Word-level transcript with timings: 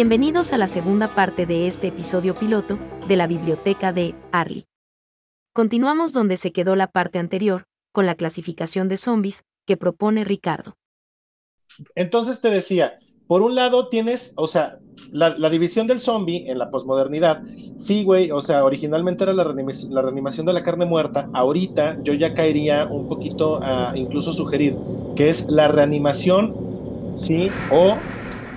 Bienvenidos 0.00 0.54
a 0.54 0.56
la 0.56 0.66
segunda 0.66 1.08
parte 1.08 1.44
de 1.44 1.66
este 1.66 1.88
episodio 1.88 2.34
piloto 2.34 2.78
de 3.06 3.16
la 3.16 3.26
biblioteca 3.26 3.92
de 3.92 4.14
Arlie. 4.32 4.64
Continuamos 5.52 6.14
donde 6.14 6.38
se 6.38 6.52
quedó 6.52 6.74
la 6.74 6.86
parte 6.86 7.18
anterior, 7.18 7.64
con 7.92 8.06
la 8.06 8.14
clasificación 8.14 8.88
de 8.88 8.96
zombies 8.96 9.42
que 9.66 9.76
propone 9.76 10.24
Ricardo. 10.24 10.78
Entonces 11.94 12.40
te 12.40 12.48
decía, 12.48 12.98
por 13.26 13.42
un 13.42 13.54
lado 13.54 13.90
tienes, 13.90 14.32
o 14.38 14.48
sea, 14.48 14.78
la, 15.12 15.50
división 15.50 15.86
del 15.86 16.00
zombie 16.00 16.50
en 16.50 16.56
la 16.56 16.70
posmodernidad, 16.70 17.42
sí, 17.76 18.02
güey, 18.02 18.30
o 18.30 18.40
sea, 18.40 18.64
originalmente 18.64 19.24
era 19.24 19.34
la, 19.34 19.44
reanimación 19.44 20.46
de 20.46 20.52
la 20.54 20.62
carne 20.62 20.86
muerta, 20.86 21.28
ahorita 21.34 21.98
yo 22.02 22.14
ya 22.14 22.32
caería 22.32 22.86
un 22.86 23.06
poquito 23.06 23.60
a 23.62 23.92
incluso 23.94 24.32
sugerir 24.32 24.78
que 25.14 25.28
es 25.28 25.50
la 25.50 25.68
reanimación, 25.68 26.56
sí, 27.16 27.50
o 27.70 27.98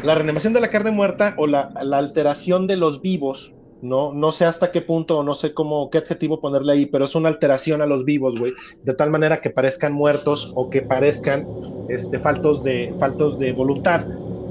la 0.04 0.16
reanimación 0.16 0.54
de 0.54 0.60
la 0.60 0.70
carne 0.70 0.92
muerta 0.92 1.34
o 1.38 1.48
la, 1.48 1.72
alteración 1.94 2.68
de 2.68 2.76
los 2.76 3.02
vivos, 3.02 3.54
no, 3.82 4.14
no 4.14 4.32
sé 4.32 4.46
hasta 4.46 4.72
qué 4.72 4.82
punto, 4.82 5.20
o 5.20 5.24
no 5.24 5.34
sé 5.34 5.54
cómo, 5.54 5.90
qué 5.90 5.98
adjetivo 5.98 6.40
ponerle 6.40 6.74
ahí, 6.74 6.86
pero 6.86 7.06
es 7.06 7.16
una 7.16 7.30
alteración 7.30 7.82
a 7.82 7.86
los 7.86 8.06
vivos, 8.06 8.40
güey, 8.40 8.54
de 8.84 8.94
tal 8.94 9.10
manera 9.10 9.42
que 9.42 9.50
parezcan 9.50 9.94
muertos 9.94 10.52
o 10.56 10.70
que 10.70 10.82
parezcan 10.82 11.48
este, 11.90 12.20
faltos, 12.20 12.64
de, 12.64 12.94
faltos 13.00 13.40
de 13.40 13.54
voluntad. 13.54 14.06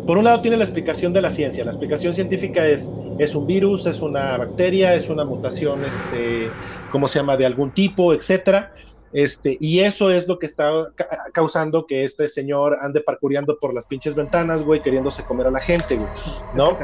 Por 0.07 0.19
un 0.19 0.25
lado 0.25 0.41
tiene 0.41 0.57
la 0.57 0.65
explicación 0.65 1.13
de 1.13 1.23
la 1.23 1.31
ciencia. 1.31 1.65
La 1.65 1.71
explicación 1.71 2.13
científica 2.13 2.67
es, 2.67 2.91
es 3.19 3.35
un 3.35 3.47
virus, 3.47 3.87
es 3.87 4.01
una 4.01 4.37
bacteria, 4.37 4.95
es 4.95 5.09
una 5.09 5.25
mutación, 5.25 5.85
este, 5.85 6.49
¿cómo 6.91 7.07
se 7.07 7.21
llama?, 7.21 7.37
de 7.37 7.47
algún 7.47 7.73
tipo, 7.73 8.13
etcétera. 8.13 8.73
Este, 9.13 9.57
y 9.61 9.81
eso 9.81 10.11
es 10.11 10.27
lo 10.27 10.39
que 10.39 10.47
está 10.47 10.71
causando 11.35 11.87
que 11.87 12.05
este 12.05 12.29
señor 12.29 12.77
ande 12.81 13.03
parcureando 13.03 13.59
por 13.61 13.75
las 13.75 13.87
pinches 13.87 14.15
ventanas, 14.15 14.63
güey, 14.63 14.81
queriéndose 14.81 15.25
comer 15.25 15.47
a 15.49 15.51
la 15.51 15.61
gente, 15.61 15.97
güey, 15.97 16.11
¿no? 16.53 16.79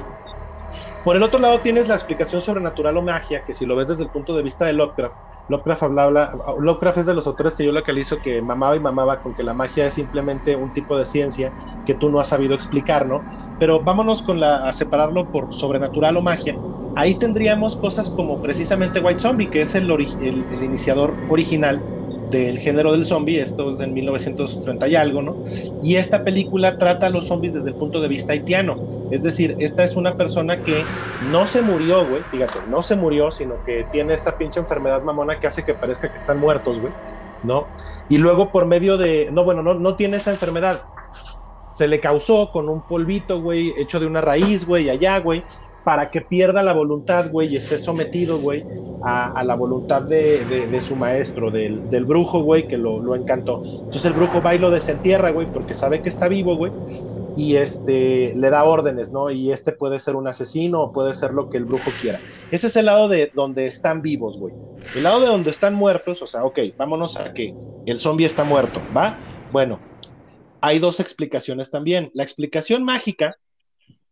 Por 1.02 1.16
el 1.16 1.22
otro 1.22 1.40
lado 1.40 1.62
tienes 1.62 1.88
la 1.88 1.94
explicación 1.94 2.42
sobrenatural 2.42 2.96
o 2.98 3.02
magia, 3.02 3.42
que 3.44 3.54
si 3.54 3.64
lo 3.64 3.74
ves 3.74 3.86
desde 3.86 4.04
el 4.04 4.10
punto 4.10 4.36
de 4.36 4.42
vista 4.42 4.66
de 4.66 4.74
Lovecraft, 4.74 5.16
Lovecraft 5.46 5.82
hablaba, 5.84 6.32
Lovecraft 6.60 6.98
es 6.98 7.06
de 7.06 7.14
los 7.14 7.26
autores 7.26 7.56
que 7.56 7.64
yo 7.64 7.72
localizo 7.72 8.20
que 8.20 8.42
mamaba 8.42 8.76
y 8.76 8.80
mamaba 8.80 9.22
con 9.22 9.34
que 9.34 9.42
la 9.42 9.54
magia 9.54 9.86
es 9.86 9.94
simplemente 9.94 10.54
un 10.56 10.70
tipo 10.70 10.98
de 10.98 11.06
ciencia 11.06 11.54
que 11.84 11.94
tú 11.94 12.10
no 12.10 12.20
has 12.20 12.28
sabido 12.28 12.54
explicar, 12.54 13.06
¿no? 13.06 13.24
Pero 13.56 13.82
vámonos 13.82 14.22
a 14.42 14.70
separarlo 14.74 15.30
por 15.30 15.48
sobrenatural 15.50 16.18
o 16.18 16.22
magia. 16.22 16.58
Ahí 16.94 17.14
tendríamos 17.14 17.76
cosas 17.76 18.10
como 18.10 18.42
precisamente 18.42 19.00
White 19.00 19.20
Zombie, 19.20 19.48
que 19.48 19.62
es 19.62 19.74
el 19.74 19.88
iniciador 20.62 21.22
original 21.28 21.86
del 22.30 22.58
género 22.58 22.92
del 22.92 23.04
zombie, 23.06 23.40
esto 23.40 23.70
es 23.70 23.80
en 23.80 23.92
1930 23.92 24.88
y 24.88 24.94
algo, 24.96 25.22
¿no? 25.22 25.40
Y 25.80 25.96
esta 25.96 26.24
película 26.24 26.76
trata 26.78 27.06
a 27.06 27.10
los 27.10 27.26
zombies 27.26 27.54
desde 27.54 27.70
el 27.70 27.76
punto 27.76 28.00
de 28.00 28.08
vista 28.08 28.32
haitiano, 28.32 28.82
es 29.10 29.22
decir, 29.22 29.56
esta 29.58 29.84
es 29.84 29.96
una 29.96 30.16
persona 30.16 30.62
que 30.62 30.90
no 31.18 31.46
se 31.46 31.62
murió, 31.62 32.06
güey, 32.06 32.24
fíjate, 32.24 32.62
no 32.66 32.82
se 32.82 32.96
murió, 32.96 33.30
sino 33.30 33.62
que 33.62 33.84
tiene 33.90 34.14
esta 34.14 34.36
pinche 34.36 34.60
enfermedad 34.60 35.02
mamona 35.02 35.38
que 35.38 35.46
hace 35.46 35.64
que 35.64 35.74
parezca 35.74 36.10
que 36.10 36.18
están 36.18 36.38
muertos, 36.38 36.80
güey, 36.80 36.94
¿no? 37.42 37.72
Y 38.08 38.18
luego 38.18 38.52
por 38.52 38.66
medio 38.66 38.96
de, 38.98 39.30
no, 39.32 39.44
bueno, 39.44 39.62
no, 39.62 39.74
no 39.74 39.96
tiene 39.96 40.18
esa 40.18 40.30
enfermedad, 40.30 40.82
se 41.70 41.88
le 41.88 42.00
causó 42.00 42.50
con 42.52 42.68
un 42.68 42.84
polvito, 42.86 43.40
güey, 43.40 43.72
hecho 43.76 44.00
de 44.00 44.06
una 44.06 44.20
raíz, 44.20 44.66
güey, 44.66 44.88
allá, 44.90 45.18
güey, 45.18 45.46
para 45.88 46.10
que 46.10 46.20
pierda 46.20 46.62
la 46.62 46.74
voluntad, 46.74 47.30
güey, 47.30 47.48
y 47.48 47.56
esté 47.56 47.78
sometido, 47.78 48.38
güey, 48.38 48.62
a, 49.02 49.42
la 49.42 49.54
voluntad 49.54 50.02
de, 50.02 50.80
su 50.82 50.96
maestro, 50.96 51.50
del, 51.50 52.04
brujo, 52.04 52.42
güey, 52.42 52.68
que 52.68 52.76
lo, 52.76 53.14
encantó. 53.14 53.62
Entonces 53.64 54.04
el 54.04 54.12
brujo 54.12 54.42
va 54.42 54.54
y 54.54 54.58
lo 54.58 54.70
desentierra, 54.70 55.30
güey, 55.30 55.50
porque 55.50 55.72
sabe 55.72 56.02
que 56.02 56.10
está 56.10 56.28
vivo, 56.28 56.56
güey, 56.56 56.72
y 57.38 57.56
este, 57.56 58.34
le 58.36 58.50
da 58.50 58.64
órdenes, 58.64 59.12
¿no? 59.12 59.30
Y 59.30 59.50
este 59.50 59.72
puede 59.72 59.98
ser 59.98 60.14
un 60.14 60.28
asesino 60.28 60.82
o 60.82 60.92
puede 60.92 61.14
ser 61.14 61.32
lo 61.32 61.48
que 61.48 61.56
el 61.56 61.64
brujo 61.64 61.90
quiera. 62.02 62.20
Ese 62.50 62.66
es 62.66 62.76
el 62.76 62.84
lado 62.84 63.08
de 63.08 63.32
donde 63.34 63.64
están 63.64 64.02
vivos, 64.02 64.38
güey. 64.38 64.52
El 64.94 65.04
lado 65.04 65.22
de 65.22 65.28
donde 65.28 65.48
están 65.48 65.72
muertos, 65.72 66.20
o 66.20 66.26
sea, 66.26 66.44
ok, 66.44 66.58
vámonos 66.76 67.16
a 67.16 67.32
que 67.32 67.54
el 67.86 67.98
zombie 67.98 68.26
está 68.26 68.44
muerto, 68.44 68.78
¿va? 68.94 69.18
Bueno, 69.52 69.80
hay 70.60 70.80
dos 70.80 71.00
explicaciones 71.00 71.70
también. 71.70 72.10
La 72.12 72.24
explicación 72.24 72.84
mágica 72.84 73.38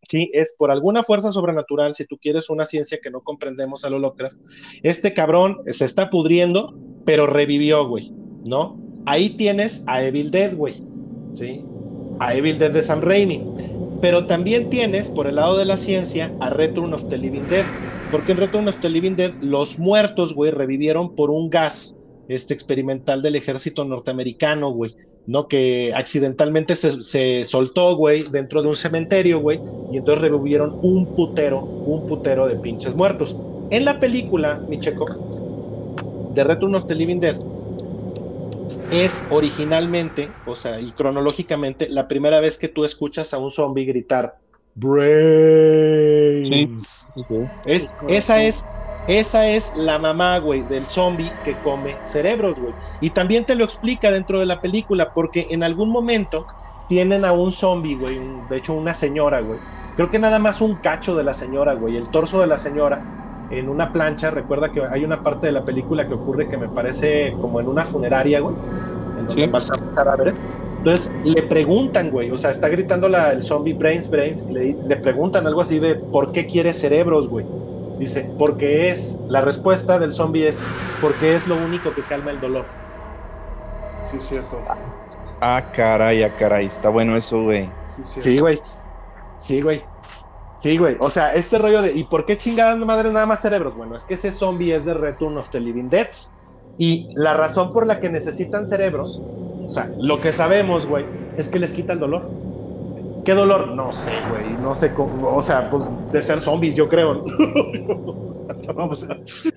¿sí? 0.02 0.30
Es 0.32 0.54
por 0.56 0.70
alguna 0.70 1.02
fuerza 1.02 1.30
sobrenatural, 1.30 1.94
si 1.94 2.06
tú 2.06 2.18
quieres 2.18 2.50
una 2.50 2.66
ciencia 2.66 2.98
que 3.02 3.10
no 3.10 3.20
comprendemos 3.20 3.84
a 3.84 3.90
lo 3.90 3.98
Lovecraft, 3.98 4.38
este 4.82 5.14
cabrón 5.14 5.58
se 5.64 5.84
está 5.84 6.10
pudriendo, 6.10 6.74
pero 7.04 7.26
revivió, 7.26 7.88
güey, 7.88 8.12
¿no? 8.44 8.80
Ahí 9.06 9.30
tienes 9.30 9.84
a 9.86 10.02
Evil 10.02 10.30
Dead, 10.30 10.56
güey, 10.56 10.82
¿sí? 11.34 11.64
A 12.18 12.34
Evil 12.34 12.58
Dead 12.58 12.70
de 12.70 12.82
Sam 12.82 13.00
Raimi. 13.00 13.42
Pero 14.00 14.26
también 14.26 14.68
tienes, 14.68 15.08
por 15.08 15.26
el 15.26 15.36
lado 15.36 15.56
de 15.56 15.64
la 15.64 15.76
ciencia, 15.76 16.34
a 16.40 16.50
Return 16.50 16.92
of 16.92 17.08
the 17.08 17.16
Living 17.16 17.48
Dead. 17.48 17.64
Porque 18.10 18.32
en 18.32 18.38
Return 18.38 18.68
of 18.68 18.78
the 18.78 18.88
Living 18.88 19.16
Dead, 19.16 19.34
los 19.40 19.78
muertos, 19.78 20.34
güey, 20.34 20.50
revivieron 20.50 21.14
por 21.14 21.30
un 21.30 21.48
gas 21.50 21.96
este 22.28 22.54
experimental 22.54 23.22
del 23.22 23.36
ejército 23.36 23.84
norteamericano, 23.84 24.70
güey. 24.70 24.94
¿no? 25.26 25.48
Que 25.48 25.92
accidentalmente 25.94 26.76
se, 26.76 27.44
soltó, 27.44 27.96
güey, 27.96 28.22
dentro 28.22 28.62
de 28.62 28.68
un 28.68 28.76
cementerio, 28.76 29.40
güey, 29.40 29.60
y 29.90 29.98
entonces 29.98 30.22
revivieron 30.22 30.78
un 30.82 31.06
putero, 31.06 31.68
un 31.84 32.06
putero 32.06 32.46
de 32.46 32.56
pinches 32.56 32.94
muertos. 32.94 33.36
En 33.70 33.84
la 33.84 33.98
película, 33.98 34.62
mi 34.68 34.78
checo, 34.78 35.06
de 36.34 36.44
Return 36.44 36.76
of 36.76 36.86
the 36.86 36.94
Living 36.94 37.18
Dead, 37.18 37.36
es 38.92 39.24
originalmente, 39.30 40.30
o 40.44 40.54
sea, 40.54 40.80
y 40.80 40.92
cronológicamente, 40.92 41.88
la 41.88 42.06
primera 42.06 42.38
vez 42.40 42.56
que 42.56 42.68
tú 42.68 42.84
escuchas 42.84 43.34
a 43.34 43.38
un 43.38 43.50
zombie 43.50 43.84
gritar 43.84 44.36
Brains. 44.76 45.50
Es, 47.64 47.92
esa 48.08 48.44
es 48.44 48.64
esa 49.06 49.48
es 49.50 49.70
la 49.74 49.98
mamá, 49.98 50.38
güey, 50.38 50.64
del 50.64 50.86
zombie 50.86 51.38
que 51.42 51.60
come 51.60 52.00
cerebros, 52.02 52.58
güey. 52.60 52.76
Y 53.00 53.10
también 53.10 53.44
te 53.46 53.54
lo 53.54 53.64
explica 53.64 54.10
dentro 54.10 54.40
de 54.40 54.46
la 54.46 54.60
película, 54.60 55.12
porque 55.14 55.46
en 55.50 55.62
algún 55.62 55.90
momento 55.90 56.46
tienen 56.86 57.24
a 57.24 57.32
un 57.32 57.52
zombie, 57.52 57.96
güey, 57.96 58.20
de 58.46 58.56
hecho 58.58 58.74
una 58.74 58.94
señora, 58.94 59.40
güey. 59.40 59.60
Creo 59.94 60.10
que 60.10 60.18
nada 60.18 60.38
más 60.38 60.60
un 60.60 60.78
cacho 60.80 61.14
de 61.16 61.24
la 61.24 61.34
señora, 61.34 61.74
güey, 61.74 61.96
el 61.96 62.10
torso 62.10 62.40
de 62.40 62.46
la 62.46 62.58
señora 62.58 63.06
en 63.48 63.68
una 63.68 63.92
plancha. 63.92 64.30
Recuerda 64.30 64.70
que 64.72 64.82
hay 64.90 65.04
una 65.04 65.22
parte 65.22 65.46
de 65.46 65.52
la 65.52 65.64
película 65.64 66.06
que 66.06 66.14
ocurre 66.14 66.48
que 66.48 66.58
me 66.58 66.68
parece 66.68 67.36
como 67.38 67.60
en 67.60 67.68
una 67.68 67.84
funeraria, 67.84 68.40
güey, 68.40 68.56
en 69.14 69.26
donde 69.26 69.46
pasan 69.48 69.78
cadáveres. 69.94 70.50
Entonces 70.84 71.18
le 71.22 71.42
preguntan, 71.44 72.10
güey, 72.10 72.30
o 72.30 72.36
sea, 72.36 72.50
está 72.50 72.68
gritando 72.68 73.08
la, 73.08 73.32
el 73.32 73.42
zombie 73.42 73.74
Brains, 73.74 74.08
Brains, 74.10 74.44
le, 74.48 74.78
le 74.82 74.96
preguntan 74.96 75.46
algo 75.46 75.60
así 75.62 75.78
de 75.80 75.96
¿por 76.10 76.30
qué 76.32 76.46
quiere 76.46 76.72
cerebros, 76.72 77.28
güey? 77.28 77.46
Dice, 77.98 78.30
porque 78.38 78.90
es, 78.90 79.18
la 79.28 79.40
respuesta 79.40 79.98
del 79.98 80.12
zombie 80.12 80.48
es, 80.48 80.62
porque 81.00 81.34
es 81.34 81.46
lo 81.46 81.56
único 81.56 81.94
que 81.94 82.02
calma 82.02 82.30
el 82.30 82.40
dolor. 82.40 82.66
Sí, 84.10 84.18
cierto. 84.20 84.58
Ah, 85.40 85.62
caray, 85.74 86.22
ah, 86.22 86.34
caray, 86.36 86.66
está 86.66 86.90
bueno 86.90 87.16
eso, 87.16 87.42
güey. 87.42 87.70
Sí, 88.04 88.38
güey. 88.38 88.60
Sí, 89.36 89.62
güey. 89.62 89.84
Sí, 90.56 90.78
güey. 90.78 90.96
O 91.00 91.10
sea, 91.10 91.34
este 91.34 91.58
rollo 91.58 91.82
de, 91.82 91.92
¿y 91.92 92.04
por 92.04 92.24
qué 92.24 92.36
chingada 92.36 92.76
madre 92.76 93.12
nada 93.12 93.26
más 93.26 93.40
cerebros? 93.40 93.76
Bueno, 93.76 93.96
es 93.96 94.04
que 94.04 94.14
ese 94.14 94.32
zombie 94.32 94.74
es 94.74 94.84
de 94.84 94.94
Return 94.94 95.36
of 95.36 95.50
the 95.50 95.60
Living 95.60 95.88
Deads. 95.88 96.34
Y 96.78 97.08
la 97.14 97.34
razón 97.34 97.72
por 97.72 97.86
la 97.86 98.00
que 98.00 98.10
necesitan 98.10 98.66
cerebros, 98.66 99.20
o 99.68 99.72
sea, 99.72 99.90
lo 99.98 100.20
que 100.20 100.32
sabemos, 100.32 100.86
güey, 100.86 101.06
es 101.36 101.48
que 101.48 101.58
les 101.58 101.72
quita 101.72 101.92
el 101.92 102.00
dolor. 102.00 102.28
¿Qué 103.26 103.34
dolor? 103.34 103.74
No 103.74 103.92
sé, 103.92 104.12
güey, 104.30 104.56
no 104.62 104.72
sé 104.76 104.94
cómo, 104.94 105.34
o 105.34 105.42
sea, 105.42 105.68
pues 105.68 105.82
de 106.12 106.22
ser 106.22 106.40
zombies, 106.40 106.76
yo 106.76 106.88
creo. 106.88 107.24
no, 108.76 108.86
pues, 108.86 109.04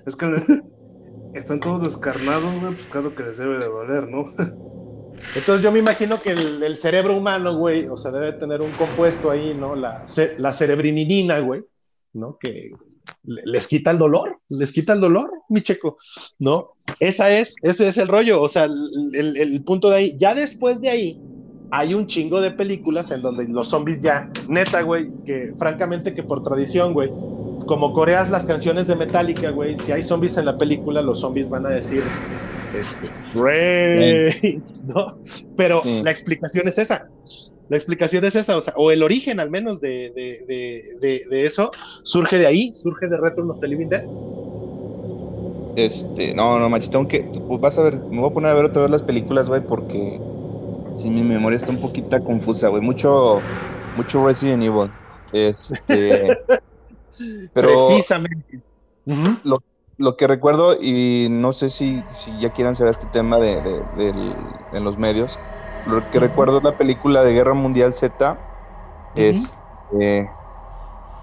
es 0.04 0.16
que 0.16 0.60
están 1.34 1.60
todos 1.60 1.84
descarnados, 1.84 2.52
güey, 2.60 2.74
pues 2.74 2.86
claro 2.86 3.14
que 3.14 3.22
les 3.22 3.38
debe 3.38 3.58
de 3.58 3.66
doler, 3.66 4.08
¿no? 4.08 4.24
Entonces 5.36 5.62
yo 5.62 5.70
me 5.70 5.78
imagino 5.78 6.20
que 6.20 6.30
el, 6.30 6.76
cerebro 6.76 7.16
humano, 7.16 7.56
güey, 7.56 7.86
o 7.86 7.96
sea, 7.96 8.10
debe 8.10 8.32
tener 8.32 8.60
un 8.60 8.72
compuesto 8.72 9.30
ahí, 9.30 9.54
¿no? 9.54 9.76
La, 9.76 10.04
la 10.38 10.52
cerebrinidina, 10.52 11.38
güey, 11.38 11.62
¿no? 12.12 12.38
Que 12.38 12.72
les 13.22 13.68
quita 13.68 13.92
el 13.92 13.98
dolor, 13.98 14.40
les 14.48 14.72
quita 14.72 14.94
el 14.94 15.00
dolor, 15.00 15.30
mi 15.48 15.62
checo, 15.62 15.96
¿no? 16.40 16.72
Esa 16.98 17.30
es, 17.38 17.54
ese 17.62 17.86
es 17.86 17.98
el 17.98 18.08
rollo, 18.08 18.42
o 18.42 18.48
sea, 18.48 18.64
el, 18.64 19.36
el 19.36 19.62
punto 19.62 19.90
de 19.90 19.96
ahí. 19.96 20.16
Ya 20.18 20.34
después 20.34 20.80
de 20.80 20.90
ahí, 20.90 21.20
hay 21.70 21.94
un 21.94 22.06
chingo 22.06 22.40
de 22.40 22.50
películas 22.50 23.10
en 23.10 23.22
donde 23.22 23.46
los 23.48 23.68
zombies 23.68 24.00
ya, 24.00 24.30
neta, 24.48 24.82
güey, 24.82 25.10
que 25.24 25.52
francamente 25.56 26.14
que 26.14 26.22
por 26.22 26.42
tradición, 26.42 26.92
güey, 26.92 27.10
como 27.66 27.92
coreas 27.92 28.30
las 28.30 28.44
canciones 28.44 28.86
de 28.86 28.96
Metallica, 28.96 29.50
güey, 29.50 29.78
si 29.78 29.92
hay 29.92 30.02
zombies 30.02 30.36
en 30.36 30.46
la 30.46 30.58
película, 30.58 31.02
los 31.02 31.20
zombies 31.20 31.48
van 31.48 31.66
a 31.66 31.70
decir, 31.70 32.02
este, 32.78 33.08
¿no? 34.94 35.18
Pero 35.56 35.82
la 36.02 36.10
explicación 36.10 36.66
es 36.68 36.78
esa. 36.78 37.08
La 37.68 37.76
explicación 37.76 38.24
es 38.24 38.34
esa, 38.34 38.56
o 38.56 38.60
sea, 38.60 38.74
o 38.76 38.90
el 38.90 39.02
origen 39.04 39.38
al 39.38 39.50
menos 39.50 39.80
de, 39.80 40.10
de, 40.12 41.44
eso 41.44 41.70
surge 42.02 42.38
de 42.38 42.46
ahí, 42.46 42.72
surge 42.74 43.06
de 43.06 43.16
Return 43.16 43.50
of 43.50 43.60
the 43.60 43.68
Living 43.68 43.88
Dead. 43.88 44.04
Este, 45.76 46.34
no, 46.34 46.58
no, 46.58 46.68
machito, 46.68 46.98
aunque 46.98 47.30
vas 47.60 47.78
a 47.78 47.82
ver, 47.84 48.00
me 48.00 48.18
voy 48.18 48.30
a 48.30 48.34
poner 48.34 48.50
a 48.50 48.54
ver 48.54 48.64
otra 48.64 48.82
vez 48.82 48.90
las 48.90 49.02
películas, 49.02 49.48
güey, 49.48 49.64
porque 49.64 50.20
Sí, 50.92 51.10
mi 51.10 51.22
memoria 51.22 51.56
está 51.56 51.72
un 51.72 51.80
poquito 51.80 52.20
confusa, 52.22 52.68
güey. 52.68 52.82
Mucho, 52.82 53.42
mucho 53.94 54.24
Resident 54.26 54.62
Evil. 54.62 54.92
Este, 55.32 56.28
pero 57.52 57.68
Precisamente. 57.68 58.62
Lo, 59.42 59.58
lo 59.96 60.16
que 60.16 60.26
recuerdo, 60.26 60.76
y 60.80 61.28
no 61.30 61.52
sé 61.52 61.70
si, 61.70 62.02
si 62.10 62.38
ya 62.38 62.50
quieran 62.50 62.76
saber 62.76 62.92
este 62.92 63.06
tema 63.08 63.38
de, 63.38 63.62
de- 63.62 63.82
del- 63.92 64.66
en 64.70 64.84
los 64.84 64.98
medios, 64.98 65.40
lo 65.84 66.08
que 66.10 66.20
recuerdo 66.20 66.58
es 66.58 66.62
la 66.64 66.76
película 66.76 67.22
de 67.24 67.32
Guerra 67.32 67.54
Mundial 67.54 67.94
Z, 67.94 68.46
es 69.14 69.60
eh, 70.00 70.30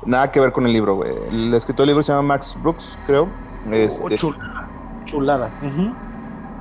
nada 0.02 0.32
que 0.32 0.40
ver 0.40 0.52
con 0.52 0.66
el 0.66 0.74
libro, 0.74 0.96
güey. 0.96 1.12
El 1.30 1.54
escritor 1.54 1.84
del 1.86 1.90
libro 1.90 2.04
se 2.04 2.12
llama 2.14 2.24
Max 2.36 2.56
Brooks, 2.60 3.00
creo. 3.04 3.40
Este, 3.72 4.04
Oh, 4.04 4.10
chulada. 4.10 4.72
Chulada. 5.06 5.58
Ujú. 5.62 5.98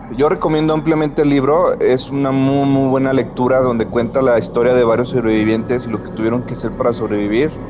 Yo 0.08 0.28
recomiendo 0.28 0.72
ampliamente 0.72 1.22
el 1.22 1.30
libro, 1.30 1.78
es 1.80 2.10
una 2.10 2.30
muy, 2.30 2.68
muy 2.68 2.88
buena 2.88 3.12
lectura 3.12 3.58
donde 3.60 3.90
cuenta 3.90 4.22
la 4.22 4.38
historia 4.38 4.72
de 4.74 4.84
varios 4.84 5.08
sobrevivientes 5.10 5.84
y 5.86 5.90
lo 5.90 6.00
que 6.02 6.12
tuvieron 6.12 6.44
que 6.44 6.54
hacer 6.54 6.74
para 6.76 6.92
sobrevivir. 6.92 7.64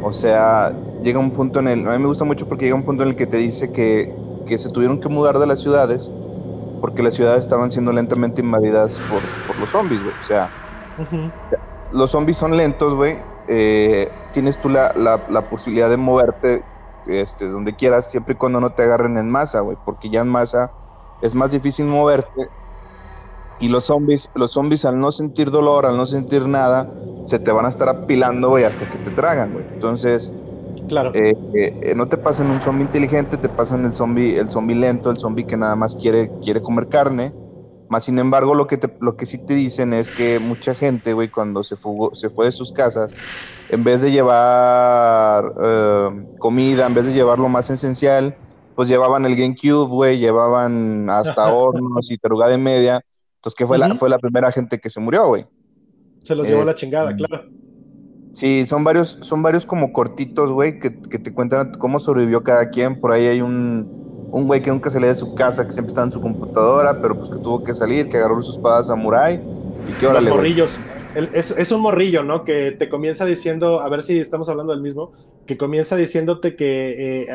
O 0.00 0.12
sea, 0.12 0.76
llega 0.98 1.18
un 1.20 1.32
punto 1.32 1.60
en 1.60 1.68
el, 1.68 1.88
a 1.88 1.92
mí 1.92 1.98
me 2.00 2.06
gusta 2.08 2.24
mucho 2.24 2.48
porque 2.48 2.66
llega 2.66 2.76
un 2.76 2.84
punto 2.84 3.04
en 3.04 3.10
el 3.10 3.16
que 3.16 3.26
te 3.26 3.38
dice 3.38 3.70
que, 3.72 4.08
que 4.44 4.58
se 4.58 4.70
tuvieron 4.70 5.00
que 5.00 5.08
mudar 5.10 5.38
de 5.38 5.46
las 5.46 5.60
ciudades 5.60 6.14
porque 6.80 7.02
las 7.02 7.14
ciudades 7.16 7.40
estaban 7.40 7.70
siendo 7.70 7.92
lentamente 7.92 8.42
invadidas 8.42 9.02
por, 9.08 9.34
por 9.46 9.58
los 9.60 9.70
zombies, 9.72 10.02
güey. 10.02 10.16
O 10.18 10.22
sea, 10.22 10.54
Ujú. 10.96 11.32
los 11.88 12.10
zombies 12.12 12.38
son 12.38 12.56
lentos, 12.56 12.94
güey. 12.94 13.24
eh, 13.46 14.12
tienes 14.32 14.60
tú 14.60 14.68
la, 14.68 14.92
la- 14.94 15.24
la 15.28 15.48
posibilidad 15.48 15.90
de 15.90 15.96
moverte 15.96 16.66
este, 17.04 17.46
donde 17.48 17.74
quieras, 17.74 18.08
siempre 18.10 18.34
y 18.34 18.36
cuando 18.36 18.60
no 18.60 18.74
te 18.74 18.82
agarren 18.84 19.18
en 19.18 19.28
masa, 19.30 19.60
güey. 19.60 19.76
Porque 19.82 20.08
ya 20.10 20.20
en 20.20 20.28
masa 20.28 20.72
es 21.20 21.34
más 21.34 21.50
difícil 21.52 21.86
moverte. 21.86 22.48
Y 23.58 23.68
los 23.68 23.84
zombies, 23.86 24.28
los 24.34 24.52
zombies 24.52 24.84
al 24.84 24.98
no 24.98 25.12
sentir 25.12 25.50
dolor, 25.50 25.84
al 25.86 25.96
no 25.96 26.06
sentir 26.06 26.46
nada, 26.48 26.90
se 27.22 27.38
te 27.40 27.52
van 27.52 27.66
a 27.66 27.68
estar 27.68 27.88
apilando, 27.88 28.48
güey, 28.48 28.64
hasta 28.64 28.86
que 28.86 28.98
te 28.98 29.10
tragan, 29.12 29.52
güey. 29.52 29.66
Entonces, 29.72 30.34
Claro. 30.86 31.12
eh, 31.12 31.34
eh, 31.52 31.94
no 31.96 32.08
te 32.08 32.18
pasan 32.18 32.50
un 32.50 32.60
zombie 32.62 32.84
inteligente, 32.84 33.38
te 33.38 33.48
pasan 33.50 33.84
el 33.84 33.94
zombie, 33.94 34.36
el 34.38 34.50
zombie 34.50 34.76
lento, 34.76 35.10
el 35.10 35.18
zombie 35.18 35.46
que 35.46 35.56
nada 35.56 35.76
más 35.76 35.96
quiere, 35.96 36.34
quiere 36.40 36.62
comer 36.62 36.88
carne. 36.88 37.32
Más 37.88 38.04
sin 38.04 38.18
embargo, 38.18 38.54
lo 38.54 38.66
que, 38.66 38.78
te- 38.78 38.96
lo 39.00 39.16
que 39.16 39.26
sí 39.26 39.38
te 39.44 39.54
dicen 39.54 39.92
es 39.94 40.10
que 40.10 40.38
mucha 40.40 40.74
gente, 40.74 41.12
güey, 41.14 41.30
cuando 41.30 41.62
se, 41.64 41.76
fugó, 41.76 42.14
se 42.14 42.30
fue 42.30 42.46
de 42.46 42.52
sus 42.52 42.72
casas, 42.72 43.16
en 43.68 43.84
vez 43.84 44.02
de 44.02 44.10
llevar 44.12 45.52
eh, 45.62 46.10
comida, 46.38 46.86
en 46.86 46.94
vez 46.94 47.06
de 47.06 47.12
llevar 47.14 47.38
lo 47.38 47.48
más 47.48 47.70
esencial, 47.70 48.36
pues 48.80 48.88
llevaban 48.88 49.26
el 49.26 49.36
GameCube, 49.36 49.88
güey, 49.88 50.18
llevaban 50.18 51.10
hasta 51.10 51.48
hornos 51.54 52.10
y 52.10 52.16
tarugada 52.16 52.54
y 52.54 52.58
media. 52.58 53.04
Entonces, 53.34 53.54
que 53.54 53.66
fue, 53.66 53.76
la, 53.76 53.94
fue 53.94 54.08
la 54.08 54.18
primera 54.18 54.50
gente 54.50 54.78
que 54.78 54.88
se 54.88 55.00
murió, 55.00 55.26
güey. 55.26 55.44
Se 56.20 56.34
los 56.34 56.48
llevó 56.48 56.62
eh, 56.62 56.64
la 56.64 56.74
chingada, 56.74 57.12
mm. 57.12 57.16
claro. 57.18 57.44
Sí, 58.32 58.64
son 58.64 58.82
varios, 58.82 59.18
son 59.20 59.42
varios 59.42 59.66
como 59.66 59.92
cortitos, 59.92 60.50
güey, 60.50 60.78
que, 60.78 60.98
que 60.98 61.18
te 61.18 61.30
cuentan 61.34 61.72
cómo 61.78 61.98
sobrevivió 61.98 62.42
cada 62.42 62.70
quien. 62.70 62.98
Por 62.98 63.12
ahí 63.12 63.26
hay 63.26 63.42
un, 63.42 63.86
un 64.32 64.46
güey 64.46 64.62
que 64.62 64.70
nunca 64.70 64.88
salía 64.88 65.08
de 65.08 65.14
su 65.14 65.34
casa, 65.34 65.66
que 65.66 65.72
siempre 65.72 65.90
estaba 65.90 66.06
en 66.06 66.12
su 66.12 66.22
computadora, 66.22 67.02
pero 67.02 67.16
pues 67.16 67.28
que 67.28 67.38
tuvo 67.38 67.62
que 67.62 67.74
salir, 67.74 68.08
que 68.08 68.16
agarró 68.16 68.40
su 68.40 68.52
espada 68.52 68.82
samurai 68.82 69.42
y 69.86 69.92
que 69.92 70.08
morrillos. 70.08 70.80
El- 71.14 71.28
es, 71.34 71.50
es 71.50 71.70
un 71.70 71.82
morrillo, 71.82 72.22
¿no? 72.22 72.44
Que 72.44 72.70
te 72.70 72.88
comienza 72.88 73.26
diciendo, 73.26 73.82
a 73.82 73.90
ver 73.90 74.02
si 74.02 74.20
estamos 74.20 74.48
hablando 74.48 74.72
del 74.72 74.80
mismo, 74.80 75.12
que 75.46 75.56
comienza 75.56 75.96
diciéndote 75.96 76.56
que 76.56 77.22
eh, 77.22 77.26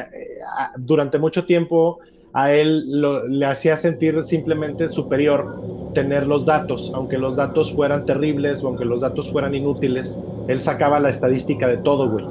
durante 0.78 1.20
mucho 1.20 1.46
tiempo 1.46 2.00
a 2.34 2.54
él 2.54 2.84
lo- 3.02 3.28
le 3.28 3.46
hacía 3.46 3.78
sentir 3.78 4.24
simplemente 4.24 4.90
superior 4.90 5.48
tener 5.94 6.28
los 6.28 6.46
datos, 6.46 6.92
aunque 6.94 7.18
los 7.18 7.36
datos 7.36 7.72
fueran 7.74 8.04
terribles 8.06 8.64
o 8.64 8.68
aunque 8.68 8.86
los 8.86 9.00
datos 9.02 9.30
fueran 9.32 9.56
inútiles, 9.56 10.20
él 10.48 10.60
sacaba 10.60 11.00
la 11.00 11.10
estadística 11.10 11.68
de 11.68 11.78
todo, 11.78 12.10
güey. 12.10 12.26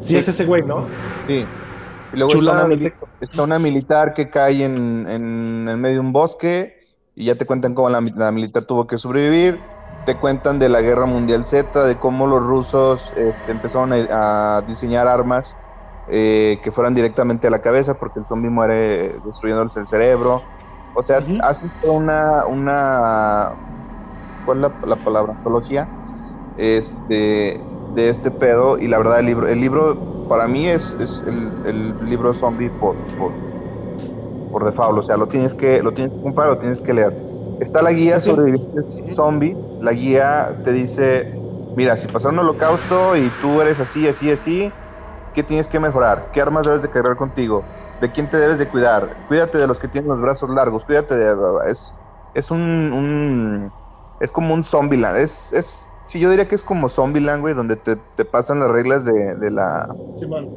Sí, 0.00 0.14
Sí. 0.14 0.16
es 0.16 0.28
ese 0.28 0.44
güey, 0.46 0.62
¿no? 0.64 0.88
Sí. 1.26 1.44
Y 2.12 2.16
luego 2.16 2.34
está 2.34 2.66
una, 2.66 2.74
está 3.20 3.58
militar 3.58 4.14
que 4.14 4.28
cae 4.28 4.64
en, 4.64 5.06
en, 5.08 5.68
en 5.68 5.80
medio 5.80 5.96
de 5.96 6.00
un 6.00 6.12
bosque 6.12 6.80
y 7.14 7.26
ya 7.26 7.36
te 7.36 7.46
cuentan 7.46 7.74
cómo 7.74 7.88
la, 7.88 8.00
la 8.16 8.32
militar 8.32 8.64
tuvo 8.64 8.86
que 8.86 8.98
sobrevivir. 8.98 9.60
Te 10.04 10.18
cuentan 10.18 10.58
de 10.58 10.68
la 10.68 10.80
Guerra 10.80 11.06
Mundial 11.06 11.44
Z, 11.46 11.84
de 11.84 11.98
cómo 11.98 12.26
los 12.26 12.40
rusos 12.42 13.12
este, 13.16 13.52
empezaron 13.52 13.92
a, 13.92 14.58
a 14.58 14.62
diseñar 14.62 15.06
armas 15.06 15.56
eh, 16.06 16.60
que 16.62 16.70
fueran 16.72 16.94
directamente 16.94 17.46
a 17.46 17.50
la 17.50 17.60
cabeza 17.60 17.94
porque 17.98 18.18
el 18.20 18.26
zombie 18.26 18.50
muere 18.50 19.10
destruyéndose 19.22 19.80
el 19.80 19.86
cerebro. 19.86 20.48
O 20.92 21.04
sea, 21.04 21.18
Ujú. 21.20 21.38
hacen 21.42 21.70
toda 21.80 21.92
una, 21.94 22.46
una... 22.46 23.50
¿Cuál 24.42 24.58
es 24.58 24.62
la, 24.62 24.78
la 24.88 24.96
palabra? 25.02 25.32
Antología. 25.32 25.90
Este, 26.56 27.68
de 27.88 28.08
este 28.10 28.30
pedo 28.32 28.78
y 28.78 28.88
la 28.88 28.98
verdad 28.98 29.20
el 29.20 29.26
libro, 29.26 29.48
el 29.48 29.60
libro 29.60 30.04
para 30.28 30.48
mí 30.48 30.66
es, 30.68 30.94
es 31.00 31.22
el, 31.22 31.58
el 31.64 31.96
libro 32.00 32.34
zombie 32.34 32.70
por, 32.70 32.98
por, 33.16 33.36
por 34.50 34.64
default, 34.64 34.98
o 34.98 35.02
sea, 35.02 35.16
lo 35.16 35.26
tienes 35.26 35.54
que, 35.54 35.82
lo 35.82 35.92
tienes 35.92 36.12
que 36.14 36.20
comprar, 36.20 36.48
lo 36.50 36.58
tienes 36.58 36.80
que 36.80 36.94
leer. 36.94 37.16
Está 37.58 37.82
la 37.82 37.92
guía 37.92 38.20
sobre 38.20 38.52
zombie, 39.14 39.60
la 39.80 39.92
guía 39.94 40.60
te 40.64 40.72
dice, 40.72 41.26
mira, 41.74 41.96
si 41.96 42.08
pasó 42.08 42.28
un 42.30 42.38
holocausto 42.38 43.16
y 43.16 43.30
tú 43.32 43.60
eres 43.62 43.80
así, 43.80 44.06
así, 44.08 44.30
así, 44.30 44.80
¿qué 45.32 45.44
tienes 45.44 45.68
que 45.68 45.80
mejorar? 45.80 46.30
¿Qué 46.32 46.40
armas 46.40 46.66
debes 46.66 46.82
de 46.82 46.90
cargar 46.90 47.16
contigo? 47.16 47.70
¿De 47.98 48.12
quién 48.12 48.28
te 48.28 48.38
debes 48.38 48.58
de 48.58 48.68
cuidar? 48.68 49.22
Cuídate 49.26 49.58
de 49.58 49.66
los 49.66 49.78
que 49.78 49.88
tienen 49.88 50.10
los 50.10 50.20
brazos 50.20 50.50
largos, 50.50 50.84
cuídate 50.84 51.14
de... 51.16 51.34
Es, 51.70 51.98
es 52.34 52.50
un, 52.50 52.60
un- 52.60 53.74
Es 54.18 54.32
como 54.32 54.54
un 54.54 54.64
Zombieland, 54.64 55.18
es... 55.18 55.52
es 55.52 55.86
Sí, 56.04 56.18
yo 56.18 56.28
diría 56.30 56.48
que 56.48 56.56
es 56.56 56.64
como 56.64 56.88
Zombieland, 56.88 57.40
güey, 57.40 57.54
donde 57.54 57.76
te, 57.76 57.94
te 57.96 58.24
pasan 58.24 58.58
las 58.58 58.70
reglas 58.72 59.04
de, 59.04 59.12
de 59.36 59.50
la 59.52 59.96
Simón. 60.14 60.54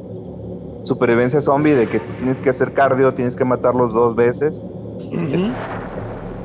supervivencia 0.82 1.40
zombie, 1.40 1.74
de 1.74 1.88
que 1.88 2.00
pues, 2.00 2.18
tienes 2.18 2.40
que 2.40 2.50
hacer 2.50 2.72
cardio, 2.72 3.14
tienes 3.14 3.36
que 3.36 3.44
matarlos 3.44 3.92
dos 3.92 4.14
veces. 4.16 4.64
Ujú. 5.10 5.56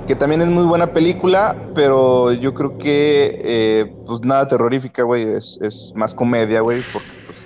Que 0.09 0.15
también 0.15 0.41
es 0.41 0.47
muy 0.47 0.65
buena 0.65 0.91
película, 0.91 1.55
pero 1.75 2.33
yo 2.33 2.55
creo 2.55 2.79
que 2.79 3.39
eh, 3.43 3.93
pues 4.07 4.21
nada 4.21 4.47
terrorífica, 4.47 5.03
güey, 5.03 5.21
es, 5.21 5.59
es 5.61 5.93
más 5.95 6.15
comedia, 6.15 6.61
güey, 6.61 6.81
porque 6.91 7.07
pues 7.27 7.45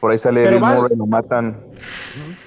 por 0.00 0.10
ahí 0.10 0.18
sale 0.18 0.48
Bill 0.48 0.58
vale. 0.58 0.80
Murray, 0.80 0.96
lo 0.96 1.06
matan. 1.06 1.64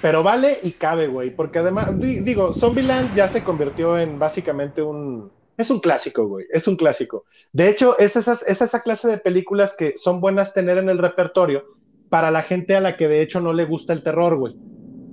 Pero 0.01 0.21
vale 0.21 0.59
y 0.63 0.71
cabe, 0.71 1.07
güey, 1.07 1.33
porque 1.33 1.59
además, 1.59 1.97
di- 1.97 2.19
digo, 2.19 2.53
Zombieland 2.53 3.15
ya 3.15 3.29
se 3.29 3.41
convirtió 3.41 3.97
en 3.97 4.19
básicamente 4.19 4.81
un... 4.81 5.31
Es 5.55 5.69
un 5.69 5.79
clásico, 5.79 6.27
güey, 6.27 6.45
es 6.51 6.67
un 6.67 6.75
clásico. 6.75 7.23
De 7.53 7.69
hecho, 7.69 7.97
es, 7.97 8.17
esas, 8.17 8.45
es 8.45 8.61
esa 8.61 8.81
clase 8.81 9.07
de 9.07 9.17
películas 9.17 9.77
que 9.77 9.93
son 9.97 10.19
buenas 10.19 10.53
tener 10.53 10.77
en 10.77 10.89
el 10.89 10.97
repertorio 10.97 11.63
para 12.09 12.31
la 12.31 12.41
gente 12.41 12.75
a 12.75 12.81
la 12.81 12.97
que 12.97 13.07
de 13.07 13.21
hecho 13.21 13.39
no 13.39 13.53
le 13.53 13.63
gusta 13.63 13.93
el 13.93 14.03
terror, 14.03 14.35
güey. 14.35 14.57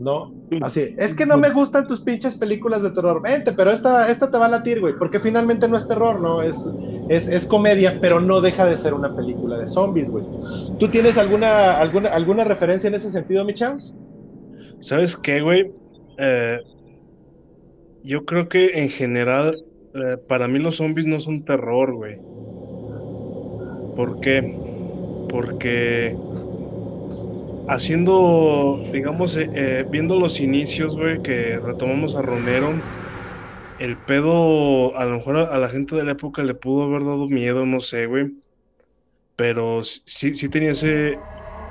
¿No? 0.00 0.33
Así, 0.62 0.95
es 0.97 1.14
que 1.14 1.26
no 1.26 1.37
me 1.37 1.52
gustan 1.52 1.87
tus 1.87 2.00
pinches 2.00 2.37
películas 2.37 2.83
de 2.83 2.90
terror. 2.90 3.21
Vente, 3.23 3.52
pero 3.52 3.71
esta, 3.71 4.09
esta 4.09 4.30
te 4.30 4.38
va 4.38 4.47
a 4.47 4.50
latir, 4.50 4.80
güey, 4.80 4.95
porque 4.99 5.21
finalmente 5.21 5.69
no 5.69 5.76
es 5.76 5.87
terror, 5.87 6.21
¿no? 6.21 6.42
Es, 6.42 6.59
es, 7.07 7.28
es 7.28 7.47
comedia, 7.47 7.99
pero 8.00 8.19
no 8.19 8.40
deja 8.40 8.64
de 8.64 8.76
ser 8.76 8.95
una 8.95 9.14
película 9.14 9.59
de 9.59 9.66
zombies, 9.66 10.11
güey. 10.11 10.25
¿Tú 10.78 10.88
tienes 10.88 11.19
alguna, 11.19 11.78
alguna, 11.78 12.09
alguna 12.09 12.45
referencia 12.45 12.88
en 12.88 12.95
ese 12.95 13.11
sentido, 13.11 13.45
mi 13.45 13.52
chavos? 13.52 13.95
¿Sabes 14.80 15.16
qué, 15.16 15.42
güey? 15.42 15.71
Eh, 16.16 16.59
yo 18.02 18.25
creo 18.25 18.49
que 18.49 18.83
en 18.83 18.88
general, 18.88 19.62
eh, 19.95 20.16
para 20.26 20.49
mí 20.49 20.59
los 20.59 20.76
zombies 20.76 21.07
no 21.07 21.21
son 21.21 21.45
terror, 21.45 21.95
güey. 21.95 22.16
¿Por 23.95 24.19
qué? 24.21 24.42
Porque 25.28 26.16
haciendo, 27.70 28.84
digamos, 28.90 29.36
eh, 29.36 29.50
eh, 29.54 29.84
viendo 29.88 30.18
los 30.18 30.40
inicios, 30.40 30.96
güey, 30.96 31.22
que 31.22 31.58
retomamos 31.60 32.16
a 32.16 32.22
Romero, 32.22 32.84
el 33.78 34.02
pedo, 34.02 34.96
a 34.96 35.04
lo 35.06 35.16
mejor 35.16 35.38
a, 35.38 35.58
la 35.58 35.68
gente 35.68 35.96
de 35.96 36.04
la 36.04 36.12
época 36.12 36.44
le 36.44 36.54
pudo 36.54 36.84
haber 36.84 37.04
dado 37.04 37.28
miedo, 37.28 37.66
no 37.66 37.80
sé, 37.80 38.06
güey. 38.06 38.32
Pero 39.36 39.82
sí, 39.82 40.34
sí 40.34 40.48
tenía 40.50 40.72
ese, 40.72 41.24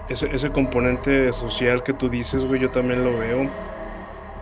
ese, 0.08 0.28
ese 0.36 0.52
componente 0.52 1.32
social 1.34 1.84
que 1.84 1.94
tú 1.94 2.10
dices, 2.10 2.46
güey, 2.46 2.62
yo 2.62 2.72
también 2.72 3.04
lo 3.04 3.18
veo. 3.18 3.56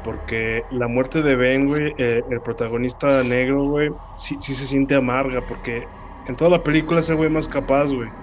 Porque 0.02 0.68
la 0.70 0.88
muerte 0.88 1.22
de 1.24 1.36
Ben, 1.36 1.68
güey, 1.68 1.94
eh, 1.98 2.24
el 2.30 2.42
protagonista 2.42 3.24
negro, 3.24 3.66
güey, 3.66 3.92
sí, 4.14 4.38
sí 4.42 4.56
se 4.56 4.68
siente 4.68 4.96
amarga. 4.96 5.46
Porque 5.46 5.92
en 6.26 6.36
toda 6.36 6.50
la 6.52 6.64
película 6.64 7.02
es 7.02 7.10
el 7.10 7.18
güey 7.18 7.30
más 7.30 7.50
capaz, 7.50 7.88
güey. 7.92 8.14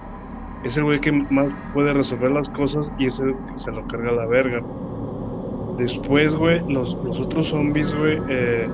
Es 0.61 0.77
el 0.77 0.83
güey 0.85 0.99
que 0.99 1.11
más 1.29 1.47
puede 1.71 1.93
resolver 1.93 2.31
las 2.31 2.49
cosas 2.49 2.91
y 2.97 3.05
es 3.07 3.19
el 3.19 3.43
que 3.47 3.59
se 3.59 3.71
lo 3.71 3.85
carga 3.85 4.11
la 4.11 4.25
verga. 4.27 4.63
Después, 5.77 6.35
güey, 6.35 6.61
los, 6.67 6.97
los 7.01 7.19
otros 7.19 7.47
zombies, 7.49 7.93
güey, 7.93 8.21
eh, 8.27 8.69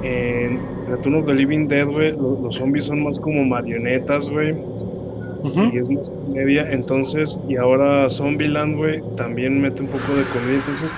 en 0.00 0.66
Return 0.86 1.16
of 1.16 1.26
the 1.26 1.34
Living 1.34 1.66
Dead, 1.68 1.86
güey, 1.86 2.12
lo- 2.16 2.36
los 2.40 2.56
zombies 2.56 2.86
son 2.86 3.02
más 3.02 3.18
como 3.18 3.44
marionetas, 3.44 4.28
güey 4.28 4.54
y 5.54 5.78
es 5.78 5.90
más 5.90 6.10
comedia. 6.24 6.66
Entonces, 6.70 7.38
y 7.46 7.56
ahora 7.56 8.08
Zombieland, 8.10 8.76
güey, 8.76 9.02
también 9.14 9.60
mete 9.60 9.82
un 9.82 9.88
poco 9.90 10.16
de 10.16 10.28
comedia. 10.28 10.56
Entonces, 10.56 10.96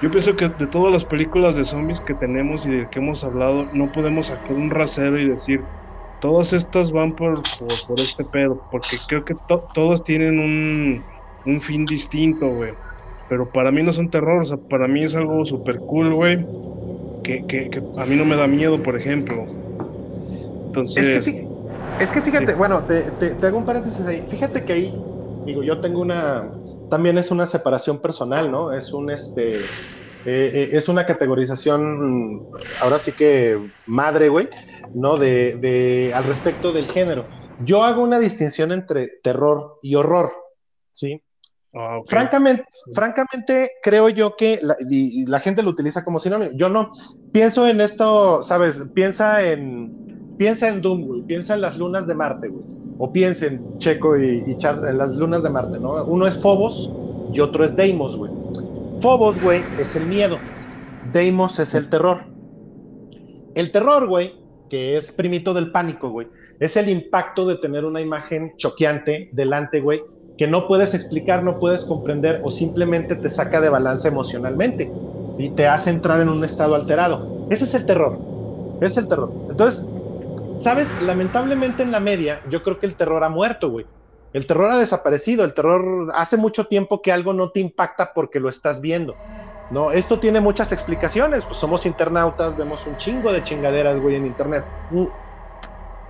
yo 0.00 0.10
pienso 0.10 0.36
que 0.36 0.48
de 0.50 0.66
todas 0.68 0.92
las 0.92 1.06
películas 1.06 1.56
de 1.56 1.64
zombies 1.64 2.00
que 2.00 2.14
tenemos 2.14 2.66
y 2.66 2.70
de 2.70 2.88
que 2.88 3.00
hemos 3.00 3.24
hablado, 3.24 3.68
no 3.72 3.90
podemos 3.92 4.28
sacar 4.28 4.56
un 4.56 4.70
rasero 4.70 5.20
y 5.20 5.28
decir, 5.28 5.68
todas 6.20 6.52
estas 6.52 6.90
van 6.90 7.12
por, 7.12 7.42
por, 7.86 8.00
este 8.00 8.24
pedo, 8.24 8.62
porque 8.70 8.96
creo 9.06 9.24
que 9.24 9.36
todos 9.74 10.02
tienen 10.02 10.38
un, 10.38 11.04
un 11.46 11.60
fin 11.60 11.84
distinto, 11.84 12.48
güey. 12.48 12.72
Pero 13.28 13.50
para 13.50 13.70
mí 13.70 13.82
no 13.82 13.92
son 13.92 14.08
terror, 14.08 14.40
o 14.40 14.44
sea, 14.44 14.56
para 14.56 14.88
mí 14.88 15.02
es 15.02 15.14
algo 15.14 15.44
súper 15.44 15.78
cool, 15.80 16.14
güey. 16.14 16.46
Que, 17.22 17.44
que, 17.46 17.68
que, 17.68 17.82
a 17.98 18.06
mí 18.06 18.16
no 18.16 18.24
me 18.24 18.36
da 18.36 18.46
miedo, 18.46 18.82
por 18.82 18.96
ejemplo. 18.96 19.46
Entonces. 20.66 21.28
Es 22.00 22.10
que, 22.12 22.22
fíjate, 22.22 22.54
bueno, 22.54 22.84
te, 22.84 23.02
te, 23.02 23.46
hago 23.46 23.58
un 23.58 23.66
paréntesis 23.66 24.06
ahí. 24.06 24.24
Fíjate 24.28 24.64
que 24.64 24.72
ahí, 24.72 25.02
digo, 25.44 25.62
yo 25.62 25.80
tengo 25.80 26.00
una. 26.00 26.48
También 26.88 27.18
es 27.18 27.30
una 27.30 27.44
separación 27.44 27.98
personal, 27.98 28.50
¿no? 28.50 28.72
Es 28.72 28.92
un 28.92 29.10
este. 29.10 29.56
Eh, 29.56 30.50
eh, 30.52 30.70
es 30.72 30.88
una 30.88 31.06
categorización, 31.06 32.48
ahora 32.80 32.98
sí 32.98 33.12
que 33.12 33.70
madre, 33.86 34.28
güey, 34.28 34.48
¿no? 34.94 35.16
De, 35.16 35.56
de, 35.56 36.12
al 36.14 36.24
respecto 36.24 36.72
del 36.72 36.86
género. 36.86 37.26
Yo 37.64 37.82
hago 37.84 38.02
una 38.02 38.18
distinción 38.18 38.72
entre 38.72 39.08
terror 39.22 39.78
y 39.82 39.94
horror, 39.94 40.30
¿sí? 40.92 41.22
Ah, 41.74 42.00
francamente, 42.06 42.64
francamente, 42.94 43.70
creo 43.82 44.08
yo 44.08 44.36
que 44.36 44.58
la, 44.62 44.74
la, 45.26 45.40
gente 45.40 45.62
lo 45.62 45.70
utiliza 45.70 46.02
como 46.02 46.18
sinónimo. 46.18 46.52
Yo 46.54 46.68
no. 46.68 46.92
Pienso 47.30 47.68
en 47.68 47.80
esto, 47.80 48.42
¿sabes? 48.42 48.82
Piensa 48.94 49.44
en, 49.44 50.34
piensa 50.38 50.68
en 50.68 50.80
Doom, 50.80 51.06
güey. 51.06 51.22
Piensa 51.22 51.54
en 51.54 51.60
las 51.60 51.76
lunas 51.76 52.06
de 52.06 52.14
Marte, 52.14 52.48
güey. 52.48 52.64
O 52.98 53.12
piensa 53.12 53.46
en 53.46 53.78
Checo 53.78 54.16
y, 54.16 54.42
y 54.46 54.56
en 54.64 54.98
las 54.98 55.16
lunas 55.16 55.42
de 55.42 55.50
Marte, 55.50 55.78
¿no? 55.78 56.04
Uno 56.04 56.26
es 56.26 56.38
Phobos 56.40 56.90
y 57.32 57.40
otro 57.40 57.64
es 57.64 57.76
Deimos, 57.76 58.16
güey. 58.16 58.32
Phobos, 59.02 59.40
güey, 59.40 59.62
es 59.78 59.94
el 59.94 60.06
miedo. 60.06 60.38
Deimos 61.12 61.58
es 61.58 61.74
el 61.74 61.88
terror. 61.90 62.24
El 63.54 63.70
terror, 63.72 64.08
güey, 64.08 64.34
que 64.68 64.96
es 64.96 65.12
primito 65.12 65.54
del 65.54 65.70
pánico, 65.72 66.10
güey, 66.10 66.28
es 66.58 66.76
el 66.76 66.88
impacto 66.88 67.46
de 67.46 67.56
tener 67.58 67.84
una 67.84 68.00
imagen 68.00 68.52
choqueante 68.56 69.28
delante, 69.32 69.80
güey, 69.80 70.02
que 70.36 70.46
no 70.46 70.66
puedes 70.66 70.94
explicar, 70.94 71.42
no 71.42 71.58
puedes 71.58 71.84
comprender 71.84 72.40
o 72.44 72.50
simplemente 72.50 73.16
te 73.16 73.30
saca 73.30 73.60
de 73.60 73.68
balance 73.68 74.08
emocionalmente, 74.08 74.94
¿sí? 75.28 75.50
Te 75.54 75.66
hace 75.66 75.90
entrar 75.90 76.20
en 76.20 76.28
un 76.28 76.44
estado 76.44 76.74
alterado. 76.74 77.24
Ese 77.48 77.64
es 77.64 77.74
el 77.74 77.86
terror. 77.86 78.24
Ese 78.80 78.92
es 78.92 78.98
el 78.98 79.08
terror. 79.08 79.36
Entonces, 79.48 79.90
¿sabes? 80.54 81.00
Lamentablemente 81.00 81.82
en 81.82 81.90
la 81.92 82.00
media, 82.00 82.40
yo 82.46 82.62
creo 82.62 82.78
que 82.78 82.86
el 82.86 82.96
terror 82.96 83.22
ha 83.24 83.28
muerto, 83.28 83.70
güey. 83.70 83.86
El 84.32 84.46
terror 84.46 84.70
ha 84.72 84.78
desaparecido, 84.78 85.44
el 85.44 85.54
terror 85.54 86.10
hace 86.14 86.36
mucho 86.36 86.66
tiempo 86.66 87.00
que 87.02 87.12
algo 87.12 87.32
no 87.32 87.50
te 87.50 87.60
impacta 87.60 88.12
porque 88.14 88.40
lo 88.40 88.48
estás 88.48 88.80
viendo. 88.80 89.20
No, 89.70 89.90
esto 89.92 90.18
tiene 90.18 90.40
muchas 90.40 90.72
explicaciones, 90.72 91.44
pues 91.46 91.58
somos 91.58 91.84
internautas, 91.84 92.56
vemos 92.56 92.86
un 92.86 92.96
chingo 92.96 93.32
de 93.32 93.42
chingaderas, 93.42 93.98
güey, 93.98 94.16
en 94.16 94.26
internet. 94.26 94.64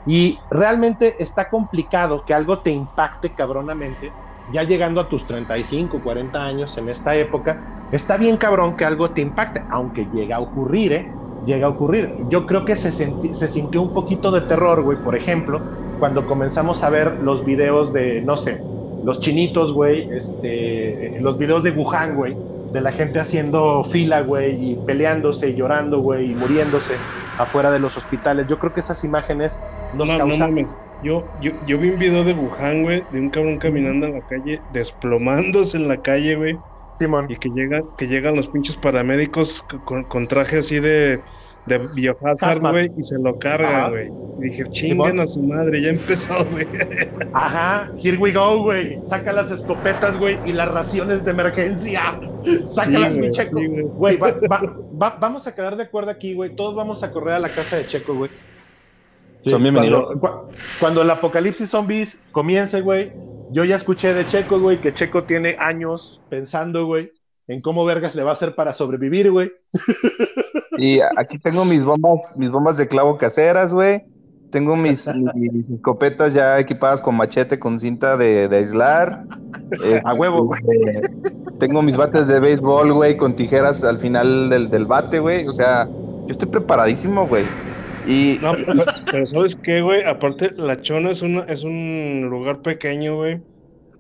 Y 0.05 0.47
realmente 0.51 1.23
está 1.23 1.49
complicado 1.49 2.25
que 2.25 2.33
algo 2.35 2.63
te 2.63 2.71
impacte 2.71 3.35
cabronamente, 3.35 4.15
ya 4.47 4.63
llegando 4.63 5.01
a 5.01 5.09
tus 5.09 5.27
35, 5.27 6.03
40 6.03 6.45
años 6.45 6.77
en 6.79 6.89
esta 6.89 7.15
época, 7.17 7.61
está 7.91 8.17
bien 8.17 8.39
cabrón 8.39 8.75
que 8.77 8.85
algo 8.87 9.13
te 9.13 9.21
impacte, 9.21 9.65
aunque 9.69 10.07
llega 10.07 10.37
a 10.37 10.41
ocurrir, 10.41 10.93
¿eh? 10.95 11.09
Llega 11.41 11.67
a 11.67 11.71
ocurrir. 11.71 12.15
Yo 12.19 12.47
creo 12.47 12.65
que 12.65 12.75
se, 12.75 12.91
se 12.93 13.49
sintió 13.49 13.83
un 13.83 13.93
poquito 13.93 14.31
de 14.33 14.41
terror, 14.43 14.83
güey, 14.83 14.99
por 15.03 15.15
ejemplo, 15.15 15.67
cuando 15.97 16.25
comenzamos 16.27 16.83
a 16.83 16.91
ver 16.91 17.17
los 17.21 17.45
videos 17.45 17.93
de, 17.93 18.23
no 18.23 18.37
sé, 18.37 18.63
los 19.03 19.21
chinitos, 19.21 19.73
güey, 19.75 20.09
este, 20.11 21.21
los 21.21 21.37
videos 21.39 21.63
de 21.63 21.71
Wuhan, 21.73 22.17
güey, 22.17 22.39
de 22.73 22.81
la 22.81 22.93
gente 22.93 23.21
haciendo 23.21 23.83
fila, 23.85 24.23
güey, 24.23 24.73
y 24.73 24.77
peleándose 24.85 25.51
y 25.51 25.55
llorando, 25.55 26.01
güey, 26.01 26.33
y 26.33 26.35
muriéndose 26.35 26.95
afuera 27.39 27.71
de 27.71 27.79
los 27.79 27.97
hospitales. 27.97 28.47
Yo 28.47 28.59
creo 28.59 28.73
que 28.73 28.81
esas 28.81 29.05
imágenes 29.05 29.61
nos 29.95 30.09
no, 30.09 30.19
causan... 30.19 30.55
No 30.55 30.63
yo, 31.01 31.31
yo, 31.41 31.53
yo 31.65 31.79
vi 31.79 31.91
un 31.91 31.99
video 31.99 32.25
de 32.25 32.33
Wuhan, 32.33 32.83
güey, 32.83 33.05
de 33.11 33.21
un 33.21 33.31
cabrón 33.31 33.59
caminando 33.59 34.07
en 34.07 34.15
la 34.15 34.21
calle, 34.23 34.63
desplomándose 34.69 35.77
en 35.77 35.87
la 35.89 36.03
calle, 36.03 36.35
güey. 36.35 36.59
Simón. 36.99 37.27
Y 37.29 37.37
que, 37.37 37.51
llega, 37.51 37.83
que 37.97 38.09
llegan 38.09 38.35
los 38.35 38.49
pinches 38.49 38.77
paramédicos 38.77 39.63
con, 39.85 40.05
con 40.05 40.27
traje 40.27 40.59
así 40.59 40.81
de 40.81 41.23
de 41.69 41.79
Biohazard, 41.95 42.61
güey, 42.61 42.91
y 42.97 43.03
se 43.03 43.19
lo 43.19 43.39
carga, 43.39 43.91
güey. 43.91 44.11
Y 44.39 44.43
dije, 44.43 44.65
chinguen 44.71 45.21
a 45.21 45.27
su 45.27 45.41
madre, 45.41 45.83
ya 45.83 45.91
empezó, 45.91 46.45
güey. 46.51 46.67
Ajá, 47.33 47.91
here 48.03 48.17
we 48.17 48.33
go, 48.33 48.63
güey. 48.63 48.99
Saca 49.03 49.33
las 49.33 49.51
escopetas, 49.51 50.19
güey, 50.19 50.39
y 50.47 50.53
las 50.53 50.69
raciones 50.69 51.25
de 51.25 51.31
emergencia. 51.33 52.19
Sácalas, 52.65 53.19
mi 53.19 53.31
checo. 53.31 53.61
Güey, 53.95 54.19
vamos 54.93 55.47
a 55.47 55.55
quedar 55.55 55.77
de 55.77 55.85
acuerdo 55.85 56.11
aquí, 56.11 56.35
güey. 56.35 56.55
Todos 56.57 56.75
vamos 56.75 57.03
a 57.03 57.13
correr 57.13 57.35
a 57.35 57.41
la 57.41 57.49
casa 57.49 57.77
de 57.77 57.87
Checo, 57.87 58.15
güey. 58.15 58.31
Son 59.41 59.63
bienvenidos. 59.63 60.19
Cuando, 60.19 60.49
cuando 60.81 61.03
el 61.03 61.11
apocalipsis 61.11 61.71
zombies 61.71 62.21
comience, 62.33 62.81
güey, 62.81 63.13
yo 63.51 63.65
ya 63.65 63.77
escuché 63.77 64.13
de 64.13 64.27
Checo, 64.27 64.59
güey, 64.61 64.81
que 64.81 64.93
Checo 64.93 65.25
tiene 65.25 65.57
años 65.59 66.21
pensando, 66.29 66.87
güey, 66.87 67.13
en 67.49 67.63
cómo 67.63 67.85
vergas 67.87 68.15
le 68.15 68.23
va 68.23 68.31
a 68.31 68.35
hacer 68.35 68.55
para 68.55 68.73
sobrevivir, 68.73 69.31
güey. 69.31 69.51
Y 70.77 71.01
aquí 71.17 71.39
tengo 71.39 71.65
mis 71.65 71.83
bombas, 71.83 72.37
mis 72.37 72.51
bombas 72.51 72.77
de 72.77 72.87
clavo 72.87 73.17
caseras, 73.17 73.75
güey. 73.75 74.05
Tengo 74.51 74.77
mis, 74.77 75.09
escopetas 75.75 76.35
ya 76.35 76.59
equipadas 76.59 77.01
con 77.01 77.17
machete, 77.17 77.59
con 77.59 77.81
cinta 77.81 78.17
de, 78.17 78.49
aislar. 78.55 79.25
a 80.05 80.15
huevo, 80.15 80.45
güey. 80.45 80.61
Este, 80.69 81.11
tengo 81.59 81.83
mis 81.83 81.97
bates 81.97 82.29
de 82.29 82.39
béisbol, 82.39 82.93
güey, 82.93 83.17
con 83.17 83.35
tijeras 83.35 83.83
al 83.83 83.99
final 83.99 84.51
del, 84.51 84.71
del 84.71 84.87
bate, 84.87 85.19
güey. 85.19 85.47
O 85.49 85.53
sea, 85.53 85.87
yo 85.87 86.29
estoy 86.29 86.49
preparadísimo, 86.49 87.27
güey. 87.27 87.45
Y... 88.07 88.39
No, 88.41 88.53
pero, 89.11 89.27
¿sabes 89.27 89.57
qué, 89.57 89.81
güey? 89.81 90.05
Aparte, 90.05 90.53
La 90.57 90.81
Chona 90.81 91.11
es, 91.11 91.23
una, 91.23 91.41
es 91.41 91.65
un 91.65 92.27
lugar 92.31 92.61
pequeño, 92.61 93.17
güey. 93.17 93.41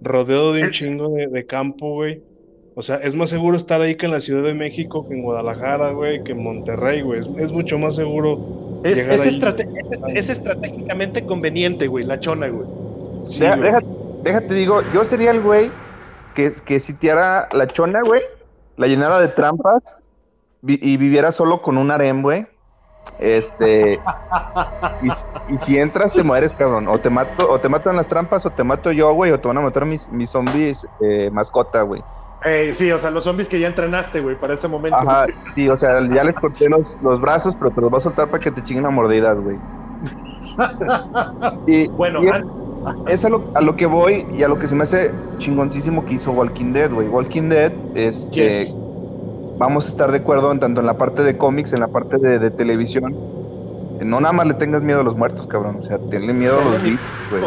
Rodeado 0.01 0.53
de 0.53 0.65
un 0.65 0.71
chingo 0.71 1.09
de, 1.11 1.27
de 1.27 1.45
campo, 1.45 1.95
güey. 1.95 2.23
O 2.79 2.83
sea, 2.83 2.95
es 2.99 3.17
más 3.17 3.29
seguro 3.29 3.57
estar 3.57 3.81
ahí 3.81 3.97
que 3.97 4.07
en 4.07 4.13
la 4.13 4.21
Ciudad 4.21 4.45
de 4.45 4.55
México, 4.55 5.05
que 5.09 5.13
en 5.13 5.23
Guadalajara, 5.25 5.91
güey, 5.91 6.23
que 6.23 6.31
en 6.31 6.45
Monterrey, 6.45 7.03
güey. 7.03 7.19
Es, 7.19 7.51
mucho 7.51 7.77
más 7.77 7.97
seguro. 7.97 8.39
Es, 8.85 8.99
es, 8.99 10.31
estratégicamente 10.31 11.27
conveniente, 11.27 11.89
güey, 11.89 12.05
la 12.05 12.21
chona, 12.21 12.47
güey. 12.47 12.69
déjate, 14.23 14.55
digo, 14.55 14.83
yo 14.95 15.05
sería 15.05 15.33
el 15.33 15.41
güey 15.41 15.73
que, 16.37 16.53
que 16.65 16.79
sitiara 16.79 17.49
la 17.51 17.67
chona, 17.67 18.01
güey, 18.01 18.23
la 18.77 18.87
llenara 18.87 19.19
de 19.19 19.27
trampas 19.27 19.83
y 20.63 20.97
viviera 20.99 21.33
solo 21.33 21.61
con 21.61 21.79
un 21.79 21.91
harem, 21.91 22.23
güey. 22.23 22.47
Este. 23.19 23.95
y, 25.03 25.59
si 25.63 25.79
entras, 25.79 26.13
te 26.13 26.23
mueres, 26.23 26.51
cabrón. 26.51 26.87
O 26.87 27.01
te 27.01 27.11
mato, 27.11 27.51
o 27.51 27.59
te 27.59 27.69
matan 27.69 27.97
las 27.97 28.07
trampas, 28.07 28.47
o 28.47 28.51
te 28.51 28.63
mato 28.63 28.93
yo, 28.93 29.13
güey, 29.15 29.33
o 29.33 29.41
te 29.41 29.49
van 29.49 29.59
a 29.59 29.63
matar 29.63 29.85
mis, 29.85 30.09
mis 30.13 30.31
zombies 30.31 30.87
eh, 31.01 31.29
mascota, 31.33 31.83
güey 31.83 32.05
sí, 32.73 32.91
o 32.91 32.99
sea, 32.99 33.11
los 33.11 33.25
zombies 33.25 33.49
que 33.49 33.59
ya 33.59 33.69
entrenaste, 33.69 34.21
güey, 34.21 34.39
para 34.39 34.55
ese 34.55 34.69
momento. 34.69 34.97
Ajá, 34.97 35.27
sí, 35.55 35.69
o 35.69 35.79
sea, 35.79 36.07
ya 36.09 36.25
les 36.25 36.35
corté 36.35 36.67
los, 36.69 37.21
brazos, 37.21 37.55
pero 37.59 37.71
te 37.71 37.81
los 37.81 37.91
voy 37.91 37.99
a 37.99 38.01
soltar 38.01 38.29
para 38.29 38.41
que 38.41 38.51
te 38.51 38.63
chinguen 38.63 38.87
a 38.87 38.91
mordidas, 38.91 39.37
güey. 39.39 39.57
y, 41.67 41.89
bueno, 41.89 42.21
es, 43.07 43.25
a, 43.25 43.29
lo, 43.29 43.77
que 43.77 43.87
voy 43.87 44.27
y 44.37 44.43
a 44.43 44.49
lo 44.49 44.59
que 44.59 44.69
se 44.69 44.75
me 44.75 44.83
hace 44.83 45.13
chingoncísimo 45.39 46.05
que 46.05 46.15
hizo 46.15 46.33
Walking 46.33 46.73
Dead, 46.73 46.93
güey. 46.93 47.09
Walking 47.09 47.49
Dead, 47.49 47.73
este. 47.95 48.67
Vamos 49.59 49.87
a 49.87 49.89
estar 49.89 50.13
de 50.13 50.19
acuerdo 50.19 50.53
en 50.53 50.61
tanto 50.61 50.81
en 50.81 50.87
la 50.87 50.97
parte 50.97 51.25
de 51.25 51.37
cómics, 51.37 51.73
en 51.73 51.81
la 51.81 51.89
parte 51.89 52.17
de, 52.19 52.51
televisión. 52.53 53.17
No 54.01 54.21
nada 54.21 54.33
más 54.33 54.47
le 54.47 54.55
tengas 54.55 54.83
miedo 54.83 55.01
a 55.01 55.03
los 55.03 55.17
muertos, 55.17 55.49
cabrón. 55.49 55.79
O 55.81 55.83
sea, 55.83 55.99
tenle 55.99 56.33
miedo 56.33 56.61
a 56.61 56.65
los 56.65 56.83
vivos, 56.83 57.01
güey. 57.31 57.43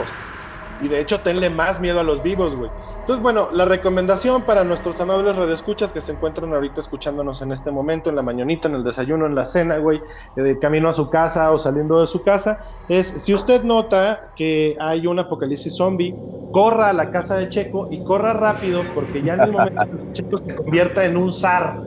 Y 0.82 0.88
de 0.88 1.00
hecho, 1.00 1.20
tenle 1.22 1.50
más 1.50 1.80
miedo 1.80 2.00
a 2.00 2.04
los 2.04 2.24
vivos, 2.24 2.56
güey. 2.56 2.72
Entonces, 3.00 3.22
bueno, 3.22 3.50
la 3.54 3.66
recomendación 3.66 4.44
para 4.44 4.64
nuestros 4.64 5.00
amables 5.02 5.36
radioescuchas 5.36 5.92
que 5.92 6.02
se 6.02 6.12
encuentran 6.12 6.54
ahorita 6.54 6.82
escuchándonos 6.82 7.42
en 7.42 7.52
este 7.52 7.72
momento, 7.72 8.10
en 8.10 8.16
la 8.16 8.22
mañanita, 8.22 8.68
en 8.68 8.76
el 8.76 8.84
desayuno, 8.84 9.26
en 9.26 9.36
la 9.36 9.46
cena, 9.46 9.78
güey, 9.78 10.02
de 10.36 10.60
camino 10.60 10.90
a 10.90 10.94
su 10.94 11.10
casa 11.10 11.52
o 11.52 11.58
saliendo 11.58 12.00
de 12.00 12.08
su 12.08 12.24
casa, 12.24 12.60
es 12.88 13.08
si 13.24 13.34
usted 13.34 13.64
nota 13.64 14.32
que 14.36 14.76
hay 14.80 15.08
un 15.08 15.20
apocalipsis 15.20 15.76
zombie, 15.76 16.16
corra 16.52 16.90
a 16.90 16.94
la 16.94 17.12
casa 17.12 17.38
de 17.38 17.50
Checo 17.50 17.88
y 17.90 18.04
corra 18.04 18.34
rápido, 18.34 18.84
porque 18.94 19.24
ya 19.24 19.34
en 19.34 19.42
el 19.42 19.52
momento 19.52 19.86
que 19.88 20.12
Checo 20.14 20.38
se 20.38 20.56
convierta 20.56 21.06
en 21.06 21.18
un 21.18 21.32
zar, 21.32 21.80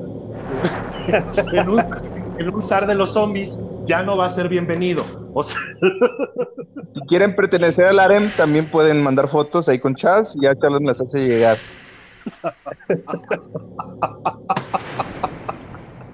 en, 1.53 1.69
un, 1.69 1.83
en 2.38 2.55
un 2.55 2.62
zar 2.62 2.87
de 2.87 2.95
los 2.95 3.12
zombies, 3.12 3.61
ya 3.87 4.03
no 4.03 4.17
va 4.17 4.26
a 4.26 4.31
ser 4.31 4.49
bienvenido 4.49 5.25
si 5.43 7.00
quieren 7.09 7.35
pertenecer 7.35 7.87
al 7.87 7.99
harem, 7.99 8.31
también 8.37 8.67
pueden 8.67 9.03
mandar 9.03 9.26
fotos 9.29 9.69
ahí 9.69 9.79
con 9.79 9.95
Charles 9.95 10.37
y 10.37 10.45
ya 10.45 10.55
Charles 10.57 10.83
las 10.83 11.00
hace 11.00 11.19
llegar. 11.19 11.57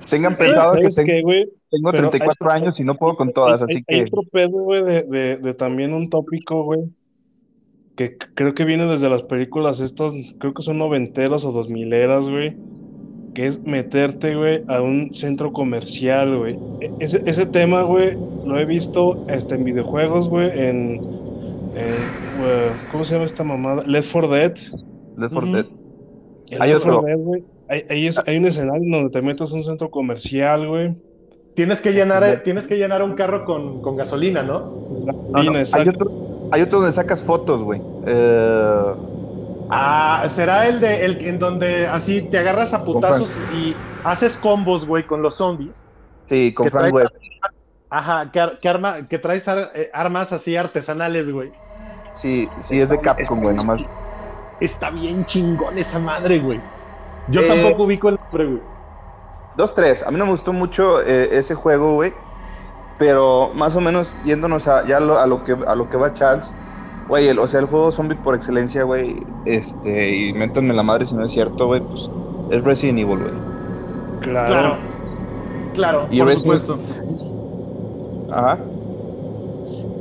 Tengan 0.08 0.36
pensado 0.36 0.76
que 0.76 0.88
tengo, 1.70 1.92
34 1.92 2.50
años 2.50 2.74
y 2.78 2.84
no 2.84 2.96
puedo 2.96 3.14
con 3.14 3.32
todas, 3.32 3.62
así 3.62 3.84
que... 3.86 3.94
Hay 3.94 4.02
otro 4.02 4.22
pedo, 4.32 4.62
güey, 4.62 4.82
de, 4.82 5.36
de, 5.36 5.54
también 5.54 5.92
un 5.92 6.10
tópico, 6.10 6.64
güey, 6.64 6.80
que 7.94 8.16
creo 8.16 8.54
que 8.54 8.64
viene 8.64 8.86
desde 8.86 9.08
las 9.08 9.22
películas 9.22 9.78
estas, 9.78 10.14
creo 10.40 10.52
que 10.52 10.62
son 10.62 10.78
noventeras 10.78 11.44
o 11.44 11.52
dos 11.52 11.70
mileras, 11.70 12.28
güey, 12.28 12.56
que 13.34 13.46
es 13.46 13.60
meterte, 13.64 14.34
güey, 14.34 14.62
a 14.68 14.80
un 14.82 15.14
centro 15.14 15.52
comercial, 15.52 16.36
güey. 16.38 16.58
E- 16.80 16.90
Ese, 17.00 17.22
ese 17.26 17.46
tema, 17.46 17.82
güey, 17.82 18.16
lo 18.44 18.58
he 18.58 18.64
visto 18.64 19.24
hasta 19.28 19.54
en 19.54 19.64
videojuegos, 19.64 20.28
güey, 20.28 20.50
en, 20.58 20.94
en, 21.74 21.94
güey, 22.38 22.70
¿cómo 22.90 23.04
se 23.04 23.14
llama 23.14 23.24
esta 23.26 23.44
mamada? 23.44 23.84
Left 23.86 24.10
4 24.12 24.28
Dead. 24.28 24.52
Left 25.16 25.32
4 25.32 25.38
Ujú. 25.48 25.52
Dead. 25.56 25.66
Hay 26.58 26.70
Left 26.70 26.82
4 26.82 26.98
otro. 26.98 27.06
Dead, 27.06 27.18
güey, 27.18 27.44
hay, 27.68 27.84
hay 27.88 28.06
es- 28.08 28.20
hay 28.26 28.36
un 28.36 28.46
escenario 28.46 28.82
en 28.82 28.90
donde 28.90 29.10
te 29.10 29.22
metes 29.22 29.52
a 29.52 29.56
un 29.56 29.62
centro 29.62 29.90
comercial, 29.90 30.66
güey. 30.68 30.94
Tienes 31.54 31.80
que 31.82 31.92
llenar, 31.92 32.22
eh, 32.24 32.36
tienes 32.38 32.66
que 32.66 32.76
llenar 32.78 33.02
un 33.02 33.14
carro 33.14 33.44
con, 33.44 33.82
con 33.82 33.96
gasolina, 33.96 34.42
¿no? 34.42 34.60
No, 35.04 35.12
no, 35.42 35.52
Gasolina, 35.52 35.62
hay, 35.74 35.88
otro, 35.88 36.10
hay 36.52 36.62
otro 36.62 36.78
donde 36.78 36.92
sacas 36.92 37.22
fotos, 37.22 37.62
güey. 37.62 37.80
Eh, 38.06 38.82
Ah, 39.72 40.26
será 40.28 40.66
el 40.68 40.80
de 40.80 41.04
el 41.04 41.24
en 41.26 41.38
donde 41.38 41.86
así 41.86 42.22
te 42.30 42.38
agarras 42.38 42.74
a 42.74 42.84
putazos 42.84 43.36
y 43.48 43.76
haces 44.02 44.36
combos, 44.36 44.86
güey, 44.86 45.06
con 45.06 45.22
los 45.22 45.36
zombies. 45.36 45.86
sí, 46.24 46.52
con 46.54 46.70
Frank 46.70 46.92
Webb. 46.92 47.08
Ajá, 47.90 48.30
que, 48.30 48.40
ar- 48.40 48.60
que 48.60 48.68
arma, 48.68 49.08
que 49.08 49.18
traes 49.18 49.48
ar- 49.48 49.70
eh, 49.74 49.90
armas 49.92 50.32
así 50.32 50.56
artesanales, 50.56 51.30
güey. 51.32 51.52
Sí, 52.08 52.50
sí, 52.60 52.80
es 52.80 52.90
de 52.90 53.00
Capcom, 53.00 53.40
güey, 53.40 53.56
nomás. 53.56 53.82
Está 54.58 54.90
bien 54.90 55.24
chingón 55.24 55.78
esa 55.78 55.98
madre, 55.98 56.38
güey. 56.40 56.62
Yo 57.26 57.40
Eh, 57.42 57.48
tampoco 57.48 57.84
ubico 57.84 58.08
el 58.10 58.16
nombre, 58.30 58.46
güey. 58.48 58.62
Dos, 59.54 59.74
tres. 59.74 60.02
A 60.04 60.10
mí 60.10 60.18
no 60.18 60.26
me 60.26 60.32
gustó 60.32 60.52
mucho 60.52 61.02
eh, 61.02 61.28
ese 61.38 61.54
juego, 61.54 61.94
güey. 61.94 62.14
Pero 62.98 63.52
más 63.54 63.76
o 63.76 63.80
menos 63.80 64.20
yéndonos 64.22 64.68
a, 64.68 64.86
ya 64.86 65.00
lo- 65.00 65.18
a, 65.18 65.26
lo 65.26 65.44
que, 65.44 65.56
a 65.66 65.74
lo 65.74 65.88
que 65.88 65.96
va 65.96 66.12
Charles. 66.12 66.56
Güey, 67.10 67.26
el- 67.26 67.40
o 67.40 67.48
sea, 67.48 67.58
el 67.58 67.66
juego 67.66 67.90
zombie 67.90 68.14
por 68.16 68.36
excelencia, 68.36 68.84
güey. 68.84 69.18
Este, 69.44 70.14
y 70.14 70.32
métanme 70.32 70.72
la 70.74 70.84
madre 70.84 71.04
si 71.06 71.14
no 71.16 71.24
es 71.24 71.32
cierto, 71.32 71.66
güey. 71.66 71.80
Pues 71.80 72.08
es 72.50 72.62
Resident 72.62 73.00
Evil, 73.00 73.18
güey. 73.18 73.32
Claro. 74.20 74.46
Claro. 74.46 74.76
Claro, 75.74 76.06
Y 76.08 76.18
por 76.20 76.28
Resident- 76.28 76.60
supuesto. 76.60 76.78
Ajá. 78.30 78.58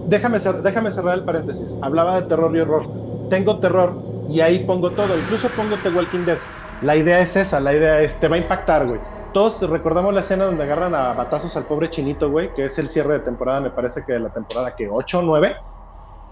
Déjame, 0.08 0.38
cer- 0.38 0.62
déjame 0.62 0.92
cerrar 0.92 1.16
el 1.18 1.24
paréntesis. 1.24 1.78
Hablaba 1.82 2.22
de 2.22 2.28
terror 2.28 2.56
y 2.56 2.60
horror. 2.60 2.86
Tengo 3.30 3.58
terror 3.60 3.96
y 4.30 4.42
ahí 4.42 4.60
pongo 4.60 4.92
todo. 4.92 5.18
Incluso 5.18 5.48
pongo 5.50 5.75
The 5.82 5.89
Walking 5.89 6.25
Dead. 6.25 6.38
La 6.82 6.96
idea 6.96 7.20
es 7.22 7.36
esa, 7.36 7.60
la 7.60 7.74
idea 7.74 8.01
es, 8.01 8.20
te 8.20 8.28
va 8.28 8.36
a 8.36 8.39
impactar, 8.39 8.88
güey. 8.88 9.01
Todos 9.34 9.60
recordamos 9.68 10.13
la 10.13 10.22
escena 10.22 10.46
donde 10.46 10.63
agarran 10.63 10.94
a 10.94 11.13
batazos 11.13 11.56
al 11.58 11.66
pobre 11.66 11.89
chinito, 11.89 12.30
güey, 12.30 12.54
que 12.54 12.66
es 12.66 12.78
el 12.78 12.88
cierre 12.88 13.13
de 13.13 13.20
temporada, 13.22 13.62
me 13.62 13.72
parece 13.72 14.01
que 14.06 14.13
de 14.13 14.20
la 14.20 14.30
temporada 14.30 14.75
que 14.75 14.88
8 14.92 15.20
o 15.20 15.22
9, 15.24 15.56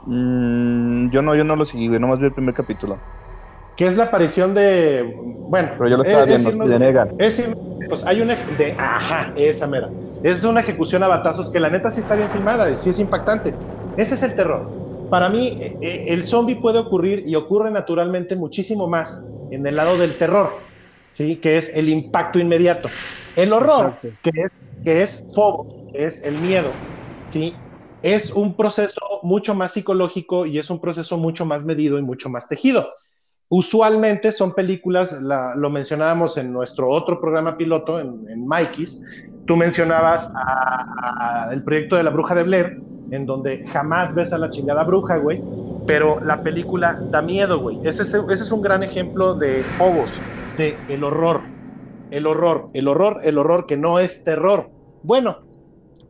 Mm, 0.09 1.09
yo 1.09 1.21
no, 1.21 1.35
yo 1.35 1.43
no 1.43 1.55
lo 1.55 1.65
seguí, 1.65 1.87
güey. 1.87 1.99
Nomás 1.99 2.19
vi 2.19 2.25
el 2.25 2.33
primer 2.33 2.53
capítulo. 2.53 2.99
que 3.75 3.85
es 3.85 3.95
la 3.95 4.05
aparición 4.05 4.55
de, 4.55 5.13
bueno, 5.47 5.69
Pero 5.77 5.87
yo 5.91 5.97
lo 5.97 6.03
es- 6.03 6.07
estaba 6.09 6.23
es 6.23 6.29
viendo. 6.29 6.49
irnos- 6.65 6.69
de 6.69 6.79
Negan. 6.79 7.13
Es 7.19 7.37
ir- 7.39 7.53
pues 7.87 8.03
hay 8.07 8.21
una 8.21 8.35
de 8.57 8.75
ajá, 8.75 9.33
esa 9.35 9.67
mera. 9.67 9.91
Es 10.23 10.43
una 10.43 10.61
ejecución 10.61 11.03
a 11.03 11.07
batazos 11.07 11.51
que 11.51 11.59
la 11.59 11.69
neta 11.69 11.91
sí 11.91 11.99
está 11.99 12.15
bien 12.15 12.31
filmada, 12.31 12.73
sí 12.75 12.89
es 12.89 12.97
impactante. 12.97 13.55
Ese 13.95 14.15
es 14.15 14.23
el 14.23 14.33
terror. 14.33 14.71
Para 15.09 15.29
mí, 15.29 15.49
eh, 15.61 15.77
eh, 15.79 16.05
el 16.07 16.23
zombie 16.25 16.55
puede 16.59 16.79
ocurrir 16.79 17.21
y 17.27 17.35
ocurre 17.35 17.69
naturalmente 17.69 18.35
muchísimo 18.35 18.87
más 18.87 19.31
en 19.51 19.67
el 19.67 19.75
lado 19.75 19.95
del 19.97 20.17
terror, 20.17 20.49
¿sí? 21.11 21.39
Que 21.39 21.57
es 21.57 21.71
el 21.75 21.87
impacto 21.89 22.39
inmediato. 22.39 22.89
El 23.35 23.53
horror, 23.53 23.99
Exacto. 24.01 24.09
que 24.23 24.31
es, 24.33 24.51
que 24.83 25.01
es 25.03 25.23
fobo, 25.35 25.67
que 25.91 26.05
es 26.05 26.23
el 26.23 26.39
miedo, 26.39 26.73
¿sí? 27.25 27.66
Es 28.01 28.31
un 28.31 28.55
proceso 28.55 29.01
mucho 29.23 29.55
más 29.55 29.71
psicológico 29.73 30.45
y 30.45 30.59
es 30.59 30.69
un 30.69 30.79
proceso 30.79 31.17
mucho 31.17 31.45
más 31.45 31.65
medido 31.65 31.97
y 31.99 32.03
mucho 32.03 32.29
más 32.29 32.47
tejido. 32.47 32.87
Usualmente 33.49 34.31
son 34.31 34.53
películas, 34.53 35.21
la- 35.21 35.55
lo 35.55 35.69
mencionábamos 35.69 36.37
en 36.37 36.51
nuestro 36.53 36.89
otro 36.89 37.19
programa 37.21 37.57
piloto, 37.57 37.99
en, 37.99 38.47
Mikey's. 38.47 39.03
Tú 39.45 39.55
mencionabas 39.57 40.29
el 41.51 41.63
proyecto 41.63 41.95
de 41.95 42.03
la 42.03 42.09
bruja 42.11 42.35
de 42.35 42.43
Blair, 42.43 42.73
en 43.09 43.25
donde 43.25 43.63
jamás 43.67 44.13
ves 44.13 44.33
a 44.33 44.37
la 44.37 44.49
chingada 44.49 44.83
bruja, 44.83 45.17
güey, 45.17 45.43
pero 45.85 46.19
la 46.21 46.43
película 46.43 46.99
da 47.05 47.21
miedo, 47.21 47.59
güey. 47.59 47.79
Ese, 47.83 48.03
es- 48.03 48.13
ese 48.13 48.43
es 48.43 48.51
un 48.51 48.61
gran 48.61 48.83
ejemplo 48.83 49.35
de 49.35 49.65
Phobos, 49.77 50.27
de 50.51 50.83
el 50.87 51.03
horror. 51.03 51.43
El 52.09 52.25
horror, 52.27 52.69
el 52.73 52.87
horror, 52.87 53.19
el 53.23 53.37
horror 53.37 53.65
que 53.67 53.77
no 53.77 53.99
es 53.99 54.23
terror. 54.23 54.71
Bueno, 55.01 55.46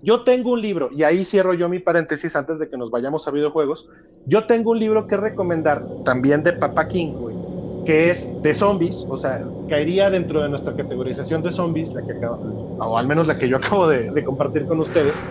yo 0.01 0.23
tengo 0.23 0.51
un 0.51 0.61
libro, 0.61 0.89
y 0.91 1.03
ahí 1.03 1.25
cierro 1.25 1.53
yo 1.53 1.69
mi 1.69 1.79
paréntesis 1.79 2.35
antes 2.35 2.59
de 2.59 2.69
que 2.69 2.77
nos 2.77 2.91
vayamos 2.91 3.27
a 3.27 3.31
videojuegos. 3.31 3.87
Yo 4.25 4.45
tengo 4.45 4.71
un 4.71 4.79
libro 4.79 5.07
que 5.07 5.17
recomendar, 5.17 5.87
también 6.03 6.43
de 6.43 6.53
Papa 6.53 6.87
King, 6.87 7.15
güey, 7.17 7.37
que 7.83 8.09
es 8.09 8.41
de 8.41 8.53
zombies, 8.53 9.05
o 9.09 9.17
sea, 9.17 9.45
caería 9.67 10.09
dentro 10.09 10.41
de 10.41 10.49
nuestra 10.49 10.75
categorización 10.75 11.41
de 11.41 11.51
zombies, 11.51 11.93
la 11.93 12.03
que 12.03 12.13
acabo- 12.13 12.39
o 12.77 12.97
al 12.97 13.07
menos 13.07 13.27
la 13.27 13.37
que 13.37 13.47
yo 13.49 13.57
acabo 13.57 13.87
de, 13.87 14.11
de 14.11 14.23
compartir 14.23 14.65
con 14.67 14.79
ustedes. 14.79 15.29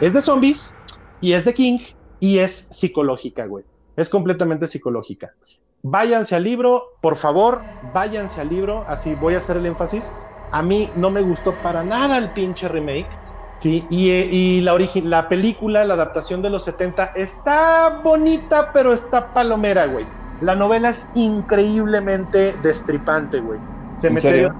Es 0.00 0.12
de 0.12 0.20
zombies, 0.20 0.76
y 1.20 1.32
es 1.32 1.44
de 1.44 1.54
King, 1.54 1.78
y 2.20 2.38
es 2.38 2.68
psicológica, 2.70 3.46
güey. 3.46 3.64
Es 3.96 4.08
completamente 4.10 4.66
psicológica. 4.66 5.34
Váyanse 5.82 6.34
al 6.36 6.44
libro, 6.44 6.84
por 7.00 7.16
favor, 7.16 7.66
váyanse 7.80 8.40
al 8.40 8.48
libro, 8.48 8.84
así 8.88 9.14
voy 9.14 9.34
a 9.34 9.38
hacer 9.38 9.56
el 9.56 9.66
énfasis. 9.66 10.16
A 10.50 10.62
mí 10.62 10.92
no 10.96 11.10
me 11.10 11.20
gustó 11.22 11.60
para 11.60 11.84
nada 11.84 12.16
el 12.18 12.32
pinche 12.32 12.68
remake. 12.68 13.10
Sí, 13.56 13.86
y, 13.90 14.10
eh, 14.10 14.28
y 14.30 14.60
la, 14.60 14.76
la 15.04 15.28
película, 15.28 15.84
la 15.84 15.94
adaptación 15.94 16.42
de 16.42 16.50
los 16.50 16.64
70, 16.64 17.12
está 17.14 18.00
bonita, 18.02 18.70
pero 18.72 18.92
está 18.92 19.32
palomera, 19.32 19.86
güey. 19.86 20.08
La 20.40 20.54
novela 20.54 20.90
es 20.90 21.10
increíblemente 21.14 22.58
destripante, 22.60 23.40
güey. 23.40 23.60
Cementerio, 23.92 24.50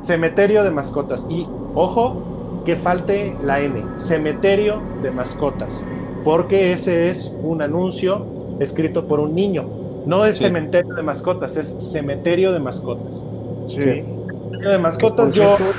Cementerio 0.00 0.64
de 0.64 0.70
mascotas. 0.70 1.26
Y 1.28 1.56
ojo, 1.72 2.28
que 2.64 2.76
falte 2.76 3.36
la 3.40 3.60
N, 3.60 3.90
Cementerio 3.94 4.90
de 4.98 5.12
mascotas. 5.12 5.90
Porque 6.22 6.72
ese 6.72 7.10
es 7.10 7.38
un 7.40 7.62
anuncio 7.62 8.28
escrito 8.58 9.06
por 9.06 9.20
un 9.20 9.34
niño. 9.34 9.72
No 10.04 10.26
es 10.26 10.36
Sí. 10.36 10.44
cementerio 10.44 10.94
de 10.96 11.02
mascotas, 11.02 11.56
es 11.56 11.74
cementerio 11.78 12.52
de 12.52 12.60
mascotas. 12.60 13.28
Sí. 13.66 13.80
¿sí? 13.80 14.04
Cementerio 14.20 14.70
de 14.70 14.78
mascotas, 14.78 15.34
yo 15.34 15.56
cierto, 15.56 15.72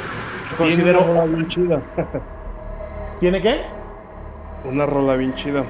considero. 0.56 1.00
una 1.00 1.06
rola 1.06 1.26
bien 1.28 1.48
chida. 1.48 1.84
¿Tiene 3.18 3.42
qué? 3.42 3.62
Una 4.72 4.88
rola 4.88 5.16
bien 5.16 5.36
chida. 5.36 5.64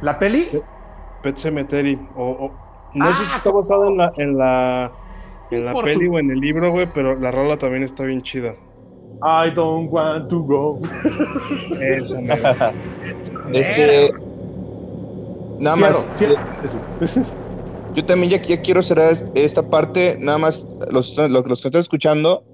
¿La 0.00 0.18
peli? 0.18 0.44
Pet 1.20 1.36
Cemetery. 1.38 2.10
O, 2.14 2.24
o- 2.46 2.62
no 2.94 3.12
sé 3.14 3.24
Ah, 3.24 3.26
si 3.26 3.36
está 3.36 3.50
basada 3.50 3.88
en 3.88 3.96
la, 3.96 4.12
en 4.16 4.36
la, 4.38 4.98
en 5.50 5.64
la 5.64 5.74
peli 5.82 6.06
su- 6.06 6.12
o 6.12 6.18
en 6.18 6.30
el 6.30 6.40
libro, 6.40 6.70
güey, 6.70 6.92
pero 6.92 7.16
la 7.18 7.30
rola 7.30 7.58
también 7.58 7.82
está 7.82 8.04
bien 8.04 8.22
chida. 8.22 8.56
I 9.22 9.50
don't 9.50 9.90
want 9.90 10.28
to 10.30 10.42
go. 10.44 10.80
Esa, 11.80 12.20
mera. 12.22 12.56
Es 13.52 13.66
que. 13.68 14.10
Nada 15.58 15.76
Cierro, 15.76 15.92
más. 15.92 16.10
cierro. 16.12 16.36
Yo 17.88 18.04
también 18.04 18.30
ya, 18.30 18.42
ya 18.42 18.60
quiero 18.60 18.82
cerrar 18.82 19.12
es- 19.12 19.30
esta 19.34 19.68
parte. 19.70 20.16
Nada 20.20 20.38
más, 20.38 20.66
los, 20.90 21.16
los, 21.16 21.30
los 21.30 21.60
que 21.62 21.68
están 21.68 21.80
escuchando, 21.80 22.46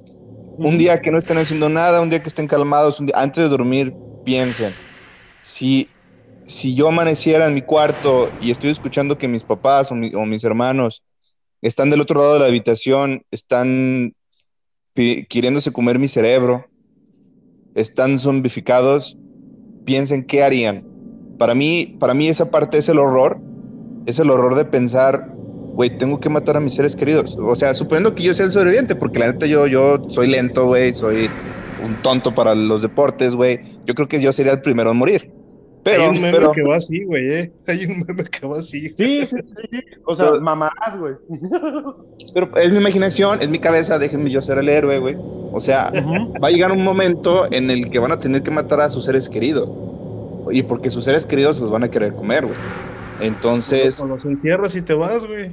un 0.57 0.79
día 0.79 1.01
que 1.01 1.11
no 1.11 1.19
estén 1.19 1.39
haciendo 1.39 1.69
nada, 1.69 2.01
un 2.01 2.11
día 2.11 2.23
que 2.23 2.29
estén 2.29 2.47
calmados, 2.47 3.01
un 3.01 3.07
día, 3.07 3.17
antes 3.19 3.43
de 3.45 3.49
dormir, 3.51 3.97
piensen. 4.23 4.79
Si, 5.41 5.97
si 6.45 6.75
yo 6.75 6.89
amaneciera 6.89 7.47
en 7.49 7.55
mi 7.55 7.63
cuarto 7.63 8.35
y 8.41 8.51
estoy 8.51 8.71
escuchando 8.71 9.19
que 9.19 9.29
mis 9.29 9.45
papás 9.45 9.91
o, 9.93 9.95
mi- 9.95 10.15
o 10.15 10.27
mis 10.27 10.45
hermanos 10.45 11.05
están 11.63 11.91
del 11.91 12.01
otro 12.01 12.21
lado 12.21 12.35
de 12.35 12.41
la 12.41 12.47
habitación, 12.47 13.23
están 13.31 14.15
queriéndose 14.95 15.73
comer 15.73 15.99
mi 15.99 16.09
cerebro, 16.09 16.67
están 17.75 18.19
zombificados, 18.19 19.19
piensen 19.85 20.25
qué 20.25 20.43
harían. 20.45 20.87
Para 21.39 21.55
mí, 21.55 21.97
para 21.99 22.15
mí 22.15 22.29
esa 22.29 22.51
parte 22.51 22.79
es 22.79 22.89
el 22.89 22.99
horror, 22.99 23.41
es 24.07 24.19
el 24.19 24.31
horror 24.31 24.55
de 24.55 24.65
pensar, 24.65 25.35
güey, 25.75 25.99
tengo 25.99 26.21
que 26.21 26.29
matar 26.29 26.57
a 26.57 26.61
mis 26.61 26.75
seres 26.75 26.97
queridos. 26.97 27.37
O 27.41 27.55
sea, 27.57 27.75
suponiendo 27.75 28.15
que 28.15 28.23
yo 28.23 28.35
sea 28.35 28.47
el 28.47 28.53
sobreviviente, 28.53 28.95
porque 28.95 29.19
la 29.19 29.27
neta 29.27 29.47
yo, 29.47 29.67
yo 29.67 30.03
soy 30.09 30.29
lento, 30.29 30.67
güey, 30.67 30.93
soy 30.93 31.29
un 31.85 31.97
tonto 31.97 32.35
para 32.35 32.55
los 32.55 32.83
deportes, 32.83 33.35
güey. 33.35 33.61
Yo 33.85 33.95
creo 33.95 34.09
que 34.09 34.21
yo 34.21 34.33
sería 34.33 34.53
el 34.53 34.61
primero 34.61 34.91
en 34.93 34.97
morir. 34.97 35.31
Pero, 35.83 36.05
Hay 36.05 36.09
un 36.09 36.23
meme 36.23 36.39
pero, 36.39 36.53
que 36.53 36.63
va 36.63 36.77
así, 36.77 37.05
güey, 37.05 37.29
eh. 37.31 37.53
Hay 37.67 37.85
un 37.85 38.05
meme 38.07 38.25
que 38.25 38.47
va 38.47 38.57
así. 38.59 38.89
Sí, 38.95 39.27
sí, 39.27 39.27
sí, 39.27 39.65
sí. 39.71 39.81
O 40.07 40.15
sea, 40.15 40.31
Pero- 40.31 40.41
mamás, 40.41 40.99
güey. 40.99 41.15
pero 42.33 42.57
es 42.57 42.73
mi 42.73 42.79
imaginación, 42.79 43.41
es 43.43 43.51
mi 43.51 43.59
cabeza, 43.59 43.99
déjenme 43.99 44.31
yo 44.31 44.41
ser 44.41 44.57
el 44.59 44.69
héroe, 44.71 44.99
güey. 44.99 45.17
O 45.53 45.61
sea, 45.61 45.93
va 46.43 46.49
a 46.49 46.51
llegar 46.51 46.73
un 46.73 46.83
momento 46.83 47.45
en 47.53 47.71
el 47.71 47.91
que 47.91 47.99
van 47.99 48.13
a 48.13 48.19
tener 48.19 48.43
que 48.43 48.51
matar 48.51 48.81
a 48.81 48.89
sus 48.89 49.05
seres 49.05 49.29
queridos. 49.29 49.69
Y 50.51 50.63
porque 50.63 50.89
sus 50.91 51.05
seres 51.05 51.27
queridos 51.27 51.61
los 51.61 51.71
van 51.71 51.85
a 51.85 51.91
querer 51.91 52.15
comer, 52.15 52.47
güey. 52.47 52.57
Entonces, 53.21 54.01
O 54.01 54.07
los 54.07 54.25
encierras 54.25 54.75
y 54.75 54.83
te 54.83 54.95
vas, 54.95 55.27
güey. 55.27 55.53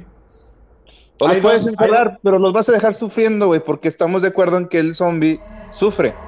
O 1.22 1.28
los 1.28 1.40
puedes 1.40 1.66
encerrar, 1.66 2.18
pero 2.22 2.38
los 2.38 2.52
vas 2.52 2.68
a 2.68 2.72
dejar 2.72 2.94
sufriendo, 2.94 3.46
güey, 3.46 3.60
porque 3.64 3.88
estamos 3.88 4.22
de 4.22 4.28
acuerdo 4.28 4.58
en 4.58 4.68
que 4.68 4.78
el 4.78 4.94
zombie 4.94 5.46
sufre. 5.68 6.24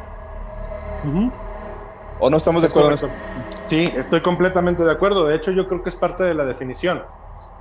¿O 2.17 2.31
no 2.31 2.37
estamos 2.37 2.63
de 2.63 2.69
Es 2.69 2.73
acuerdo 2.73 2.89
en 2.89 2.95
eso? 2.95 3.17
Sí, 3.63 3.93
estoy 3.95 4.23
completamente 4.23 4.85
de 4.85 4.91
acuerdo. 4.93 5.27
De 5.27 5.37
hecho, 5.37 5.51
yo 5.53 5.67
creo 5.69 5.83
que 5.83 5.91
es 5.91 5.97
parte 5.97 6.25
de 6.25 6.35
la 6.35 6.45
definición. 6.45 7.03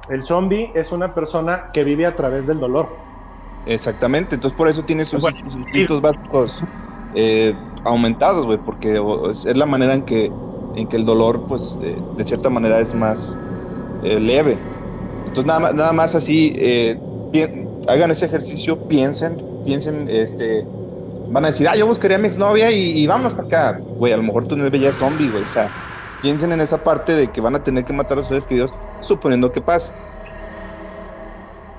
El 0.07 0.23
zombie 0.23 0.71
es 0.75 0.91
una 0.91 1.13
persona 1.15 1.69
que 1.73 1.83
vive 1.83 2.05
a 2.05 2.15
través 2.15 2.47
del 2.47 2.59
dolor. 2.59 3.07
Exactamente, 3.65 4.35
entonces 4.35 4.55
por 4.57 4.67
eso 4.67 4.83
tiene 4.83 5.05
sus, 5.05 5.21
Bueno, 5.21 5.37
instintos 5.45 6.01
básicos 6.01 6.65
eh, 7.11 7.63
aumentados, 7.83 8.45
güey, 8.45 8.57
porque 8.59 8.99
es, 9.29 9.45
es 9.45 9.57
la 9.57 9.65
manera 9.65 9.93
en 9.95 10.03
que, 10.03 10.37
en 10.73 10.87
que 10.87 10.97
el 10.97 11.05
dolor, 11.05 11.45
pues, 11.45 11.77
eh, 11.79 12.05
de 12.11 12.23
cierta 12.25 12.49
manera 12.49 12.79
es 12.79 12.93
más 12.93 13.41
eh, 14.01 14.19
leve. 14.19 14.69
Entonces 15.25 15.47
nada, 15.47 15.59
más- 15.61 15.75
nada 15.75 15.93
más 15.93 16.15
así, 16.15 16.53
eh, 16.57 17.03
hagan 17.87 18.11
ese 18.11 18.25
ejercicio, 18.25 18.87
piensen, 18.87 19.41
piensen, 19.63 20.07
este, 20.09 20.71
van 21.25 21.45
a 21.45 21.47
decir, 21.47 21.67
ah, 21.67 21.75
yo 21.75 21.87
buscaría 21.87 22.17
a 22.17 22.19
mi 22.19 22.27
exnovia 22.27 22.71
y, 22.71 22.99
y 22.99 23.07
vámonos 23.07 23.33
para 23.33 23.45
acá, 23.45 23.79
güey, 23.97 24.13
a 24.13 24.17
lo 24.17 24.23
mejor 24.23 24.47
tu 24.47 24.55
novia 24.55 24.79
ya 24.79 24.89
es 24.89 24.97
zombie, 24.97 25.29
güey, 25.29 25.45
o 25.45 25.49
sea, 25.49 25.73
piensen 26.19 26.51
en 26.51 26.61
esa 26.61 26.83
parte 26.83 27.13
de 27.13 27.31
que 27.31 27.41
van 27.41 27.55
a 27.55 27.63
tener 27.63 27.85
que 27.85 27.93
matar 27.93 28.17
a 28.17 28.21
sus 28.21 28.29
seres 28.29 28.45
queridos, 28.45 28.71
suponiendo 28.99 29.51
que 29.51 29.61
pase. 29.61 29.93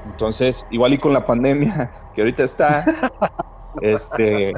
Entonces, 0.05 0.67
igual 0.71 0.93
y 0.93 0.99
con 0.99 1.13
la 1.13 1.27
pandemia 1.27 1.93
que 2.13 2.21
ahorita 2.21 2.45
está, 2.45 2.85
este, 3.83 4.53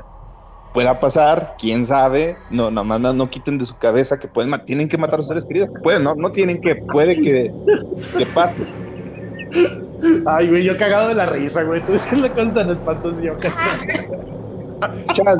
pueda 0.72 1.00
pasar, 1.00 1.54
quién 1.58 1.84
sabe, 1.84 2.44
no, 2.50 2.70
no, 2.70 2.84
no, 2.84 3.12
no 3.14 3.30
quiten 3.30 3.58
de 3.58 3.66
su 3.66 3.78
cabeza 3.78 4.18
que 4.18 4.28
pueden, 4.28 4.52
tienen 4.66 4.88
que 4.88 4.98
matar 4.98 5.20
a 5.20 5.22
sus 5.22 5.28
seres 5.28 5.46
queridos, 5.46 5.70
pueden, 5.82 6.02
no, 6.04 6.14
no 6.16 6.30
tienen 6.32 6.60
que, 6.60 6.76
puede 6.76 7.20
que, 7.20 7.54
que 8.16 8.26
pase. 8.26 8.76
Ay, 10.26 10.48
güey, 10.48 10.64
yo 10.64 10.76
cagado 10.76 11.08
de 11.08 11.14
la 11.14 11.26
risa, 11.26 11.62
güey. 11.64 11.80
Tú 11.84 11.92
dices 11.92 12.18
la 12.18 12.28
cosa 12.32 12.52
tan 12.54 12.70
espantosa. 12.70 13.16
Yo 13.22 13.32
Chas, 15.14 15.36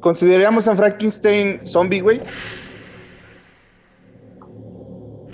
¿Consideraríamos 0.00 0.66
a 0.68 0.76
Frankenstein 0.76 1.60
zombie, 1.66 2.00
güey? 2.00 2.20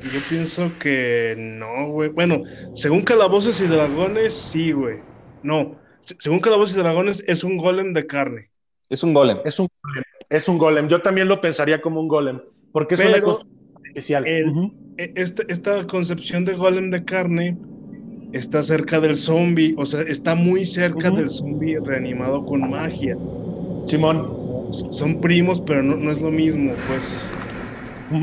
Yo 0.03 0.21
pienso 0.29 0.71
que 0.79 1.35
no, 1.37 1.91
güey. 1.91 2.11
Bueno, 2.11 2.43
según 2.75 3.03
Calabozos 3.03 3.61
y 3.61 3.67
Dragones, 3.67 4.33
sí, 4.35 4.73
güey. 4.73 4.99
No, 5.43 5.77
se- 6.05 6.17
según 6.21 6.41
Calabozos 6.41 6.77
y 6.77 6.79
Dragones 6.79 7.25
es 7.27 7.45
un 7.45 7.57
golem 7.57 7.93
de 7.93 8.07
carne. 8.07 8.51
Es 8.89 9.03
un 9.03 9.13
golem. 9.13 9.39
Es 9.45 9.59
un 9.59 9.69
golem. 9.83 10.05
Es 10.29 10.49
un 10.49 10.59
golem. 10.59 10.89
Yo 10.89 11.03
también 11.03 11.29
lo 11.29 11.41
pensaría 11.41 11.81
como 11.81 12.01
un 12.01 12.09
golem. 12.09 12.41
Porque 12.73 12.95
es 12.95 13.01
una 13.01 13.13
Pero 13.13 13.25
construcción 13.25 13.56
el-. 13.97 14.73
E- 14.99 15.13
Esta, 15.17 15.43
esta 15.49 15.87
concepción 15.87 16.45
de 16.45 16.55
golem 16.55 16.91
de 16.91 17.05
carne 17.05 17.59
está 18.33 18.63
cerca 18.63 19.01
del 19.01 19.17
zombie, 19.17 19.75
o 19.79 19.85
sea, 19.87 20.03
está 20.03 20.35
muy 20.35 20.67
cerca 20.67 21.11
del 21.11 21.31
zombie 21.31 21.79
reanimado 21.83 22.45
con 22.45 22.69
magia. 22.71 23.17
Simón. 23.87 24.35
Son 24.91 25.21
primos, 25.21 25.61
pero 25.61 25.83
no, 25.83 25.97
no 25.97 26.11
es 26.11 26.21
lo 26.21 26.31
mismo, 26.31 26.73
pues. 26.89 27.23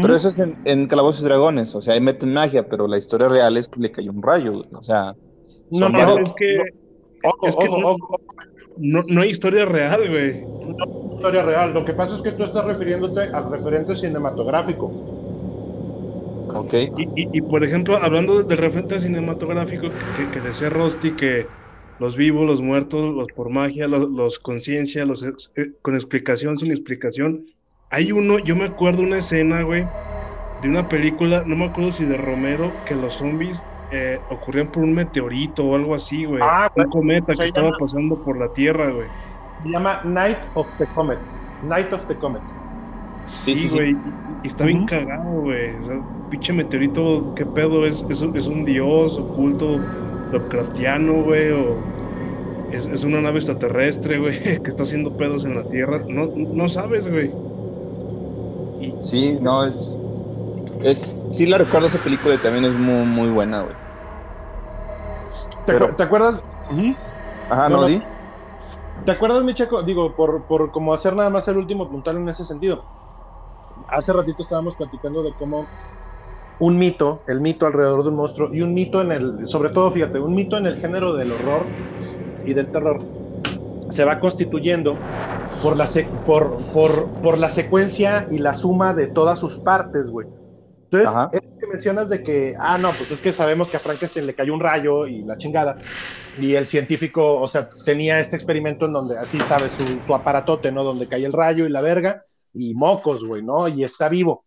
Pero 0.02 0.16
eso 0.16 0.30
es 0.30 0.38
en, 0.40 0.58
en 0.66 0.88
Calabozos 0.88 1.22
y 1.22 1.26
Dragones, 1.26 1.74
o 1.76 1.82
sea, 1.82 1.94
ahí 1.94 2.02
meten 2.02 2.34
magia, 2.34 2.68
pero 2.70 2.88
la 2.88 2.98
historia 2.98 3.30
real 3.30 3.58
es 3.58 3.68
que 3.70 3.80
le 3.80 3.92
cayó 3.92 4.12
un 4.12 4.22
rayo, 4.22 4.64
o 4.72 4.84
sea, 4.84 5.16
No, 5.70 5.90
no, 5.90 6.20
Es, 6.20 6.30
no, 6.30 6.36
que, 6.36 6.58
Ojo, 7.24 7.48
es 7.48 7.56
que 7.56 7.68
ojo, 7.68 7.80
no- 7.80 7.88
ojo, 7.90 8.16
no, 8.78 9.04
no 9.08 9.22
hay 9.22 9.30
historia 9.30 9.66
real, 9.66 10.10
güey. 10.10 10.46
historia 11.16 11.44
real. 11.44 11.74
Lo 11.74 11.86
que 11.86 11.94
pasa 11.94 12.16
es 12.16 12.22
que 12.22 12.34
tú 12.34 12.44
estás 12.44 12.66
refiriéndote 12.66 13.22
al 13.22 13.50
referente 13.50 13.96
cinematográfico. 13.96 14.94
Ok. 16.52 16.74
Y, 16.96 17.04
y- 17.16 17.30
y, 17.38 17.42
por 17.42 17.64
ejemplo, 17.64 17.98
hablando 17.98 18.38
de- 18.38 18.44
del 18.46 18.58
referente 18.58 19.00
cinematográfico 19.00 19.96
que, 20.14 20.30
que 20.30 20.42
decía 20.42 20.70
Rosti, 20.70 21.16
que 21.16 21.52
los 21.98 22.16
vivos, 22.18 22.46
los 22.46 22.62
muertos, 22.62 23.14
los 23.16 23.28
por 23.30 23.50
magia, 23.50 23.88
los, 23.88 24.10
los 24.10 24.40
conciencia, 24.40 25.06
los 25.06 25.24
ex- 25.24 25.52
eh, 25.56 25.74
con 25.82 25.96
explicación, 25.96 26.58
sin 26.58 26.72
explicación. 26.72 27.46
Hay 27.90 28.12
uno, 28.12 28.40
yo 28.40 28.56
me 28.56 28.66
acuerdo 28.66 29.04
una 29.04 29.20
escena, 29.20 29.62
güey, 29.64 29.92
de 30.58 30.70
una 30.70 30.84
película, 30.84 31.44
no 31.46 31.56
me 31.56 31.66
acuerdo 31.66 31.92
si 31.92 32.06
de 32.06 32.18
Romero, 32.18 32.82
que 32.86 32.96
los 32.96 33.16
zombies 33.18 33.64
eh, 33.90 34.26
ocurrían 34.30 34.70
por 34.70 34.84
un 34.84 34.94
meteorito 34.94 35.66
o 35.66 35.76
algo 35.76 35.94
así, 35.94 36.26
güey. 36.26 36.42
Ah, 36.42 36.68
un 36.76 36.86
cometa 36.86 37.34
que 37.34 37.44
estaba 37.44 37.68
llama- 37.68 37.78
pasando 37.80 38.24
por 38.24 38.40
la 38.40 38.52
Tierra, 38.52 38.92
güey. 38.92 39.10
Se 39.62 39.70
llama 39.70 40.02
Night 40.04 40.40
of 40.54 40.76
the 40.78 40.88
Comet. 40.88 41.22
Night 41.62 41.94
of 41.94 42.08
the 42.08 42.18
Comet. 42.18 42.44
Sí, 43.26 43.56
sí, 43.56 43.70
sí. 43.70 43.76
güey. 43.76 43.94
Y 44.44 44.48
está 44.50 44.66
bien 44.68 44.86
cagado, 44.86 45.42
güey. 45.42 45.78
O 45.80 45.86
sea, 45.86 46.06
pinche 46.30 46.54
meteorito, 46.54 47.34
¿qué 47.36 47.48
pedo? 47.48 47.88
¿Es, 47.88 48.06
es, 48.10 48.22
un- 48.22 48.38
es 48.38 48.48
un 48.48 48.66
dios 48.66 49.20
oculto 49.20 49.90
Lovecraftiano, 50.32 51.24
güey? 51.24 51.52
¿O 51.52 51.90
es, 52.70 52.88
es 52.88 53.04
una 53.04 53.22
nave 53.22 53.40
extraterrestre, 53.40 54.20
güey? 54.20 54.36
Que 54.64 54.70
está 54.70 54.84
haciendo 54.84 55.16
pedos 55.16 55.46
en 55.46 55.56
la 55.56 55.66
Tierra. 55.66 56.04
No, 56.08 56.32
no 56.36 56.70
sabes, 56.70 57.08
güey. 57.10 57.38
Y, 58.78 58.98
Sí, 59.02 59.40
no, 59.42 59.66
es, 59.66 60.00
es, 60.80 61.28
sí 61.32 61.46
la 61.48 61.58
recuerdo 61.60 61.88
esa 61.88 62.04
película 62.04 62.36
y 62.36 62.42
también 62.42 62.66
es 62.66 62.76
muy, 62.76 63.06
muy 63.08 63.30
buena, 63.30 63.62
güey. 63.64 63.78
¿Te, 65.66 65.74
Pero- 65.74 65.88
acu- 65.88 65.96
te 65.96 66.04
acuerdas? 66.04 66.44
Ajá, 67.48 67.70
No, 67.70 67.78
¿no, 67.78 67.86
no. 67.88 67.88
Di? 67.88 68.04
¿Te 69.06 69.12
acuerdas, 69.12 69.44
mi? 69.44 69.54
Digo, 69.86 70.16
por, 70.16 70.46
por 70.48 70.72
como 70.72 70.94
hacer 70.94 71.16
nada 71.16 71.30
más 71.30 71.48
el 71.48 71.58
último 71.58 71.90
puntal 71.90 72.18
en 72.18 72.30
ese 72.30 72.46
sentido. 72.46 72.90
Hace 73.88 74.14
ratito 74.14 74.44
estábamos 74.44 74.76
platicando 74.78 75.24
de 75.24 75.34
cómo 75.36 75.74
un 76.60 76.78
mito, 76.78 77.24
el 77.28 77.42
mito 77.42 77.66
alrededor 77.66 78.04
de 78.04 78.10
un 78.10 78.16
monstruo, 78.16 78.50
y 78.54 78.62
un 78.62 78.74
mito 78.74 79.02
en 79.02 79.12
el, 79.12 79.48
sobre 79.48 79.70
todo, 79.72 79.92
fíjate, 79.92 80.20
un 80.20 80.34
mito 80.36 80.58
en 80.58 80.66
el 80.66 80.78
género 80.78 81.14
del 81.14 81.32
horror 81.32 81.76
y 82.44 82.54
del 82.54 82.72
terror, 82.72 83.10
se 83.90 84.06
va 84.06 84.20
constituyendo 84.20 85.08
por 85.62 85.78
la, 85.78 85.88
se- 85.88 86.22
por, 86.26 86.70
por, 86.72 87.20
por 87.22 87.38
la 87.40 87.50
secuencia 87.50 88.28
y 88.30 88.40
la 88.40 88.54
suma 88.54 88.94
de 88.94 89.08
todas 89.10 89.40
sus 89.40 89.60
partes, 89.60 90.10
güey. 90.12 90.28
Entonces, 90.92 91.22
Ajá. 91.22 91.32
es 91.32 91.42
que 91.60 91.68
mencionas 91.68 92.10
de 92.10 92.24
que, 92.24 92.56
ah, 92.60 92.78
no, 92.78 92.98
pues 92.98 93.12
es 93.12 93.22
que 93.22 93.34
sabemos 93.34 93.70
que 93.72 93.78
a 93.78 93.80
Frankenstein 93.82 94.28
le 94.28 94.36
cayó 94.36 94.54
un 94.54 94.60
rayo 94.62 95.08
y 95.08 95.24
la 95.24 95.38
chingada. 95.38 95.78
Y 96.36 96.56
el 96.56 96.66
científico, 96.68 97.42
o 97.42 97.48
sea, 97.48 97.70
tenía 97.86 98.20
este 98.20 98.36
experimento 98.38 98.86
en 98.88 98.94
donde, 98.94 99.18
así 99.18 99.44
sabes, 99.44 99.74
su, 99.74 100.02
su 100.04 100.16
aparatote, 100.16 100.72
¿no? 100.72 100.84
Donde 100.84 101.08
cae 101.08 101.26
el 101.26 101.34
rayo 101.34 101.66
y 101.66 101.70
la 101.70 101.82
verga 101.82 102.24
y 102.54 102.74
mocos, 102.76 103.26
güey, 103.26 103.42
¿no? 103.42 103.68
Y 103.68 103.84
está 103.84 104.10
vivo. 104.10 104.46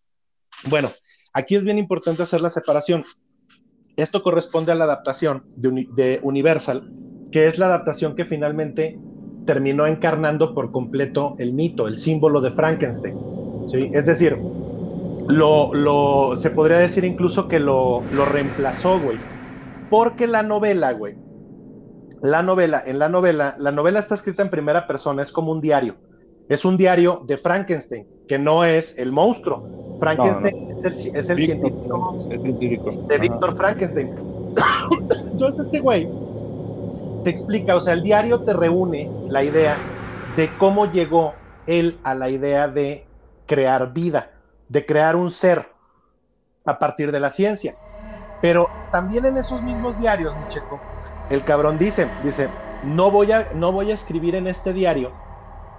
Bueno, 0.69 0.91
aquí 1.33 1.55
es 1.55 1.65
bien 1.65 1.79
importante 1.79 2.23
hacer 2.23 2.41
la 2.41 2.51
separación. 2.51 3.05
Esto 3.97 4.23
corresponde 4.23 4.73
a 4.73 4.75
la 4.75 4.85
adaptación 4.85 5.45
de, 5.57 5.69
Uni- 5.69 5.89
de 5.95 6.21
Universal, 6.23 6.91
que 7.33 7.47
es 7.47 7.59
la 7.59 7.67
adaptación 7.67 8.15
que 8.15 8.25
finalmente 8.25 8.99
terminó 9.47 9.87
encarnando 9.87 10.55
por 10.55 10.73
completo 10.73 11.35
el 11.39 11.53
mito, 11.53 11.89
el 11.89 11.97
símbolo 11.97 12.41
de 12.41 12.51
Frankenstein. 12.51 13.17
¿sí? 13.69 13.91
Es 13.93 14.07
decir, 14.07 14.37
lo, 15.29 15.73
lo, 15.73 16.37
se 16.37 16.51
podría 16.51 16.79
decir 16.79 17.05
incluso 17.05 17.49
que 17.49 17.61
lo, 17.61 18.03
lo 18.13 18.25
reemplazó, 18.27 19.01
güey. 19.01 19.19
Porque 19.89 20.27
la 20.27 20.43
novela, 20.43 20.93
güey, 20.93 21.17
la 22.23 22.43
novela, 22.43 22.83
en 22.85 22.99
la 22.99 23.09
novela, 23.09 23.55
la 23.59 23.73
novela 23.73 24.01
está 24.01 24.15
escrita 24.15 24.43
en 24.43 24.51
primera 24.51 24.87
persona, 24.87 25.23
es 25.23 25.31
como 25.31 25.53
un 25.53 25.61
diario. 25.61 25.97
Es 26.49 26.65
un 26.65 26.77
diario 26.77 27.23
de 27.27 27.37
Frankenstein, 27.37 28.09
que 28.27 28.39
no 28.39 28.65
es 28.65 28.99
el 28.99 29.13
monstruo. 29.13 29.71
Frankenstein 29.95 30.53
es 30.83 30.85
el, 30.85 31.19
es 31.21 31.31
el 31.31 31.41
científico 31.41 32.21
de. 33.09 33.19
Víctor 33.19 33.55
Frankenstein. 33.55 34.13
Entonces 35.33 35.67
este 35.67 35.81
güey 35.81 36.15
te 37.23 37.31
explica, 37.31 37.77
o 37.77 37.81
sea, 37.81 37.95
el 37.95 38.03
diario 38.03 38.43
te 38.43 38.53
reúne 38.53 39.17
la 39.27 39.43
idea 39.45 39.89
de 40.25 40.57
cómo 40.57 40.91
llegó 40.91 41.47
él 41.67 42.01
a 42.05 42.15
la 42.15 42.31
idea 42.31 42.69
de 42.69 43.11
crear 43.47 43.93
vida, 43.93 44.33
de 44.69 44.87
crear 44.87 45.17
un 45.17 45.31
ser 45.31 45.77
a 46.65 46.79
partir 46.79 47.13
de 47.13 47.21
la 47.21 47.31
ciencia. 47.31 47.79
Pero 48.41 48.69
también 48.91 49.27
en 49.27 49.37
esos 49.39 49.63
mismos 49.63 49.97
diarios, 49.99 50.37
mi 50.37 50.47
checo, 50.47 50.89
el 51.29 51.45
cabrón 51.45 51.79
dice, 51.79 52.17
dice, 52.21 52.59
no 52.81 53.11
voy 53.11 53.33
a, 53.33 53.49
no 53.55 53.73
voy 53.73 53.91
a 53.91 53.95
escribir 53.95 54.35
en 54.35 54.47
este 54.47 54.73
diario 54.73 55.19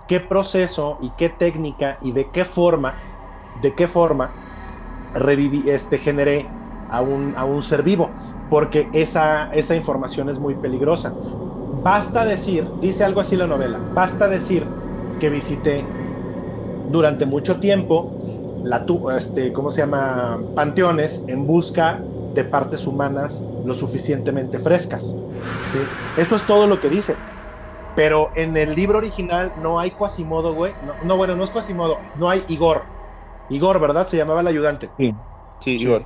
qué 0.07 0.19
proceso 0.21 0.97
y 1.01 1.15
qué 1.15 1.29
técnica 1.29 1.97
y 2.01 2.11
de 2.13 2.31
qué 2.31 2.45
forma, 2.45 3.03
de 3.53 3.75
qué 3.75 3.87
forma 3.87 4.39
reviví, 5.13 5.69
este, 5.69 5.97
generé 5.99 6.57
a 6.87 7.01
un, 7.01 7.35
a 7.37 7.45
un 7.45 7.61
ser 7.63 7.83
vivo, 7.83 8.15
porque 8.47 8.89
esa, 8.93 9.45
esa 9.47 9.75
información 9.75 10.29
es 10.29 10.39
muy 10.39 10.55
peligrosa. 10.55 11.19
Basta 11.71 12.25
decir, 12.25 12.71
dice 12.75 13.03
algo 13.03 13.21
así 13.21 13.35
la 13.35 13.47
novela, 13.47 13.83
basta 13.93 14.29
decir 14.29 14.75
que 15.19 15.29
visité 15.29 15.95
durante 16.85 17.25
mucho 17.25 17.59
tiempo 17.59 18.17
la, 18.61 18.85
este, 19.17 19.53
¿cómo 19.53 19.69
se 19.71 19.81
llama? 19.81 20.45
Panteones 20.53 21.23
en 21.27 21.45
busca 21.45 22.07
de 22.29 22.45
partes 22.45 22.87
humanas 22.87 23.49
lo 23.63 23.73
suficientemente 23.75 24.59
frescas. 24.59 25.21
Eso 26.15 26.35
es 26.35 26.45
todo 26.45 26.67
lo 26.67 26.79
que 26.79 26.89
dice. 26.89 27.25
Pero 27.97 28.29
en 28.35 28.55
el 28.57 28.75
libro 28.75 28.99
original 28.99 29.53
no 29.55 29.79
hay 29.79 29.89
Quasimodo, 29.89 30.53
güey. 30.53 30.75
No, 30.83 30.97
no, 31.01 31.17
bueno, 31.17 31.35
no 31.35 31.43
es 31.43 31.49
Quasimodo, 31.49 31.99
no 32.13 32.29
hay 32.29 32.43
Igor. 32.47 32.83
Igor, 33.49 33.79
¿verdad? 33.79 34.05
Se 34.05 34.17
llamaba 34.17 34.41
el 34.41 34.47
ayudante. 34.47 34.91
Sí, 34.95 35.15
sí, 35.59 35.77
Igor. 35.77 36.05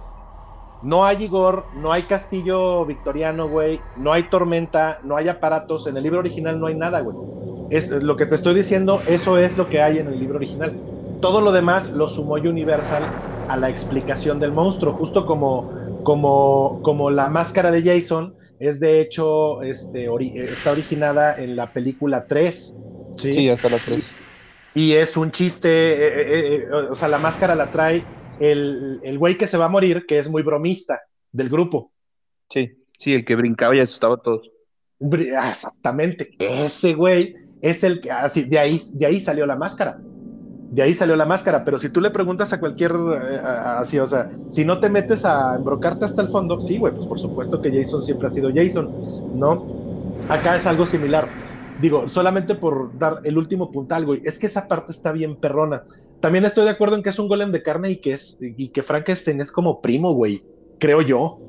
No 0.79 1.03
hay 1.03 1.25
Igor, 1.25 1.67
no 1.73 1.91
hay 1.91 2.03
castillo 2.03 2.85
victoriano, 2.85 3.49
güey. 3.49 3.81
No 3.97 4.13
hay 4.13 4.29
tormenta, 4.29 4.99
no 5.03 5.17
hay 5.17 5.27
aparatos. 5.27 5.85
En 5.85 5.97
el 5.97 6.03
libro 6.03 6.19
original 6.19 6.61
no 6.61 6.67
hay 6.67 6.75
nada, 6.75 7.01
güey. 7.01 7.17
Es 7.69 7.91
lo 7.91 8.15
que 8.15 8.25
te 8.25 8.35
estoy 8.35 8.53
diciendo, 8.53 9.01
eso 9.05 9.37
es 9.37 9.57
lo 9.57 9.67
que 9.67 9.81
hay 9.81 9.97
en 9.97 10.07
el 10.07 10.17
libro 10.17 10.37
original. 10.37 10.79
Todo 11.19 11.41
lo 11.41 11.51
demás 11.51 11.91
lo 11.91 12.07
sumó 12.07 12.35
Universal 12.35 13.03
a 13.49 13.57
la 13.57 13.69
explicación 13.69 14.39
del 14.39 14.53
monstruo, 14.53 14.93
justo 14.93 15.25
como, 15.25 15.73
como, 16.03 16.79
como 16.83 17.11
la 17.11 17.27
máscara 17.27 17.69
de 17.69 17.83
Jason 17.83 18.37
es 18.61 18.79
de 18.79 19.01
hecho, 19.01 19.63
este, 19.63 20.07
está 20.35 20.71
originada 20.71 21.35
en 21.35 21.55
la 21.55 21.73
película 21.73 22.27
3. 22.27 22.77
Sí, 23.17 23.33
sí 23.33 23.49
hasta 23.49 23.69
la 23.69 23.79
3. 23.79 24.13
Y 24.75 24.93
es 24.93 25.17
un 25.17 25.31
chiste, 25.31 25.69
eh, 25.69 26.55
eh, 26.55 26.67
o 26.89 26.95
sea, 26.95 27.07
la 27.07 27.17
máscara 27.17 27.55
la 27.55 27.71
trae 27.71 28.05
el 28.39 29.17
güey 29.17 29.35
que 29.35 29.47
se 29.47 29.57
va 29.57 29.65
a 29.65 29.69
morir, 29.69 30.05
que 30.05 30.19
es 30.19 30.29
muy 30.29 30.43
bromista 30.43 31.01
del 31.31 31.49
grupo. 31.49 31.91
Sí, 32.49 32.69
sí, 32.97 33.15
el 33.15 33.25
que 33.25 33.35
brincaba 33.35 33.75
y 33.75 33.79
asustaba 33.79 34.13
a 34.15 34.21
todos. 34.21 34.49
Ah, 35.35 35.49
exactamente, 35.49 36.29
ese 36.37 36.93
güey 36.93 37.33
es 37.61 37.83
el 37.83 37.99
que, 37.99 38.11
así, 38.11 38.43
de 38.43 38.59
ahí, 38.59 38.79
de 38.93 39.05
ahí 39.07 39.19
salió 39.19 39.47
la 39.47 39.55
máscara. 39.55 39.99
De 40.71 40.81
ahí 40.81 40.93
salió 40.93 41.17
la 41.17 41.25
máscara, 41.25 41.65
pero 41.65 41.77
si 41.77 41.89
tú 41.89 41.99
le 41.99 42.09
preguntas 42.11 42.53
a 42.53 42.59
cualquier, 42.59 42.91
eh, 42.93 43.39
así, 43.43 43.99
o 43.99 44.07
sea, 44.07 44.31
si 44.47 44.63
no 44.63 44.79
te 44.79 44.89
metes 44.89 45.25
a 45.25 45.55
embrocarte 45.55 46.05
hasta 46.05 46.21
el 46.21 46.29
fondo, 46.29 46.61
sí, 46.61 46.77
güey, 46.77 46.93
pues 46.93 47.05
por 47.07 47.19
supuesto 47.19 47.61
que 47.61 47.71
Jason 47.71 48.01
siempre 48.01 48.27
ha 48.27 48.29
sido 48.29 48.49
Jason, 48.53 48.89
¿no? 49.35 49.65
Acá 50.29 50.55
es 50.55 50.65
algo 50.65 50.85
similar. 50.85 51.27
Digo, 51.81 52.07
solamente 52.07 52.55
por 52.55 52.97
dar 52.97 53.19
el 53.25 53.37
último 53.37 53.69
puntal, 53.69 54.05
güey, 54.05 54.21
es 54.23 54.39
que 54.39 54.45
esa 54.45 54.67
parte 54.69 54.93
está 54.93 55.11
bien 55.11 55.35
perrona. 55.35 55.83
También 56.21 56.45
estoy 56.45 56.63
de 56.63 56.71
acuerdo 56.71 56.95
en 56.95 57.03
que 57.03 57.09
es 57.09 57.19
un 57.19 57.27
golem 57.27 57.51
de 57.51 57.61
carne 57.61 57.91
y 57.91 57.97
que 57.97 58.13
es, 58.13 58.37
y 58.39 58.69
que 58.69 58.81
Frankenstein 58.81 59.41
es 59.41 59.51
como 59.51 59.81
primo, 59.81 60.13
güey, 60.13 60.43
creo 60.79 61.01
yo 61.01 61.39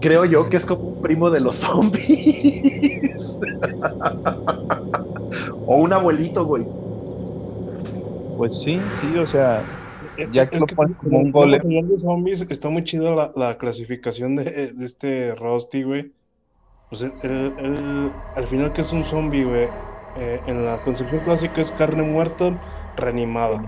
creo 0.00 0.24
yo 0.24 0.48
que 0.48 0.56
es 0.56 0.66
como 0.66 0.88
un 0.88 1.02
primo 1.02 1.30
de 1.30 1.40
los 1.40 1.56
zombies. 1.62 3.28
o 5.66 5.76
un 5.76 5.92
abuelito, 5.92 6.44
güey. 6.46 6.66
Pues 8.38 8.62
sí, 8.62 8.80
sí, 9.00 9.18
o 9.18 9.26
sea, 9.26 9.64
ya 10.30 10.46
que 10.46 10.60
lo 10.60 10.66
pones 10.66 10.96
como 10.96 11.18
un 11.18 11.32
golem. 11.32 11.58
de 11.58 11.98
zombies, 11.98 12.46
está 12.48 12.68
muy 12.68 12.84
chido 12.84 13.32
la, 13.34 13.58
clasificación 13.58 14.36
de, 14.36 14.72
este 14.80 15.34
Rusty, 15.34 15.82
güey. 15.82 16.12
Pues 16.88 17.02
el, 17.02 18.12
al 18.36 18.44
final, 18.46 18.72
que 18.72 18.82
es 18.82 18.92
un 18.92 19.02
zombie, 19.02 19.42
güey? 19.42 19.66
Eh, 20.14 20.40
en 20.46 20.64
la 20.64 20.78
concepción 20.78 21.20
clásica 21.24 21.60
es 21.60 21.72
carne 21.72 22.04
muerta 22.04 22.56
reanimada. 22.96 23.60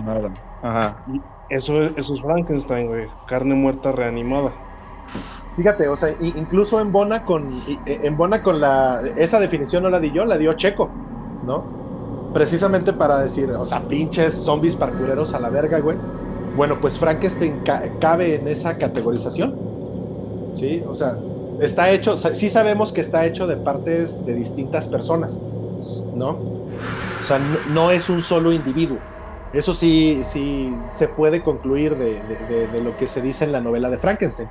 Ajá. 0.62 1.04
eso, 1.48 1.82
eso 1.82 2.14
es 2.14 2.20
Frankenstein, 2.20 2.86
güey. 2.86 3.08
Carne 3.26 3.56
muerta 3.56 3.90
reanimada. 3.90 4.52
Fíjate, 5.56 5.88
o 5.88 5.96
sea, 5.96 6.14
incluso 6.20 6.80
en 6.80 6.92
Bona 6.92 7.24
con 7.24 7.50
e, 7.50 7.80
en 7.86 8.16
Bona 8.16 8.40
con 8.40 8.60
la 8.60 9.02
esa 9.16 9.40
definición 9.40 9.82
no 9.82 9.90
la 9.90 9.98
di 9.98 10.12
yo, 10.12 10.24
la 10.24 10.38
dio 10.38 10.54
Checo, 10.54 10.90
¿no? 11.42 11.79
Precisamente 12.32 12.92
para 12.92 13.18
decir, 13.20 13.50
o 13.52 13.64
sea, 13.66 13.86
pinches 13.88 14.42
zombies 14.44 14.76
parkureros 14.76 15.34
a 15.34 15.40
la 15.40 15.50
verga, 15.50 15.80
güey. 15.80 15.98
Bueno, 16.52 16.80
pues 16.80 16.98
Frankenstein 16.98 17.62
cabe 18.00 18.34
en 18.36 18.48
esa 18.48 18.78
categorización. 18.78 19.58
Sí, 20.54 20.82
o 20.86 20.94
sea, 20.94 21.22
está 21.58 21.90
hecho, 21.92 22.16
sí 22.18 22.50
sabemos 22.50 22.92
que 22.92 23.00
está 23.00 23.26
hecho 23.26 23.46
de 23.46 23.56
partes 23.58 24.24
de 24.24 24.34
distintas 24.34 24.88
personas, 24.88 25.44
¿no? 26.12 26.30
O 27.18 27.24
sea, 27.24 27.38
no, 27.40 27.90
es 27.92 28.08
un 28.10 28.22
solo 28.22 28.52
individuo. 28.52 29.06
Eso 29.52 29.74
sí, 29.74 30.24
sí 30.24 30.84
se 30.90 31.08
puede 31.08 31.42
concluir 31.42 31.96
de, 31.96 32.68
de 32.68 32.80
lo 32.82 32.96
que 32.96 33.08
se 33.08 33.22
dice 33.22 33.44
en 33.44 33.52
la 33.52 33.60
novela 33.62 33.90
de 33.90 33.98
Frankenstein 33.98 34.50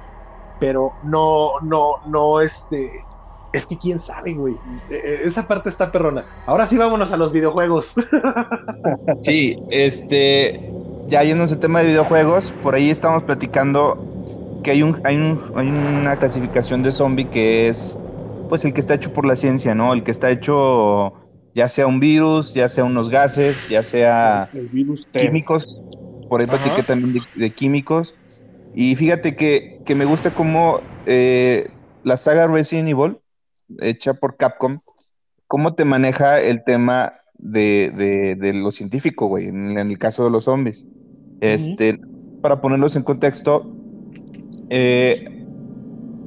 pero 0.58 0.98
no, 1.02 1.52
no, 1.64 1.94
no, 2.06 2.42
este, 2.42 3.09
es 3.54 3.66
que 3.66 3.78
quién 3.78 4.00
sabe, 4.00 4.34
güey. 4.34 4.56
E, 4.90 4.96
e, 4.96 5.28
esa 5.28 5.48
parte 5.48 5.70
está 5.70 5.92
perrona. 5.92 6.26
Ahora 6.46 6.66
sí 6.66 6.78
vámonos 6.78 7.12
a 7.12 7.18
los 7.18 7.34
videojuegos. 7.34 7.96
Sí, 9.24 9.58
este, 9.72 10.72
ya 11.08 11.24
yéndonos 11.24 11.52
al 11.52 11.60
tema 11.60 11.80
de 11.80 11.88
videojuegos, 11.88 12.54
por 12.64 12.76
ahí 12.76 12.90
estamos 12.90 13.24
platicando 13.24 13.98
que 14.64 14.72
hay, 14.72 14.84
un, 14.84 15.02
hay, 15.04 15.18
un, 15.18 15.42
hay 15.56 15.68
una 15.68 16.16
clasificación 16.18 16.84
de 16.84 16.92
zombie 16.92 17.26
que 17.26 17.68
es, 17.68 17.98
pues, 18.48 18.64
el 18.66 18.74
que 18.74 18.80
está 18.80 18.94
hecho 18.94 19.12
por 19.12 19.26
la 19.26 19.36
ciencia, 19.36 19.76
¿no? 19.76 19.94
El 19.94 20.04
que 20.04 20.12
está 20.12 20.30
hecho 20.30 21.14
ya 21.54 21.68
sea 21.68 21.88
un 21.88 22.00
virus, 22.00 22.54
ya 22.54 22.70
sea 22.70 22.84
unos 22.84 23.10
gases, 23.10 23.68
ya 23.70 23.84
sea 23.84 24.50
químicos. 25.12 25.66
Por 26.30 26.42
ahí 26.42 26.48
platiqué 26.48 26.84
también 26.84 27.24
de 27.36 27.50
químicos. 27.50 28.16
Y 28.76 28.96
fíjate 28.96 29.36
que, 29.36 29.82
me 29.96 30.06
gusta 30.06 30.32
cómo 30.32 30.80
eh, 31.06 31.68
la 32.04 32.18
saga 32.18 32.48
Resident 32.48 32.88
Evil, 32.88 33.18
hecha 33.80 34.14
por 34.16 34.38
Capcom, 34.38 34.80
cómo 35.48 35.76
te 35.76 35.86
maneja 35.86 36.42
el 36.42 36.64
tema 36.64 37.14
de, 37.38 38.38
lo 38.54 38.72
científico, 38.72 39.28
güey, 39.28 39.48
en, 39.48 39.78
el 39.78 39.98
caso 39.98 40.24
de 40.24 40.32
los 40.32 40.46
zombies. 40.46 40.88
Este, 41.42 42.00
para 42.42 42.62
ponerlos 42.62 42.96
en 42.96 43.04
contexto, 43.04 43.72
eh, 44.70 45.24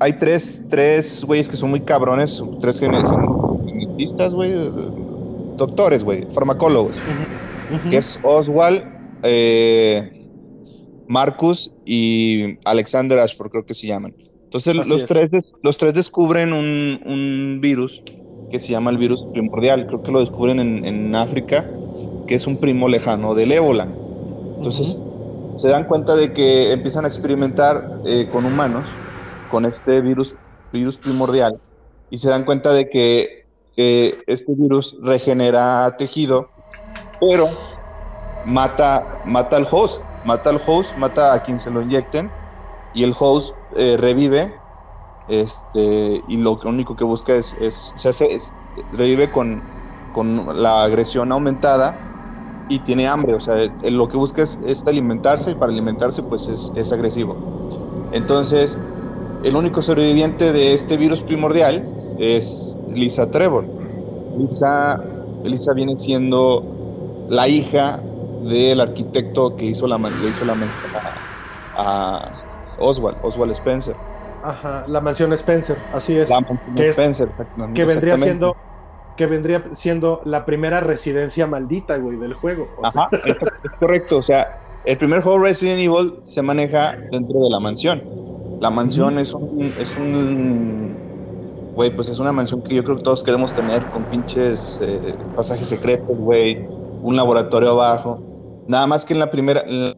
hay 0.01 0.15
tres, 0.15 0.63
tres 0.69 1.25
güeyes 1.25 1.49
que 1.49 1.57
son 1.57 1.71
muy 1.71 1.81
cabrones, 1.81 2.43
tres 2.61 2.81
genetistas, 2.81 4.35
güey, 4.35 4.53
doctores, 5.57 6.03
güey, 6.03 6.27
farmacólogos, 6.31 6.97
que 7.89 7.99
es 7.99 8.19
Oswald, 8.23 8.83
eh, 9.23 10.29
Marcus 11.07 11.75
y 11.85 12.59
Alexander 12.65 13.19
Ashford, 13.19 13.51
creo 13.51 13.67
que 13.67 13.75
se 13.75 13.87
llaman. 13.87 14.15
Entonces 14.53 14.75
los 14.87 15.07
tres, 15.07 15.31
los 15.63 15.79
tres 15.79 15.95
descubren 15.95 16.53
un, 16.53 17.59
virus 17.63 18.03
que 18.51 18.59
se 18.59 18.73
llama 18.73 18.91
el 18.91 18.99
virus 18.99 19.25
primordial, 19.33 19.87
creo 19.87 20.03
que 20.03 20.13
lo 20.13 20.21
descubren 20.21 20.61
en, 20.61 21.15
África, 21.15 21.71
que 22.27 22.35
es 22.35 22.47
un 22.47 22.59
primo 22.59 22.87
lejano 22.87 23.35
del 23.35 23.53
ébola. 23.53 23.89
Entonces 24.57 24.99
se 25.57 25.69
dan 25.69 25.87
cuenta 25.87 26.17
de 26.17 26.35
que 26.35 26.73
empiezan 26.73 27.07
a 27.07 27.09
experimentar 27.09 28.01
eh, 28.05 28.29
con 28.31 28.45
humanos, 28.45 28.85
con 29.49 29.65
este 29.65 30.03
virus, 30.03 30.37
virus 30.71 30.99
primordial, 30.99 31.59
y 32.11 32.19
se 32.19 32.29
dan 32.29 32.45
cuenta 32.45 32.75
de 32.75 32.91
que 32.91 33.47
este 33.75 34.53
virus 34.55 34.95
regenera 35.01 35.97
tejido, 35.97 36.51
pero 37.19 37.49
mata, 38.45 39.19
mata 39.25 39.57
al 39.57 39.67
host 39.71 40.03
mata 40.23 40.51
al 40.51 40.61
host, 40.65 40.97
mata 40.97 41.33
a 41.33 41.41
quien 41.41 41.59
se 41.59 41.71
lo 41.71 41.83
inyecten 41.83 42.31
y 42.93 43.03
el 43.03 43.15
host 43.19 43.55
eh, 43.77 43.97
revive 43.97 44.55
este, 45.29 46.23
y 46.29 46.37
lo 46.37 46.59
único 46.65 46.97
que 46.97 47.05
busca 47.05 47.35
es, 47.35 47.57
se 47.95 48.09
hace, 48.09 48.39
revive 48.93 49.31
con, 49.31 49.63
con, 50.13 50.63
la 50.63 50.83
agresión 50.83 51.33
aumentada 51.33 51.97
y 52.69 52.81
tiene 52.81 53.07
hambre, 53.07 53.35
o 53.35 53.41
sea, 53.41 53.55
lo 53.91 54.09
que 54.09 54.17
busca 54.17 54.43
es, 54.43 54.83
alimentarse 54.87 55.53
y 55.53 55.55
para 55.55 55.73
alimentarse 55.73 56.23
pues 56.23 56.49
es, 56.49 56.93
agresivo. 56.93 57.37
Entonces, 58.13 58.79
el 59.45 59.57
único 59.57 59.83
sobreviviente 59.83 60.53
de 60.53 60.75
este 60.75 60.97
virus 60.97 61.23
primordial 61.23 61.89
es 62.19 62.79
Lisa 62.89 63.31
Trevor. 63.31 63.65
Lisa, 64.37 65.01
Lisa 65.45 65.73
viene 65.73 65.97
siendo 65.97 67.27
la 67.29 67.49
hija 67.49 68.01
del 68.43 68.81
arquitecto 68.81 69.57
que 69.57 69.67
hizo 69.67 69.87
la, 69.87 69.99
le 69.99 70.29
hizo 70.29 70.45
la 70.45 70.55
a, 71.77 72.42
Oswald, 72.83 73.19
Oswald 73.23 73.53
Spencer. 73.53 73.97
Ajá, 74.43 74.85
la 74.89 75.01
mansión 75.01 75.33
Spencer, 75.33 75.77
así 75.93 76.19
es. 76.19 76.29
La 76.29 76.41
mansión 76.41 76.75
que 76.75 76.89
Spencer, 76.89 77.29
que 77.75 77.85
vendría 77.85 78.17
siendo 78.17 78.57
que 79.17 79.27
vendría 79.27 79.63
siendo 79.75 80.23
la 80.25 80.45
primera 80.45 80.81
residencia 80.81 81.47
maldita, 81.47 81.97
güey, 81.99 82.17
del 82.17 82.35
juego. 82.35 82.69
Ajá, 82.83 83.09
es, 83.25 83.37
correcto. 83.79 84.19
O 84.19 84.23
sea, 84.23 84.59
el 84.85 84.99
primer 84.99 85.23
juego 85.23 85.39
Resident 85.39 85.81
Evil 85.81 86.15
se 86.25 86.43
maneja 86.43 86.97
dentro 87.11 87.41
de 87.41 87.51
la 87.51 87.61
mansión. 87.61 88.03
La 88.61 88.71
mansión 88.71 89.19
es 89.19 89.35
un, 89.35 89.73
es 89.79 89.97
un, 89.97 90.97
güey, 91.75 91.95
pues 91.95 92.09
es 92.09 92.19
una 92.19 92.33
mansión 92.33 92.63
que 92.63 92.75
yo 92.75 92.85
creo 92.85 92.97
que 92.97 93.03
todos 93.03 93.23
queremos 93.23 93.53
tener 93.53 93.85
con 93.87 94.05
pinches 94.05 94.79
eh, 94.81 95.15
pasajes 95.37 95.69
secretos, 95.69 96.17
güey, 96.17 96.67
un 97.03 97.15
laboratorio 97.17 97.71
abajo. 97.71 98.65
Nada 98.67 98.87
más 98.87 99.05
que 99.05 99.13
en 99.13 99.19
la 99.19 99.31
primera 99.31 99.63
en 99.67 99.95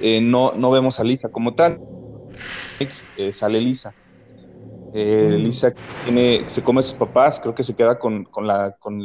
eh, 0.00 0.20
no, 0.20 0.52
no 0.52 0.70
vemos 0.70 1.00
a 1.00 1.04
Lisa 1.04 1.28
como 1.28 1.54
tal. 1.54 1.80
Eh, 3.16 3.32
sale 3.32 3.60
Lisa. 3.60 3.94
Eh, 4.92 5.30
mm. 5.32 5.42
Lisa 5.42 5.74
tiene, 6.04 6.44
se 6.48 6.62
come 6.62 6.80
a 6.80 6.82
sus 6.82 6.94
papás, 6.94 7.40
creo 7.40 7.54
que 7.54 7.64
se 7.64 7.74
queda 7.74 7.98
con, 7.98 8.26
la, 8.42 8.76
con, 8.78 9.00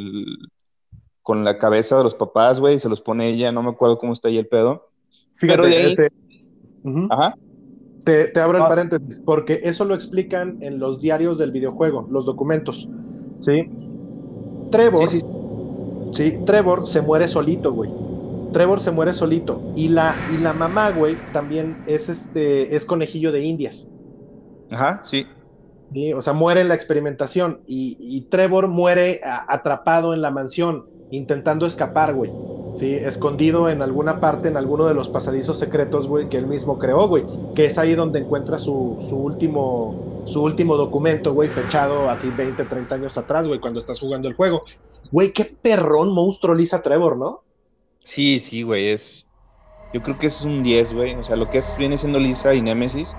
con 1.22 1.44
la 1.44 1.58
cabeza 1.58 1.96
de 1.98 2.04
los 2.04 2.14
papás, 2.14 2.60
güey, 2.60 2.76
y 2.76 2.80
se 2.80 2.88
los 2.88 3.00
pone 3.00 3.28
ella, 3.28 3.52
no 3.52 3.62
me 3.62 3.70
acuerdo 3.70 3.98
cómo 3.98 4.12
está 4.12 4.28
ahí 4.28 4.38
el 4.38 4.46
pedo. 4.46 4.88
Fíjate, 5.34 5.62
Pero 5.62 5.94
te, 5.94 6.12
Ajá. 7.10 7.34
Te, 8.04 8.40
abro 8.40 8.58
el 8.58 8.64
ah. 8.64 8.68
paréntesis, 8.68 9.20
porque 9.24 9.60
eso 9.64 9.84
lo 9.84 9.94
explican 9.94 10.58
en 10.62 10.78
los 10.78 11.00
diarios 11.00 11.38
del 11.38 11.50
videojuego, 11.50 12.06
los 12.10 12.24
documentos. 12.24 12.88
¿Sí? 13.40 13.68
Trevor 14.70 15.08
sí, 15.08 15.20
sí 15.20 15.26
Sí, 16.12 16.38
Trevor 16.44 16.86
se 16.86 17.02
muere 17.02 17.28
solito, 17.28 17.72
güey. 17.72 17.90
Trevor 18.52 18.80
se 18.80 18.90
muere 18.90 19.12
solito. 19.12 19.60
Y 19.76 19.88
la, 19.88 20.14
y 20.28 20.38
la 20.38 20.52
mamá, 20.52 20.90
güey, 20.90 21.16
también 21.32 21.82
es 21.86 22.08
este, 22.08 22.74
es 22.74 22.84
conejillo 22.84 23.32
de 23.32 23.42
indias. 23.42 23.88
Ajá, 24.70 25.02
sí. 25.04 25.26
o 26.14 26.22
sea, 26.22 26.32
muere 26.32 26.60
en 26.60 26.68
la 26.68 26.74
experimentación. 26.74 27.60
Y, 27.66 28.22
Trevor 28.30 28.68
muere 28.68 29.20
atrapado 29.24 30.14
en 30.14 30.22
la 30.22 30.30
mansión, 30.30 30.86
intentando 31.10 31.66
escapar, 31.66 32.14
güey. 32.14 32.30
Sí, 32.74 32.94
escondido 32.94 33.68
en 33.68 33.82
alguna 33.82 34.20
parte, 34.20 34.48
en 34.48 34.56
alguno 34.56 34.86
de 34.86 34.94
los 34.94 35.08
pasadizos 35.08 35.58
secretos, 35.58 36.06
güey, 36.06 36.28
que 36.28 36.38
él 36.38 36.46
mismo 36.46 36.78
creó, 36.78 37.08
güey. 37.08 37.24
Que 37.54 37.66
es 37.66 37.78
ahí 37.78 37.94
donde 37.94 38.20
encuentra 38.20 38.58
su, 38.58 38.96
su 39.00 39.16
último, 39.16 40.22
su 40.24 40.42
último 40.42 40.76
documento, 40.76 41.34
güey, 41.34 41.48
fechado 41.48 42.08
así 42.08 42.30
20, 42.30 42.64
30 42.64 42.94
años 42.94 43.18
atrás, 43.18 43.48
güey, 43.48 43.58
cuando 43.58 43.80
estás 43.80 43.98
jugando 43.98 44.28
el 44.28 44.34
juego. 44.34 44.62
Güey, 45.10 45.32
qué 45.32 45.56
perrón 45.60 46.12
monstruo 46.12 46.54
Lisa 46.54 46.80
Trevor, 46.80 47.16
¿no? 47.16 47.42
Sí, 48.04 48.40
sí, 48.40 48.62
güey, 48.62 48.88
es. 48.88 49.26
Yo 49.92 50.02
creo 50.02 50.18
que 50.18 50.28
es 50.28 50.42
un 50.42 50.62
10, 50.62 50.94
güey. 50.94 51.14
O 51.16 51.24
sea, 51.24 51.36
lo 51.36 51.50
que 51.50 51.58
es, 51.58 51.76
viene 51.76 51.96
siendo 51.98 52.18
Lisa 52.18 52.54
y 52.54 52.62
Nemesis. 52.62 53.16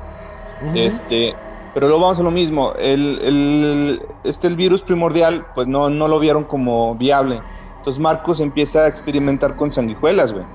Este. 0.74 1.36
Pero 1.74 1.88
luego 1.88 2.04
vamos 2.04 2.20
a 2.20 2.24
lo 2.24 2.32
mismo. 2.32 2.74
El, 2.80 3.20
el, 3.22 4.02
este, 4.24 4.48
el 4.48 4.56
virus 4.56 4.84
primordial, 4.84 5.48
pues 5.56 5.68
no, 5.68 5.90
no 5.90 6.08
lo 6.08 6.20
vieron 6.20 6.44
como 6.44 6.96
viable. 6.96 7.46
Entonces 7.78 8.00
Marcos 8.00 8.40
empieza 8.42 8.82
a 8.82 8.88
experimentar 8.88 9.56
con 9.56 9.74
sanguijuelas, 9.74 10.34
güey. 10.34 10.46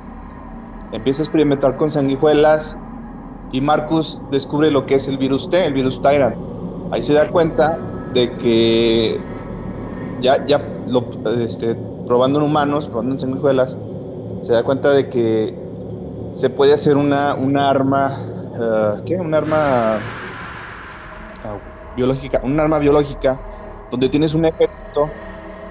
Empieza 0.93 1.23
a 1.23 1.25
experimentar 1.25 1.77
con 1.77 1.91
sanguijuelas 1.91 2.77
y 3.51 3.61
Marcus 3.61 4.21
descubre 4.31 4.71
lo 4.71 4.87
que 4.87 4.97
es 4.97 5.09
el 5.09 5.19
virus 5.19 5.49
T, 5.51 5.65
el 5.65 5.73
virus 5.73 6.01
Tyrant. 6.01 6.37
Ahí 6.91 7.03
se 7.03 7.15
da 7.15 7.31
cuenta 7.31 7.79
de 8.12 8.37
que 8.37 9.21
ya, 10.21 10.47
ya 10.47 10.59
lo, 10.87 11.09
este, 11.39 11.75
probando 12.07 12.39
en 12.39 12.45
humanos, 12.45 12.89
probando 12.89 13.15
en 13.15 13.19
sanguijuelas, 13.19 13.77
se 14.40 14.53
da 14.53 14.62
cuenta 14.62 14.90
de 14.90 15.09
que 15.09 15.55
se 16.33 16.51
puede 16.51 16.75
hacer 16.75 16.96
una, 16.96 17.35
una 17.35 17.70
arma, 17.70 18.12
uh, 18.55 19.05
¿qué? 19.05 19.16
Un 19.16 19.35
arma 19.35 19.99
uh, 21.44 21.96
biológica, 21.96 22.40
un 22.42 22.59
arma 22.61 22.79
biológica 22.79 23.38
donde 23.90 24.09
tienes 24.09 24.35
un 24.35 24.44
efecto 24.44 25.09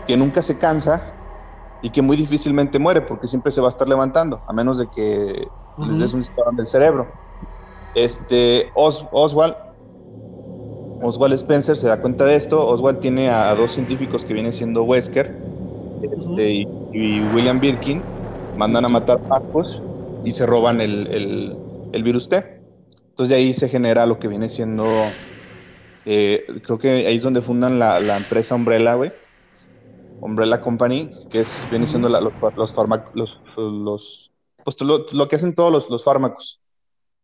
que 0.08 0.18
nunca 0.18 0.42
se 0.42 0.58
cansa 0.58 1.04
y 1.82 1.90
que 1.90 2.02
muy 2.02 2.18
difícilmente 2.18 2.80
muere 2.80 3.02
porque 3.02 3.28
siempre 3.28 3.52
se 3.52 3.62
va 3.62 3.68
a 3.68 3.70
estar 3.70 3.88
levantando, 3.88 4.42
a 4.48 4.54
menos 4.54 4.78
de 4.78 4.88
que 4.88 5.48
uh 5.78 5.82
-huh. 5.84 5.88
les 5.88 6.00
des 6.00 6.14
un 6.14 6.20
disparo 6.20 6.52
del 6.52 6.68
cerebro. 6.68 7.08
Este, 7.94 8.72
Os 8.76 9.06
Oswald, 9.12 9.56
Oswald 11.02 11.34
Spencer 11.36 11.78
se 11.78 11.88
da 11.88 12.02
cuenta 12.02 12.26
de 12.26 12.36
esto. 12.36 12.66
Oswald 12.68 13.00
tiene 13.00 13.30
a, 13.30 13.50
a 13.50 13.56
dos 13.56 13.72
científicos 13.72 14.26
que 14.26 14.34
vienen 14.34 14.52
siendo 14.52 14.84
Wesker 14.84 15.36
este, 16.02 16.30
uh 16.30 16.36
-huh. 16.36 16.90
y, 16.94 16.98
y, 16.98 17.22
William 17.34 17.60
Birkin. 17.60 18.02
Mandan 18.58 18.86
a 18.86 18.90
matar 18.90 19.20
a 19.24 19.28
Marcos 19.28 19.68
y 20.24 20.32
se 20.32 20.46
roban 20.46 20.82
el, 20.82 21.08
el, 21.08 21.58
el, 21.94 22.04
virus 22.04 22.30
T. 22.30 22.62
Entonces 23.10 23.30
de 23.30 23.36
ahí 23.36 23.54
se 23.54 23.70
genera 23.70 24.06
lo 24.06 24.20
que 24.20 24.28
viene 24.28 24.50
siendo, 24.50 24.86
eh, 26.06 26.46
creo 26.64 26.80
que 26.80 27.08
ahí 27.08 27.18
es 27.18 27.24
donde 27.24 27.42
fundan 27.42 27.80
la, 27.80 28.00
la 28.00 28.18
empresa 28.18 28.56
Umbrella, 28.56 28.96
güey 28.96 29.12
Umbrella 30.22 30.60
Company, 30.60 31.10
que 31.30 31.42
es, 31.42 31.66
viene 31.70 31.88
siendo 31.88 32.10
la, 32.10 32.20
los, 32.20 32.34
los, 32.56 32.76
los, 33.14 33.40
los 33.56 34.32
pues 34.64 34.82
lo, 34.82 35.06
lo, 35.12 35.28
que 35.28 35.36
hacen 35.36 35.54
todos 35.54 35.72
los, 35.72 35.90
los, 35.90 36.04
fármacos 36.04 36.62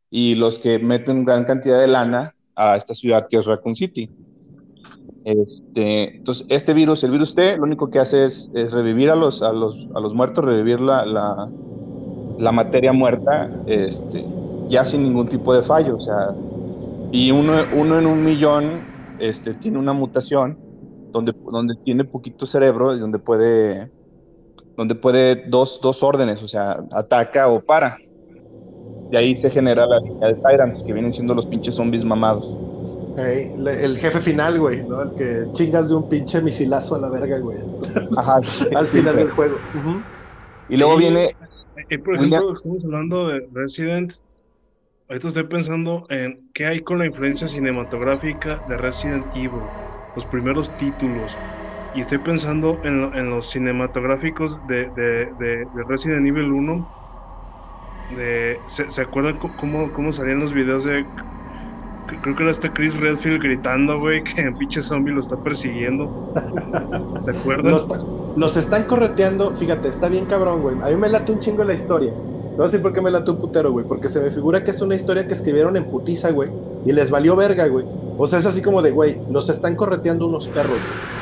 y 0.10 0.36
los 0.36 0.60
que 0.60 0.78
meten 0.78 1.26
gran 1.26 1.46
cantidad 1.46 1.80
de 1.80 1.88
lana 1.88 2.36
a 2.56 2.76
esta 2.76 2.94
ciudad 2.94 3.28
que 3.28 3.38
es 3.38 3.46
Raccoon 3.46 3.76
City. 3.76 4.12
Este, 5.24 6.16
entonces, 6.18 6.48
este 6.50 6.74
virus, 6.74 7.04
el 7.04 7.12
virus 7.12 7.36
T, 7.36 7.58
lo 7.58 7.64
único 7.64 7.90
que 7.90 8.00
hace 8.00 8.26
es, 8.26 8.50
revivir 8.54 9.12
a 9.12 9.16
los, 9.16 9.42
a, 9.42 9.54
los, 9.54 9.88
a 9.94 10.00
los 10.00 10.14
muertos, 10.14 10.44
revivir 10.44 10.80
la, 10.80 11.06
la, 11.06 11.50
la 12.40 12.52
materia 12.52 12.92
muerta, 12.92 13.50
este, 13.68 14.26
ya 14.68 14.84
sin 14.84 15.04
ningún 15.04 15.28
tipo 15.28 15.54
de 15.54 15.62
fallo. 15.62 15.98
O 15.98 16.02
sea, 16.02 16.36
y 17.12 17.32
uno, 17.32 17.54
uno 17.78 18.00
en 18.00 18.08
un 18.08 18.24
millón 18.24 18.82
este, 19.20 19.54
tiene 19.54 19.78
una 19.78 19.94
mutación 19.94 20.58
donde, 21.12 21.34
donde 21.52 21.76
tiene 21.84 22.04
poquito 22.04 22.46
cerebro 22.46 22.96
y 22.96 23.00
donde 23.00 23.20
puede, 23.20 23.92
donde 24.76 24.96
puede 24.96 25.36
dos, 25.36 25.80
dos 25.82 26.02
órdenes, 26.04 26.42
o 26.42 26.48
sea, 26.48 26.78
ataca 26.92 27.50
o 27.50 27.62
para. 27.62 27.98
De 29.12 29.18
ahí 29.18 29.36
se 29.36 29.50
genera 29.50 29.86
la 29.86 30.00
línea 30.00 30.30
de 30.30 30.36
Tyrants, 30.36 30.84
que 30.84 30.94
vienen 30.94 31.14
siendo 31.14 31.34
los 31.34 31.46
pinches 31.46 31.76
zombies 31.76 32.06
mamados. 32.06 32.58
Hey, 33.16 33.52
el 33.58 33.98
jefe 34.00 34.22
final, 34.22 34.58
güey, 34.60 34.86
¿no? 34.86 35.02
El 35.02 35.14
que 35.14 35.48
chingas 35.52 35.90
de 35.90 35.96
un 35.96 36.08
pinche 36.08 36.42
misilazo 36.42 36.96
a 36.96 37.00
la 37.00 37.10
verga, 37.10 37.40
güey. 37.40 37.60
Ajá. 38.16 38.40
Al 38.74 38.88
sí, 38.88 38.98
final 38.98 39.18
del 39.20 39.32
juego. 39.32 39.62
Uh 39.74 39.82
-huh. 39.82 40.08
Y 40.68 40.78
luego 40.78 40.98
viene. 40.98 41.38
Eh, 41.90 42.00
por 42.00 42.16
ejemplo, 42.16 42.56
estamos 42.56 42.84
hablando 42.86 43.28
de 43.30 43.48
Resident. 43.54 44.14
Ahorita 45.08 45.28
estoy 45.30 45.44
pensando 45.46 46.06
en 46.10 46.50
qué 46.54 46.66
hay 46.68 46.82
con 46.84 47.00
la 47.00 47.06
influencia 47.06 47.48
cinematográfica 47.48 48.62
de 48.66 48.78
Resident 48.78 49.28
Evil, 49.36 49.74
los 50.16 50.26
primeros 50.28 50.78
títulos. 50.78 51.42
Y 51.92 52.02
estoy 52.02 52.20
pensando 52.20 52.82
en, 52.84 53.02
lo- 53.02 53.14
en 53.16 53.30
los 53.30 53.50
cinematográficos 53.52 54.66
de, 54.66 54.92
de- 54.92 55.34
de- 55.36 55.66
de 55.66 55.84
Resident 55.88 56.28
Evil 56.28 56.52
1. 56.52 56.90
De, 58.08 58.64
¿se, 58.68 58.92
se 58.92 59.02
acuerdan 59.02 59.38
cómo, 59.38 59.92
cómo 59.94 60.12
salían 60.14 60.40
los 60.40 60.54
videos 60.54 60.84
de... 60.84 61.14
Creo 62.22 62.36
que 62.36 62.44
era 62.44 62.52
este 62.52 62.72
Chris 62.72 63.00
Redfield 63.00 63.42
gritando, 63.42 64.00
güey, 64.00 64.24
que 64.24 64.42
el 64.42 64.54
pinche 64.58 64.82
zombie 64.82 65.14
lo 65.14 65.22
está 65.22 65.36
persiguiendo. 65.38 66.34
¿Se 67.22 67.32
acuerdan? 67.38 67.72
Los, 67.72 67.88
los 68.36 68.58
están 68.58 68.86
correteando, 68.86 69.54
fíjate, 69.56 69.88
está 69.88 70.10
bien 70.10 70.26
cabrón, 70.26 70.62
güey. 70.62 70.76
A 70.82 70.90
mí 70.90 70.96
me 70.96 71.10
late 71.10 71.32
un 71.32 71.40
chingo 71.40 71.64
la 71.64 71.74
historia. 71.74 72.14
Te 72.14 72.58
voy 72.58 72.62
a 72.62 72.66
decir 72.66 72.82
por 72.82 72.94
qué 72.94 73.02
me 73.02 73.12
late 73.12 73.32
un 73.32 73.38
putero, 73.40 73.72
güey. 73.72 73.86
Porque 73.86 74.10
se 74.10 74.20
me 74.20 74.30
figura 74.30 74.64
que 74.64 74.72
es 74.72 74.82
una 74.82 74.96
historia 74.96 75.26
que 75.26 75.34
escribieron 75.34 75.78
en 75.78 75.90
putiza, 75.90 76.32
güey. 76.32 76.52
Y 76.86 76.92
les 76.92 77.10
valió 77.10 77.36
verga, 77.36 77.68
güey. 77.68 77.86
O 78.18 78.28
sea, 78.28 78.40
es 78.40 78.46
así 78.46 78.62
como 78.62 78.82
de, 78.82 78.92
güey, 78.92 79.20
los 79.30 79.50
están 79.50 79.76
correteando 79.76 80.28
unos 80.28 80.48
perros, 80.50 80.78
güey. 80.78 81.22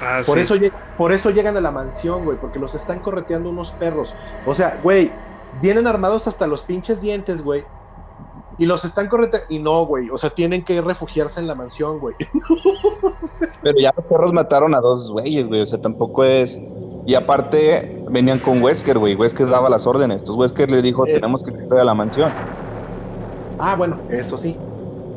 Ah, 0.00 0.22
Por, 0.24 0.36
sí. 0.36 0.42
eso, 0.42 0.54
por 0.96 1.12
eso 1.12 1.30
llegan 1.30 1.56
a 1.56 1.60
la 1.60 1.72
mansión, 1.72 2.24
güey, 2.24 2.38
porque 2.38 2.58
los 2.58 2.74
están 2.74 3.00
correteando 3.00 3.50
unos 3.50 3.72
perros. 3.72 4.14
O 4.46 4.54
sea, 4.54 4.78
güey, 4.82 5.10
vienen 5.60 5.86
armados 5.86 6.28
hasta 6.28 6.46
los 6.46 6.62
pinches 6.62 7.00
dientes, 7.00 7.42
güey. 7.42 7.64
Y 8.58 8.66
los 8.66 8.84
están 8.84 9.08
correteando. 9.08 9.46
Y 9.50 9.58
no, 9.60 9.86
güey. 9.86 10.10
O 10.10 10.18
sea, 10.18 10.30
tienen 10.30 10.64
que 10.64 10.80
refugiarse 10.82 11.40
en 11.40 11.46
la 11.46 11.54
mansión, 11.54 11.98
güey. 12.00 12.14
Pero 13.62 13.78
ya 13.80 13.92
los 13.96 14.04
perros 14.06 14.32
mataron 14.32 14.74
a 14.74 14.80
dos 14.80 15.10
güeyes, 15.10 15.46
güey. 15.46 15.60
O 15.60 15.66
sea, 15.66 15.80
tampoco 15.80 16.24
es. 16.24 16.60
Y 17.06 17.14
aparte, 17.14 18.04
venían 18.10 18.38
con 18.38 18.62
Wesker, 18.62 18.98
güey. 18.98 19.14
Wesker 19.14 19.48
daba 19.48 19.68
las 19.70 19.86
órdenes. 19.86 20.18
Entonces 20.18 20.40
Wesker 20.40 20.70
le 20.70 20.82
dijo: 20.82 21.06
Eh. 21.06 21.14
Tenemos 21.14 21.42
que 21.44 21.50
ir 21.52 21.72
a 21.72 21.84
la 21.84 21.94
mansión. 21.94 22.30
Ah, 23.58 23.76
bueno, 23.76 23.98
eso 24.10 24.36
sí. 24.36 24.56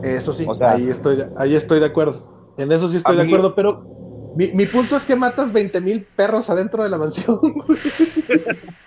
Eso 0.04 0.34
sí. 0.34 0.46
O 0.48 0.56
sea- 0.56 0.72
ahí, 0.74 0.88
estoy, 0.90 1.16
de- 1.18 1.30
ahí 1.38 1.56
estoy 1.56 1.80
de 1.80 1.86
acuerdo. 1.88 2.22
En 2.58 2.72
eso 2.72 2.88
sí 2.88 2.98
estoy 2.98 3.16
de 3.18 3.24
mí- 3.24 3.30
acuerdo, 3.34 3.56
pero. 3.56 3.90
Mi, 4.34 4.48
mi 4.54 4.66
punto 4.66 4.96
es 4.96 5.04
que 5.06 5.14
matas 5.18 5.52
20 5.52 5.82
mil 5.82 6.06
perros 6.06 6.50
adentro 6.50 6.84
de 6.84 6.90
la 6.90 6.98
mansión. 6.98 7.40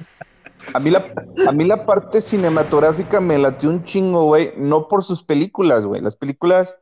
A 0.72 0.80
mí, 0.80 0.90
la, 0.90 1.04
a 1.46 1.52
mí 1.52 1.64
la 1.64 1.84
parte 1.84 2.20
cinematográfica 2.20 3.20
me 3.20 3.38
latió 3.38 3.70
un 3.70 3.84
chingo, 3.84 4.24
güey. 4.24 4.52
No 4.56 4.88
por 4.88 5.04
sus 5.04 5.22
películas, 5.22 5.84
güey. 5.86 6.00
Las 6.00 6.16
películas 6.16 6.76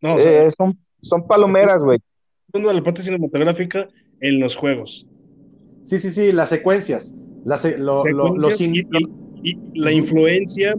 No, 0.00 0.14
o 0.14 0.18
sea, 0.18 0.46
eh, 0.46 0.50
son, 0.56 0.78
son 1.02 1.26
palomeras, 1.26 1.82
güey. 1.82 1.98
hablando 2.48 2.68
de 2.68 2.74
la 2.74 2.84
parte 2.84 3.02
cinematográfica 3.02 3.88
en 4.20 4.40
los 4.40 4.56
juegos. 4.56 5.06
Sí, 5.82 5.98
sí, 5.98 6.10
sí, 6.10 6.32
las 6.32 6.48
secuencias. 6.50 7.16
Las, 7.44 7.64
lo- 7.78 7.96
lo- 7.96 7.98
Secuencias 7.98 8.60
in- 8.60 8.74
y, 8.74 8.80
y- 9.42 9.58
y 9.72 9.80
la 9.80 9.92
influencia, 9.92 10.74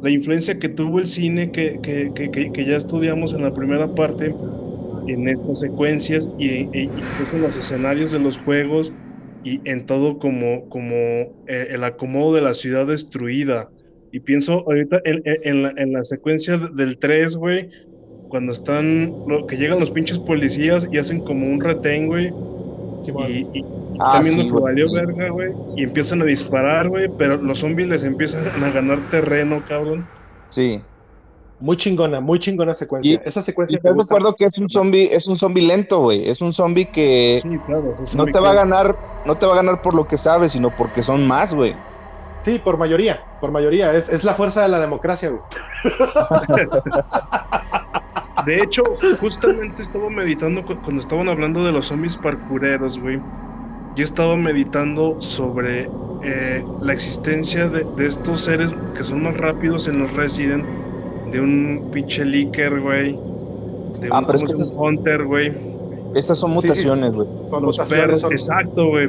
la 0.00 0.10
influencia 0.10 0.58
que 0.58 0.68
tuvo 0.68 1.00
el 1.00 1.06
cine 1.06 1.50
que, 1.50 1.80
que, 1.80 2.12
que, 2.14 2.30
que- 2.30 2.52
que 2.52 2.64
ya 2.64 2.76
estudiamos 2.76 3.32
en 3.34 3.42
la 3.42 3.52
primera 3.52 3.92
parte, 3.94 4.36
en 5.06 5.28
estas 5.28 5.58
secuencias 5.58 6.30
y, 6.36 6.62
y 6.78 6.92
incluso 6.96 7.36
en 7.36 7.42
los 7.42 7.56
escenarios 7.56 8.10
de 8.10 8.20
los 8.20 8.38
juegos 8.38 8.92
y 9.44 9.68
en 9.70 9.86
todo 9.86 10.18
como, 10.20 10.68
como 10.68 10.96
eh, 10.96 11.68
el 11.72 11.84
acomodo 11.84 12.34
de 12.36 12.42
la 12.42 12.54
ciudad 12.54 12.86
destruida. 12.88 13.72
Y 14.12 14.20
pienso 14.22 14.64
ahorita 14.66 15.00
en, 15.04 15.22
en- 15.26 15.40
en 15.44 15.62
la, 15.64 15.74
en 15.76 15.92
la 15.94 16.04
secuencia 16.04 16.58
del 16.58 16.98
3, 17.00 17.36
güey, 17.36 17.70
cuando 18.28 18.52
están, 18.52 19.20
lo- 19.26 19.46
que 19.46 19.56
llegan 19.58 19.80
los 19.80 19.92
pinches 19.92 20.20
policías 20.20 20.88
y 20.90 20.98
hacen 20.98 21.22
como 21.22 21.48
un 21.48 21.60
retén, 21.62 22.08
güey, 22.08 22.36
Simón. 22.98 23.32
y, 23.32 23.58
y 23.58 23.66
Ah, 23.98 24.00
están 24.00 24.24
viendo 24.24 24.44
sí, 24.44 24.48
que 24.48 24.56
valió 24.56 24.90
verga, 24.92 25.30
güey, 25.30 25.54
y 25.74 25.84
empiezan 25.84 26.22
a 26.22 26.24
disparar, 26.24 26.88
güey, 26.88 27.08
pero 27.16 27.36
los 27.38 27.60
zombies 27.60 27.88
les 27.88 28.04
empiezan 28.04 28.62
a 28.64 28.70
ganar 28.70 29.08
terreno, 29.08 29.64
cabrón. 29.64 30.10
Sí. 30.50 30.88
Muy 31.58 31.76
chingona, 31.76 32.20
muy 32.20 32.38
chingona 32.38 32.74
secuencia. 32.74 33.14
Y- 33.14 33.20
Esa 33.28 33.40
Y 33.40 33.44
secuencia 33.44 33.78
de 33.82 33.92
gusta. 33.92 34.14
acuerdo 34.14 34.34
que 34.36 34.44
es 34.46 34.58
un 34.58 34.68
zombie, 34.70 35.14
es 35.14 35.26
un 35.26 35.38
zombie 35.38 35.62
lento, 35.66 36.00
güey. 36.00 36.28
Es 36.28 36.40
un 36.40 36.52
zombie 36.52 36.90
que 36.90 37.38
Sí, 37.42 37.62
claro. 37.64 37.94
no 38.14 38.24
te 38.26 38.40
va 38.40 38.50
a 38.50 38.54
ganar, 38.54 38.96
no 39.24 39.38
te 39.38 39.46
va 39.46 39.52
a 39.52 39.56
ganar 39.56 39.80
por 39.80 39.94
lo 39.94 40.06
que 40.06 40.18
sabes, 40.18 40.52
sino 40.52 40.74
porque 40.74 41.02
son 41.02 41.26
más, 41.26 41.54
güey. 41.54 41.84
Sí, 42.36 42.58
por 42.58 42.76
mayoría, 42.76 43.24
por 43.38 43.52
mayoría. 43.52 43.94
Es, 43.94 44.08
es 44.08 44.24
la 44.24 44.34
fuerza 44.34 44.62
de 44.62 44.68
la 44.68 44.80
democracia, 44.80 45.30
güey. 45.30 45.42
De 48.46 48.62
hecho, 48.62 48.82
justamente 49.20 49.82
estaba 49.82 50.10
meditando 50.10 50.64
cu- 50.64 50.80
cuando 50.82 51.00
estaban 51.00 51.28
hablando 51.28 51.64
de 51.64 51.72
los 51.72 51.86
zombies 51.86 52.18
parkureros, 52.18 52.98
güey. 52.98 53.22
Yo 53.94 54.04
estaba 54.04 54.36
meditando 54.36 55.16
sobre 55.20 55.94
eh, 56.20 56.66
la 56.78 56.92
existencia 56.92 57.68
de, 57.68 57.84
de 57.84 58.06
estos 58.06 58.42
seres 58.42 58.72
que 58.92 59.04
son 59.04 59.22
más 59.22 59.36
rápidos 59.36 59.86
en 59.86 59.98
los 59.98 60.14
Resident, 60.14 60.68
de 61.34 61.40
un 61.40 61.88
pinche 61.92 62.24
Licker, 62.24 62.80
güey. 62.80 63.12
De 64.00 64.08
Ah, 64.10 64.20
un, 64.20 64.26
pero. 64.26 64.56
Hunter, 64.56 65.24
güey. 65.24 65.52
Esas 66.14 66.38
son 66.38 66.52
mutaciones, 66.52 67.12
güey. 67.12 67.26
Con 67.50 67.62
Los 67.64 67.76
mutaciones 67.78 68.04
perros, 68.04 68.20
son- 68.20 68.32
exacto, 68.32 68.86
güey. 68.88 69.08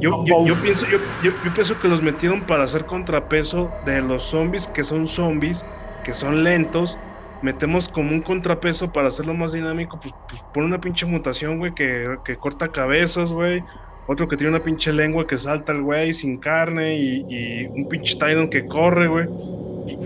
Yo, 0.00 0.24
yo, 0.24 0.46
yo 0.46 0.54
pienso, 0.62 0.86
yo, 0.90 0.98
yo, 1.22 1.30
yo 1.44 1.54
pienso 1.54 1.78
que 1.78 1.86
los 1.86 2.02
metieron 2.02 2.40
para 2.40 2.64
hacer 2.64 2.86
contrapeso 2.86 3.70
de 3.84 4.00
los 4.02 4.24
zombies 4.24 4.66
que 4.66 4.82
son 4.82 5.06
zombies, 5.06 5.64
que 6.02 6.12
son 6.14 6.42
lentos. 6.42 6.98
Metemos 7.42 7.88
como 7.88 8.10
un 8.10 8.20
contrapeso 8.20 8.90
para 8.90 9.08
hacerlo 9.08 9.34
más 9.34 9.52
dinámico, 9.52 9.98
pues, 10.00 10.12
pues 10.28 10.42
pon 10.52 10.64
una 10.64 10.80
pinche 10.80 11.06
mutación, 11.06 11.58
güey, 11.58 11.72
que, 11.74 12.16
que 12.24 12.36
corta 12.36 12.68
cabezas, 12.68 13.32
güey. 13.32 13.60
Otro 14.08 14.26
que 14.26 14.36
tiene 14.36 14.50
una 14.54 14.62
pinche 14.64 14.92
lengua 14.92 15.24
que 15.26 15.38
salta 15.38 15.70
el 15.72 15.82
güey 15.82 16.12
sin 16.14 16.38
carne 16.38 16.96
y, 16.98 17.24
y 17.28 17.66
un 17.66 17.86
pinche 17.88 18.14
Titan 18.14 18.48
que 18.48 18.66
corre, 18.66 19.06
güey. 19.06 19.26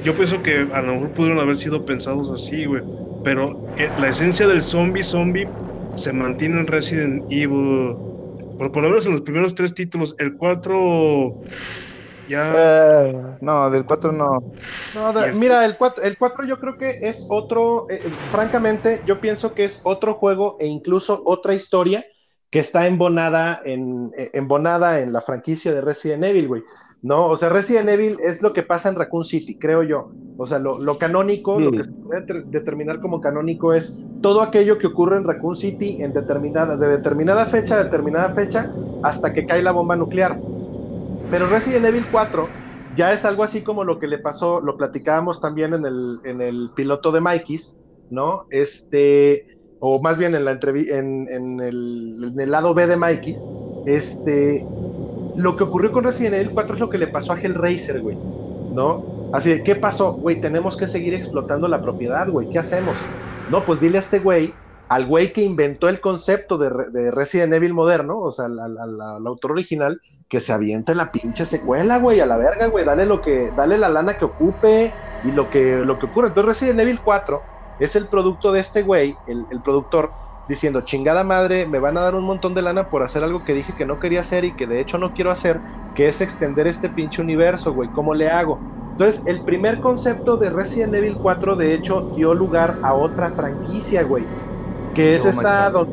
Yo 0.02 0.14
pienso 0.14 0.42
que 0.42 0.66
a 0.72 0.82
lo 0.82 0.94
mejor 0.94 1.10
pudieron 1.10 1.38
haber 1.40 1.56
sido 1.56 1.84
pensados 1.84 2.30
así, 2.30 2.64
güey. 2.66 2.82
Pero 3.22 3.58
eh, 3.78 3.88
la 4.00 4.08
esencia 4.08 4.46
del 4.46 4.62
zombie, 4.62 5.02
zombie, 5.02 5.48
se 5.96 6.12
mantiene 6.12 6.60
en 6.60 6.66
Resident 6.66 7.24
Evil. 7.30 7.94
Por, 8.58 8.70
por 8.70 8.82
lo 8.82 8.88
menos 8.90 9.06
en 9.06 9.12
los 9.12 9.20
primeros 9.22 9.54
tres 9.54 9.74
títulos. 9.74 10.14
El 10.18 10.36
4 10.36 11.34
ya... 12.28 12.52
Eh, 12.56 13.16
no, 13.40 13.70
del 13.70 13.84
4 13.84 14.12
no. 14.12 14.42
No, 14.94 15.12
de- 15.12 15.32
mira, 15.32 15.64
el 15.64 15.76
4, 15.76 16.04
el 16.04 16.16
4 16.16 16.44
yo 16.46 16.58
creo 16.58 16.76
que 16.78 16.98
es 17.02 17.26
otro, 17.28 17.86
eh, 17.90 18.00
francamente, 18.30 19.02
yo 19.06 19.20
pienso 19.20 19.54
que 19.54 19.64
es 19.64 19.80
otro 19.84 20.14
juego 20.14 20.56
e 20.60 20.66
incluso 20.66 21.22
otra 21.24 21.54
historia 21.54 22.04
que 22.54 22.60
está 22.60 22.86
embonada 22.86 23.60
en, 23.64 24.12
eh, 24.16 24.30
embonada 24.32 25.00
en 25.00 25.12
la 25.12 25.20
franquicia 25.20 25.74
de 25.74 25.80
Resident 25.80 26.22
Evil, 26.22 26.46
güey. 26.46 26.62
¿No? 27.02 27.26
O 27.28 27.36
sea, 27.36 27.48
Resident 27.48 27.88
Evil 27.88 28.16
es 28.22 28.42
lo 28.42 28.52
que 28.52 28.62
pasa 28.62 28.88
en 28.88 28.94
Raccoon 28.94 29.24
City, 29.24 29.58
creo 29.58 29.82
yo. 29.82 30.12
O 30.38 30.46
sea, 30.46 30.60
lo, 30.60 30.78
lo 30.78 30.96
canónico, 30.96 31.58
Sí. 31.58 31.64
lo 31.64 31.72
que 31.72 31.82
se 31.82 31.90
puede 31.90 32.22
ter- 32.22 32.44
determinar 32.44 33.00
como 33.00 33.20
canónico 33.20 33.74
es 33.74 34.04
todo 34.22 34.40
aquello 34.40 34.78
que 34.78 34.86
ocurre 34.86 35.16
en 35.16 35.24
Raccoon 35.24 35.56
City 35.56 36.00
en 36.00 36.12
determinada, 36.12 36.76
de 36.76 36.86
determinada 36.86 37.44
fecha 37.46 37.74
a 37.74 37.82
determinada 37.82 38.28
fecha 38.30 38.72
hasta 39.02 39.32
que 39.32 39.44
cae 39.46 39.60
la 39.60 39.72
bomba 39.72 39.96
nuclear. 39.96 40.38
Pero 41.32 41.48
Resident 41.48 41.86
Evil 41.86 42.06
4 42.12 42.48
ya 42.94 43.12
es 43.12 43.24
algo 43.24 43.42
así 43.42 43.62
como 43.62 43.82
lo 43.82 43.98
que 43.98 44.06
le 44.06 44.18
pasó, 44.18 44.60
lo 44.60 44.76
platicábamos 44.76 45.40
también 45.40 45.74
en 45.74 45.86
el, 45.86 46.20
en 46.24 46.40
el 46.40 46.70
piloto 46.76 47.10
de 47.10 47.20
Mikey's, 47.20 47.80
¿no? 48.10 48.46
Este, 48.50 49.53
o 49.86 50.00
más 50.02 50.18
bien 50.18 50.34
en 50.34 50.44
la 50.44 50.52
en, 50.62 51.28
en 51.28 51.60
el, 51.60 52.16
en 52.32 52.40
el 52.40 52.50
lado 52.50 52.74
B 52.74 52.86
de 52.86 52.96
Mikey's, 52.96 53.54
este, 53.84 54.70
lo 55.34 55.56
que 55.56 55.64
ocurrió 55.64 55.92
con 55.92 56.04
Resident 56.04 56.34
Evil 56.36 56.52
4 56.52 56.74
es 56.74 56.80
lo 56.80 56.88
que 56.90 56.98
le 56.98 57.08
pasó 57.08 57.32
a 57.32 57.38
Hellraiser, 57.42 58.00
güey, 58.02 58.20
¿no? 58.68 59.08
Así 59.30 59.50
de, 59.50 59.62
¿qué 59.64 59.74
pasó? 59.76 60.16
Güey, 60.20 60.40
tenemos 60.40 60.76
que 60.76 60.86
seguir 60.86 61.14
explotando 61.14 61.68
la 61.68 61.82
propiedad, 61.82 62.28
güey, 62.30 62.48
¿qué 62.48 62.58
hacemos? 62.58 63.14
No, 63.46 63.64
pues 63.64 63.80
dile 63.80 63.98
a 63.98 64.00
este 64.00 64.20
güey, 64.20 64.60
al 64.88 65.06
güey 65.06 65.32
que 65.32 65.42
inventó 65.42 65.88
el 65.88 66.00
concepto 66.00 66.56
de, 66.58 66.70
Re- 66.70 66.90
de 66.92 67.10
Resident 67.10 67.52
Evil 67.54 67.74
moderno, 67.74 68.20
o 68.20 68.30
sea, 68.30 68.46
al 68.46 69.26
autor 69.26 69.52
original, 69.52 70.00
que 70.28 70.40
se 70.40 70.52
aviente 70.52 70.94
la 70.94 71.10
pinche 71.10 71.44
secuela, 71.46 71.98
güey, 71.98 72.20
a 72.20 72.26
la 72.26 72.36
verga, 72.38 72.68
güey, 72.68 72.84
dale 72.84 73.06
lo 73.06 73.20
que, 73.20 73.50
dale 73.54 73.76
la 73.78 73.88
lana 73.88 74.14
que 74.14 74.24
ocupe 74.24 74.94
y 75.20 75.32
lo 75.32 75.50
que, 75.50 75.82
lo 75.84 75.98
que 75.98 76.06
ocurre. 76.06 76.28
Entonces 76.28 76.48
Resident 76.60 76.80
Evil 76.80 77.00
4 77.02 77.48
es 77.78 77.96
el 77.96 78.08
producto 78.08 78.52
de 78.52 78.60
este 78.60 78.82
güey, 78.82 79.20
el, 79.24 79.46
el 79.50 79.62
productor, 79.62 80.16
diciendo, 80.46 80.82
chingada 80.82 81.24
madre, 81.24 81.66
me 81.66 81.78
van 81.78 81.96
a 81.96 82.02
dar 82.02 82.14
un 82.14 82.24
montón 82.24 82.54
de 82.54 82.62
lana 82.62 82.88
por 82.90 83.02
hacer 83.02 83.24
algo 83.24 83.44
que 83.44 83.54
dije 83.54 83.74
que 83.74 83.86
no 83.86 83.98
quería 83.98 84.20
hacer 84.20 84.44
y 84.44 84.54
que 84.56 84.66
de 84.66 84.80
hecho 84.80 84.98
no 84.98 85.12
quiero 85.14 85.30
hacer, 85.30 85.62
que 85.94 86.08
es 86.08 86.20
extender 86.20 86.66
este 86.66 86.90
pinche 86.90 87.22
universo, 87.22 87.72
güey, 87.72 87.90
¿cómo 87.90 88.14
le 88.14 88.28
hago? 88.30 88.64
Entonces, 88.96 89.26
el 89.26 89.42
primer 89.44 89.80
concepto 89.80 90.36
de 90.36 90.50
Resident 90.50 90.94
Evil 90.94 91.18
4, 91.18 91.56
de 91.56 91.74
hecho, 91.74 92.10
dio 92.14 92.34
lugar 92.34 92.78
a 92.82 92.94
otra 92.94 93.30
franquicia, 93.30 94.02
güey, 94.04 94.32
que 94.92 95.14
es 95.16 95.26
esta... 95.26 95.70
Cry. 95.70 95.72
don- 95.72 95.88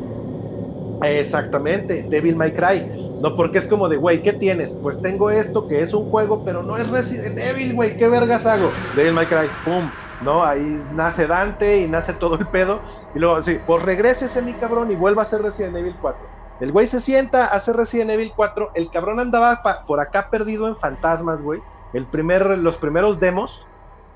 Exactamente, 1.02 2.06
Devil 2.08 2.36
May 2.36 2.52
Cry. 2.54 2.84
No, 3.18 3.34
porque 3.34 3.58
es 3.58 3.66
como 3.68 3.88
de, 3.88 3.96
güey, 3.96 4.22
¿qué 4.22 4.32
tienes? 4.32 4.78
Pues 4.80 5.00
tengo 5.00 5.30
esto 5.30 5.66
que 5.66 5.80
es 5.82 5.94
un 5.94 6.04
juego, 6.04 6.42
pero 6.44 6.62
no 6.62 6.76
es 6.76 6.88
Resident 6.90 7.38
Evil, 7.38 7.74
güey, 7.74 7.96
¿qué 7.96 8.08
vergas 8.08 8.46
hago? 8.46 8.78
Devil 8.92 9.12
May 9.14 9.26
Cry, 9.26 9.50
pum, 9.62 9.92
¿no? 10.22 10.44
Ahí 10.44 10.86
nace 10.90 11.26
Dante 11.26 11.80
y 11.80 11.88
nace 11.88 12.14
todo 12.14 12.36
el 12.38 12.48
pedo. 12.48 12.82
Y 13.14 13.18
luego, 13.18 13.42
sí, 13.42 13.58
pues 13.66 13.82
regrésese 13.82 14.42
mi 14.42 14.54
cabrón 14.58 14.90
y 14.90 14.96
vuelva 14.96 15.22
a 15.22 15.24
hacer 15.24 15.42
Resident 15.42 15.76
Evil 15.76 15.98
4. 16.00 16.30
El 16.60 16.72
güey 16.72 16.86
se 16.86 17.00
sienta 17.00 17.44
a 17.46 17.48
hacer 17.48 17.76
Resident 17.76 18.10
Evil 18.10 18.32
4. 18.36 18.70
El 18.74 18.90
cabrón 18.90 19.20
andaba 19.20 19.60
pa- 19.62 19.84
por 19.86 20.00
acá 20.00 20.28
perdido 20.30 20.68
en 20.68 20.76
fantasmas, 20.76 21.42
güey. 21.42 21.60
El 21.92 22.08
primer, 22.08 22.58
los 22.58 22.78
primeros 22.78 23.18
demos 23.20 23.70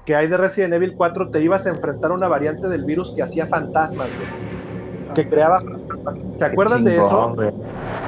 que 0.05 0.15
hay 0.15 0.29
de 0.29 0.37
Resident 0.37 0.75
Evil 0.75 0.95
4 0.97 1.31
te 1.31 1.43
ibas 1.43 1.67
a 1.67 1.71
enfrentar 1.71 2.13
a 2.13 2.15
una 2.15 2.29
variante 2.29 2.69
del 2.69 2.85
virus 2.85 3.13
que 3.15 3.23
hacía 3.23 3.47
fantasmas, 3.47 4.15
güey. 4.17 4.29
Que 5.15 5.29
creaba 5.29 5.59
fantasmas. 5.61 6.19
¿Se 6.33 6.45
acuerdan 6.45 6.85
de 6.85 6.97
eso? 6.97 7.35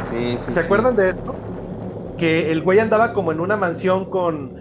Sí, 0.00 0.38
sí. 0.38 0.52
¿Se 0.52 0.60
sí. 0.60 0.60
acuerdan 0.60 0.94
de 0.96 1.10
esto? 1.10 1.34
Que 2.16 2.50
el 2.52 2.62
güey 2.62 2.78
andaba 2.78 3.12
como 3.12 3.32
en 3.32 3.40
una 3.40 3.56
mansión 3.56 4.08
con 4.10 4.54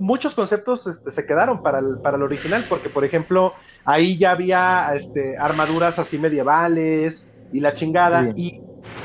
muchos 0.00 0.34
conceptos 0.34 0.86
este, 0.86 1.10
se 1.10 1.26
quedaron 1.26 1.62
para 1.62 1.78
el, 1.78 1.98
para 2.02 2.16
el 2.16 2.22
original, 2.22 2.64
porque 2.68 2.88
por 2.88 3.04
ejemplo, 3.04 3.52
ahí 3.84 4.16
ya 4.16 4.30
había 4.30 4.94
este, 4.94 5.36
armaduras 5.36 5.98
así 5.98 6.18
medievales 6.18 7.30
y 7.52 7.60
la 7.60 7.74
chingada, 7.74 8.32
y 8.34 8.60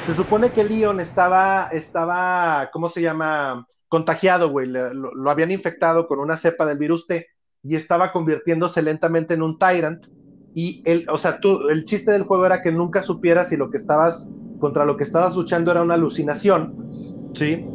se 0.05 0.13
supone 0.13 0.51
que 0.51 0.63
Leon 0.63 0.99
estaba, 0.99 1.69
estaba, 1.71 2.69
¿cómo 2.71 2.89
se 2.89 3.01
llama? 3.01 3.67
Contagiado, 3.87 4.49
güey, 4.49 4.67
lo, 4.67 4.93
lo 4.93 5.31
habían 5.31 5.51
infectado 5.51 6.07
con 6.07 6.19
una 6.19 6.37
cepa 6.37 6.65
del 6.65 6.77
virus 6.77 7.07
T 7.07 7.27
y 7.63 7.75
estaba 7.75 8.11
convirtiéndose 8.11 8.81
lentamente 8.81 9.33
en 9.33 9.41
un 9.41 9.57
Tyrant. 9.57 10.05
Y 10.55 10.81
el, 10.85 11.07
o 11.09 11.17
sea, 11.17 11.39
tú, 11.39 11.69
el 11.69 11.83
chiste 11.83 12.11
del 12.11 12.23
juego 12.23 12.45
era 12.45 12.61
que 12.61 12.71
nunca 12.71 13.01
supieras 13.01 13.49
si 13.49 13.57
lo 13.57 13.69
que 13.69 13.77
estabas 13.77 14.33
contra 14.59 14.85
lo 14.85 14.97
que 14.97 15.03
estabas 15.03 15.35
luchando 15.35 15.71
era 15.71 15.81
una 15.81 15.93
alucinación, 15.93 16.91
¿sí? 17.33 17.65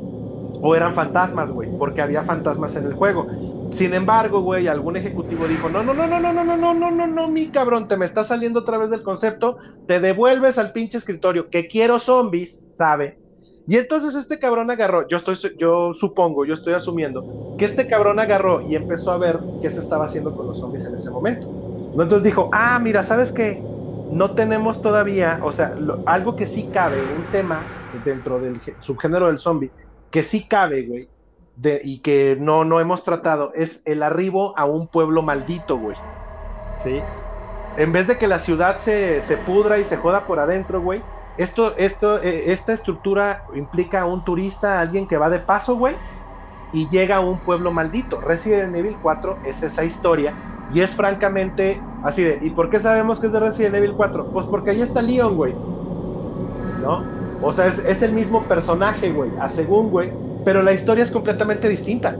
O 0.66 0.74
eran 0.74 0.94
fantasmas, 0.94 1.52
güey, 1.52 1.70
porque 1.76 2.00
había 2.02 2.22
fantasmas 2.22 2.76
en 2.76 2.86
el 2.86 2.94
juego. 2.94 3.26
Sin 3.70 3.92
embargo, 3.94 4.40
güey, 4.42 4.66
algún 4.68 4.96
ejecutivo 4.96 5.48
dijo, 5.48 5.68
no, 5.68 5.82
no, 5.82 5.92
no, 5.94 6.06
no, 6.06 6.20
no, 6.20 6.32
no, 6.32 6.44
no, 6.44 6.56
no, 6.56 6.74
no, 6.74 6.90
no, 6.90 7.06
no, 7.06 7.28
mi 7.28 7.50
cabrón, 7.50 7.88
te 7.88 7.96
me 7.96 8.04
está 8.06 8.24
saliendo 8.24 8.60
otra 8.60 8.78
vez 8.78 8.90
del 8.90 9.02
concepto, 9.02 9.56
te 9.86 10.00
devuelves 10.00 10.58
al 10.58 10.72
pinche 10.72 10.98
escritorio, 10.98 11.48
que 11.50 11.66
quiero 11.66 11.98
zombies, 11.98 12.66
¿sabe? 12.70 13.18
Y 13.66 13.76
entonces 13.76 14.14
este 14.14 14.38
cabrón 14.38 14.70
agarró, 14.70 15.06
yo 15.08 15.16
estoy, 15.16 15.36
yo 15.58 15.92
supongo, 15.94 16.44
yo 16.44 16.54
estoy 16.54 16.74
asumiendo, 16.74 17.26
que 17.56 17.64
este 17.64 17.86
cabrón 17.86 18.18
agarró 18.20 18.60
y 18.64 18.76
empezó 18.76 19.10
a 19.12 19.18
ver 19.18 19.40
qué 19.60 19.70
se 19.70 19.80
estaba 19.80 20.04
haciendo 20.06 20.34
con 20.34 20.46
los 20.46 20.58
zombies 20.58 20.84
en 20.86 20.94
ese 20.94 21.10
momento. 21.10 21.46
Entonces 21.92 22.24
dijo, 22.24 22.48
ah, 22.52 22.78
mira, 22.80 23.02
¿sabes 23.02 23.32
qué? 23.32 23.66
No 24.08 24.34
tenemos 24.34 24.80
todavía, 24.82 25.40
o 25.42 25.50
sea, 25.52 25.72
lo- 25.78 26.00
algo 26.06 26.36
que 26.36 26.46
sí 26.46 26.70
cabe, 26.70 27.04
un 27.04 27.28
tema 27.30 27.70
dentro 27.90 28.40
del 28.40 28.60
subgénero 28.80 29.26
del 29.28 29.38
zombie, 29.38 29.72
que 30.14 30.24
sí 30.24 30.48
cabe, 30.48 30.86
güey, 30.86 31.12
de- 31.56 31.82
y 31.84 32.02
que 32.02 32.38
no, 32.40 32.64
no 32.66 32.80
hemos 32.80 33.04
tratado, 33.04 33.52
es 33.54 33.82
el 33.86 34.04
arribo 34.04 34.58
a 34.58 34.66
un 34.66 34.88
pueblo 34.88 35.22
maldito, 35.24 35.78
güey. 35.78 35.98
¿Sí? 36.74 37.10
En 37.76 37.92
vez 37.92 38.06
de 38.08 38.18
que 38.18 38.28
la 38.28 38.40
ciudad 38.40 38.78
se, 38.80 39.22
se 39.22 39.38
pudra 39.38 39.78
y 39.80 39.84
se 39.84 39.96
joda 39.96 40.26
por 40.26 40.40
adentro, 40.40 40.80
güey, 40.82 41.06
esto, 41.36 41.76
esto, 41.76 42.22
eh, 42.22 42.52
esta 42.52 42.72
estructura 42.74 43.44
implica 43.54 44.02
a 44.02 44.06
un 44.06 44.24
turista, 44.24 44.78
a 44.78 44.82
alguien 44.82 45.08
que 45.08 45.18
va 45.18 45.30
de 45.30 45.40
paso, 45.40 45.76
güey, 45.76 45.96
y 46.72 46.88
llega 46.90 47.16
a 47.16 47.20
un 47.20 47.42
pueblo 47.42 47.72
maldito. 47.72 48.20
Resident 48.20 48.76
Evil 48.76 48.98
4 49.00 49.40
es 49.44 49.62
esa 49.62 49.84
historia 49.84 50.38
y 50.68 50.80
es 50.80 50.94
francamente 50.96 51.88
así 52.02 52.22
de, 52.24 52.38
¿y 52.42 52.50
por 52.52 52.70
qué 52.70 52.80
sabemos 52.80 53.20
que 53.20 53.26
es 53.28 53.32
de 53.32 53.40
Resident 53.40 53.76
Evil 53.76 53.94
4? 53.96 54.30
Pues 54.32 54.46
porque 54.48 54.70
ahí 54.70 54.82
está 54.82 55.02
Leon, 55.02 55.36
güey. 55.36 55.58
¿No? 56.76 57.10
O 57.44 57.52
sea, 57.52 57.66
es, 57.66 57.84
es 57.84 58.02
el 58.02 58.12
mismo 58.12 58.42
personaje, 58.42 59.10
güey, 59.10 59.30
a 59.38 59.48
según, 59.48 59.90
güey, 59.90 60.10
pero 60.44 60.62
la 60.62 60.72
historia 60.72 61.04
es 61.04 61.10
completamente 61.10 61.68
distinta. 61.68 62.16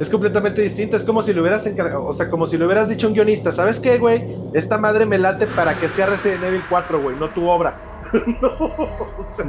Es 0.00 0.08
completamente 0.08 0.62
distinta, 0.62 0.96
es 0.96 1.04
como 1.04 1.22
si 1.22 1.34
le 1.34 1.42
hubieras 1.42 1.66
encargado, 1.66 2.06
o 2.06 2.12
sea, 2.14 2.30
como 2.30 2.46
si 2.46 2.56
le 2.56 2.64
hubieras 2.64 2.88
dicho 2.88 3.06
a 3.06 3.10
un 3.10 3.14
guionista, 3.14 3.52
¿sabes 3.52 3.80
qué, 3.80 3.98
güey? 3.98 4.34
Esta 4.54 4.78
madre 4.78 5.04
me 5.04 5.18
late 5.18 5.46
para 5.46 5.74
que 5.74 5.90
sea 5.90 6.06
Resident 6.06 6.42
Evil 6.42 6.62
4, 6.70 7.02
güey, 7.02 7.16
no 7.18 7.28
tu 7.28 7.46
obra. 7.46 7.78
no, 8.40 8.48
o 8.48 9.26
sea, 9.36 9.44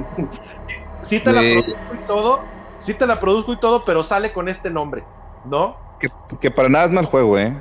sí 1.01 1.23
te 1.23 1.31
la 1.31 1.39
produzco 1.39 1.95
y 1.95 2.05
todo, 2.05 2.39
sí 2.79 2.93
te 2.97 3.07
la 3.07 3.17
produzco 3.17 3.53
y 3.53 3.59
todo, 3.61 3.83
pero 3.85 4.03
sale 4.03 4.33
con 4.33 4.49
este 4.49 4.69
nombre, 4.69 5.05
¿no? 5.45 5.77
Que, 6.01 6.09
que 6.37 6.51
para 6.51 6.67
nada 6.67 6.83
es 6.83 6.91
mal 6.91 7.05
juego, 7.05 7.37
¿eh? 7.37 7.57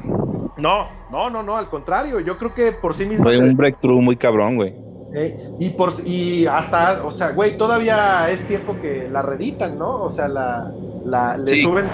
No, 0.57 0.89
no, 1.12 1.31
no, 1.31 1.45
no, 1.45 1.57
al 1.57 1.68
contrario, 1.68 2.18
yo 2.18 2.37
creo 2.39 2.53
que 2.53 2.72
por 2.72 2.95
sí 2.95 3.07
mismo. 3.07 3.22
Fue 3.22 3.39
un 3.39 3.57
breakthrough 3.57 4.03
muy 4.03 4.16
cabrón, 4.16 4.57
güey. 4.57 4.89
Eh, 5.12 5.36
y 5.58 5.70
por 5.70 5.92
y 6.06 6.46
hasta, 6.46 7.02
o 7.04 7.11
sea, 7.11 7.32
güey, 7.32 7.56
todavía 7.56 8.30
es 8.30 8.46
tiempo 8.46 8.78
que 8.80 9.08
la 9.11 9.22
reditan, 9.22 9.76
¿no? 9.76 10.04
O 10.04 10.11
sea, 10.11 10.28
la, 10.28 10.72
la 11.02 11.36
le 11.36 11.56
Sí. 11.56 11.62
suben, 11.62 11.90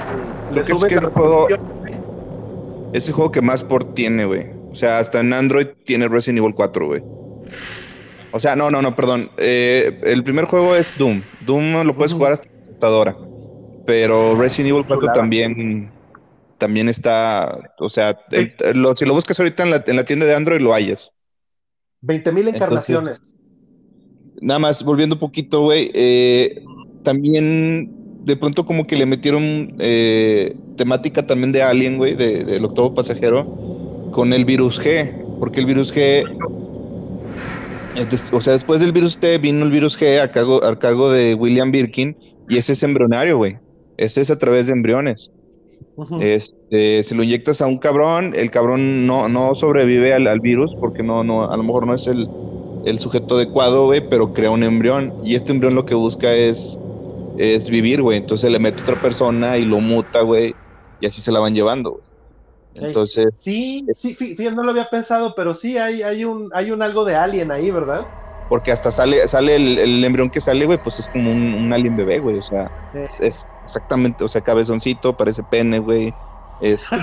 le 0.50 0.64
suben 0.64 0.82
es 0.82 0.88
que 0.88 0.94
la 0.96 1.08
el 1.08 1.12
juego-. 1.12 1.46
Es 2.92 3.08
el 3.08 3.14
juego 3.14 3.30
que 3.30 3.42
más 3.42 3.64
port 3.64 3.94
tiene, 3.94 4.24
güey. 4.24 4.46
O 4.70 4.74
sea, 4.74 4.98
hasta 4.98 5.20
en 5.20 5.32
Android 5.32 5.68
tiene 5.84 6.08
Resident 6.08 6.38
Evil 6.40 6.54
4, 6.54 6.86
güey. 6.86 7.02
O 8.32 8.38
sea, 8.40 8.54
no, 8.56 8.70
no, 8.70 8.82
no, 8.82 8.94
perdón. 8.94 9.30
Eh, 9.38 9.98
el 10.02 10.22
primer 10.24 10.44
juego 10.44 10.76
es 10.76 10.96
Doom. 10.96 11.22
Doom 11.40 11.84
lo 11.86 11.96
puedes 11.96 12.12
jugar 12.12 12.32
hasta 12.32 12.44
en 12.46 12.50
computadora. 12.66 13.16
Pero 13.84 14.36
Resident 14.36 14.70
Evil 14.70 14.84
4 14.86 15.00
Chulada. 15.02 15.14
también, 15.14 15.92
también 16.58 16.88
está. 16.88 17.58
O 17.78 17.88
sea, 17.90 18.18
el- 18.30 18.54
lo- 18.74 18.94
si 18.96 19.04
lo 19.04 19.14
buscas 19.14 19.38
ahorita 19.40 19.62
en 19.62 19.70
la, 19.70 19.84
en 19.86 19.96
la 19.96 20.04
tienda 20.04 20.26
de 20.26 20.34
Android, 20.34 20.60
lo 20.60 20.74
hayas. 20.74 21.12
20 22.06 22.32
mil 22.32 22.48
encarnaciones. 22.48 23.20
Nada 24.40 24.58
más, 24.60 24.82
volviendo 24.84 25.16
un 25.16 25.20
poquito, 25.20 25.62
güey. 25.62 25.90
eh, 25.94 26.62
también 27.02 27.90
de 28.24 28.36
pronto 28.36 28.66
como 28.66 28.88
que 28.88 28.96
le 28.96 29.06
metieron 29.06 29.76
eh, 29.78 30.56
temática 30.76 31.24
también 31.24 31.52
de 31.52 31.62
Alien, 31.62 31.96
güey, 31.96 32.14
del 32.14 32.64
octavo 32.64 32.92
pasajero, 32.92 33.44
con 34.10 34.32
el 34.32 34.44
virus 34.44 34.84
G, 34.84 35.24
porque 35.38 35.60
el 35.60 35.66
virus 35.66 35.94
G, 35.94 36.24
o 38.32 38.40
sea, 38.40 38.54
después 38.54 38.80
del 38.80 38.90
virus 38.90 39.18
T 39.18 39.38
vino 39.38 39.64
el 39.64 39.70
virus 39.70 39.96
G 39.98 40.20
a 40.20 40.32
cargo, 40.32 40.64
a 40.64 40.76
cargo 40.76 41.12
de 41.12 41.34
William 41.34 41.70
Birkin, 41.70 42.16
y 42.48 42.56
ese 42.58 42.72
es 42.72 42.82
embrionario, 42.82 43.36
güey. 43.36 43.58
Ese 43.96 44.20
es 44.20 44.30
a 44.32 44.38
través 44.38 44.66
de 44.66 44.72
embriones. 44.72 45.30
Este, 46.20 47.02
si 47.02 47.14
lo 47.14 47.22
inyectas 47.22 47.62
a 47.62 47.66
un 47.66 47.78
cabrón, 47.78 48.32
el 48.36 48.50
cabrón 48.50 49.06
no, 49.06 49.28
no 49.28 49.54
sobrevive 49.54 50.12
al, 50.12 50.40
virus 50.40 50.74
porque 50.78 51.02
no, 51.02 51.24
no, 51.24 51.50
a 51.50 51.56
lo 51.56 51.62
mejor 51.62 51.86
no 51.86 51.94
es 51.94 52.06
el, 52.06 52.28
el 52.84 52.98
sujeto 52.98 53.36
adecuado, 53.36 53.86
güey, 53.86 54.06
pero 54.08 54.32
crea 54.32 54.50
un 54.50 54.62
embrión. 54.62 55.14
Y 55.24 55.34
este 55.34 55.52
embrión 55.52 55.74
lo 55.74 55.86
que 55.86 55.94
busca 55.94 56.32
es, 56.32 56.78
es 57.38 57.70
vivir, 57.70 58.02
güey. 58.02 58.18
Entonces 58.18 58.50
le 58.50 58.58
mete 58.58 58.82
otra 58.82 59.00
persona 59.00 59.56
y 59.56 59.64
lo 59.64 59.80
muta, 59.80 60.20
güey. 60.20 60.54
Y 61.00 61.06
así 61.06 61.20
se 61.20 61.32
la 61.32 61.40
van 61.40 61.54
llevando, 61.54 61.92
güey. 61.92 62.02
Entonces. 62.80 63.28
Sí, 63.36 63.86
sí, 63.94 64.14
fíjate, 64.14 64.54
no 64.54 64.62
lo 64.62 64.70
había 64.70 64.88
pensado, 64.88 65.34
pero 65.34 65.54
sí 65.54 65.78
hay, 65.78 66.02
hay, 66.02 66.24
un, 66.24 66.50
hay 66.52 66.70
un 66.70 66.82
algo 66.82 67.04
de 67.04 67.14
alien 67.14 67.50
ahí, 67.50 67.70
¿verdad? 67.70 68.06
Porque 68.48 68.70
hasta 68.70 68.90
sale, 68.90 69.26
sale 69.26 69.56
el, 69.56 70.04
embrión 70.04 70.30
que 70.30 70.40
sale, 70.40 70.66
güey, 70.66 70.80
pues 70.80 71.00
es 71.00 71.04
como 71.06 71.32
un, 71.32 71.72
alien 71.72 71.96
bebé, 71.96 72.20
güey. 72.20 72.38
O 72.38 72.42
sea, 72.42 72.70
es, 72.94 73.46
exactamente, 73.66 74.24
o 74.24 74.28
sea, 74.28 74.40
cabezoncito, 74.40 75.16
parece 75.16 75.42
pene, 75.42 75.78
güey. 75.80 76.14
Este. 76.60 76.96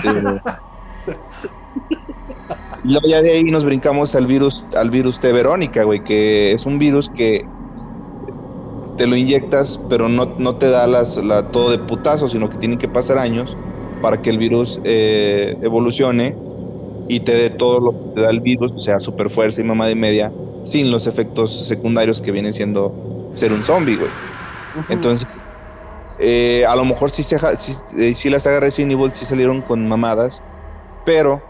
y 2.82 2.88
luego 2.88 3.06
ya 3.08 3.22
de 3.22 3.32
ahí 3.32 3.44
nos 3.44 3.64
brincamos 3.64 4.14
al 4.14 4.26
virus, 4.26 4.64
al 4.76 4.90
virus 4.90 5.20
T 5.20 5.32
Verónica, 5.32 5.84
güey, 5.84 6.02
que 6.02 6.54
es 6.54 6.66
un 6.66 6.78
virus 6.78 7.08
que 7.08 7.46
te 8.96 9.06
lo 9.06 9.16
inyectas, 9.16 9.78
pero 9.88 10.08
no, 10.08 10.34
no 10.38 10.56
te 10.56 10.70
da 10.70 10.86
las, 10.86 11.16
la, 11.18 11.50
todo 11.50 11.70
de 11.70 11.78
putazo, 11.78 12.28
sino 12.28 12.48
que 12.48 12.56
tienen 12.56 12.78
que 12.78 12.88
pasar 12.88 13.18
años 13.18 13.56
para 14.00 14.22
que 14.22 14.30
el 14.30 14.38
virus 14.38 14.80
eh, 14.84 15.56
evolucione 15.62 16.36
y 17.08 17.20
te 17.20 17.32
dé 17.32 17.50
todo 17.50 17.80
lo 17.80 17.92
que 17.92 18.14
te 18.14 18.20
da 18.22 18.30
el 18.30 18.40
virus, 18.40 18.72
o 18.72 18.80
sea, 18.82 19.00
super 19.00 19.30
fuerza 19.30 19.60
y 19.60 19.64
mamá 19.64 19.86
de 19.86 19.94
media, 19.94 20.32
sin 20.62 20.90
los 20.90 21.06
efectos 21.06 21.66
secundarios 21.66 22.20
que 22.20 22.32
viene 22.32 22.52
siendo 22.52 23.30
ser 23.32 23.52
un 23.52 23.62
zombie, 23.62 23.96
güey. 23.96 24.10
Entonces, 24.88 25.28
eh, 26.18 26.64
a 26.66 26.76
lo 26.76 26.84
mejor 26.84 27.10
sí, 27.10 27.22
se, 27.22 27.38
sí, 27.56 27.74
sí, 28.14 28.30
las 28.30 28.44
saga 28.44 28.60
Resident 28.60 28.92
Evil 28.92 29.12
sí 29.12 29.26
salieron 29.26 29.62
con 29.62 29.86
mamadas, 29.88 30.42
pero 31.04 31.42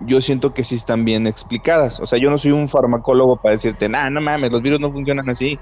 yo 0.00 0.20
siento 0.20 0.52
que 0.52 0.64
sí 0.64 0.74
están 0.74 1.04
bien 1.04 1.26
explicadas. 1.26 2.00
O 2.00 2.06
sea, 2.06 2.18
yo 2.18 2.30
no 2.30 2.38
soy 2.38 2.52
un 2.52 2.68
farmacólogo 2.68 3.36
para 3.36 3.52
decirte, 3.52 3.88
nah, 3.88 4.10
no 4.10 4.20
mames, 4.20 4.50
los 4.50 4.62
virus 4.62 4.80
no 4.80 4.92
funcionan 4.92 5.28
así. 5.30 5.58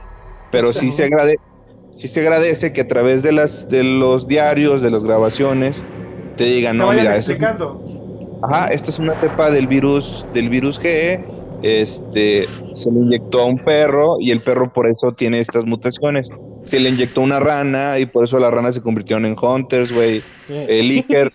Pero 0.50 0.72
sí 0.72 0.92
se, 0.92 1.04
agrade 1.04 1.36
sí 1.94 2.08
se 2.08 2.20
agradece 2.20 2.72
que 2.72 2.82
a 2.82 2.88
través 2.88 3.22
de, 3.22 3.32
las, 3.32 3.68
de 3.68 3.84
los 3.84 4.26
diarios, 4.26 4.82
de 4.82 4.90
las 4.90 5.04
grabaciones, 5.04 5.84
te 6.36 6.44
digan, 6.44 6.76
no, 6.76 6.92
mira, 6.92 7.16
esto, 7.16 7.32
ajá, 8.42 8.66
esta 8.68 8.90
es 8.90 8.98
una 8.98 9.14
cepa 9.18 9.50
del 9.50 9.66
virus, 9.66 10.26
del 10.32 10.48
virus 10.48 10.80
G, 10.80 11.24
este, 11.62 12.46
se 12.74 12.90
le 12.90 13.00
inyectó 13.00 13.40
a 13.40 13.46
un 13.46 13.58
perro 13.58 14.16
y 14.18 14.30
el 14.30 14.40
perro 14.40 14.72
por 14.72 14.88
eso 14.88 15.12
tiene 15.16 15.40
estas 15.40 15.64
mutaciones. 15.64 16.28
Se 16.64 16.78
le 16.78 16.90
inyectó 16.90 17.20
una 17.20 17.40
rana 17.40 17.98
y 17.98 18.06
por 18.06 18.24
eso 18.24 18.38
las 18.38 18.52
ranas 18.52 18.74
se 18.74 18.82
convirtieron 18.82 19.26
en 19.26 19.36
hunters, 19.40 19.92
güey. 19.92 20.22
El 20.48 20.90
Iker, 20.90 21.32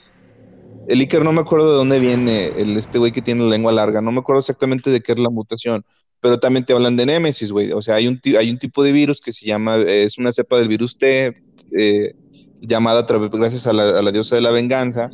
el 0.87 0.99
Iker 1.01 1.23
no 1.23 1.33
me 1.33 1.41
acuerdo 1.41 1.71
de 1.71 1.77
dónde 1.77 1.99
viene, 1.99 2.47
el, 2.57 2.77
este 2.77 2.97
güey 2.97 3.11
que 3.11 3.21
tiene 3.21 3.43
la 3.43 3.49
lengua 3.49 3.71
larga, 3.71 4.01
no 4.01 4.11
me 4.11 4.19
acuerdo 4.19 4.39
exactamente 4.39 4.89
de 4.89 5.01
qué 5.01 5.11
es 5.11 5.19
la 5.19 5.29
mutación, 5.29 5.83
pero 6.21 6.39
también 6.39 6.63
te 6.63 6.73
hablan 6.73 6.95
de 6.95 7.05
Némesis, 7.05 7.51
güey. 7.51 7.71
O 7.73 7.81
sea, 7.81 7.95
hay 7.95 8.07
un, 8.07 8.19
hay 8.39 8.49
un 8.49 8.57
tipo 8.57 8.83
de 8.83 8.91
virus 8.91 9.19
que 9.19 9.33
se 9.33 9.45
llama, 9.45 9.77
es 9.77 10.17
una 10.17 10.31
cepa 10.31 10.57
del 10.57 10.69
virus 10.69 10.97
T, 10.97 11.33
eh, 11.77 12.15
llamada 12.61 13.01
a 13.01 13.05
través, 13.05 13.29
gracias 13.31 13.67
a 13.67 13.73
la, 13.73 14.11
diosa 14.11 14.35
de 14.35 14.41
la 14.41 14.51
venganza, 14.51 15.11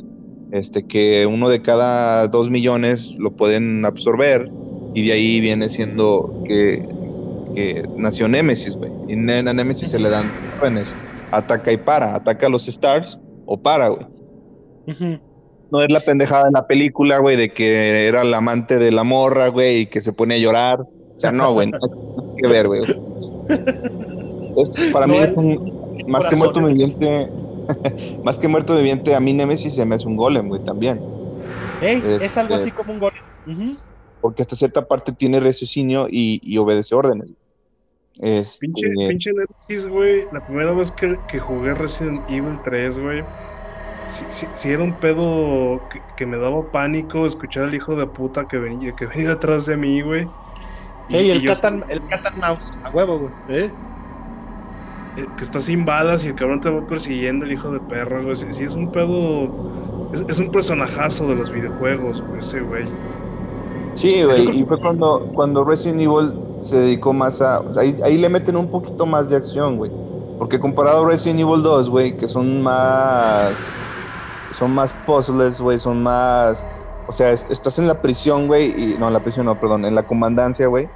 este, 0.52 0.86
que 0.86 1.26
uno 1.26 1.48
de 1.48 1.60
cada 1.60 2.28
dos 2.28 2.50
millones 2.50 3.16
lo 3.18 3.32
pueden 3.32 3.84
absorber 3.84 4.50
y 4.94 5.06
de 5.06 5.12
ahí 5.12 5.40
viene 5.40 5.68
siendo 5.68 6.42
que, 6.46 6.86
que 7.54 7.88
nació 7.96 8.28
Némesis, 8.28 8.76
güey. 8.76 8.90
Y 9.08 9.14
a 9.14 9.42
Némesis 9.42 9.90
se 9.90 9.98
le 9.98 10.10
dan 10.10 10.30
jóvenes. 10.58 10.94
Ataca 11.30 11.72
y 11.72 11.76
para, 11.76 12.14
ataca 12.14 12.46
a 12.46 12.50
los 12.50 12.68
Stars 12.68 13.18
o 13.46 13.56
para, 13.56 13.88
güey. 13.88 14.06
No 15.70 15.82
es 15.82 15.90
la 15.90 16.00
pendejada 16.00 16.46
en 16.46 16.52
la 16.52 16.66
película, 16.66 17.18
güey, 17.18 17.36
de 17.36 17.52
que 17.52 18.06
era 18.06 18.22
el 18.22 18.32
amante 18.34 18.78
de 18.78 18.92
la 18.92 19.02
morra, 19.02 19.48
güey, 19.48 19.80
y 19.80 19.86
que 19.86 20.00
se 20.00 20.12
pone 20.12 20.34
a 20.34 20.38
llorar. 20.38 20.80
O 20.80 21.18
sea, 21.20 21.32
no, 21.32 21.52
güey, 21.52 21.70
no 21.70 21.78
hay 21.82 22.42
que 22.42 22.48
ver, 22.48 22.66
güey. 22.68 22.82
para 24.92 25.06
mí 25.06 25.16
es 25.16 25.32
un, 25.34 25.84
más 26.06 26.26
que 26.26 26.36
muerto 26.36 26.64
viviente, 26.64 27.28
más 28.24 28.38
que 28.38 28.48
muerto 28.48 28.76
viviente, 28.76 29.14
a 29.14 29.20
mí 29.20 29.32
Nemesis 29.32 29.74
se 29.74 29.86
me 29.86 29.94
hace 29.94 30.06
un 30.06 30.16
golem, 30.16 30.48
güey, 30.48 30.62
también. 30.62 31.00
es, 31.80 32.36
algo 32.36 32.54
así 32.54 32.70
como 32.70 32.92
un 32.92 33.00
golem. 33.00 33.76
Porque 34.20 34.42
hasta 34.42 34.56
cierta 34.56 34.86
parte 34.86 35.12
tiene 35.12 35.38
raciocinio 35.40 36.06
y, 36.10 36.56
obedece 36.58 36.94
órdenes. 36.94 37.28
Este... 38.20 38.66
Pinche, 38.66 38.88
pinche 39.08 39.32
Nemesis, 39.32 39.86
güey, 39.86 40.26
la 40.32 40.40
primera 40.40 40.72
vez 40.72 40.92
que, 40.92 41.18
que 41.28 41.38
jugué 41.38 41.74
Resident 41.74 42.28
Evil 42.30 42.60
3, 42.62 42.98
güey 42.98 43.24
si, 44.06 44.70
era 44.70 44.82
un 44.82 44.94
pedo 44.94 45.80
que, 46.16 46.26
me 46.26 46.36
daba 46.36 46.70
pánico 46.70 47.26
escuchar 47.26 47.64
al 47.64 47.74
hijo 47.74 47.96
de 47.96 48.06
puta 48.06 48.46
que 48.46 48.58
venía, 48.58 48.94
que 48.94 49.06
venía 49.14 49.30
detrás 49.30 49.66
de 49.66 49.76
mí, 49.76 50.02
güey. 50.02 50.28
Ey, 51.10 51.30
el, 51.30 51.44
cat 51.44 51.64
el 51.64 52.00
mouse, 52.40 52.70
a 52.82 52.90
huevo, 52.90 53.18
güey. 53.18 53.32
¿Eh? 53.48 53.70
¿Eh? 55.16 55.26
Que 55.36 55.44
está 55.44 55.60
sin 55.60 55.84
balas 55.84 56.24
y 56.24 56.28
el 56.28 56.34
cabrón 56.34 56.60
te 56.60 56.70
va 56.70 56.86
persiguiendo, 56.86 57.44
el 57.44 57.52
hijo 57.52 57.70
de 57.70 57.80
perro, 57.80 58.22
güey. 58.24 58.36
Sí, 58.36 58.64
es 58.64 58.74
un 58.74 58.90
pedo. 58.90 60.10
Es, 60.12 60.38
un 60.38 60.50
personajazo 60.50 61.28
de 61.28 61.34
los 61.34 61.50
videojuegos, 61.50 62.22
güey, 62.22 62.38
ese 62.38 62.60
güey. 62.60 62.84
Sí, 63.94 64.22
güey, 64.24 64.60
y 64.60 64.64
fue 64.64 64.80
cuando, 64.80 65.30
cuando 65.34 65.64
Resident 65.64 66.00
Evil 66.00 66.32
se 66.60 66.78
dedicó 66.78 67.12
más 67.12 67.40
a. 67.42 67.62
ahí, 67.78 67.96
ahí 68.04 68.18
le 68.18 68.28
meten 68.28 68.56
un 68.56 68.68
poquito 68.68 69.06
más 69.06 69.30
de 69.30 69.36
acción, 69.36 69.76
güey. 69.76 69.90
Porque 70.38 70.58
comparado 70.58 71.04
a 71.04 71.08
Resident 71.08 71.40
Evil 71.40 71.62
2, 71.62 71.90
güey, 71.90 72.16
que 72.16 72.26
son 72.28 72.62
más 72.62 73.76
son 74.54 74.72
más 74.72 74.94
puzzles, 75.06 75.60
güey, 75.60 75.78
son 75.78 76.02
más... 76.02 76.66
O 77.06 77.12
sea, 77.12 77.32
estás 77.32 77.78
en 77.78 77.86
la 77.86 78.00
prisión, 78.00 78.46
güey, 78.46 78.70
y... 78.70 78.96
No, 78.98 79.08
en 79.08 79.12
la 79.12 79.20
prisión 79.20 79.46
no, 79.46 79.60
perdón, 79.60 79.84
en 79.84 79.94
la 79.94 80.06
comandancia, 80.06 80.68
güey. 80.68 80.88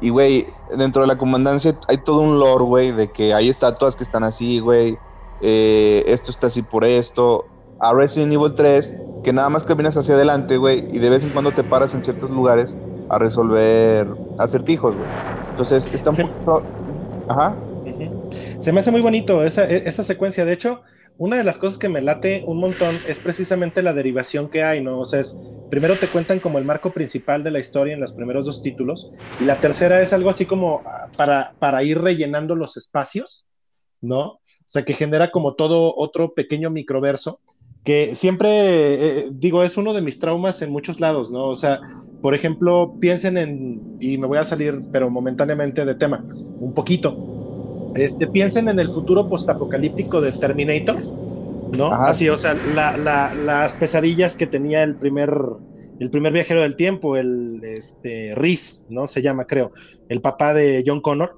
Y, 0.00 0.10
güey, 0.10 0.46
dentro 0.76 1.02
de 1.02 1.08
la 1.08 1.16
comandancia 1.16 1.78
hay 1.88 1.98
todo 1.98 2.20
un 2.20 2.38
lore, 2.38 2.64
güey, 2.64 2.92
de 2.92 3.12
que 3.12 3.32
hay 3.32 3.48
estatuas 3.48 3.96
que 3.96 4.02
están 4.02 4.24
así, 4.24 4.58
güey. 4.58 4.98
Eh, 5.40 6.04
esto 6.06 6.30
está 6.30 6.48
así 6.48 6.62
por 6.62 6.84
esto. 6.84 7.46
A 7.80 7.92
Resident 7.94 8.32
Evil 8.32 8.54
3, 8.54 8.94
que 9.22 9.32
nada 9.32 9.48
más 9.50 9.64
caminas 9.64 9.96
hacia 9.96 10.14
adelante, 10.14 10.56
güey, 10.56 10.86
y 10.92 10.98
de 10.98 11.10
vez 11.10 11.24
en 11.24 11.30
cuando 11.30 11.52
te 11.52 11.64
paras 11.64 11.94
en 11.94 12.02
ciertos 12.02 12.30
lugares 12.30 12.76
a 13.08 13.18
resolver 13.18 14.08
acertijos, 14.38 14.94
güey. 14.94 15.08
Entonces, 15.50 15.90
está 15.92 16.10
un 16.10 16.16
poquito... 16.16 16.62
Ajá. 17.28 17.56
Se 18.60 18.72
me 18.72 18.80
hace 18.80 18.90
muy 18.90 19.00
bonito 19.00 19.44
esa, 19.44 19.68
e, 19.68 19.88
esa 19.88 20.02
secuencia. 20.02 20.44
De 20.44 20.52
hecho, 20.52 20.82
una 21.18 21.36
de 21.36 21.44
las 21.44 21.58
cosas 21.58 21.78
que 21.78 21.88
me 21.88 22.02
late 22.02 22.44
un 22.46 22.58
montón 22.58 22.98
es 23.08 23.18
precisamente 23.18 23.82
la 23.82 23.94
derivación 23.94 24.48
que 24.48 24.62
hay, 24.62 24.82
¿no? 24.82 25.00
O 25.00 25.04
sea, 25.04 25.20
es, 25.20 25.38
primero 25.70 25.96
te 25.96 26.08
cuentan 26.08 26.40
como 26.40 26.58
el 26.58 26.64
marco 26.64 26.92
principal 26.92 27.42
de 27.42 27.50
la 27.50 27.58
historia 27.58 27.94
en 27.94 28.00
los 28.00 28.12
primeros 28.12 28.44
dos 28.46 28.62
títulos, 28.62 29.12
y 29.40 29.44
la 29.44 29.56
tercera 29.56 30.02
es 30.02 30.12
algo 30.12 30.30
así 30.30 30.44
como 30.44 30.82
ah, 30.84 31.08
para, 31.16 31.54
para 31.58 31.82
ir 31.82 31.98
rellenando 32.00 32.54
los 32.54 32.76
espacios, 32.76 33.46
¿no? 34.02 34.24
O 34.24 34.68
sea, 34.68 34.84
que 34.84 34.92
genera 34.92 35.30
como 35.30 35.54
todo 35.54 35.94
otro 35.96 36.34
pequeño 36.34 36.70
microverso, 36.70 37.40
que 37.86 38.14
siempre, 38.14 38.48
eh, 38.50 39.28
digo, 39.30 39.62
es 39.62 39.76
uno 39.76 39.94
de 39.94 40.02
mis 40.02 40.18
traumas 40.18 40.60
en 40.60 40.70
muchos 40.70 41.00
lados, 41.00 41.30
¿no? 41.30 41.46
O 41.46 41.54
sea, 41.54 41.80
por 42.20 42.34
ejemplo, 42.34 42.96
piensen 43.00 43.38
en, 43.38 43.80
y 44.00 44.18
me 44.18 44.26
voy 44.26 44.38
a 44.38 44.42
salir, 44.42 44.80
pero 44.92 45.08
momentáneamente 45.08 45.84
de 45.84 45.94
tema, 45.94 46.22
un 46.60 46.74
poquito 46.74 47.16
este, 47.96 48.26
piensen 48.26 48.68
en 48.68 48.78
el 48.78 48.90
futuro 48.90 49.28
postapocalíptico 49.28 50.20
de 50.20 50.32
Terminator, 50.32 50.96
¿no? 51.76 51.92
Así, 51.92 52.28
o 52.28 52.36
sea, 52.36 52.54
las 52.54 53.74
pesadillas 53.74 54.36
que 54.36 54.46
tenía 54.46 54.82
el 54.82 54.96
primer, 54.96 55.32
el 55.98 56.10
primer 56.10 56.32
viajero 56.32 56.62
del 56.62 56.76
tiempo, 56.76 57.16
el 57.16 57.62
este, 57.64 58.34
Reese, 58.34 58.84
¿no? 58.88 59.06
Se 59.06 59.22
llama, 59.22 59.46
creo, 59.46 59.72
el 60.08 60.20
papá 60.20 60.52
de 60.52 60.84
John 60.86 61.00
Connor, 61.00 61.36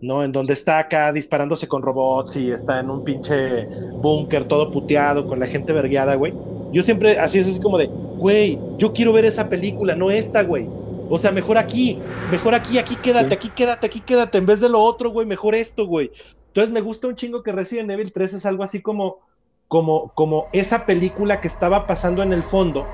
¿no? 0.00 0.22
En 0.22 0.32
donde 0.32 0.52
está 0.52 0.78
acá 0.78 1.12
disparándose 1.12 1.68
con 1.68 1.82
robots 1.82 2.36
y 2.36 2.50
está 2.50 2.80
en 2.80 2.90
un 2.90 3.04
pinche 3.04 3.66
búnker 4.00 4.44
todo 4.44 4.70
puteado 4.70 5.26
con 5.26 5.38
la 5.40 5.46
gente 5.46 5.72
vergueada, 5.72 6.14
güey. 6.14 6.34
Yo 6.72 6.82
siempre, 6.82 7.18
así 7.18 7.38
es 7.38 7.48
así 7.48 7.60
como 7.60 7.78
de, 7.78 7.86
güey, 7.86 8.58
yo 8.78 8.92
quiero 8.92 9.12
ver 9.12 9.24
esa 9.24 9.48
película, 9.48 9.94
no 9.96 10.10
esta, 10.10 10.42
güey. 10.42 10.68
O 11.08 11.18
sea, 11.18 11.32
mejor 11.32 11.58
aquí, 11.58 11.98
mejor 12.30 12.54
aquí, 12.54 12.78
aquí 12.78 12.94
quédate, 12.96 13.34
aquí 13.34 13.48
quédate, 13.48 13.86
aquí 13.86 14.00
quédate, 14.00 14.38
en 14.38 14.46
vez 14.46 14.60
de 14.60 14.68
lo 14.68 14.80
otro, 14.80 15.10
güey, 15.10 15.26
mejor 15.26 15.54
esto, 15.54 15.86
güey. 15.86 16.12
Entonces 16.46 16.72
me 16.72 16.80
gusta 16.80 17.08
un 17.08 17.16
chingo 17.16 17.42
que 17.42 17.52
Resident 17.52 17.90
Evil 17.90 18.12
3 18.12 18.34
es 18.34 18.46
algo 18.46 18.62
así 18.62 18.80
como, 18.80 19.18
como, 19.66 20.12
como 20.14 20.46
esa 20.52 20.86
película 20.86 21.40
que 21.40 21.48
estaba 21.48 21.86
pasando 21.86 22.22
en 22.22 22.32
el 22.32 22.44
fondo, 22.44 22.86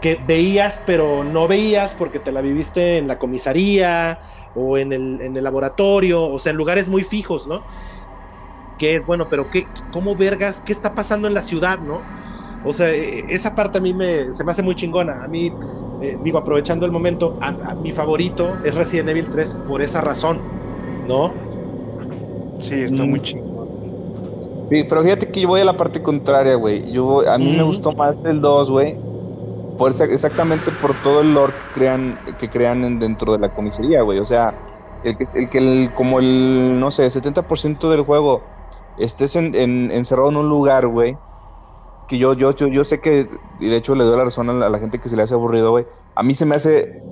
que 0.00 0.16
veías 0.26 0.82
pero 0.84 1.22
no 1.22 1.46
veías 1.46 1.94
porque 1.94 2.18
te 2.18 2.32
la 2.32 2.40
viviste 2.40 2.98
en 2.98 3.06
la 3.06 3.18
comisaría 3.18 4.18
o 4.54 4.78
en 4.78 4.92
el, 4.92 5.20
en 5.20 5.36
el 5.36 5.44
laboratorio, 5.44 6.22
o 6.22 6.38
sea, 6.38 6.50
en 6.50 6.56
lugares 6.56 6.88
muy 6.88 7.04
fijos, 7.04 7.46
¿no? 7.46 7.64
que 8.82 8.96
es, 8.96 9.06
bueno, 9.06 9.28
pero 9.30 9.48
qué, 9.48 9.68
¿cómo 9.90 10.16
vergas? 10.16 10.60
¿Qué 10.60 10.72
está 10.72 10.92
pasando 10.92 11.28
en 11.28 11.34
la 11.34 11.42
ciudad, 11.42 11.78
no? 11.78 12.02
O 12.64 12.72
sea, 12.72 12.90
e, 12.90 13.20
e, 13.20 13.34
esa 13.34 13.54
parte 13.54 13.78
a 13.78 13.80
mí 13.80 13.94
me, 13.94 14.32
se 14.32 14.42
me 14.42 14.50
hace 14.50 14.62
muy 14.62 14.74
chingona. 14.74 15.22
A 15.22 15.28
mí, 15.28 15.52
eh, 16.00 16.18
digo, 16.20 16.38
aprovechando 16.38 16.84
el 16.84 16.90
momento, 16.90 17.36
a, 17.40 17.76
mi 17.76 17.92
favorito 17.92 18.58
es 18.64 18.74
Resident 18.74 19.10
Evil 19.10 19.28
3 19.30 19.62
por 19.66 19.82
esa 19.82 20.00
razón, 20.00 20.42
¿no? 21.06 21.32
Sí, 22.58 22.74
está 22.74 23.04
muy 23.04 23.20
chingón. 23.20 23.68
Sí, 24.68 24.84
pero 24.88 25.04
fíjate 25.04 25.30
que 25.30 25.42
yo 25.42 25.48
voy 25.48 25.60
a 25.60 25.64
la 25.64 25.76
parte 25.76 26.02
contraria, 26.02 26.54
güey. 26.54 26.90
Yo, 26.90 27.28
a 27.30 27.38
mí 27.38 27.52
me 27.52 27.62
gustó 27.62 27.92
más 27.92 28.16
el 28.24 28.40
2, 28.40 28.68
güey. 28.68 28.96
Por 29.76 29.90
exactamente 29.90 30.70
por 30.70 30.94
todo 31.02 31.22
el 31.22 31.34
lore 31.34 31.52
que 31.52 31.74
crean, 31.74 32.18
que 32.38 32.50
crean 32.50 32.98
dentro 32.98 33.32
de 33.32 33.38
la 33.38 33.54
comisaría, 33.54 34.02
güey. 34.02 34.18
O 34.18 34.24
sea, 34.26 34.54
el 35.04 35.16
que, 35.16 35.58
el, 35.58 35.92
como 35.94 36.18
el, 36.18 36.78
no 36.78 36.90
sé, 36.90 37.06
70% 37.06 37.88
del 37.90 38.02
juego 38.02 38.42
estés 38.98 39.36
en, 39.36 39.54
encerrado 39.90 40.30
en 40.30 40.36
un 40.36 40.48
lugar, 40.48 40.86
güey 40.86 41.16
que 42.08 42.18
yo, 42.18 42.34
yo, 42.34 42.52
yo, 42.52 42.84
sé 42.84 43.00
que, 43.00 43.26
y 43.58 43.66
de 43.68 43.76
hecho 43.76 43.94
le 43.94 44.04
doy 44.04 44.18
la 44.18 44.24
razón 44.24 44.50
a 44.50 44.68
la, 44.68 44.78
gente 44.78 44.98
que 44.98 45.08
se 45.08 45.16
le 45.16 45.22
hace 45.22 45.32
aburrido, 45.34 45.70
güey. 45.70 45.86
A 46.14 46.22
mí 46.22 46.34
se 46.34 46.44
me 46.44 46.54
hace, 46.54 47.02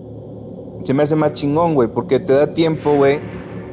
se 0.84 0.92
me 0.94 1.02
hace 1.02 1.16
más 1.16 1.32
chingón, 1.32 1.74
güey, 1.74 1.88
porque 1.88 2.20
te 2.20 2.32
da 2.34 2.52
tiempo, 2.52 2.94
güey, 2.94 3.18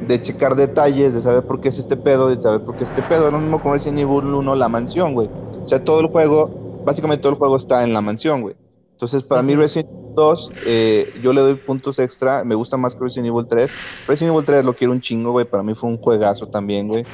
de 0.08 0.22
checar 0.22 0.56
detalles, 0.56 1.14
de 1.14 1.22
saber 1.22 1.46
por 1.46 1.60
qué 1.60 1.70
es 1.70 1.80
este 1.80 1.98
pedo, 1.98 2.30
de 2.30 2.40
saber 2.40 2.64
por 2.64 2.78
qué 2.78 2.84
es 2.84 2.92
este 2.92 3.02
pedo. 3.04 3.30
No 3.32 3.40
mismo 3.40 3.62
como 3.62 3.76
el 3.76 3.82
Evil 3.86 4.34
1, 4.34 4.56
la 4.56 4.70
mansión, 4.70 5.14
güey. 5.14 5.30
O 5.62 5.68
sea, 5.68 5.84
todo 5.84 6.00
el 6.00 6.08
juego, 6.08 6.82
básicamente 6.86 7.22
todo 7.22 7.34
el 7.34 7.38
juego 7.38 7.58
está 7.58 7.84
en 7.84 7.94
la 7.94 8.02
mansión, 8.02 8.42
güey. 8.42 8.56
Entonces, 8.98 9.24
para 9.24 9.43
mí 9.43 9.54
Resident 9.54 9.91
Evil 9.91 10.16
2, 10.16 10.50
eh, 10.66 11.14
yo 11.22 11.32
le 11.32 11.41
doy 11.41 11.54
puntos 11.54 12.00
extra. 12.00 12.43
Me 12.43 12.56
gusta 12.56 12.78
más 12.78 12.95
que 12.95 13.04
Resident 13.04 13.28
Evil 13.28 13.45
3. 13.48 13.72
Resident 14.08 14.34
Evil 14.34 14.43
3 14.43 14.66
lo 14.66 14.76
quiero 14.76 14.91
un 14.91 15.02
chingo, 15.02 15.34
güey. 15.34 15.45
Para 15.45 15.62
mí 15.62 15.76
fue 15.76 15.88
un 15.88 15.98
juegazo 15.98 16.48
también, 16.48 16.88
güey. 16.88 17.06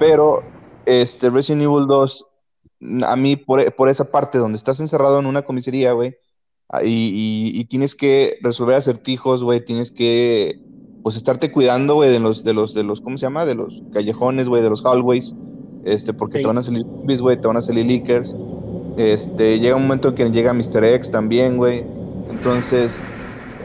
Pero 0.00 0.42
este 0.86 1.30
Resident 1.30 1.62
Evil 1.62 1.86
2 1.86 2.24
a 3.06 3.14
mí 3.14 3.36
por, 3.36 3.88
esa 3.88 4.10
parte 4.10 4.38
donde 4.38 4.56
estás 4.56 4.80
encerrado 4.80 5.20
en 5.20 5.26
una 5.26 5.42
comisaría, 5.42 5.92
güey, 5.92 6.16
ah, 6.68 6.80
y, 6.84 7.64
tienes 7.66 7.94
que 7.94 8.38
resolver 8.42 8.74
acertijos, 8.74 9.44
güey, 9.44 9.64
tienes 9.64 9.92
que, 9.92 10.60
pues, 11.04 11.16
estarte 11.16 11.52
cuidando, 11.52 11.94
güey, 11.94 12.10
de 12.10 12.18
los, 12.18 12.42
de 12.42 12.54
los, 12.54 12.74
de 12.74 12.82
los, 12.82 13.00
¿cómo 13.00 13.18
se 13.18 13.26
llama? 13.26 13.44
De 13.44 13.54
los 13.54 13.84
callejones, 13.92 14.48
güey, 14.48 14.62
de 14.62 14.70
los 14.70 14.82
hallways, 14.82 15.34
este, 15.84 16.12
porque 16.12 16.40
te 16.40 16.46
van 16.46 16.58
a 16.58 16.62
salir 16.62 16.84
güey, 16.84 17.40
te 17.40 17.46
van 17.46 17.56
a 17.56 17.60
salir 17.60 17.86
leakers, 17.86 18.34
este, 18.98 19.60
llega 19.60 19.76
un 19.76 19.82
momento 19.82 20.08
en 20.08 20.14
que 20.14 20.30
llega 20.30 20.52
Mr. 20.52 20.84
X 20.84 21.10
también, 21.10 21.56
güey, 21.56 21.84
entonces, 22.30 23.02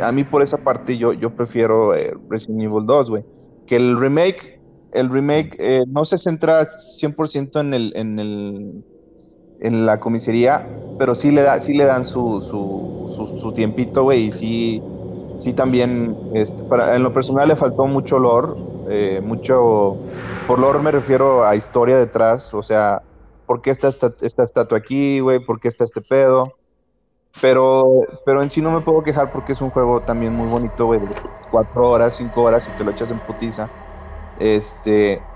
a 0.01 0.11
mí 0.11 0.23
por 0.23 0.41
esa 0.43 0.57
parte 0.57 0.97
yo, 0.97 1.13
yo 1.13 1.31
prefiero 1.31 1.95
eh, 1.95 2.13
Resident 2.29 2.61
Evil 2.61 2.85
2, 2.85 3.09
güey, 3.09 3.25
que 3.65 3.75
el 3.75 3.97
remake, 3.97 4.59
el 4.93 5.09
remake 5.09 5.55
eh, 5.59 5.81
no 5.87 6.05
se 6.05 6.17
centra 6.17 6.67
100% 6.67 7.59
en 7.59 7.73
el, 7.73 7.93
en 7.95 8.19
el 8.19 8.83
en 9.63 9.85
la 9.85 9.99
comisaría, 9.99 10.67
pero 10.99 11.15
sí 11.15 11.31
le, 11.31 11.41
da, 11.41 11.59
sí 11.61 11.73
le 11.73 11.85
dan 11.85 12.03
su, 12.03 12.41
su, 12.41 13.37
su, 13.37 13.51
tiempito, 13.53 14.03
güey, 14.03 14.25
y 14.25 14.31
sí, 14.31 14.83
sí 15.37 15.53
también, 15.53 16.17
este, 16.33 16.61
para, 16.63 16.95
en 16.97 17.01
lo 17.01 17.13
personal 17.13 17.47
le 17.47 17.55
faltó 17.55 17.85
mucho 17.85 18.19
lore, 18.19 18.59
eh, 18.89 19.21
mucho, 19.23 19.95
por 20.47 20.59
lore 20.59 20.79
me 20.79 20.91
refiero 20.91 21.45
a 21.45 21.55
historia 21.55 21.97
detrás, 21.97 22.53
o 22.53 22.61
sea, 22.61 23.01
¿por 23.53 23.61
qué 23.61 23.69
está 23.69 23.87
esta, 23.89 24.11
esta 24.21 24.43
estatua 24.43 24.79
aquí, 24.79 25.19
güey? 25.19 25.39
¿Por 25.45 25.59
qué 25.59 25.67
está 25.67 25.83
este 25.83 26.01
pedo? 26.01 26.57
Pero, 27.41 27.83
pero 28.25 28.43
en 28.43 28.49
sí 28.49 28.61
no 28.61 28.71
me 28.71 28.81
puedo 28.81 29.03
quejar 29.03 29.31
porque 29.31 29.53
es 29.53 29.61
un 29.61 29.71
juego 29.71 30.03
también 30.03 30.33
muy 30.35 30.47
bonito, 30.47 30.85
güey, 30.87 31.01
cuatro 31.49 31.89
horas, 31.89 32.15
cinco 32.15 32.43
horas 32.43 32.67
y 32.69 32.73
te 32.73 32.83
lo 32.83 32.91
echas 32.91 33.11
en 33.11 33.19
putiza. 33.21 33.71
Este, 34.35 35.29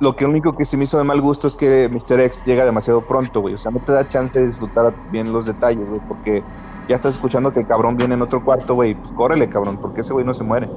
lo 0.00 0.16
que 0.16 0.26
único 0.26 0.54
que 0.56 0.64
se 0.64 0.76
me 0.76 0.84
hizo 0.84 0.98
de 0.98 1.04
mal 1.04 1.20
gusto 1.20 1.46
es 1.46 1.56
que 1.56 1.88
Mr. 1.88 2.20
X 2.20 2.42
llega 2.44 2.64
demasiado 2.64 3.06
pronto, 3.06 3.40
güey. 3.40 3.54
O 3.54 3.58
sea, 3.58 3.70
no 3.72 3.80
te 3.80 3.92
da 3.92 4.06
chance 4.06 4.38
de 4.38 4.48
disfrutar 4.48 4.96
bien 5.06 5.32
los 5.32 5.46
detalles, 5.46 5.86
güey, 5.86 6.00
porque 6.00 6.46
ya 6.88 6.96
estás 6.96 7.14
escuchando 7.14 7.52
que 7.52 7.60
el 7.60 7.66
cabrón 7.66 7.96
viene 7.96 8.14
en 8.14 8.22
otro 8.22 8.42
cuarto, 8.42 8.74
güey. 8.74 8.94
Pues 8.94 9.12
córrele, 9.12 9.48
cabrón, 9.48 9.78
porque 9.78 10.00
ese 10.00 10.12
güey 10.12 10.24
no 10.26 10.34
se 10.34 10.44
muere. 10.44 10.72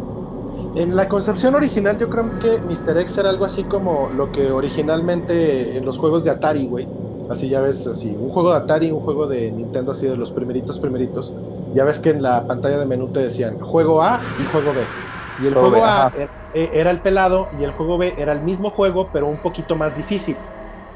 En 0.75 0.95
la 0.95 1.07
concepción 1.07 1.55
original, 1.55 1.97
yo 1.97 2.09
creo 2.09 2.37
que 2.37 2.61
Mr. 2.63 2.97
X 2.99 3.17
era 3.17 3.29
algo 3.29 3.45
así 3.45 3.65
como 3.65 4.11
lo 4.11 4.29
que 4.31 4.51
originalmente 4.51 5.77
en 5.77 5.85
los 5.85 5.97
juegos 5.97 6.23
de 6.25 6.31
Atari, 6.31 6.67
güey. 6.67 6.91
Así 7.27 7.49
ya 7.49 7.61
ves, 7.61 7.87
así, 7.87 8.17
un 8.17 8.29
juego 8.29 8.51
de 8.51 8.57
Atari, 8.57 8.91
un 8.91 8.99
juego 8.99 9.27
de 9.27 9.51
Nintendo, 9.53 9.93
así 9.93 10.05
de 10.07 10.17
los 10.17 10.33
primeritos, 10.33 10.79
primeritos. 10.79 11.35
Ya 11.71 11.85
ves 11.85 11.99
que 12.01 12.09
en 12.11 12.21
la 12.21 12.45
pantalla 12.45 12.77
de 12.77 12.85
menú 12.85 13.09
te 13.09 13.21
decían 13.21 13.57
juego 13.59 14.03
A 14.03 14.33
y 14.35 14.45
juego 14.45 14.73
B. 14.73 14.93
Y 15.37 15.47
el 15.47 15.55
juego 15.55 15.85
A 15.85 16.11
e, 16.13 16.29
era 16.51 16.91
el 16.91 17.01
pelado 17.01 17.49
y 17.51 17.63
el 17.63 17.71
juego 17.71 17.97
B 17.97 18.13
era 18.17 18.33
el 18.33 18.43
mismo 18.43 18.69
juego, 18.69 19.11
pero 19.11 19.27
un 19.27 19.41
poquito 19.41 19.75
más 19.77 19.95
difícil. 19.95 20.45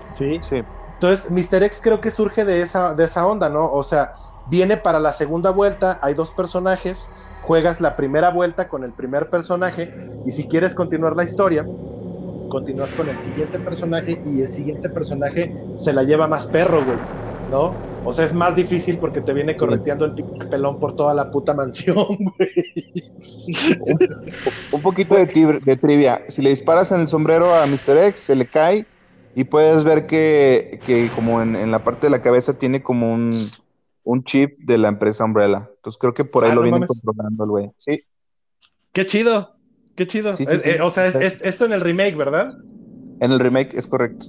¿Sí? 0.09 0.41
Sí. 0.41 0.61
Entonces, 0.88 1.32
Mr. 1.32 1.63
X 1.63 1.80
creo 1.82 2.01
que 2.01 2.11
surge 2.11 2.45
de 2.45 2.61
esa, 2.61 2.93
de 2.95 3.05
esa 3.05 3.25
onda, 3.27 3.49
¿no? 3.49 3.71
O 3.71 3.84
sea, 3.84 4.11
viene 4.43 4.77
para 4.77 4.99
la 4.99 5.13
segunda 5.13 5.51
vuelta, 5.51 5.99
hay 6.01 6.13
dos 6.13 6.32
personajes, 6.32 7.13
juegas 7.50 7.82
la 7.82 7.95
primera 7.95 8.30
vuelta 8.30 8.68
con 8.68 8.84
el 8.84 8.91
primer 8.91 9.28
personaje 9.32 9.91
y 10.24 10.30
si 10.30 10.47
quieres 10.47 10.76
continuar 10.76 11.16
la 11.16 11.24
historia, 11.24 11.66
continúas 12.47 12.93
con 12.93 13.10
el 13.10 13.18
siguiente 13.18 13.58
personaje 13.58 14.22
y 14.24 14.41
el 14.41 14.47
siguiente 14.47 14.88
personaje 14.88 15.52
se 15.76 15.91
la 15.91 16.04
lleva 16.04 16.28
más 16.28 16.45
perro, 16.45 16.86
güey, 16.86 16.97
¿no? 17.50 17.74
O 18.06 18.14
sea, 18.14 18.26
es 18.26 18.36
más 18.36 18.56
difícil 18.56 19.00
porque 19.00 19.22
te 19.22 19.34
viene 19.34 19.58
correteando 19.58 20.06
el 20.06 20.14
pelón 20.47 20.80
por 20.80 20.95
toda 20.95 21.16
la 21.16 21.32
puta 21.32 21.56
mansión, 21.56 21.95
güey. 22.38 23.12
Un, 24.72 24.82
poquito 24.84 25.16
de, 25.16 25.26
trivia. 25.76 26.22
Si 26.28 26.43
le 26.43 26.52
disparas 26.52 26.91
en 26.91 27.00
el 27.02 27.08
sombrero 27.08 27.56
a 27.56 27.66
Mr. 27.66 27.97
X, 28.10 28.20
se 28.20 28.36
le 28.36 28.45
cae 28.45 28.86
y 29.34 29.45
puedes 29.45 29.84
ver 29.84 30.06
que, 30.06 31.10
como 31.16 31.41
en, 31.41 31.72
la 31.72 31.84
parte 31.84 32.06
de 32.06 32.12
la 32.12 32.22
cabeza 32.22 32.60
tiene 32.60 32.84
como 32.84 33.12
un, 33.12 33.32
chip 34.24 34.58
de 34.60 34.78
la 34.78 34.89
empresa 34.89 35.26
Umbrella. 35.26 35.70
Entonces 35.76 35.97
creo 36.00 36.14
que 36.14 36.26
por 36.26 36.43
ahí 36.43 36.52
ah, 36.52 36.56
lo 36.56 36.62
vienen 36.62 36.84
controlando 36.84 37.43
el 37.43 37.50
güey. 37.50 37.72
Sí. 37.78 38.04
Qué 38.93 39.06
chido. 39.06 39.56
Qué 39.95 40.08
chido. 40.08 40.32
Eh, 40.32 40.80
o 40.82 40.89
sea, 40.89 41.08
es, 41.08 41.41
esto 41.41 41.66
en 41.66 41.74
el 41.74 41.82
remake, 41.82 42.16
¿verdad? 42.16 42.54
En 43.20 43.32
el 43.32 43.39
remake 43.39 43.74
es 43.76 43.88
correcto. 43.88 44.28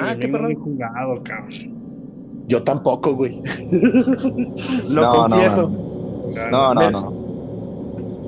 ah, 0.00 0.16
qué 0.18 0.30
jugado, 0.30 1.22
cabrón. 1.22 1.78
Yo 2.46 2.62
tampoco, 2.62 3.14
güey. 3.14 3.42
lo 4.88 5.10
confieso. 5.10 5.68
No, 6.50 6.74
no, 6.74 6.90
no. 6.90 7.28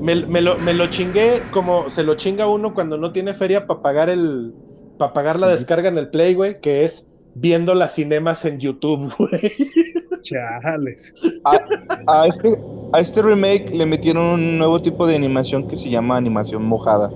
Me, 0.03 0.15
lo, 0.41 0.57
me, 0.59 0.73
lo, 0.73 0.87
chingué 0.87 1.43
como 1.51 1.91
se 1.91 2.03
lo 2.03 2.15
chinga 2.15 2.47
uno 2.47 2.73
cuando 2.73 2.97
no 2.97 3.13
tiene 3.13 3.35
feria 3.35 3.67
para 3.67 3.83
pagar 3.83 4.09
el 4.09 4.55
para 4.97 5.13
pagar 5.13 5.39
la 5.39 5.49
descarga 5.49 5.91
en 5.91 5.99
el 5.99 6.09
Play, 6.09 6.35
güey, 6.35 6.61
que 6.61 6.85
es 6.85 7.11
viendo 7.35 7.75
las 7.75 7.95
cinemas 7.95 8.45
en 8.45 8.61
YouTube, 8.61 9.13
güey. 9.19 9.53
Chales. 10.23 11.15
A, 12.07 12.27
este, 12.27 12.59
a 12.93 13.01
este 13.01 13.23
remake 13.23 13.71
le 13.71 13.87
metieron 13.87 14.25
un 14.25 14.59
nuevo 14.59 14.81
tipo 14.81 15.07
de 15.07 15.17
animación 15.17 15.67
que 15.67 15.77
se 15.77 15.91
llama 15.91 16.17
animación 16.17 16.65
mojada. 16.65 17.11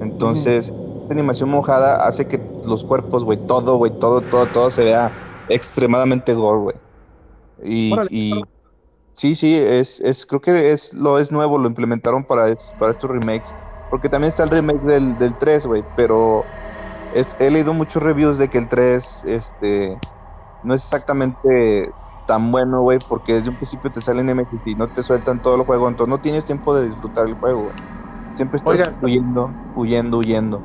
Entonces, 0.00 0.68
esta 0.68 1.12
animación 1.14 1.50
mojada 1.50 2.06
hace 2.06 2.26
que 2.26 2.40
los 2.64 2.84
cuerpos, 2.84 3.24
güey, 3.24 3.38
todo, 3.46 3.76
güey, 3.76 3.92
todo, 3.98 4.20
todo, 4.20 4.46
todo 4.46 4.70
se 4.70 4.84
vea 4.84 5.10
extremadamente 5.48 6.34
gore, 6.34 6.60
güey. 6.60 6.76
Y, 8.10 8.42
sí, 9.12 9.34
sí, 9.34 9.54
es, 9.54 10.00
es, 10.00 10.26
creo 10.26 10.40
que 10.40 10.70
es, 10.70 10.94
lo 10.94 11.18
es 11.18 11.32
nuevo, 11.32 11.58
lo 11.58 11.68
implementaron 11.68 12.24
para, 12.24 12.54
para 12.78 12.92
estos 12.92 13.10
remakes. 13.10 13.54
Porque 13.90 14.08
también 14.08 14.28
está 14.28 14.44
el 14.44 14.50
remake 14.50 14.82
del, 14.82 15.18
del 15.18 15.36
3, 15.36 15.66
güey, 15.66 15.82
pero 15.96 16.44
he 17.10 17.50
leído 17.50 17.72
muchos 17.72 18.02
reviews 18.02 18.38
de 18.38 18.48
que 18.48 18.58
el 18.58 18.68
3 18.68 19.24
este, 19.24 19.98
no 20.62 20.74
es 20.74 20.82
exactamente 20.84 21.90
tan 22.28 22.52
bueno, 22.52 22.82
güey, 22.82 22.98
porque 23.08 23.32
desde 23.32 23.48
un 23.48 23.56
principio 23.56 23.90
te 23.90 24.02
salen 24.02 24.28
MX 24.28 24.60
y 24.66 24.74
no 24.74 24.86
te 24.88 25.02
sueltan 25.02 25.40
todo 25.40 25.56
el 25.56 25.62
juego, 25.62 25.88
entonces 25.88 26.10
no 26.10 26.20
tienes 26.20 26.44
tiempo 26.44 26.76
de 26.76 26.88
disfrutar 26.88 27.26
el 27.26 27.34
juego, 27.34 27.62
güey. 27.62 27.74
Siempre 28.34 28.58
estás 28.58 28.98
huyendo, 29.02 29.56
huyendo, 29.74 30.18
huyendo. 30.18 30.62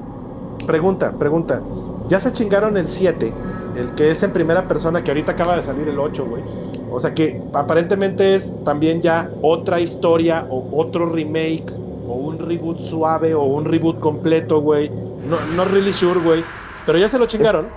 Pregunta, 0.68 1.18
pregunta. 1.18 1.64
¿Ya 2.08 2.20
se 2.20 2.34
chingaron 2.34 2.76
el 2.76 2.88
7? 2.88 3.34
el 3.74 3.92
que 3.94 4.12
es 4.12 4.22
en 4.24 4.32
primera 4.32 4.68
persona, 4.68 5.04
que 5.04 5.12
ahorita 5.12 5.32
acaba 5.32 5.56
de 5.56 5.62
salir 5.62 5.88
el 5.88 6.00
8, 6.00 6.26
güey. 6.26 6.44
O 6.92 7.00
sea 7.00 7.14
que 7.14 7.42
aparentemente 7.54 8.36
es 8.36 8.54
también 8.64 9.02
ya 9.02 9.32
otra 9.42 9.80
historia 9.80 10.46
o 10.50 10.68
otro 10.72 11.08
remake 11.08 11.66
o 12.08 12.16
un 12.16 12.38
reboot 12.38 12.80
suave 12.80 13.34
o 13.34 13.44
un 13.44 13.66
reboot 13.66 14.00
completo, 14.00 14.62
güey. 14.62 14.92
No, 15.24 15.38
no 15.56 15.66
really 15.66 15.94
sure, 15.94 16.20
güey. 16.20 16.44
Pero 16.86 17.00
ya 17.00 17.10
se 17.10 17.18
lo 17.18 17.26
chingaron. 17.26 17.68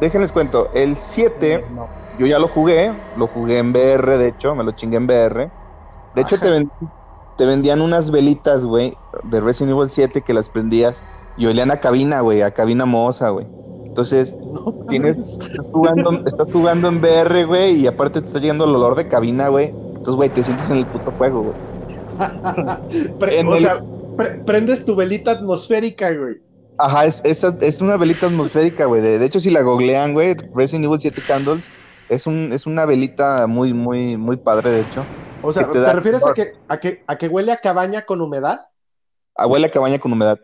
Déjenles 0.00 0.32
cuento, 0.32 0.68
el 0.74 0.96
7, 0.96 1.66
yo 2.18 2.26
ya 2.26 2.38
lo 2.38 2.48
jugué, 2.48 2.92
lo 3.16 3.26
jugué 3.26 3.58
en 3.58 3.70
VR, 3.70 4.18
de 4.18 4.28
hecho, 4.28 4.54
me 4.54 4.64
lo 4.64 4.72
chingué 4.72 4.96
en 4.96 5.04
VR. 5.04 5.50
De 6.14 6.22
hecho, 6.22 6.38
te, 6.38 6.66
te 7.36 7.46
vendían 7.46 7.82
unas 7.82 8.10
velitas, 8.10 8.64
güey, 8.64 8.96
de 9.24 9.40
Resident 9.40 9.76
Evil 9.76 9.90
7 9.90 10.22
que 10.22 10.34
las 10.34 10.48
prendías 10.48 11.02
y 11.36 11.46
olían 11.46 11.70
a 11.70 11.76
cabina, 11.76 12.20
güey, 12.20 12.42
a 12.42 12.50
cabina 12.50 12.86
moza, 12.86 13.30
güey. 13.30 13.46
Entonces, 13.84 14.36
tienes, 14.88 15.16
estás, 15.16 15.66
jugando, 16.52 16.88
en 16.88 16.98
VR, 16.98 17.44
güey, 17.44 17.76
y 17.76 17.86
aparte 17.86 18.20
te 18.20 18.26
está 18.26 18.40
llegando 18.40 18.64
el 18.64 18.74
olor 18.74 18.94
de 18.94 19.08
cabina, 19.08 19.48
güey. 19.48 19.66
Entonces, 19.68 20.14
güey, 20.14 20.28
te 20.28 20.42
sientes 20.42 20.68
en 20.70 20.78
el 20.78 20.86
puto 20.86 21.10
juego, 21.12 21.42
güey. 21.42 21.56
o 23.46 23.56
sea, 23.56 23.82
prendes 24.44 24.84
tu 24.84 24.96
velita 24.96 25.32
atmosférica, 25.32 26.12
güey. 26.12 26.36
Ajá, 26.78 27.06
es, 27.06 27.22
es, 27.24 27.42
es 27.42 27.80
una 27.80 27.96
velita 27.96 28.26
atmosférica, 28.26 28.84
güey. 28.84 29.00
De, 29.00 29.18
de 29.18 29.26
hecho, 29.26 29.40
si 29.40 29.50
la 29.50 29.62
googlean, 29.62 30.12
güey, 30.12 30.36
Resident 30.54 30.84
Evil 30.84 31.00
7 31.00 31.22
Candles, 31.26 31.72
es, 32.08 32.26
un, 32.26 32.50
es 32.52 32.66
una 32.66 32.84
velita 32.84 33.46
muy, 33.46 33.72
muy, 33.72 34.16
muy 34.16 34.36
padre, 34.36 34.70
de 34.70 34.80
hecho. 34.82 35.06
O 35.40 35.52
sea, 35.52 35.70
¿te, 35.70 35.78
refieres 35.92 36.26
a 36.26 36.34
que, 36.34 36.52
a, 36.68 36.78
que, 36.80 37.04
a 37.06 37.16
que 37.18 37.28
huele 37.28 37.52
a 37.52 37.58
cabaña 37.60 38.02
con 38.04 38.20
humedad? 38.20 38.60
Abuela 39.36 39.70
cabaña 39.70 39.98
con 39.98 40.12
humedad. 40.12 40.40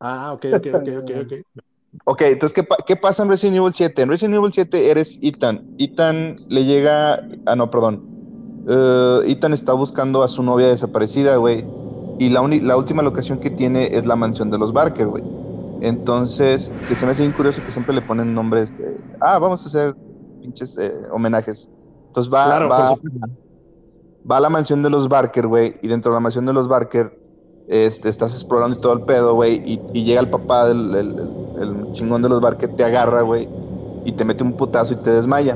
Ah, 0.00 0.32
ok, 0.32 0.44
ok, 0.56 0.66
ok, 0.78 0.88
ok, 1.00 1.10
ok. 1.24 1.32
Ok, 2.04 2.22
entonces, 2.22 2.54
¿qué, 2.54 2.62
pa- 2.62 2.76
qué 2.86 2.96
pasa 2.96 3.22
en 3.24 3.28
Resident 3.28 3.56
Evil 3.56 3.72
7? 3.74 4.02
En 4.02 4.08
Resident 4.08 4.34
Evil 4.36 4.52
7 4.52 4.90
eres 4.90 5.18
Ethan. 5.22 5.66
Ethan 5.76 6.36
le 6.48 6.64
llega. 6.64 7.18
Ah, 7.44 7.56
no, 7.56 7.68
perdón. 7.70 8.04
Eh, 8.66 9.20
Ethan 9.26 9.52
está 9.52 9.72
buscando 9.74 10.22
a 10.22 10.28
su 10.28 10.42
novia 10.42 10.68
desaparecida, 10.68 11.36
güey. 11.36 11.68
Y 12.18 12.30
la, 12.30 12.42
uni- 12.42 12.60
la 12.60 12.76
última 12.76 13.02
locación 13.02 13.38
que 13.40 13.50
tiene 13.50 13.88
es 13.92 14.06
la 14.06 14.16
mansión 14.16 14.50
de 14.50 14.58
los 14.58 14.72
Barker, 14.72 15.08
güey. 15.08 15.24
Entonces, 15.80 16.72
que 16.86 16.96
se 16.96 17.06
me 17.06 17.12
hace 17.12 17.22
bien 17.22 17.32
curioso 17.32 17.62
que 17.62 17.72
siempre 17.72 17.94
le 17.94 18.02
ponen 18.02 18.34
nombres 18.34 18.76
de. 18.76 18.84
Ah, 19.20 19.38
vamos 19.38 19.64
a 19.64 19.68
hacer 19.68 19.96
pinches 20.40 20.76
eh, 20.78 20.92
homenajes. 21.12 21.70
Entonces 22.08 22.32
va, 22.32 22.44
Claro, 22.46 22.68
va, 22.68 22.94
va 24.30 24.36
a 24.36 24.40
la 24.40 24.50
mansión 24.50 24.82
de 24.82 24.90
los 24.90 25.08
Barker, 25.08 25.46
güey. 25.46 25.74
Y 25.82 25.88
dentro 25.88 26.10
de 26.12 26.16
la 26.16 26.20
mansión 26.20 26.44
de 26.46 26.52
los 26.52 26.66
Barker, 26.68 27.18
este, 27.68 28.08
estás 28.08 28.34
explorando 28.34 28.76
y 28.76 28.80
todo 28.80 28.92
el 28.94 29.02
pedo, 29.02 29.34
güey. 29.34 29.62
Y, 29.64 29.80
y 29.92 30.04
llega 30.04 30.20
el 30.20 30.28
papá 30.30 30.66
del 30.66 30.94
el- 30.94 31.18
el- 31.18 31.62
el 31.86 31.92
chingón 31.92 32.20
de 32.22 32.28
los 32.28 32.40
Barker, 32.40 32.74
te 32.74 32.84
agarra, 32.84 33.22
güey. 33.22 33.48
Y 34.04 34.12
te 34.12 34.24
mete 34.24 34.42
un 34.42 34.54
putazo 34.54 34.94
y 34.94 34.96
te 34.96 35.10
desmaya. 35.10 35.54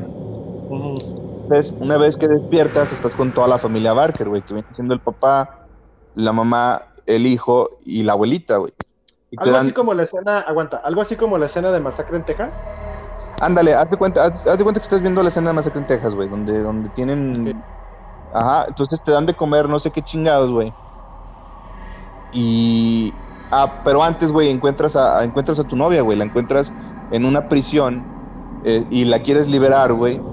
Entonces, 0.69 1.75
una 1.81 1.99
vez 1.99 2.17
que 2.17 2.29
despiertas, 2.29 2.93
estás 2.93 3.15
con 3.17 3.33
toda 3.33 3.49
la 3.49 3.59
familia 3.59 3.93
Barker, 3.93 4.29
güey. 4.29 4.43
Que 4.43 4.55
viene 4.55 4.69
siendo 4.75 4.95
el 4.95 5.01
papá, 5.01 5.67
la 6.15 6.33
mamá, 6.33 6.83
el 7.07 7.27
hijo 7.27 7.71
y 7.85 8.03
la 8.03 8.13
abuelita, 8.13 8.57
güey. 8.59 8.73
Algo 9.37 9.53
dan- 9.53 9.63
así 9.63 9.73
como 9.73 9.95
la 9.95 10.05
escena, 10.05 10.41
aguanta, 10.41 10.77
algo 10.79 11.01
así 11.01 11.17
como 11.17 11.39
la 11.39 11.47
escena 11.47 11.73
de 11.73 11.81
Masacre 11.81 12.17
en 12.17 12.25
Texas. 12.25 12.63
Ándale, 13.41 13.75
haz 13.75 13.89
de 13.91 13.97
cuenta, 13.97 14.25
haz, 14.25 14.47
haz 14.47 14.59
de 14.59 14.65
cuenta 14.65 14.81
que 14.81 14.85
estás 14.85 15.01
viendo 15.03 15.23
la 15.23 15.29
escena 15.29 15.51
de 15.51 15.55
Masacre 15.55 15.81
en 15.81 15.87
Texas, 15.87 16.15
güey, 16.15 16.29
donde, 16.29 16.61
donde 16.63 16.91
tienen... 16.91 17.65
Ajá, 18.33 18.67
entonces 18.69 19.03
te 19.05 19.13
dan 19.13 19.27
de 19.27 19.37
comer 19.37 19.69
no 19.69 19.79
sé 19.81 19.93
qué 19.93 20.03
chingados, 20.03 20.51
güey. 20.53 20.77
Y... 22.31 23.21
Ah, 23.51 23.83
pero 23.85 24.03
antes, 24.03 24.33
güey, 24.33 24.51
encuentras 24.51 24.97
a, 24.97 25.21
a- 25.21 25.25
encuentras 25.25 25.59
a 25.61 25.65
tu 25.65 25.77
novia, 25.77 26.03
güey, 26.03 26.19
la 26.19 26.25
encuentras 26.25 26.75
en 27.09 27.25
una 27.25 27.43
prisión 27.49 28.09
eh, 28.63 28.87
y 28.91 29.05
la 29.05 29.21
quieres 29.23 29.49
liberar, 29.49 29.93
güey. 29.93 30.27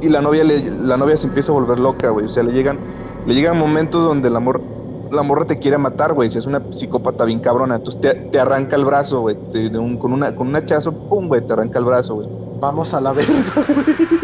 Y 0.00 0.08
la 0.10 0.20
novia, 0.22 0.44
le- 0.44 0.70
la 0.72 0.96
novia 0.98 1.16
se 1.16 1.26
empieza 1.28 1.52
a 1.52 1.54
volver 1.54 1.78
loca, 1.80 2.10
güey. 2.10 2.26
O 2.26 2.28
sea, 2.28 2.42
le 2.44 2.52
llegan, 2.52 2.82
le 3.24 3.34
llegan 3.34 3.58
momentos 3.58 4.04
donde 4.04 4.28
el 4.28 4.36
amor, 4.36 4.66
la 5.12 5.22
morra 5.22 5.44
te 5.44 5.58
quiere 5.58 5.78
matar, 5.78 6.12
güey. 6.14 6.30
Si 6.30 6.38
es 6.38 6.46
una 6.46 6.66
psicópata 6.70 7.24
bien 7.24 7.40
cabrona, 7.40 7.76
entonces 7.76 8.00
te, 8.00 8.14
te 8.30 8.40
arranca 8.40 8.76
el 8.76 8.84
brazo, 8.84 9.20
güey. 9.20 9.36
un- 9.78 9.96
con, 9.98 10.12
una, 10.12 10.34
con 10.34 10.48
un 10.48 10.56
hachazo, 10.56 10.92
pum, 11.08 11.28
güey, 11.28 11.44
te 11.46 11.52
arranca 11.52 11.78
el 11.78 11.84
brazo, 11.84 12.14
güey. 12.14 12.28
Vamos 12.60 12.94
a 12.94 13.00
la 13.00 13.12
verga. 13.12 13.32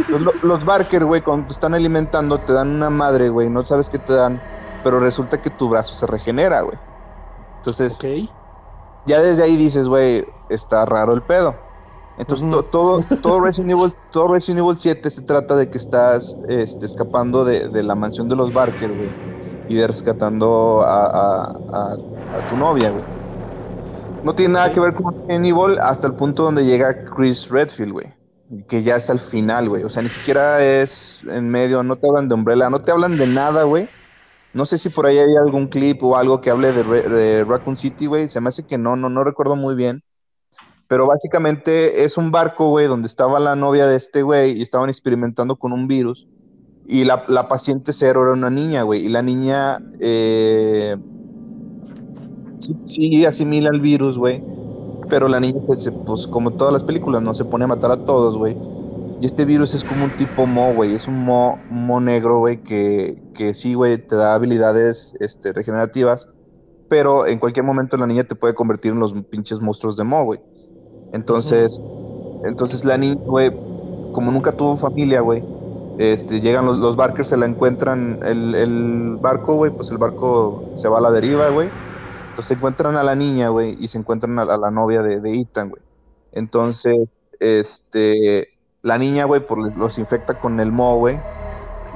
Los, 0.09 0.21
lo- 0.23 0.33
los 0.43 0.65
Barker, 0.65 1.05
güey, 1.05 1.21
cuando 1.23 1.49
te 1.49 1.53
están 1.55 1.75
alimentando, 1.75 2.39
te 2.41 2.53
dan 2.53 2.69
una 2.69 2.91
madre, 2.91 3.29
güey. 3.29 3.51
No 3.51 3.65
sabes 3.65 3.91
qué 3.91 3.99
te 3.99 4.13
dan, 4.15 4.41
pero 4.83 5.01
resulta 5.01 5.41
que 5.41 5.51
tu 5.51 5.69
brazo 5.69 5.95
se 5.95 6.07
regenera, 6.07 6.63
güey. 6.63 6.79
Entonces, 7.57 7.97
Ok. 7.97 8.31
ya 9.07 9.21
desde 9.21 9.43
ahí 9.45 9.57
dices, 9.57 9.89
güey, 9.89 10.25
está 10.49 10.87
raro 10.87 11.13
el 11.13 11.23
pedo. 11.23 11.55
Entonces, 12.17 12.49
todo, 12.71 13.01
todo, 13.23 13.41
Resident 13.41 13.71
Evil, 13.79 13.93
todo 14.11 14.29
Resident 14.35 14.61
Evil 14.61 14.77
7 14.77 15.09
se 15.11 15.23
trata 15.23 15.55
de 15.55 15.71
que 15.71 15.79
estás 15.79 16.37
este, 16.49 16.87
escapando 16.87 17.45
de, 17.45 17.69
de 17.69 17.83
la 17.85 17.95
mansión 17.95 18.29
de 18.29 18.35
los 18.37 18.53
Barker, 18.53 18.93
güey. 18.93 19.15
Y 19.69 19.75
de 19.75 19.87
rescatando 19.87 20.83
a, 20.85 21.49
tu 22.51 22.57
novia, 22.57 22.91
güey. 22.91 23.05
No 24.25 24.35
tiene 24.35 24.55
nada 24.55 24.73
que 24.73 24.81
ver 24.81 24.95
con 24.95 25.15
Evil 25.31 25.79
hasta 25.81 26.07
el 26.07 26.15
punto 26.15 26.43
donde 26.43 26.65
llega 26.65 27.05
Chris 27.05 27.49
Redfield, 27.49 27.93
güey. 27.93 28.15
Que 28.67 28.83
ya 28.83 28.97
es 28.97 29.11
al 29.11 29.19
final, 29.19 29.69
güey. 29.69 29.85
O 29.85 29.91
sea, 29.91 30.03
ni 30.03 30.09
siquiera 30.09 30.63
es 30.65 31.23
en 31.25 31.49
medio, 31.49 31.83
no 31.83 31.97
te 31.97 32.07
hablan 32.07 32.29
de 32.29 32.35
Umbrella, 32.35 32.71
no 32.71 32.81
te 32.81 32.91
hablan 32.91 33.17
de 33.17 33.27
nada, 33.27 33.65
güey. 33.65 33.89
No 34.55 34.65
sé 34.65 34.79
si 34.79 34.89
por 34.89 35.07
ahí 35.07 35.19
hay 35.19 35.37
algún 35.37 35.69
clip 35.69 36.03
o 36.03 36.17
algo 36.17 36.41
que 36.41 36.51
hable 36.51 36.73
de, 36.73 36.83
de 36.83 37.45
Raccoon 37.45 37.77
City, 37.77 38.07
güey. 38.07 38.29
Se 38.29 38.41
me 38.41 38.49
hace 38.49 38.67
que 38.67 38.79
no, 38.79 38.97
no, 38.97 39.11
no 39.11 39.23
recuerdo 39.23 39.57
muy 39.57 39.75
bien. 39.75 40.03
Pero 40.89 41.07
básicamente 41.07 42.05
es 42.05 42.17
un 42.17 42.31
barco, 42.31 42.71
güey, 42.71 42.87
donde 42.87 43.09
estaba 43.09 43.39
la 43.41 43.55
novia 43.55 43.87
de 43.87 43.97
este 43.97 44.23
güey 44.23 44.59
y 44.59 44.63
estaban 44.63 44.89
experimentando 44.89 45.57
con 45.57 45.73
un 45.73 45.87
virus. 45.87 46.27
Y 46.89 47.07
la, 47.07 47.25
la 47.29 47.49
paciente 47.49 47.95
cero 47.95 48.25
era 48.25 48.35
una 48.35 48.51
niña, 48.51 48.83
güey. 48.85 49.07
Y 49.07 49.11
la 49.11 49.23
niña 49.23 49.81
eh, 50.01 50.97
sí, 52.59 52.81
sí 52.87 53.25
asimila 53.25 53.71
el 53.71 53.81
virus, 53.81 54.19
güey. 54.19 54.45
Pero 55.09 55.29
la 55.29 55.41
niña, 55.41 55.61
pues, 55.67 55.85
se- 55.85 55.93
pues, 55.93 56.27
como 56.29 56.53
todas 56.53 56.73
las 56.73 56.85
películas, 56.85 57.23
no 57.23 57.35
se 57.35 57.45
pone 57.47 57.65
a 57.67 57.69
matar 57.69 57.93
a 57.93 57.99
todos, 58.05 58.37
güey. 58.39 58.59
Y 59.21 59.27
este 59.27 59.45
virus 59.47 59.75
es 59.75 59.85
como 59.85 60.05
un 60.05 60.17
tipo 60.17 60.47
mo, 60.47 60.73
güey. 60.75 60.95
Es 60.95 61.09
un 61.09 61.25
mo, 61.25 61.65
mo 61.71 62.01
negro, 62.01 62.41
güey, 62.41 62.63
que, 62.63 63.23
que 63.35 63.55
sí, 63.55 63.75
güey, 63.75 63.99
te 64.07 64.17
da 64.17 64.35
habilidades 64.35 65.15
este, 65.21 65.53
regenerativas. 65.55 66.29
Pero 66.89 67.27
en 67.27 67.39
cualquier 67.41 67.65
momento 67.67 67.97
la 67.99 68.07
niña 68.07 68.25
te 68.25 68.37
puede 68.37 68.55
convertir 68.55 68.93
en 68.93 69.01
los 69.01 69.15
pinches 69.31 69.61
monstruos 69.61 69.97
de 69.97 70.05
mo, 70.05 70.25
güey. 70.25 70.41
Entonces, 71.13 71.69
entonces 72.43 72.85
la 72.85 72.99
niña, 72.99 73.17
güey, 73.27 73.53
como 74.11 74.31
nunca 74.33 74.53
tuvo 74.57 74.77
familia, 74.77 75.21
güey, 75.23 75.47
este, 75.99 76.41
llegan 76.41 76.65
los, 76.65 76.79
los 76.79 76.95
barcos, 76.95 77.27
se 77.27 77.37
la 77.37 77.47
encuentran 77.47 78.21
el, 78.25 79.19
barco, 79.21 79.55
güey, 79.55 79.73
pues 79.73 79.91
el 79.91 79.99
barco 79.99 80.71
se 80.77 80.89
va 80.89 80.99
a 80.99 81.01
la 81.01 81.11
deriva, 81.11 81.49
güey. 81.49 81.69
Entonces 82.29 82.57
encuentran 82.57 82.97
a 82.97 83.03
la 83.03 83.17
niña, 83.17 83.49
güey, 83.49 83.77
y 83.81 83.89
se 83.89 83.99
encuentran 83.99 84.39
a, 84.39 84.45
la 84.45 84.71
novia 84.71 85.03
de, 85.03 85.41
Ethan, 85.41 85.71
güey. 85.71 85.83
Entonces, 86.31 87.09
este, 87.41 88.49
la 88.83 88.97
niña, 88.97 89.25
güey, 89.25 89.45
los 89.77 89.99
infecta 89.99 90.39
con 90.39 90.61
el 90.61 90.71
mo, 90.71 90.99
güey. 90.99 91.21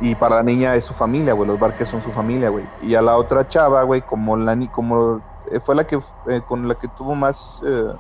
Y 0.00 0.16
para 0.16 0.36
la 0.36 0.42
niña 0.42 0.74
es 0.74 0.84
su 0.84 0.94
familia, 0.94 1.34
güey. 1.34 1.46
Los 1.46 1.61
barques 1.61 1.88
son 1.88 2.03
su 2.03 2.11
familia, 2.11 2.48
güey. 2.48 2.64
Y 2.82 2.96
a 2.96 3.03
la 3.03 3.16
otra 3.16 3.44
chava, 3.44 3.84
güey, 3.84 4.03
como 4.03 4.36
la 4.36 4.57
ni 4.57 4.66
como 4.66 5.22
eh, 5.53 5.61
fue 5.61 5.76
la 5.76 5.86
que 5.86 6.00
eh, 6.28 6.40
con 6.44 6.66
la 6.66 6.74
que 6.74 6.88
tuvo 6.88 7.14
más, 7.14 7.61
eh, 7.64 7.92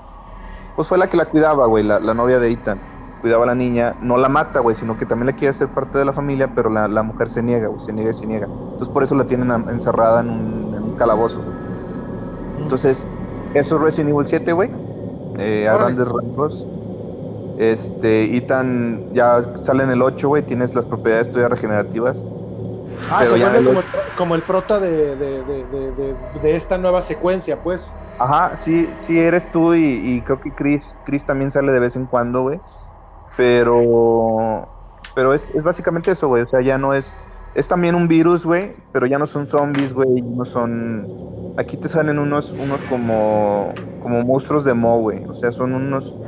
pues 0.74 0.88
fue 0.88 0.98
la 0.98 1.08
que 1.08 1.16
la 1.16 1.26
cuidaba, 1.26 1.66
güey, 1.66 1.84
la, 1.84 2.00
la 2.00 2.12
novia 2.12 2.40
de 2.40 2.50
Ethan. 2.50 2.91
Cuidaba 3.22 3.44
a 3.44 3.48
la 3.48 3.56
niña, 3.56 3.96
no 4.00 4.18
la 4.18 4.28
mata, 4.28 4.60
güey, 4.60 4.76
sino 4.76 4.96
que 4.98 5.06
también 5.06 5.28
la 5.28 5.34
quiere 5.34 5.50
hacer 5.50 5.72
parte 5.72 5.98
de 5.98 6.06
la 6.06 6.12
familia, 6.14 6.54
pero 6.54 6.70
la, 6.70 6.88
la 6.88 7.04
mujer 7.04 7.30
se 7.30 7.42
niega, 7.42 7.68
güey, 7.68 7.80
se 7.80 7.94
niega 7.94 8.10
y 8.10 8.14
se 8.14 8.26
niega. 8.28 8.52
Entonces 8.72 8.92
por 8.92 9.04
eso 9.04 9.16
la 9.16 9.26
tienen 9.26 9.50
encerrada 9.70 10.22
en 10.22 10.30
un, 10.30 10.74
en 10.76 10.84
un 10.84 10.94
calabozo. 10.94 11.48
Entonces, 12.56 13.06
eso 13.52 13.76
es 13.76 13.82
Resident 13.82 14.10
Evil 14.10 14.26
7, 14.26 14.52
güey. 14.52 14.70
Eh, 15.38 15.68
a 15.68 15.74
grandes 15.74 16.08
rasgos. 16.08 16.68
Este, 17.56 18.36
Ethan 18.36 19.06
ya 19.10 19.42
sale 19.62 19.84
en 19.84 19.90
el 19.90 20.02
8, 20.02 20.28
güey. 20.28 20.44
Tienes 20.44 20.74
las 20.74 20.86
propiedades 20.86 21.30
todavía 21.30 21.50
regenerativas. 21.50 22.26
Ah, 23.08 23.20
Pero 23.20 23.32
se 23.32 23.40
ya 23.40 23.56
el- 23.56 23.64
como, 23.64 23.80
el- 23.80 23.86
como 24.16 24.34
el 24.34 24.44
prota 24.44 24.80
de, 24.80 25.16
de, 25.16 25.44
de, 25.44 25.66
de, 25.66 25.92
de- 25.92 26.16
de 26.32 26.56
esta 26.56 26.78
nueva 26.78 27.02
secuencia, 27.02 27.62
pues. 27.62 28.00
Ajá, 28.18 28.56
sí, 28.56 28.96
sí 29.00 29.18
eres 29.18 29.50
tú 29.50 29.74
y, 29.74 29.80
y 30.18 30.22
creo 30.24 30.38
que 30.40 30.54
Chris, 30.54 30.96
Chris 31.02 31.24
también 31.26 31.50
sale 31.50 31.72
de 31.72 31.80
vez 31.80 31.96
en 31.96 32.06
cuando, 32.06 32.42
güey. 32.42 32.62
Pero, 33.34 34.68
pero 35.14 35.34
es, 35.34 35.48
es 35.54 35.62
básicamente 35.62 36.10
eso, 36.12 36.28
güey. 36.28 36.42
O 36.42 36.46
sea, 36.48 36.62
ya 36.62 36.78
no 36.78 36.92
es, 36.94 37.18
es 37.54 37.68
también 37.68 37.94
un 37.94 38.08
virus, 38.08 38.44
güey, 38.44 38.76
pero 38.92 39.06
ya 39.06 39.18
no 39.18 39.26
son 39.26 39.48
zombies, 39.48 39.92
güey. 39.92 40.22
No 40.22 40.44
son, 40.46 41.12
aquí 41.56 41.76
te 41.78 41.88
salen 41.88 42.18
unos, 42.18 42.54
unos 42.58 42.82
como, 42.84 43.82
como 43.98 44.22
monstruos 44.24 44.64
de 44.64 44.74
Mo, 44.74 45.00
güey. 45.00 45.24
O 45.26 45.32
sea, 45.34 45.52
son 45.52 45.74
unos, 45.74 46.18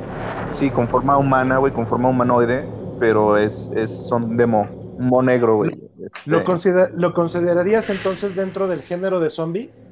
sí, 0.51 0.71
con 0.71 0.87
forma 0.89 1.17
humana, 1.17 1.57
güey, 1.59 1.73
con 1.73 1.87
forma 1.87 2.09
humanoide, 2.09 2.73
pero 2.97 3.37
es, 3.37 3.69
es, 3.73 3.91
son 4.07 4.37
de 4.37 4.47
Mo, 4.47 4.71
un 4.97 5.07
Mo 5.09 5.21
negro, 5.23 5.57
güey. 5.57 5.71
¿Lo, 6.25 6.43
consider- 6.43 6.91
¿Lo 6.95 7.13
considerarías 7.13 7.89
entonces 7.89 8.35
dentro 8.35 8.67
del 8.67 8.81
género 8.83 9.19
de 9.19 9.29
zombies? 9.29 9.87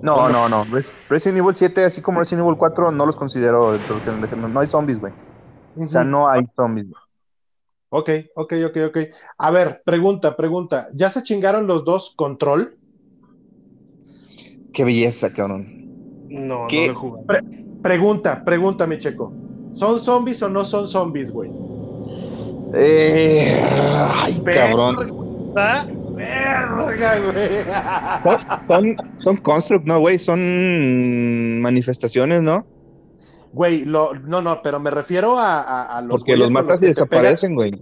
No, 0.00 0.28
no, 0.28 0.48
no. 0.48 0.64
Re- 0.64 0.86
Resident 1.08 1.38
Evil 1.38 1.54
7, 1.54 1.84
así 1.84 2.02
como 2.02 2.18
Resident 2.20 2.44
Evil 2.46 2.56
4, 2.58 2.92
no 2.92 3.06
los 3.06 3.16
considero 3.16 3.72
dentro 3.72 3.96
del 3.96 4.04
género 4.04 4.22
de 4.22 4.28
género. 4.28 4.48
No 4.48 4.60
hay 4.60 4.66
zombies, 4.66 5.00
güey. 5.00 5.14
O 5.76 5.88
sea, 5.88 6.04
no 6.04 6.28
hay 6.28 6.42
zombies. 6.56 6.88
güey. 6.88 7.00
Ok, 7.88 8.10
ok, 8.34 8.52
ok, 8.66 8.76
ok. 8.88 8.98
A 9.38 9.50
ver, 9.50 9.82
pregunta, 9.84 10.36
pregunta. 10.36 10.88
¿Ya 10.94 11.08
se 11.08 11.22
chingaron 11.22 11.66
los 11.66 11.84
dos 11.84 12.14
control? 12.16 12.76
Qué 14.72 14.84
belleza, 14.84 15.32
cabrón. 15.32 15.66
No, 16.28 16.66
¿Qué? 16.68 16.80
no 16.80 16.86
lo 16.86 16.92
he 16.92 16.94
jugado. 16.94 17.26
Pregunta, 17.80 18.44
pregunta, 18.44 18.86
mi 18.86 18.98
checo. 18.98 19.32
¿Son 19.70 19.98
zombies 19.98 20.42
o 20.42 20.48
no 20.48 20.64
son 20.64 20.88
zombies, 20.88 21.30
güey? 21.32 21.50
Eh, 22.74 23.62
ay, 23.62 24.42
cabrón. 24.44 24.96
Verga, 25.54 25.88
verga, 26.14 27.18
güey. 27.20 27.64
Son, 28.66 28.96
son 29.18 29.36
construct, 29.38 29.86
¿no, 29.86 30.00
güey? 30.00 30.18
Son 30.18 31.60
manifestaciones, 31.60 32.42
¿no? 32.42 32.66
Güey, 33.56 33.86
lo, 33.86 34.12
no, 34.12 34.42
no, 34.42 34.60
pero 34.62 34.78
me 34.78 34.90
refiero 34.90 35.38
a, 35.38 35.62
a- 35.62 35.96
a 35.96 36.02
los 36.02 36.20
Porque 36.20 36.36
los 36.36 36.50
matas 36.52 36.76
y 36.76 36.88
que 36.88 36.92
te 36.92 37.06
pegan. 37.06 37.22
desaparecen, 37.22 37.54
güey. 37.54 37.72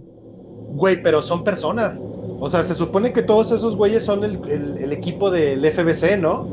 Güey, 0.71 1.03
pero 1.03 1.21
son 1.21 1.43
personas. 1.43 2.05
O 2.39 2.47
sea, 2.47 2.63
se 2.63 2.73
supone 2.73 3.11
que 3.11 3.21
todos 3.21 3.51
esos 3.51 3.75
güeyes 3.75 4.05
son 4.05 4.23
el, 4.23 4.39
el- 4.49 4.77
el 4.77 4.93
equipo 4.93 5.29
del 5.29 5.65
FBC, 5.65 6.17
¿no? 6.17 6.45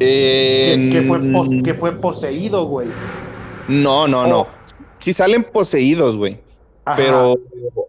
Que, 0.00 0.88
que 0.90 1.02
fue, 1.02 1.20
pos- 1.32 1.48
que 1.62 1.74
fue 1.74 1.92
poseído, 2.00 2.64
güey. 2.66 2.88
No, 3.68 4.08
no, 4.08 4.26
no. 4.26 4.48
Sí 5.00 5.12
salen 5.12 5.44
poseídos, 5.52 6.16
güey. 6.16 6.38
Pero 6.96 7.34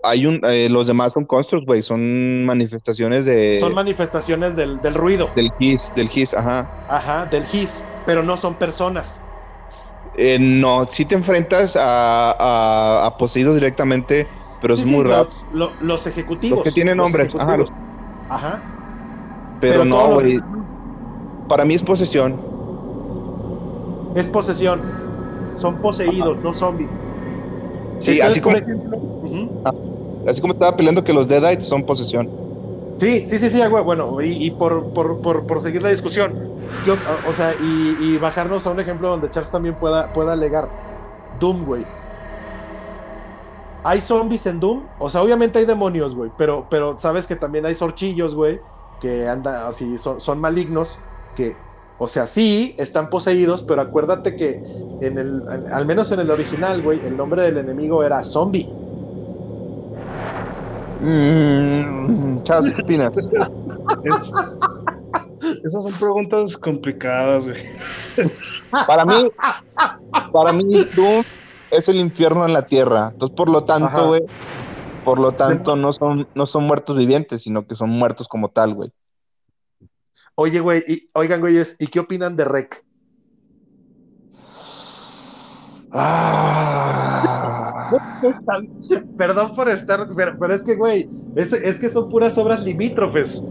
hay 0.04 0.26
un, 0.26 0.42
eh, 0.44 0.68
los 0.70 0.88
demás 0.88 1.14
son 1.14 1.24
constructs, 1.24 1.66
güey. 1.66 1.82
Son 1.82 2.44
manifestaciones 2.44 3.24
de 3.24 3.58
Son 3.62 3.74
manifestaciones 3.74 4.58
del, 4.58 4.82
del 4.82 4.96
ruido. 4.96 5.30
del 5.34 5.54
GIS, 5.58 5.94
del 5.96 6.10
GIS, 6.10 6.34
ajá. 6.34 6.70
Ajá, 6.90 7.26
del 7.26 7.46
GIS. 7.46 7.86
Pero 8.06 8.22
no 8.22 8.36
son 8.36 8.56
personas. 8.56 9.29
Eh, 10.22 10.38
no, 10.40 10.86
sí 10.88 11.06
te 11.06 11.16
enfrentas 11.16 11.76
a, 11.78 12.32
a- 12.32 13.06
a 13.06 13.18
poseídos 13.18 13.56
directamente, 13.56 14.30
pero 14.60 14.74
Sí, 14.74 14.82
es 14.82 14.86
sí, 14.86 14.92
muy 14.92 15.04
rápido. 15.06 15.30
los, 15.30 15.48
lo- 15.50 15.78
los 15.80 16.08
ejecutivos. 16.08 16.60
Los 16.60 16.64
que 16.66 16.72
tienen 16.74 16.98
nombres, 16.98 17.34
ajá. 17.38 17.58
Ajá. 18.28 18.70
Pero, 19.60 19.74
pero 19.74 19.86
no, 19.86 20.08
lo- 20.08 20.22
güey. 20.22 20.40
Para 21.48 21.66
mí 21.66 21.76
es 21.76 21.84
posesión. 21.84 22.42
Es 24.14 24.28
posesión. 24.28 24.92
Son 25.54 25.80
poseídos, 25.82 26.42
no 26.42 26.54
zombies. 26.54 27.06
Sí, 27.98 28.12
Entonces, 28.12 28.22
así 28.22 28.42
como, 28.42 28.56
por 28.56 28.64
ejemplo, 28.64 28.98
así 30.26 30.42
como 30.42 30.54
estaba 30.54 30.76
peleando 30.76 31.04
que 31.04 31.14
los 31.14 31.28
Deadites 31.28 31.68
son 31.68 31.84
posesión. 31.84 32.32
Sí, 33.00 33.26
sí, 33.28 33.40
sí, 33.40 33.50
sí. 33.50 33.60
Bueno, 33.68 34.18
y, 34.22 34.52
por, 34.52 34.92
por, 34.92 35.22
por, 35.22 35.46
por 35.46 35.62
seguir 35.62 35.82
la 35.82 35.90
discusión, 35.92 36.36
yo, 36.82 37.02
o 37.24 37.32
sea, 37.34 37.56
y, 37.58 38.18
bajarnos 38.18 38.68
a 38.68 38.72
un 38.72 38.80
ejemplo 38.80 39.10
donde 39.10 39.30
Charles 39.30 39.52
también 39.52 39.78
pueda, 39.78 40.12
pueda 40.12 40.34
alegar. 40.34 40.76
Doom, 41.32 41.64
güey. 41.66 41.94
¿Hay 43.84 44.02
zombies 44.02 44.46
en 44.46 44.60
Doom? 44.60 44.92
O 44.98 45.10
sea, 45.10 45.24
obviamente 45.24 45.60
hay 45.60 45.66
demonios, 45.66 46.14
güey, 46.16 46.32
pero, 46.36 46.68
pero 46.70 46.98
sabes 46.98 47.28
que 47.28 47.36
también 47.38 47.66
hay 47.66 47.76
sorchillos, 47.76 48.36
güey, 48.36 48.62
que 49.00 49.28
andan 49.28 49.68
así, 49.68 49.98
son, 49.98 50.20
son 50.20 50.40
malignos, 50.42 51.10
que, 51.34 51.64
o 51.98 52.08
sea, 52.08 52.28
sí, 52.28 52.76
están 52.78 53.10
poseídos, 53.10 53.64
pero 53.64 53.82
acuérdate 53.82 54.36
que 54.36 54.64
en 55.00 55.18
el, 55.18 55.44
al 55.72 55.86
menos 55.86 56.12
en 56.12 56.20
el 56.20 56.30
original, 56.30 56.82
güey, 56.82 57.06
el 57.06 57.16
nombre 57.16 57.44
del 57.44 57.58
enemigo 57.58 58.04
era 58.04 58.22
zombie. 58.24 58.78
Mm, 61.02 62.40
¿qué 62.44 62.82
opinas? 62.82 63.10
Es- 64.04 64.60
Esas 65.64 65.84
son 65.84 65.94
preguntas 65.94 66.58
complicadas, 66.58 67.48
güey. 67.48 67.58
Para 68.86 69.06
mí, 69.06 69.32
para 70.34 70.52
mí, 70.52 70.84
Doom 70.96 71.24
es 71.72 71.88
el 71.88 71.98
infierno 72.00 72.46
en 72.46 72.54
la 72.54 72.66
tierra. 72.66 73.10
Entonces, 73.14 73.36
por 73.36 73.50
lo 73.50 73.60
Ajá. 73.60 73.66
tanto, 73.66 74.08
güey, 74.08 74.22
por 75.06 75.20
lo 75.20 75.32
tanto, 75.32 75.76
no 75.78 75.94
son, 75.94 76.28
no 76.36 76.46
son 76.46 76.66
muertos 76.66 76.98
vivientes, 76.98 77.42
sino 77.44 77.66
que 77.66 77.76
son 77.76 77.90
muertos 77.90 78.28
como 78.28 78.50
tal, 78.50 78.74
güey. 78.74 78.92
Oye, 80.36 80.60
güey, 80.60 80.84
y, 80.88 81.08
oigan, 81.14 81.40
güeyes, 81.40 81.78
¿y 81.80 81.88
qué 81.88 82.00
opinan 82.02 82.36
de 82.36 82.44
Rec? 82.46 82.84
Ah. 85.92 87.29
Perdón 89.18 89.56
por 89.56 89.70
estar, 89.70 90.08
pero, 90.16 90.38
pero 90.40 90.54
es 90.54 90.64
que, 90.64 90.76
güey, 90.76 91.10
es, 91.36 91.54
es 91.54 91.80
que 91.80 91.90
son 91.90 92.10
puras 92.10 92.38
obras 92.38 92.64
limítrofes, 92.64 93.44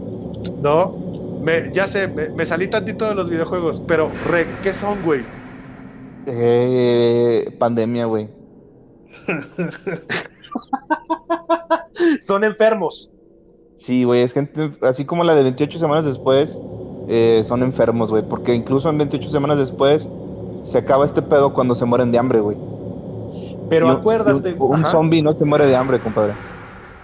¿no? 0.61 0.95
Me, 1.41 1.71
ya 1.73 1.87
sé, 1.87 2.07
me, 2.07 2.29
me 2.29 2.45
salí 2.45 2.69
tantito 2.69 3.05
de 3.05 3.15
los 3.15 3.29
videojuegos, 3.29 3.81
pero, 3.87 4.11
re, 4.27 4.45
¿qué 4.61 4.73
son, 4.73 5.01
güey? 5.03 5.23
Eh, 6.25 7.55
pandemia, 7.57 8.05
güey. 8.05 8.29
Son 12.21 12.43
enfermos. 12.43 13.11
Sí, 13.75 14.03
güey, 14.03 14.21
es 14.21 14.33
gente, 14.33 14.71
así 14.81 15.05
como 15.05 15.23
la 15.23 15.35
de 15.35 15.43
28 15.43 15.79
semanas 15.79 16.05
después, 16.05 16.59
eh, 17.07 17.43
son 17.45 17.63
enfermos, 17.63 18.09
güey, 18.09 18.27
porque 18.27 18.53
incluso 18.53 18.89
en 18.89 18.97
28 18.97 19.29
semanas 19.29 19.57
después 19.57 20.07
se 20.61 20.77
acaba 20.77 21.05
este 21.05 21.21
pedo 21.21 21.53
cuando 21.53 21.75
se 21.75 21.85
mueren 21.85 22.11
de 22.11 22.17
hambre, 22.17 22.41
güey. 22.41 22.57
Pero 23.69 23.89
acuérdate, 23.89 24.55
Un, 24.55 24.57
un 24.59 24.75
ajá, 24.75 24.91
zombie 24.91 25.21
no 25.21 25.33
se 25.33 25.45
muere 25.45 25.65
de 25.67 25.75
hambre, 25.75 26.01
compadre. 26.01 26.35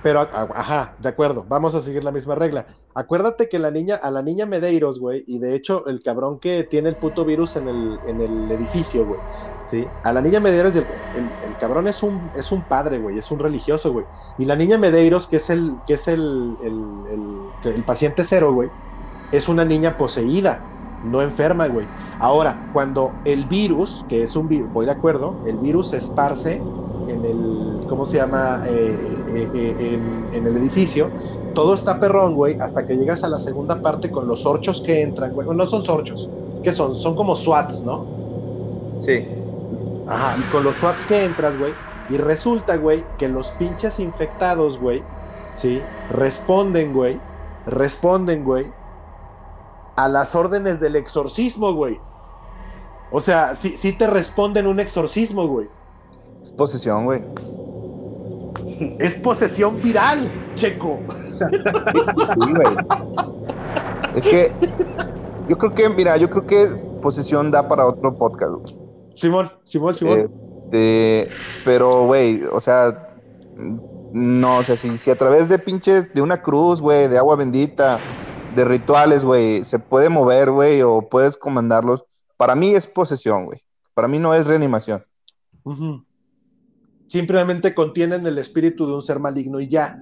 pero, 0.01 0.19
ajá, 0.31 0.95
de 0.99 1.09
acuerdo, 1.09 1.45
vamos 1.47 1.73
a 1.73 1.81
seguir 1.81 2.03
la 2.03 2.11
misma 2.11 2.35
regla. 2.35 2.67
Acuérdate 2.93 3.49
que 3.49 3.57
la 3.57 3.71
niña, 3.71 3.95
a 3.95 4.11
la 4.11 4.21
niña 4.21 4.45
Medeiros, 4.45 4.99
güey, 4.99 5.23
y 5.25 5.39
de 5.39 5.55
hecho, 5.55 5.87
el 5.87 5.99
cabrón 6.01 6.39
que 6.39 6.63
tiene 6.63 6.89
el 6.89 6.97
puto 6.99 7.25
virus 7.25 7.55
en 7.55 7.67
el, 7.67 7.99
en 8.03 8.21
el 8.21 8.51
edificio, 8.51 9.05
güey, 9.05 9.21
¿sí? 9.63 9.95
A 10.03 10.13
la 10.13 10.21
niña 10.21 10.39
Medeiros, 10.39 10.75
el, 10.75 10.87
el- 11.13 11.37
el 11.41 11.57
cabrón 11.57 11.87
es 11.87 12.03
un, 12.03 12.29
es 12.35 12.51
un 12.51 12.67
padre, 12.67 12.99
güey, 12.99 13.17
es 13.17 13.31
un 13.31 13.39
religioso, 13.39 13.91
güey. 13.93 14.05
Y 14.37 14.45
la 14.45 14.55
niña 14.55 14.77
Medeiros, 14.77 15.27
que 15.27 15.37
es 15.37 15.49
el, 15.49 15.81
que 15.85 15.93
es 15.95 16.07
el- 16.07 16.57
el 17.63 17.83
paciente 17.85 18.23
cero, 18.23 18.53
güey, 18.53 18.69
es 19.31 19.47
una 19.49 19.65
niña 19.65 19.97
poseída, 19.97 20.69
no 21.05 21.21
enferma, 21.21 21.67
güey. 21.67 21.91
Ahora, 22.19 22.67
cuando 22.71 23.21
el 23.23 23.47
virus, 23.47 24.05
que 24.07 24.23
es 24.23 24.35
un 24.35 24.47
virus, 24.47 24.71
voy 24.71 24.85
de 24.85 24.91
acuerdo, 24.91 25.39
el 25.43 25.59
virus 25.59 25.89
se 25.89 25.97
esparce 25.97 26.67
en 27.05 27.25
el, 27.25 27.85
¿cómo 27.87 28.05
se 28.05 28.17
llama? 28.17 28.63
Eh, 28.67 29.23
eh, 29.27 29.51
eh, 29.53 29.93
en, 29.93 30.27
en 30.31 30.47
el 30.47 30.57
edificio, 30.57 31.15
todo 31.53 31.73
está 31.75 31.99
perrón, 31.99 32.35
güey, 32.35 32.57
hasta 32.59 32.85
que 32.85 32.95
llegas 32.97 33.23
a 33.23 33.29
la 33.29 33.39
segunda 33.39 33.81
parte 33.81 34.11
con 34.11 34.27
los 34.27 34.45
orchos 34.45 34.81
que 34.81 35.01
entran, 35.01 35.33
güey. 35.33 35.47
No 35.55 35.65
son 35.65 35.83
sorchos, 35.83 36.33
¿qué 36.61 36.71
son? 36.71 36.95
Son 36.95 37.15
como 37.15 37.35
SWATs, 37.35 37.83
¿no? 37.83 38.11
Sí. 38.97 39.31
Ajá, 40.05 40.37
y 40.39 40.47
con 40.47 40.63
los 40.63 40.77
SWATs 40.79 41.05
que 41.05 41.23
entras, 41.25 41.57
güey, 41.57 41.79
y 42.07 42.17
resulta, 42.17 42.77
güey, 42.77 43.11
que 43.17 43.27
los 43.27 43.53
pinches 43.55 43.99
infectados, 43.99 44.79
güey, 44.79 45.09
¿sí? 45.51 45.95
Responden, 46.07 46.93
güey, 46.93 47.27
responden, 47.65 48.43
güey, 48.43 48.75
a 49.95 50.07
las 50.07 50.35
órdenes 50.35 50.79
del 50.79 50.95
exorcismo, 50.95 51.73
güey. 51.73 51.99
O 53.11 53.19
sea, 53.19 53.55
sí, 53.55 53.69
sí 53.69 53.93
te 53.93 54.07
responden 54.07 54.67
un 54.67 54.79
exorcismo, 54.79 55.47
güey. 55.47 55.67
Es 56.41 56.51
posesión, 56.51 57.05
güey. 57.05 57.21
Es 58.99 59.15
posesión 59.15 59.81
viral, 59.81 60.29
checo. 60.55 60.99
Sí, 61.39 62.35
güey. 62.35 62.75
Es 64.15 64.21
que 64.21 64.51
yo 65.47 65.57
creo 65.57 65.73
que, 65.73 65.89
mira, 65.89 66.17
yo 66.17 66.29
creo 66.29 66.45
que 66.45 66.67
posesión 67.01 67.51
da 67.51 67.67
para 67.67 67.85
otro 67.85 68.13
podcast, 68.15 68.51
güey. 68.51 68.85
Simón, 69.15 69.51
Simón, 69.63 69.93
Simón. 69.93 70.29
Este, 70.65 71.29
pero, 71.63 72.05
güey, 72.05 72.43
o 72.51 72.59
sea, 72.59 73.15
no, 74.11 74.57
o 74.57 74.63
sea, 74.63 74.75
si, 74.75 74.97
si 74.97 75.11
a 75.11 75.15
través 75.15 75.49
de 75.49 75.59
pinches, 75.59 76.13
de 76.13 76.21
una 76.21 76.41
cruz, 76.41 76.81
güey, 76.81 77.07
de 77.07 77.17
agua 77.17 77.35
bendita, 77.35 77.99
de 78.55 78.65
rituales, 78.65 79.25
güey, 79.25 79.63
se 79.63 79.79
puede 79.79 80.09
mover, 80.09 80.51
güey, 80.51 80.81
o 80.81 81.01
puedes 81.09 81.37
comandarlos, 81.37 82.03
para 82.37 82.55
mí 82.55 82.73
es 82.73 82.87
posesión, 82.87 83.45
güey. 83.45 83.59
Para 83.93 84.07
mí 84.07 84.19
no 84.19 84.33
es 84.33 84.45
reanimación. 84.47 85.03
Ujú. 85.63 86.03
Simplemente 87.07 87.73
contienen 87.73 88.25
el 88.25 88.37
espíritu 88.37 88.87
de 88.87 88.93
un 88.93 89.01
ser 89.01 89.19
maligno 89.19 89.59
y 89.59 89.67
ya. 89.67 89.99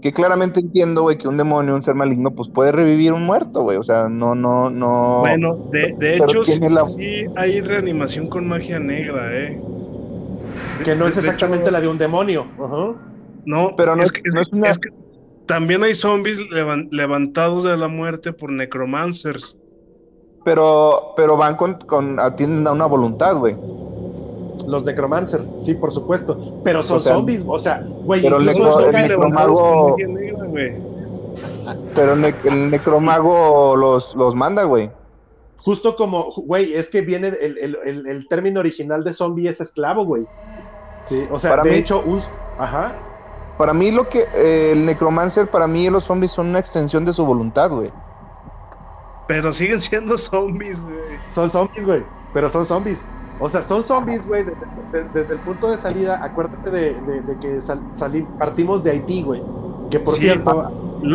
Que 0.00 0.12
claramente 0.12 0.60
entiendo, 0.60 1.02
güey, 1.02 1.18
que 1.18 1.26
un 1.26 1.36
demonio, 1.36 1.74
un 1.74 1.82
ser 1.82 1.94
maligno, 1.94 2.30
pues 2.30 2.48
puede 2.48 2.70
revivir 2.70 3.12
un 3.12 3.24
muerto, 3.24 3.62
güey. 3.62 3.76
O 3.78 3.82
sea, 3.82 4.08
no, 4.08 4.34
no, 4.34 4.70
no. 4.70 5.18
Bueno, 5.20 5.56
de, 5.72 5.94
de 5.98 6.16
hecho, 6.16 6.44
sí, 6.44 6.52
tiene 6.52 6.70
la- 6.74 6.84
sí 6.84 7.24
hay 7.34 7.60
reanimación 7.60 8.28
con 8.28 8.46
magia 8.46 8.78
negra, 8.78 9.28
¿eh? 9.36 9.58
De- 10.78 10.84
Que 10.84 10.94
no 10.94 11.06
es 11.06 11.14
de 11.14 11.20
exactamente 11.22 11.64
hecho, 11.64 11.72
la 11.72 11.80
de 11.80 11.88
un 11.88 11.98
demonio. 11.98 12.46
Ajá. 12.58 12.94
No, 13.44 13.74
Pero 13.76 13.96
no 13.96 14.02
es 14.02 14.06
es- 14.06 14.12
que, 14.12 14.22
no 14.32 14.40
es 14.40 14.48
una- 14.52 14.70
es 14.70 14.78
que 14.78 14.90
también 15.46 15.82
hay 15.84 15.94
zombies 15.94 16.38
levan- 16.38 16.88
levantados 16.90 17.64
de 17.64 17.76
la 17.76 17.88
muerte 17.88 18.32
por 18.32 18.50
necromancers. 18.50 19.56
Pero, 20.44 21.12
pero 21.16 21.36
van 21.36 21.56
con, 21.56 21.74
con, 21.86 22.20
atienden 22.20 22.66
a 22.66 22.72
una 22.72 22.86
voluntad, 22.86 23.36
güey. 23.38 23.56
Los 24.66 24.84
necromancers, 24.84 25.54
sí, 25.58 25.74
por 25.74 25.92
supuesto. 25.92 26.38
Pero 26.62 26.82
son 26.82 26.96
O 26.96 27.00
sea, 27.00 27.14
zombies, 27.14 27.44
o 27.46 27.58
sea, 27.58 27.80
güey, 28.04 28.22
pero 28.22 28.38
el 28.38 28.48
incluso 28.48 28.80
necro- 28.80 28.86
el 28.88 29.08
necromago- 29.08 29.58
con 29.58 29.90
magia 29.92 30.06
negra, 30.08 30.46
güey. 30.48 30.82
Pero 31.94 32.16
ne- 32.16 32.34
el 32.44 32.70
necromago 32.70 33.76
los, 33.76 34.14
los 34.14 34.34
manda, 34.34 34.64
güey. 34.64 34.90
justo 35.58 35.96
como, 35.96 36.30
güey, 36.32 36.74
es 36.74 36.90
que 36.90 37.00
viene 37.00 37.28
el, 37.28 37.58
el- 37.58 37.78
el- 37.84 38.06
el 38.06 38.28
término 38.28 38.60
original 38.60 39.02
de 39.02 39.12
zombie 39.12 39.48
es 39.48 39.60
esclavo, 39.60 40.04
güey. 40.04 40.28
Sí, 41.02 41.26
o 41.28 41.38
sea, 41.40 41.50
Para 41.50 41.62
de 41.64 41.70
mí- 41.70 41.76
hecho, 41.78 42.02
un, 42.04 42.22
ajá, 42.56 43.02
Para 43.56 43.72
mí 43.74 43.90
lo 43.90 44.08
que 44.08 44.28
eh, 44.34 44.72
el 44.72 44.84
necromancer, 44.84 45.48
para 45.50 45.66
mí 45.66 45.88
los 45.90 46.04
zombies 46.04 46.32
son 46.32 46.48
una 46.48 46.58
extensión 46.58 47.04
de 47.04 47.12
su 47.12 47.24
voluntad, 47.24 47.70
güey. 47.70 47.92
Pero 49.26 49.52
siguen 49.52 49.80
siendo 49.80 50.16
zombies, 50.18 50.82
güey. 50.82 51.20
son 51.26 51.50
zombies, 51.50 51.84
güey, 51.86 52.06
pero 52.32 52.48
son 52.48 52.66
zombies. 52.66 53.10
O 53.38 53.48
sea, 53.48 53.62
son 53.62 53.82
zombies, 53.82 54.24
güey, 54.26 54.44
de- 54.44 54.52
de- 54.92 55.08
desde 55.10 55.34
el 55.34 55.42
punto 55.42 55.68
de 55.70 55.76
salida, 55.76 56.18
acuérdate 56.22 56.70
de, 56.70 57.00
de- 57.02 57.22
de 57.22 57.38
que 57.38 57.60
sal- 57.60 57.86
salí- 57.94 58.32
partimos 58.36 58.82
de 58.82 58.90
Haití, 58.92 59.22
güey. 59.22 59.46
Que 59.88 60.00
por 60.00 60.14
Sí. 60.14 60.20
cierto, 60.20 60.72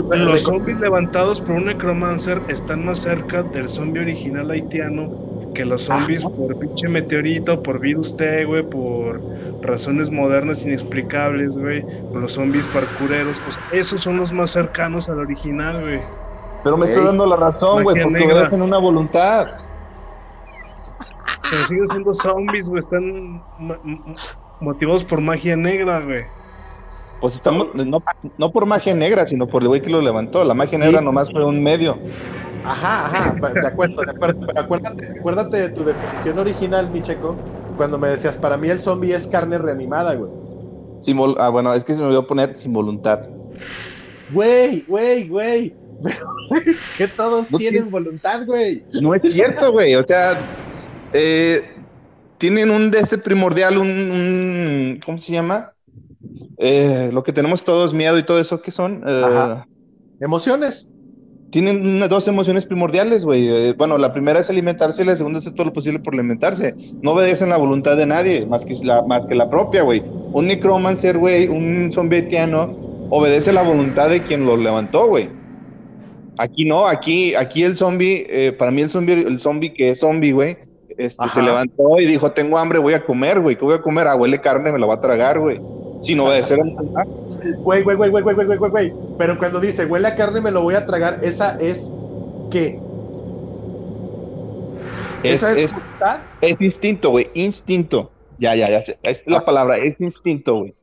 Bueno, 0.07 0.25
Los 0.25 0.43
zombies 0.43 0.77
levantados 0.79 1.41
por 1.41 1.55
un 1.55 1.65
necromancer 1.65 2.43
están 2.47 2.83
más 2.85 2.99
cerca 2.99 3.43
del 3.43 3.69
zombie 3.69 4.01
original 4.01 4.49
haitiano 4.51 5.13
que 5.53 5.65
los 5.65 5.83
zombies 5.83 6.23
por 6.23 6.57
pinche 6.57 6.87
meteorito, 6.87 7.61
por 7.61 7.79
virus 7.79 8.15
T, 8.15 8.45
güey, 8.45 8.63
por 8.63 9.21
razones 9.61 10.09
modernas 10.11 10.65
inexplicables, 10.65 11.55
güey, 11.57 11.81
por 12.11 12.21
los 12.21 12.31
zombies 12.33 12.65
parkureros. 12.67 13.37
Sea, 13.49 13.79
esos 13.79 14.01
son 14.01 14.17
los 14.17 14.31
más 14.33 14.51
cercanos 14.51 15.09
al 15.09 15.19
original, 15.19 15.81
güey. 15.81 16.01
Pero 16.63 16.77
me 16.77 16.85
Ey. 16.85 16.91
estás 16.91 17.05
dando 17.05 17.25
la 17.25 17.35
razón, 17.35 17.83
güey, 17.83 18.01
porque 18.01 18.11
negra. 18.11 18.35
obedecen 18.35 18.61
una 18.61 18.77
voluntad. 18.77 19.47
Pero 21.49 21.63
siguen 21.65 21.87
siendo 21.87 22.13
zombies, 22.13 22.69
güey. 22.69 22.79
Están 22.79 23.43
motivados 24.59 25.03
por 25.03 25.21
magia 25.21 25.55
negra, 25.55 25.99
güey. 25.99 26.23
Pues 27.19 27.35
estamos, 27.35 27.73
no, 27.75 28.01
no 28.37 28.51
por 28.51 28.65
magia 28.65 28.95
negra, 28.95 29.27
sino 29.27 29.47
por 29.47 29.61
el 29.61 29.67
güey 29.67 29.81
que 29.81 29.89
lo 29.91 30.01
levantó. 30.01 30.43
La 30.43 30.53
magia 30.53 30.77
negra 30.79 30.99
Sí. 30.99 31.05
nomás 31.05 31.29
fue 31.31 31.45
un 31.45 31.61
medio. 31.61 31.97
Ajá, 32.63 33.05
ajá, 33.07 33.33
de 33.53 33.67
acuerdo, 33.67 34.01
de 34.03 34.11
acuerdo. 34.11 34.41
Pero 34.45 34.59
acuérdate, 34.61 35.19
acuérdate 35.19 35.57
de 35.57 35.69
tu 35.69 35.83
definición 35.83 36.39
original, 36.39 36.89
mi 36.91 37.01
checo, 37.01 37.35
cuando 37.77 37.97
me 37.97 38.09
decías, 38.09 38.37
para 38.37 38.57
mí 38.57 38.69
el 38.69 38.79
zombie 38.79 39.13
es 39.13 39.27
carne 39.27 39.57
reanimada, 39.57 40.13
güey. 40.15 40.31
Sin 40.99 41.17
vol- 41.17 41.35
ah, 41.39 41.49
bueno, 41.49 41.73
es 41.73 41.83
que 41.83 41.93
se 41.93 41.99
me 41.99 42.05
olvidó 42.05 42.27
poner 42.27 42.55
sin 42.55 42.73
voluntad. 42.73 43.21
Güey, 44.31 44.85
güey, 44.87 45.27
güey. 45.27 45.75
Pero 46.03 46.25
es 46.71 46.77
que 46.97 47.07
todos 47.07 47.51
No 47.51 47.57
tienen 47.57 47.89
voluntad, 47.89 48.45
güey. 48.45 48.83
No 49.01 49.13
es 49.15 49.31
cierto, 49.33 49.71
güey. 49.71 49.95
O 49.95 50.05
sea, 50.05 50.37
eh, 51.13 51.61
tienen 52.37 52.69
un 52.71 52.91
de 52.91 52.99
este 52.99 53.17
primordial, 53.17 53.77
un, 53.77 53.89
un- 53.89 54.99
¿cómo 55.03 55.17
se 55.19 55.33
llama? 55.33 55.73
Eh, 56.57 57.09
lo 57.11 57.23
que 57.23 57.33
tenemos 57.33 57.63
todos, 57.63 57.93
miedo 57.93 58.17
y 58.17 58.23
todo 58.23 58.39
eso, 58.39 58.61
¿qué 58.61 58.71
son? 58.71 59.03
Eh. 59.07 59.63
Emociones. 60.19 60.89
Tienen 61.51 61.85
una- 61.85 62.07
dos 62.07 62.27
emociones 62.27 62.65
primordiales, 62.65 63.23
güey. 63.23 63.47
Eh, 63.47 63.73
bueno, 63.77 63.97
la 63.99 64.11
primera 64.13 64.39
es 64.39 64.49
alimentarse 64.49 65.03
y 65.03 65.05
la 65.05 65.15
segunda 65.15 65.37
es 65.39 65.45
hacer 65.45 65.55
todo 65.55 65.67
lo 65.67 65.73
posible 65.73 65.99
por 65.99 66.13
alimentarse. 66.15 66.73
No 67.01 67.11
obedecen 67.11 67.49
la 67.49 67.57
voluntad 67.57 67.97
de 67.97 68.07
nadie, 68.07 68.45
más 68.47 68.65
que 68.65 68.73
la, 68.83 69.01
más 69.03 69.27
que 69.27 69.35
la 69.35 69.49
propia, 69.49 69.83
güey. 69.83 70.01
Un 70.33 70.47
necromancer, 70.47 71.17
güey, 71.17 71.47
un 71.47 71.91
zombie 71.93 72.19
haitiano, 72.21 72.73
obedece 73.09 73.53
la 73.53 73.61
voluntad 73.63 74.09
de 74.09 74.21
quien 74.23 74.45
lo 74.45 74.57
levantó, 74.57 75.07
güey. 75.07 75.29
Aquí 76.37 76.65
no, 76.65 76.87
aquí, 76.87 77.35
aquí 77.35 77.63
el 77.63 77.75
zombie, 77.77 78.25
eh, 78.29 78.51
para 78.53 78.71
mí 78.71 78.81
el 78.81 78.89
zombie, 78.89 79.13
el 79.13 79.39
zombie 79.39 79.73
que 79.73 79.91
es 79.91 79.99
zombie, 79.99 80.31
güey, 80.31 80.57
este, 80.97 81.27
se 81.29 81.41
levantó 81.41 81.99
y 81.99 82.07
dijo, 82.07 82.31
tengo 82.31 82.57
hambre, 82.57 82.79
voy 82.79 82.93
a 82.93 83.03
comer, 83.03 83.39
güey. 83.41 83.55
¿Qué 83.55 83.65
voy 83.65 83.75
a 83.75 83.81
comer? 83.81 84.07
Ah, 84.07 84.15
huele 84.15 84.39
carne, 84.39 84.71
me 84.71 84.79
la 84.79 84.85
va 84.87 84.95
a 84.95 84.99
tragar, 84.99 85.39
güey. 85.39 85.59
Sin 85.99 86.19
obedecer 86.19 86.59
a 86.61 86.65
la 86.65 86.73
voluntad. 86.73 87.03
Güey, 87.57 87.83
güey, 87.83 87.97
güey, 87.97 88.09
güey, 88.09 88.23
güey, 88.23 88.35
güey, 88.35 88.57
güey, 88.57 88.71
güey. 88.71 88.93
Pero 89.17 89.37
cuando 89.37 89.59
dice, 89.59 89.85
huele 89.85 90.07
a 90.07 90.15
carne, 90.15 90.41
me 90.41 90.51
lo 90.51 90.61
voy 90.61 90.75
a 90.75 90.85
tragar, 90.85 91.17
esa 91.21 91.59
es 91.59 91.93
¿qué? 92.49 92.79
Es, 95.23 95.43
¿Esa 95.43 95.59
es, 95.59 95.73
voluntad? 95.73 96.21
Es 96.41 96.61
instinto, 96.61 97.09
güey, 97.11 97.29
instinto. 97.33 98.11
Ya, 98.37 98.55
ya, 98.55 98.67
ya. 98.67 98.83
Es 99.03 99.23
la 99.25 99.45
palabra, 99.45 99.77
es 99.77 99.99
instinto, 99.99 100.55
güey. 100.55 100.73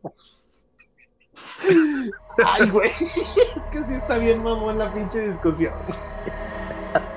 Ay, 2.46 2.70
güey. 2.70 2.88
Es 2.88 3.68
que 3.70 3.78
sí 3.86 3.94
está 3.94 4.18
bien 4.18 4.42
mamón 4.42 4.78
la 4.78 4.92
pinche 4.94 5.28
discusión. 5.28 5.74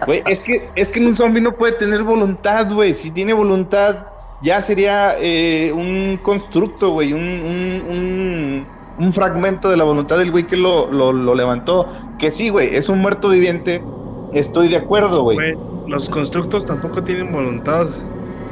Güey, 0.05 0.23
es 0.27 0.41
que, 0.41 0.69
es 0.75 0.89
que 0.89 0.99
un 0.99 1.15
zombie 1.15 1.41
no 1.41 1.55
puede 1.55 1.73
tener 1.73 2.03
voluntad, 2.03 2.71
güey. 2.71 2.95
Si 2.95 3.11
tiene 3.11 3.33
voluntad, 3.33 4.07
ya 4.41 4.61
sería 4.63 5.15
eh, 5.19 5.71
un 5.71 6.17
constructo, 6.17 6.89
güey, 6.91 7.13
un, 7.13 7.21
un, 7.21 7.81
un, 7.89 8.63
un 9.02 9.14
fragmento 9.14 9.70
de 9.70 9.78
la 9.78 9.84
voluntad 9.84 10.18
del 10.18 10.32
güey 10.32 10.45
que 10.45 10.58
lo, 10.58 10.91
lo, 10.91 11.12
lo 11.12 11.36
levantó. 11.36 11.88
Que 12.20 12.32
sí, 12.32 12.49
güey, 12.49 12.76
es 12.76 12.89
un 12.89 12.99
muerto 12.99 13.30
viviente. 13.30 13.84
Estoy 14.34 14.68
de 14.70 14.78
acuerdo, 14.78 15.24
güey. 15.24 15.38
Los 15.88 16.10
constructos 16.10 16.66
tampoco 16.66 17.04
tienen 17.04 17.32
voluntad. 17.32 17.88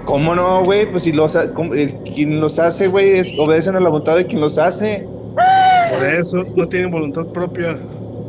¿Cómo 0.06 0.34
no, 0.36 0.64
güey? 0.64 0.90
Pues 0.90 1.04
si 1.04 1.12
los, 1.12 1.36
ha- 1.36 1.46
eh, 1.76 2.02
quien 2.16 2.42
los 2.42 2.58
hace, 2.60 2.88
güey, 2.88 3.22
obedecen 3.40 3.76
a 3.76 3.80
la 3.80 3.90
voluntad 3.90 4.16
de 4.16 4.26
quien 4.26 4.42
los 4.42 4.58
hace. 4.58 5.08
Por 5.36 6.06
eso 6.06 6.44
no 6.56 6.68
tienen 6.68 6.92
voluntad 6.92 7.28
propia. 7.28 7.80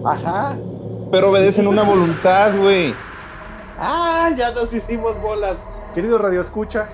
Ajá. 0.05 0.57
Pero 1.11 1.31
obedecen 1.31 1.67
una 1.67 1.83
voluntad, 1.83 2.53
güey. 2.61 2.95
Ah, 3.79 4.31
ya 4.37 4.53
nos 4.53 4.73
hicimos 4.75 5.21
bolas. 5.21 5.69
Querido 5.95 6.19
Radio 6.19 6.41
Escucha. 6.41 6.89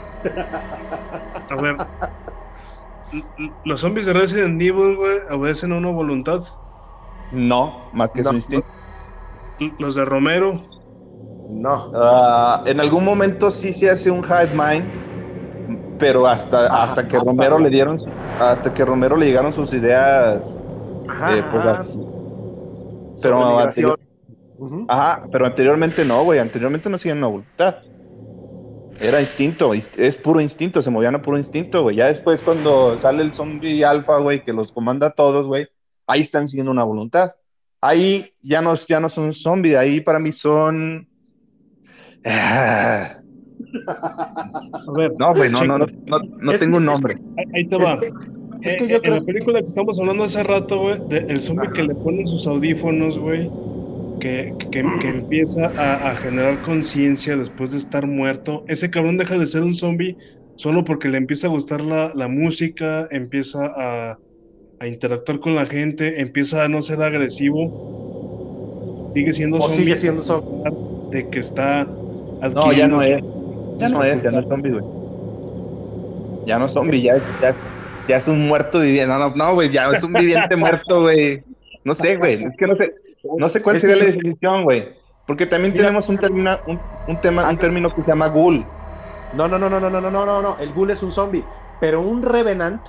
A 1.50 1.60
ver. 1.60 1.76
Los 3.64 3.80
zombies 3.80 4.06
de 4.06 4.12
Resident 4.12 4.60
Evil, 4.60 4.96
güey, 4.96 5.16
obedecen 5.30 5.72
a 5.72 5.76
una 5.76 5.90
voluntad. 5.90 6.42
No, 7.32 7.90
más 7.92 8.12
que 8.12 8.22
No. 8.22 8.30
su 8.30 8.34
instinto. 8.36 8.66
Los 9.78 9.94
de 9.94 10.04
Romero, 10.04 10.62
No. 11.48 11.92
Ah, 11.94 12.62
en 12.66 12.80
algún 12.80 13.04
momento 13.04 13.50
sí 13.52 13.72
se 13.72 13.88
hace 13.88 14.10
un 14.10 14.18
hive 14.24 14.50
mind, 14.52 15.96
pero 15.98 16.26
hasta, 16.26 16.66
hasta 16.82 17.06
que 17.06 17.18
Romero 17.18 17.58
le 17.60 17.70
dieron, 17.70 18.00
hasta 18.40 18.74
que 18.74 18.84
Romero 18.84 19.16
le 19.16 19.26
llegaron 19.26 19.52
sus 19.52 19.72
ideas, 19.72 20.42
Ajá. 21.08 21.36
eh, 21.38 21.44
pues, 21.50 21.64
ajá. 21.64 21.84
pero 23.22 23.58
anterior- 23.60 24.00
ajá, 24.88 25.22
pero 25.30 25.46
anteriormente 25.46 26.04
no, 26.04 26.24
güey, 26.24 26.40
anteriormente 26.40 26.90
no 26.90 26.98
siguen 26.98 27.18
una 27.18 27.28
voluntad. 27.28 27.76
Era 29.00 29.20
instinto, 29.20 29.74
inst- 29.74 29.98
es 29.98 30.16
puro 30.16 30.40
instinto, 30.40 30.80
se 30.80 30.90
movían 30.90 31.14
a 31.14 31.22
puro 31.22 31.36
instinto, 31.38 31.82
güey. 31.82 31.96
Ya 31.96 32.06
después 32.06 32.40
cuando 32.42 32.96
sale 32.98 33.22
el 33.22 33.34
zombie 33.34 33.84
alfa, 33.84 34.18
güey, 34.18 34.42
que 34.42 34.52
los 34.52 34.72
comanda 34.72 35.08
a 35.08 35.10
todos, 35.10 35.46
güey, 35.46 35.66
ahí 36.06 36.20
están 36.22 36.48
siguiendo 36.48 36.70
una 36.72 36.84
voluntad. 36.84 37.32
Ahí 37.80 38.30
ya 38.42 38.62
no, 38.62 38.74
ya 38.74 39.00
no 39.00 39.08
son 39.08 39.32
zombies, 39.32 39.76
ahí 39.76 40.00
para 40.00 40.18
mí 40.18 40.32
son... 40.32 41.06
Ah, 42.24 43.18
a 43.88 44.92
ver, 44.96 45.12
No, 45.18 45.32
güey, 45.34 45.50
no, 45.50 45.62
no, 45.64 45.78
no, 45.78 45.86
no, 46.06 46.18
no 46.40 46.52
Es 46.52 46.58
tengo 46.60 46.78
un 46.78 46.84
nombre. 46.86 47.14
ahí, 47.54 47.66
te 47.68 47.76
Es 47.76 47.82
va. 47.84 48.00
que, 48.00 48.06
es 48.62 48.76
que 48.76 48.84
Eh, 48.84 48.88
yo 48.88 48.96
en 48.96 49.02
creo 49.02 49.14
la 49.16 49.20
película 49.22 49.58
que 49.60 49.66
estamos 49.66 49.98
hablando 50.00 50.24
hace 50.24 50.42
rato, 50.42 50.80
güey, 50.80 50.98
de- 51.08 51.26
el 51.28 51.40
zombie 51.40 51.66
Ajá. 51.66 51.74
que 51.74 51.82
le 51.84 51.94
ponen 51.94 52.26
sus 52.26 52.46
audífonos, 52.46 53.18
güey, 53.18 53.50
que, 54.18 54.54
que, 54.70 54.84
que 55.00 55.08
empieza 55.08 55.72
a, 55.76 56.10
a 56.10 56.16
generar 56.16 56.60
conciencia 56.60 57.36
después 57.36 57.72
de 57.72 57.78
estar 57.78 58.06
muerto, 58.06 58.64
ese 58.68 58.90
cabrón 58.90 59.18
deja 59.18 59.38
de 59.38 59.46
ser 59.46 59.62
un 59.62 59.74
zombie 59.74 60.16
solo 60.56 60.84
porque 60.84 61.08
le 61.08 61.18
empieza 61.18 61.46
a 61.48 61.50
gustar 61.50 61.82
la, 61.82 62.12
la 62.14 62.28
música, 62.28 63.06
empieza 63.10 63.66
a, 63.66 64.18
a 64.80 64.88
interactuar 64.88 65.40
con 65.40 65.54
la 65.54 65.66
gente, 65.66 66.20
empieza 66.20 66.64
a 66.64 66.68
no 66.68 66.82
ser 66.82 67.02
agresivo, 67.02 67.76
sigue 69.08 69.32
siendo 69.32 69.58
o 69.58 69.68
zombie 69.68 69.76
sigue 69.84 69.96
siendo 69.96 70.22
zombie. 70.22 70.48
de 71.10 71.28
que 71.28 71.38
está 71.40 71.86
No, 72.54 72.72
ya 72.72 72.88
no 72.88 73.02
es. 73.02 73.22
Ya 73.78 73.88
no 73.88 74.02
es, 74.04 74.22
ya 74.22 74.30
no 74.30 74.40
es 74.40 74.46
zombie, 74.48 74.70
güey. 74.72 74.84
Ya 76.44 76.58
no 76.58 76.66
es 76.66 76.72
zombie, 76.72 77.02
ya 77.02 77.16
es, 77.16 77.22
ya 77.40 77.50
es, 77.50 77.56
ya 78.08 78.16
es 78.16 78.28
un 78.28 78.46
muerto 78.46 78.80
viviente. 78.80 79.08
No, 79.08 79.18
no, 79.18 79.34
no, 79.34 79.54
güey, 79.54 79.70
ya 79.70 79.90
es 79.90 80.02
un 80.04 80.12
viviente 80.12 80.56
muerto, 80.56 81.02
güey. 81.02 81.42
No 81.84 81.92
sé, 81.94 82.16
güey. 82.16 82.44
Es 82.44 82.56
que 82.56 82.66
no 82.66 82.76
sé, 82.76 82.92
no 83.36 83.48
sé 83.48 83.62
cuál 83.62 83.76
Es 83.76 83.82
sería 83.82 83.96
la 83.96 84.04
definición, 84.06 84.64
güey. 84.64 84.84
Porque 85.24 85.46
también 85.46 85.72
Mira. 85.72 85.74
tenemos 85.74 86.08
un, 86.08 86.18
termina- 86.18 86.60
un, 86.66 86.86
un 87.06 87.20
tema, 87.20 87.48
un 87.50 87.58
término 87.58 87.90
que 87.90 88.02
se 88.02 88.08
llama 88.10 88.28
ghoul. 88.28 88.72
No, 89.30 89.48
no, 89.48 89.58
no, 89.58 89.68
no, 89.68 89.80
no, 89.80 89.90
no, 89.90 90.00
no, 90.00 90.10
no, 90.10 90.26
no, 90.26 90.42
no. 90.42 90.58
El 90.58 90.72
ghoul 90.72 90.90
es 90.90 91.02
un 91.02 91.12
zombie. 91.12 91.50
Pero 91.78 92.00
un 92.00 92.22
revenant, 92.22 92.88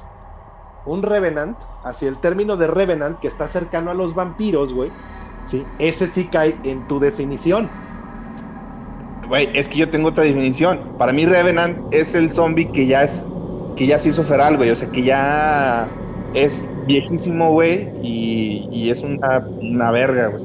un 0.83 1.03
revenant, 1.03 1.65
hacia 1.83 2.09
el 2.09 2.21
término 2.21 2.57
de 2.57 2.67
revenant, 2.67 3.19
que 3.19 3.27
está 3.27 3.47
cercano 3.49 3.91
a 3.91 3.95
los 3.95 4.15
vampiros, 4.15 4.73
güey. 4.73 4.95
Sí, 5.41 5.75
ese 5.79 6.07
sí 6.07 6.29
cae 6.29 6.61
en 6.65 6.85
tu 6.87 6.99
definición. 6.99 7.79
Güey, 9.27 9.49
es 9.53 9.67
que 9.67 9.77
yo 9.79 9.89
tengo 9.89 10.09
otra 10.09 10.23
definición. 10.23 10.81
Para 10.97 11.11
mí, 11.11 11.25
Revenant 11.25 11.81
es 11.91 12.15
el 12.15 12.31
zombie 12.31 12.71
que 12.71 12.87
ya 12.87 13.03
es, 13.03 13.27
que 13.75 13.85
ya 13.87 13.99
se 13.99 14.09
hizo 14.09 14.23
feral, 14.23 14.57
güey. 14.57 14.69
O 14.71 14.75
sea, 14.75 14.89
que 14.91 15.03
ya 15.03 15.97
es 16.33 16.63
viejísimo, 16.81 17.51
güey, 17.53 17.91
y, 17.95 18.67
y 18.71 18.89
es 18.91 19.03
una, 19.03 19.49
una 19.59 19.91
verga, 19.91 20.27
güey. 20.29 20.43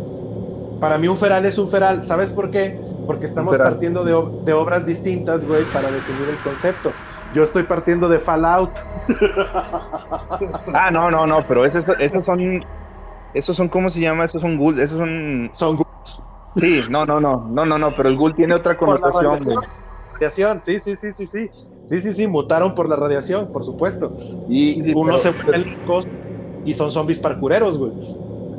Para 0.78 0.98
mí 0.98 1.08
un 1.08 1.16
feral 1.16 1.44
es 1.46 1.58
un 1.58 1.68
feral. 1.68 2.04
¿Sabes 2.04 2.32
por 2.32 2.50
qué? 2.50 2.80
Porque 3.04 3.26
estamos 3.26 3.58
partiendo 3.58 4.04
de, 4.04 4.14
de 4.40 4.52
obras 4.52 4.84
distintas, 4.86 5.44
güey, 5.46 5.70
para 5.70 5.90
definir 5.90 6.28
el 6.28 6.40
concepto. 6.40 7.00
Yo 7.30 7.44
estoy 7.44 7.64
partiendo 7.64 8.08
de 8.08 8.18
Fallout. 8.20 8.78
Ah, 10.72 10.90
no, 10.90 11.10
no, 11.10 11.26
no, 11.26 11.44
pero 11.46 11.64
esos, 11.64 11.84
esos 11.98 12.24
son, 12.24 12.40
esos 13.32 13.56
son, 13.56 13.68
¿cómo 13.68 13.90
se 13.90 14.00
llama? 14.00 14.24
Esos 14.24 14.42
son 14.42 14.58
ghouls, 14.58 14.78
esos 14.80 14.98
son, 14.98 15.52
Son 15.52 15.76
ghouls. 15.76 16.24
sí, 16.54 16.86
no, 16.88 17.04
no, 17.06 17.20
no, 17.20 17.44
no, 17.48 17.66
no, 17.66 17.78
no, 17.78 17.94
pero 17.94 18.08
el 18.08 18.16
ghoul 18.16 18.34
tiene 18.34 18.54
otra 18.54 18.76
connotación, 18.76 19.44
güey. 19.44 19.58
Radiación, 20.22 20.60
sí, 20.60 20.78
sí, 20.80 20.94
sí, 20.96 21.12
sí, 21.12 21.26
sí. 21.26 21.50
Sí, 21.84 22.00
sí, 22.00 22.14
sí, 22.14 22.28
mutaron 22.28 22.74
por 22.74 22.88
la 22.88 22.94
radiación, 22.96 23.50
por 23.50 23.64
supuesto. 23.64 24.14
Y 24.48 24.74
Sí, 24.82 24.92
unos 24.94 25.20
pero- 25.22 25.34
se 25.36 25.42
vuelven 25.42 25.64
locos 25.80 26.06
y 26.64 26.74
son 26.74 26.90
zombies 26.92 27.18
parkureros, 27.18 27.76
güey. 27.76 27.92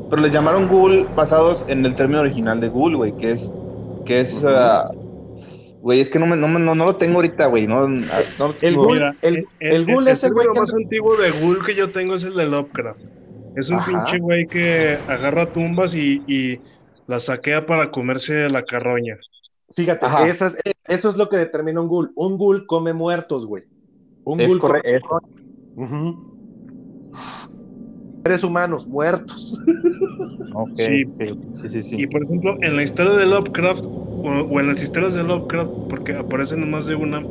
Pero 0.09 0.21
les 0.21 0.31
llamaron 0.33 0.67
ghoul 0.67 1.07
basados 1.15 1.65
en 1.69 1.85
el 1.85 1.95
término 1.95 2.19
original 2.19 2.59
de 2.59 2.67
ghoul, 2.69 2.97
güey, 2.97 3.13
que 3.13 3.31
es, 3.31 3.49
que 4.05 4.19
es, 4.19 4.43
ah, 4.45 4.91
güey, 5.81 6.01
es 6.01 6.09
que 6.09 6.19
no, 6.19 6.27
me, 6.27 6.35
no, 6.35 6.47
no, 6.49 6.75
no 6.75 6.85
lo 6.85 6.95
tengo 6.97 7.15
ahorita, 7.15 7.45
güey, 7.47 7.65
no, 7.65 7.87
no 7.87 8.05
lo 8.37 8.55
El 8.61 8.75
ghoul- 8.75 8.93
Mira, 8.93 9.15
el- 9.21 9.45
el 9.59 9.85
ghoul 9.85 10.07
es 10.09 10.23
el 10.25 10.33
güey 10.33 10.47
que 10.53 10.59
más 10.59 10.73
antiguo 10.73 11.15
de 11.15 11.31
ghoul 11.31 11.65
que 11.65 11.75
yo 11.75 11.89
tengo 11.91 12.15
es 12.15 12.23
el 12.25 12.35
de 12.35 12.45
Lovecraft. 12.45 13.01
Es 13.55 13.69
un 13.69 13.77
Ajá. 13.77 13.89
pinche 14.03 14.19
güey 14.19 14.47
que 14.47 14.99
agarra 15.07 15.49
tumbas 15.51 15.95
y, 15.95 16.23
y 16.27 16.61
las 17.07 17.23
saquea 17.23 17.65
para 17.65 17.89
comerse 17.89 18.49
la 18.49 18.63
carroña. 18.65 19.17
Fíjate, 19.75 20.05
esas- 20.29 20.57
eso 20.87 21.09
es 21.09 21.17
lo 21.17 21.29
que 21.29 21.37
determina 21.37 21.81
un 21.81 21.87
ghoul. 21.87 22.11
Un 22.15 22.37
ghoul 22.37 22.65
come 22.67 22.93
muertos, 22.93 23.45
güey. 23.45 23.63
Un 24.23 24.39
Es 24.39 24.47
ghoul 24.47 24.59
come- 24.59 24.81
correcto. 24.81 25.19
Ujú. 25.75 26.37
Seres 28.25 28.43
humanos 28.43 28.87
muertos. 28.87 29.59
Ok, 30.55 30.69
Sí. 30.75 31.03
sí, 31.17 31.69
sí, 31.69 31.83
sí. 31.83 31.95
Y 31.99 32.07
por 32.07 32.23
ejemplo, 32.23 32.55
en 32.61 32.75
la 32.75 32.83
historia 32.83 33.13
de 33.13 33.25
Lovecraft, 33.25 33.85
o, 34.21 34.29
o 34.29 34.59
en 34.59 34.67
las 34.67 34.81
historias 34.81 35.13
de 35.13 35.23
Lovecraft, 35.23 35.71
porque 35.87 36.15
aparecen 36.15 36.61
en 36.61 36.69
más 36.69 36.85
de 36.85 36.95
una, 36.95 37.27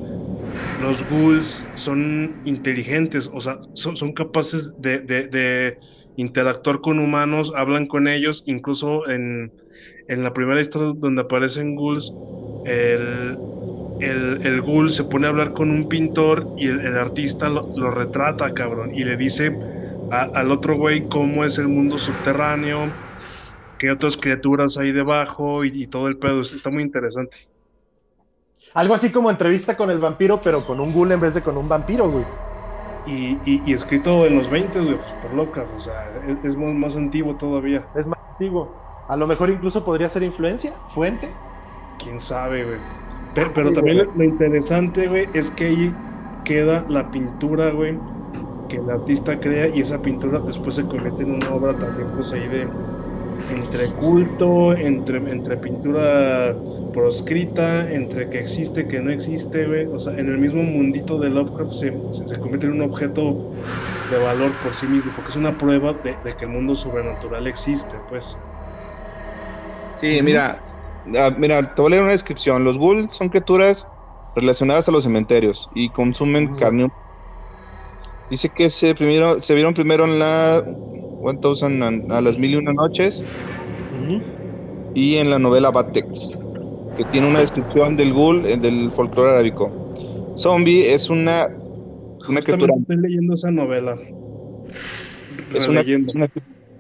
los 0.77 1.05
ghouls 1.07 1.71
son 1.77 2.41
inteligentes, 2.45 3.31
o 3.33 3.41
sea, 3.41 3.59
son, 3.75 3.97
son 3.97 4.13
capaces 4.13 4.75
de, 4.77 5.01
de- 5.01 5.29
de 5.29 5.79
interactuar 6.17 6.81
con 6.81 6.99
humanos, 6.99 7.53
hablan 7.57 7.87
con 7.87 8.09
ellos, 8.09 8.43
incluso 8.47 9.09
en, 9.09 9.55
en 10.09 10.23
la 10.23 10.33
primera 10.35 10.61
historia 10.61 10.93
donde 10.97 11.23
aparecen 11.23 11.75
ghouls, 11.77 12.17
el, 12.65 13.43
el, 13.99 14.41
el 14.45 14.63
ghoul 14.63 14.93
se 14.93 15.05
pone 15.05 15.27
a 15.27 15.31
hablar 15.31 15.53
con 15.55 15.71
un 15.71 15.89
pintor 15.89 16.51
y 16.57 16.69
el, 16.69 16.81
el 16.83 16.97
artista 16.99 17.49
lo, 17.51 17.71
lo 17.75 17.91
retrata, 17.91 18.53
cabrón, 18.55 18.91
y 18.95 19.05
le 19.05 19.17
dice 19.17 19.59
a- 20.11 20.23
al 20.25 20.53
otro 20.53 20.77
güey 20.77 21.09
cómo 21.09 21.45
es 21.45 21.59
el 21.59 21.69
mundo 21.69 21.99
subterráneo, 21.99 22.99
qué 23.79 23.91
otras 23.91 24.17
criaturas 24.19 24.77
hay 24.79 24.93
debajo 24.93 25.65
y, 25.65 25.71
y 25.85 25.89
todo 25.89 26.09
el 26.09 26.19
pedo. 26.19 26.43
Está 26.43 26.71
muy 26.71 26.83
interesante. 26.85 27.37
Algo 28.75 28.95
así 28.95 29.13
como 29.13 29.31
entrevista 29.31 29.77
con 29.77 29.91
el 29.91 29.99
vampiro, 29.99 30.43
pero 30.43 30.65
con 30.65 30.81
un 30.81 30.93
ghoul 30.93 31.13
en 31.13 31.21
vez 31.21 31.35
de 31.35 31.43
con 31.43 31.57
un 31.59 31.69
vampiro, 31.69 32.09
güey. 32.11 32.27
Y, 33.05 33.37
y- 33.51 33.71
y 33.71 33.75
escrito 33.75 34.27
en 34.27 34.37
los 34.37 34.51
20, 34.51 34.81
güey, 34.81 34.97
pues 34.99 35.15
por 35.21 35.35
locas, 35.35 35.73
o 35.73 35.81
sea, 35.81 36.11
es, 36.25 36.39
es 36.45 36.57
más, 36.57 36.75
más 36.75 36.97
antiguo 36.97 37.37
todavía. 37.37 37.89
Es 37.95 38.07
más 38.07 38.19
antiguo. 38.31 38.82
A 39.13 39.17
lo 39.17 39.27
mejor 39.29 39.49
incluso 39.51 39.85
podría 39.85 40.09
ser 40.09 40.25
influencia, 40.25 40.81
fuente. 40.87 41.41
Quién 41.97 42.21
sabe, 42.21 42.65
güey. 42.65 42.81
Pe- 43.33 43.51
Pero, 43.51 43.73
Sí, 43.73 43.73
también 43.73 43.99
güey. 43.99 43.99
lo, 43.99 44.05
lo 44.15 44.25
interesante, 44.25 45.09
güey, 45.09 45.31
es 45.35 45.51
que 45.51 45.65
ahí 45.67 46.05
queda 46.43 46.85
la 46.89 47.11
pintura, 47.11 47.71
güey, 47.71 48.05
que 48.67 48.79
el 48.79 48.91
artista 48.91 49.41
crea 49.41 49.69
y 49.69 49.81
esa 49.81 50.03
pintura 50.03 50.41
después 50.41 50.77
se 50.77 50.87
convierte 50.89 51.25
en 51.25 51.33
una 51.33 51.53
obra 51.53 51.79
también, 51.79 52.13
pues 52.13 52.33
ahí 52.33 52.49
de 52.49 52.79
entre 53.49 53.95
culto, 53.95 54.77
entre, 54.77 55.19
entre 55.33 55.59
pintura 55.59 56.65
proscrita, 56.91 57.93
entre 57.93 58.31
que 58.31 58.41
existe, 58.41 58.89
que 58.89 59.01
no 59.03 59.11
existe, 59.13 59.67
güey. 59.67 59.87
O 59.89 59.99
sea, 60.01 60.15
en 60.17 60.29
el 60.31 60.39
mismo 60.39 60.63
mundito 60.65 61.19
de 61.21 61.31
Lovecraft 61.31 61.73
se, 61.73 62.07
se, 62.11 62.29
se 62.29 62.41
convierte 62.41 62.67
en 62.69 62.75
un 62.75 62.83
objeto 62.83 63.47
de 64.05 64.19
valor 64.19 64.61
por 64.61 64.75
sí 64.77 64.89
mismo, 64.89 65.15
porque 65.15 65.31
es 65.33 65.37
una 65.37 65.59
prueba 65.59 65.95
de, 65.95 66.19
de 66.19 66.37
que 66.37 66.47
el 66.47 66.53
mundo 66.53 66.75
sobrenatural 66.77 67.47
existe, 67.49 68.01
pues. 68.01 68.43
Sí, 69.93 70.23
mira, 70.23 70.65
ah, 71.17 71.35
mira, 71.37 71.63
te 71.75 71.83
voy 71.83 71.89
a 71.89 71.91
leer 71.91 72.03
una 72.03 72.13
descripción. 72.13 72.65
Los 72.65 72.79
ghouls 72.79 73.15
son 73.15 73.29
criaturas 73.29 73.89
relacionadas 74.35 74.89
a 74.89 74.93
los 74.93 75.05
cementerios 75.05 75.69
y 75.71 75.91
consumen 75.91 76.49
carne. 76.49 76.89
Dice 78.29 78.51
que 78.51 78.71
se, 78.71 78.95
primero, 78.95 79.43
se 79.43 79.55
vieron 79.55 79.75
primero 79.75 80.05
en 80.05 80.19
la 80.19 80.65
1000 81.21 81.83
and- 81.83 82.11
a 82.11 82.21
las 82.21 82.39
mil 82.39 82.53
y 82.53 82.57
una 82.57 82.73
noches 82.73 83.27
y 84.93 85.17
en 85.17 85.31
la 85.31 85.39
novela 85.39 85.71
Batek, 85.71 86.07
que 86.97 87.05
tiene 87.07 87.29
una 87.29 87.41
descripción 87.41 87.97
del 87.97 88.13
ghoul 88.13 88.47
eh, 88.47 88.59
del 88.59 88.93
folclore 88.93 89.31
arábico. 89.33 89.77
Zombie 90.37 90.93
es 90.93 91.11
una, 91.11 91.49
una 92.29 92.43
criatura. 92.43 92.73
Estoy 92.77 92.97
leyendo 92.99 93.35
esa 93.35 93.51
novela. 93.51 93.99
Es 95.53 95.69
una, 95.69 95.85
una- 96.13 96.29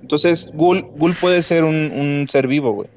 entonces, 0.00 0.50
ghoul, 0.52 0.90
ghoul 0.94 1.14
puede 1.16 1.42
ser 1.42 1.64
un, 1.64 1.74
un 1.92 2.26
ser 2.28 2.46
vivo, 2.48 2.72
güey. 2.72 2.88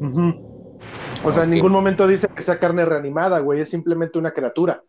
Ujú. 0.00 0.78
O 1.24 1.30
sea, 1.32 1.44
en 1.44 1.50
ningún 1.50 1.72
momento 1.72 2.06
dice 2.08 2.26
que 2.34 2.42
sea 2.42 2.58
carne 2.58 2.84
reanimada, 2.84 3.38
güey. 3.40 3.60
Es 3.60 3.68
simplemente 3.70 4.18
una 4.18 4.32
criatura. 4.32 4.82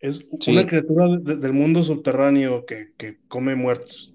Es 0.00 0.24
Sí. 0.40 0.52
una 0.52 0.66
criatura 0.66 1.06
de- 1.08 1.18
de- 1.18 1.36
del 1.36 1.52
mundo 1.52 1.82
subterráneo 1.82 2.64
que, 2.66 2.92
que 2.96 3.18
come 3.28 3.54
muertos. 3.54 4.14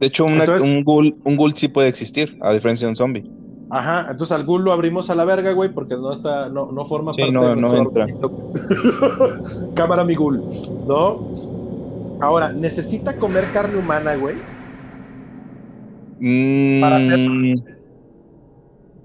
De 0.00 0.06
hecho, 0.06 0.24
una- 0.24 0.40
Entonces- 0.44 0.72
un, 0.74 0.82
ghoul, 0.84 1.16
un 1.24 1.36
ghoul 1.36 1.54
sí 1.54 1.68
puede 1.68 1.88
existir, 1.88 2.36
a 2.40 2.52
diferencia 2.52 2.86
de 2.86 2.90
un 2.90 2.96
zombie. 2.96 3.24
Ajá, 3.70 4.08
entonces 4.10 4.36
al 4.36 4.44
ghoul 4.44 4.64
lo 4.64 4.72
abrimos 4.72 5.08
a 5.10 5.14
la 5.14 5.24
verga, 5.24 5.52
güey, 5.52 5.72
porque 5.72 5.94
no 5.94 6.12
está, 6.12 6.48
no, 6.50 6.72
no 6.72 6.84
forma 6.84 7.12
Sí, 7.14 7.20
parte 7.22 7.32
no- 7.34 7.48
de 7.48 7.56
no 7.56 7.68
nuestro 7.72 8.02
entra. 8.02 8.06
Cámara 9.74 10.04
mi 10.04 10.14
ghoul, 10.14 10.42
¿no? 10.86 11.28
Ahora, 12.20 12.52
¿necesita 12.52 13.16
comer 13.16 13.44
carne 13.52 13.78
humana, 13.78 14.14
güey? 14.16 14.36
Para 16.80 16.96
hacer- 16.96 17.28
Mm, 17.28 17.54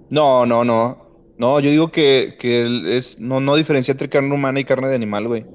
No, 0.09 0.45
no, 0.45 0.63
no. 0.63 1.05
No, 1.37 1.59
yo 1.59 1.69
digo 1.69 1.91
que, 1.91 2.35
que 2.39 2.97
es, 2.97 3.19
no, 3.19 3.39
no 3.39 3.55
diferencia 3.55 3.91
entre 3.91 4.09
carne 4.09 4.33
humana 4.33 4.59
y 4.59 4.65
carne 4.65 4.89
de 4.89 4.95
animal, 4.95 5.27
güey. 5.27 5.45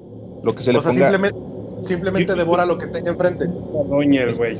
Lo 0.41 0.55
que 0.55 0.63
se 0.63 0.71
le 0.71 0.79
O 0.79 0.81
sea, 0.81 0.91
ponga. 0.91 1.05
simplemente, 1.05 1.39
simplemente 1.83 2.31
Yo- 2.31 2.37
devora 2.37 2.65
lo 2.65 2.77
que 2.77 2.87
tenga 2.87 3.11
enfrente. 3.11 3.45
Carroña, 3.71 4.23
el 4.23 4.35
güey. 4.35 4.57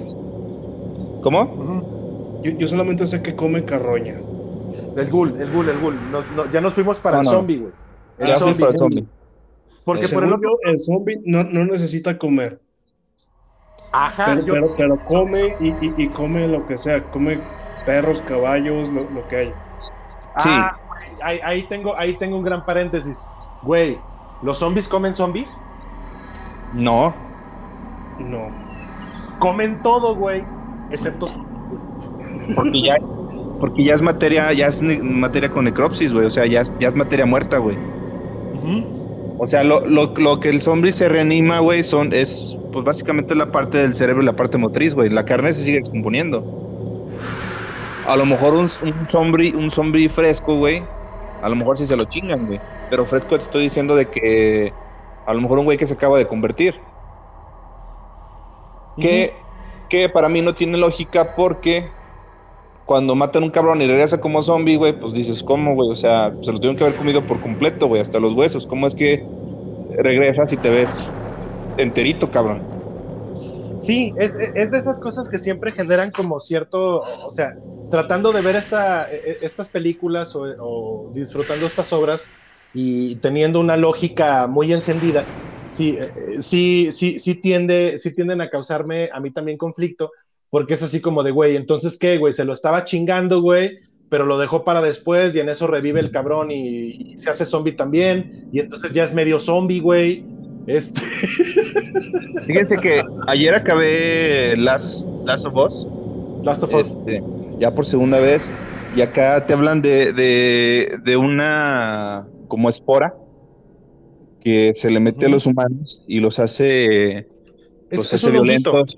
¿Cómo? 1.22 1.48
Yo, 2.44 2.52
yo 2.52 2.68
solamente 2.68 3.08
sé 3.08 3.22
que 3.22 3.36
come 3.36 3.64
carroña. 3.64 4.20
El 4.96 5.10
ghoul, 5.10 5.40
el 5.40 5.50
ghoul, 5.52 5.70
el 5.70 5.80
ghoul. 5.80 6.10
No- 6.12 6.24
no, 6.30 6.52
ya 6.52 6.60
nos 6.62 6.74
fuimos 6.74 7.00
para 7.00 7.18
No, 7.18 7.22
el 7.22 7.26
no. 7.26 7.32
zombie, 7.32 7.58
güey. 7.60 7.74
El 8.18 8.28
Ya 8.28 8.34
fui 8.40 8.40
zombie. 8.40 8.60
para 8.62 8.72
el 8.74 8.78
zombie. 8.78 9.08
Porque 9.84 10.08
por 10.10 10.24
el 10.24 10.34
otro. 10.34 10.60
el 10.64 10.80
zombie 10.80 11.22
no, 11.26 11.44
no 11.44 11.66
necesita 11.66 12.18
comer, 12.18 12.62
Ajá, 13.92 14.26
pero, 14.36 14.46
yo- 14.46 14.54
pero, 14.54 14.76
pero 14.76 15.04
come 15.04 15.56
y, 15.60 15.70
y- 15.70 16.04
y 16.06 16.12
come 16.12 16.48
lo 16.48 16.66
que 16.66 16.78
sea. 16.78 17.10
Come 17.10 17.50
perros, 17.84 18.22
caballos, 18.22 18.90
lo, 18.90 19.10
lo 19.10 19.28
que 19.28 19.36
haya. 19.36 19.56
Sí. 20.38 20.50
Ah, 20.50 20.76
ahí, 21.22 21.40
ahí 21.44 21.64
tengo, 21.64 21.96
ahí 21.98 22.18
tengo 22.18 22.38
un 22.38 22.44
gran 22.44 22.66
paréntesis. 22.66 23.30
Güey, 23.62 24.00
¿los 24.42 24.58
zombies 24.58 24.88
comen 24.88 25.14
zombies? 25.14 25.64
No. 26.74 27.14
No. 28.20 28.50
Comen 29.40 29.82
todo, 29.82 30.16
güey. 30.16 30.44
Excepto. 30.92 31.28
Porque 32.56 32.82
ya, 32.82 32.98
porque 33.60 33.84
ya 33.84 33.94
es 33.94 34.02
materia, 34.02 34.52
ya 34.54 34.68
es 34.68 34.82
materia 34.82 35.50
con 35.50 35.66
necropsis, 35.66 36.14
güey. 36.14 36.26
O 36.26 36.32
sea, 36.32 36.46
ya 36.46 36.62
es, 36.62 36.74
ya 36.80 36.88
es 36.88 36.96
materia 36.96 37.26
muerta, 37.26 37.58
güey. 37.58 37.78
O 39.38 39.48
sea, 39.48 39.64
lo, 39.64 39.86
lo, 39.86 40.14
lo 40.18 40.40
que 40.40 40.50
el 40.50 40.62
zombie 40.62 40.92
se 40.92 41.10
reanima, 41.10 41.60
güey, 41.60 41.84
son, 41.84 42.14
es 42.14 42.58
pues 42.72 42.86
básicamente 42.86 43.36
la 43.36 43.52
parte 43.52 43.78
del 43.78 43.96
cerebro 43.96 44.24
y 44.24 44.26
la 44.26 44.36
parte 44.36 44.58
motriz, 44.58 44.96
güey. 44.96 45.10
La 45.10 45.26
carne 45.26 45.54
se 45.54 45.64
sigue 45.64 45.80
descomponiendo. 45.80 46.63
A 48.04 48.18
lo 48.18 48.26
mejor 48.26 48.54
un, 48.56 48.68
un 48.82 49.08
zombie, 49.10 49.54
un 49.56 49.72
zombie 49.72 50.10
fresco, 50.10 50.58
güey. 50.58 50.90
A 51.42 51.50
lo 51.50 51.56
mejor 51.56 51.78
sí 51.78 51.86
se 51.88 51.96
lo 51.96 52.06
chingan, 52.06 52.46
güey. 52.46 52.62
Pero 52.90 53.06
fresco 53.08 53.38
te 53.38 53.44
estoy 53.44 53.64
diciendo 53.64 53.96
de 53.96 54.10
que 54.10 54.78
a 55.26 55.34
lo 55.34 55.42
mejor 55.42 55.60
un 55.60 55.66
güey 55.66 55.78
que 55.78 55.88
se 55.88 55.94
acaba 55.96 56.18
de 56.18 56.28
convertir. 56.28 56.86
Que, 59.00 59.48
que 59.90 60.10
para 60.10 60.30
mí 60.30 60.42
no 60.42 60.56
tiene 60.56 60.78
lógica 60.78 61.36
porque 61.36 61.98
cuando 62.86 63.16
matan 63.16 63.44
un 63.44 63.52
cabrón 63.52 63.82
y 63.82 63.88
regresa 63.88 64.22
como 64.22 64.44
zombie, 64.44 64.78
güey, 64.78 65.00
pues 65.00 65.14
dices, 65.14 65.44
¿cómo, 65.44 65.76
güey? 65.76 65.92
O 65.92 65.96
sea, 65.96 66.38
se 66.42 66.52
lo 66.52 66.60
tuvieron 66.60 66.78
que 66.78 66.84
haber 66.86 66.96
comido 66.98 67.26
por 67.26 67.42
completo, 67.42 67.88
güey, 67.88 68.02
hasta 68.02 68.20
los 68.20 68.34
huesos. 68.34 68.68
¿Cómo 68.68 68.88
es 68.88 68.96
que 68.96 69.30
regresas 69.90 70.54
y 70.54 70.58
te 70.60 70.70
ves 70.72 71.18
enterito, 71.78 72.32
cabrón? 72.32 72.73
Sí, 73.84 74.14
es, 74.18 74.38
es 74.56 74.72
de 74.72 74.78
esas 74.78 75.00
cosas 75.00 75.28
que 75.28 75.38
siempre 75.38 75.72
generan 75.74 76.12
como 76.12 76.40
cierto, 76.40 77.02
o 77.02 77.30
sea, 77.30 77.54
tratando 77.90 78.32
de 78.32 78.42
ver 78.42 78.56
esta, 78.56 79.12
e- 79.12 79.40
estas 79.42 79.70
películas 79.72 80.32
o, 80.36 81.10
disfrutando 81.14 81.66
estas 81.68 81.92
obras 81.92 82.42
y 82.72 83.20
teniendo 83.20 83.60
una 83.60 83.76
lógica 83.78 84.48
muy 84.48 84.72
encendida, 84.74 85.28
sí, 85.66 85.98
eh, 86.00 86.42
sí, 86.42 86.92
sí, 86.94 87.20
sí 87.20 87.36
tiende, 87.42 88.00
sí 88.00 88.16
tienden 88.16 88.40
a 88.42 88.50
causarme 88.50 89.10
a 89.12 89.20
mí 89.20 89.32
también 89.34 89.58
conflicto, 89.58 90.12
porque 90.50 90.76
es 90.76 90.84
así 90.84 91.02
como 91.02 91.22
de, 91.24 91.32
güey, 91.32 91.56
entonces 91.58 91.98
qué, 92.00 92.18
güey, 92.18 92.32
se 92.34 92.46
lo 92.46 92.54
estaba 92.54 92.86
chingando, 92.86 93.42
güey, 93.42 93.78
pero 94.08 94.26
lo 94.26 94.38
dejó 94.38 94.64
para 94.64 94.82
después 94.82 95.36
y 95.36 95.40
en 95.42 95.50
eso 95.50 95.68
revive 95.68 96.00
el 96.00 96.12
cabrón 96.12 96.52
y, 96.52 96.92
y 97.14 97.18
se 97.18 97.30
hace 97.32 97.46
zombie 97.46 97.74
también, 97.76 98.30
y 98.50 98.60
entonces 98.62 98.94
ya 98.94 99.04
es 99.04 99.14
medio 99.14 99.40
zombie, 99.42 99.80
güey. 99.82 100.26
Este, 100.66 101.02
Fíjense 102.46 102.76
que 102.82 103.02
ayer 103.28 103.56
acabé 103.56 104.56
Last, 104.58 105.04
Last 105.26 105.46
of 105.46 105.56
Us, 105.56 105.88
Last 106.44 106.64
of 106.64 106.74
Us. 106.74 106.88
este, 106.88 107.22
ya 107.60 107.74
por 107.74 107.86
segunda 107.86 108.20
vez, 108.20 108.52
y 108.96 109.02
acá 109.02 109.46
te 109.46 109.54
hablan 109.54 109.82
de, 109.82 110.14
de, 110.14 110.98
de 111.04 111.18
una 111.18 112.28
como 112.48 112.70
espora 112.70 113.14
que 114.40 114.74
se 114.76 114.90
le 114.92 115.00
mete 115.00 115.26
a 115.26 115.30
los 115.30 115.46
humanos 115.46 116.04
y 116.08 116.20
los 116.20 116.40
hace, 116.40 117.28
Es, 117.90 117.98
los 117.98 118.14
es 118.14 118.14
hace 118.14 118.30
un 118.30 118.38
honguito. 118.38 118.72
violentos. 118.72 118.96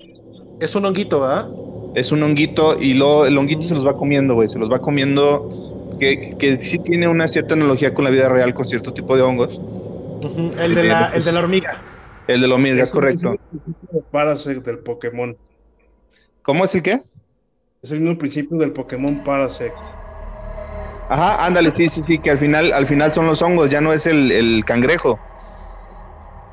Es 0.60 0.74
un 0.74 0.84
honguito, 0.84 1.20
¿verdad? 1.20 1.48
Es 1.94 2.12
un 2.12 2.22
honguito 2.22 2.76
y 2.80 2.94
lo, 2.94 3.26
el 3.26 3.36
honguito 3.38 3.62
se 3.62 3.74
los 3.74 3.86
va 3.86 3.96
comiendo, 3.96 4.34
güey. 4.34 4.48
Se 4.48 4.58
los 4.58 4.70
va 4.70 4.80
comiendo. 4.80 5.48
Que, 5.98 6.30
que 6.38 6.62
sí 6.64 6.78
tiene 6.78 7.08
una 7.08 7.26
cierta 7.28 7.54
analogía 7.54 7.94
con 7.94 8.04
la 8.04 8.10
vida 8.10 8.28
real, 8.28 8.52
con 8.54 8.66
cierto 8.66 8.92
tipo 8.92 9.16
de 9.16 9.22
hongos. 9.22 9.60
El 10.22 10.74
de 10.74 10.84
la, 10.84 11.10
el 11.14 11.24
de 11.24 11.32
la 11.32 11.40
hormiga. 11.40 11.82
El 12.26 12.40
de 12.40 12.48
la 12.48 12.54
hormiga, 12.54 12.82
Es 12.82 12.92
correcto. 12.92 13.36
Parasect 14.10 14.64
del 14.64 14.78
Pokémon. 14.78 15.36
¿Cómo 16.42 16.64
es 16.64 16.74
el 16.74 16.82
qué? 16.82 16.98
Es 17.82 17.90
el 17.92 18.00
mismo 18.00 18.18
principio 18.18 18.56
del 18.58 18.72
Pokémon 18.72 19.22
Parasect. 19.22 19.76
Ajá, 21.08 21.44
ándale, 21.46 21.70
sí, 21.70 21.88
sí, 21.88 22.02
sí, 22.06 22.18
que 22.20 22.30
al 22.30 22.38
final, 22.38 22.72
al 22.72 22.86
final 22.86 23.12
son 23.12 23.26
los 23.26 23.40
hongos, 23.42 23.70
ya 23.70 23.80
no 23.80 23.92
es 23.92 24.06
el, 24.06 24.32
el 24.32 24.64
cangrejo. 24.64 25.20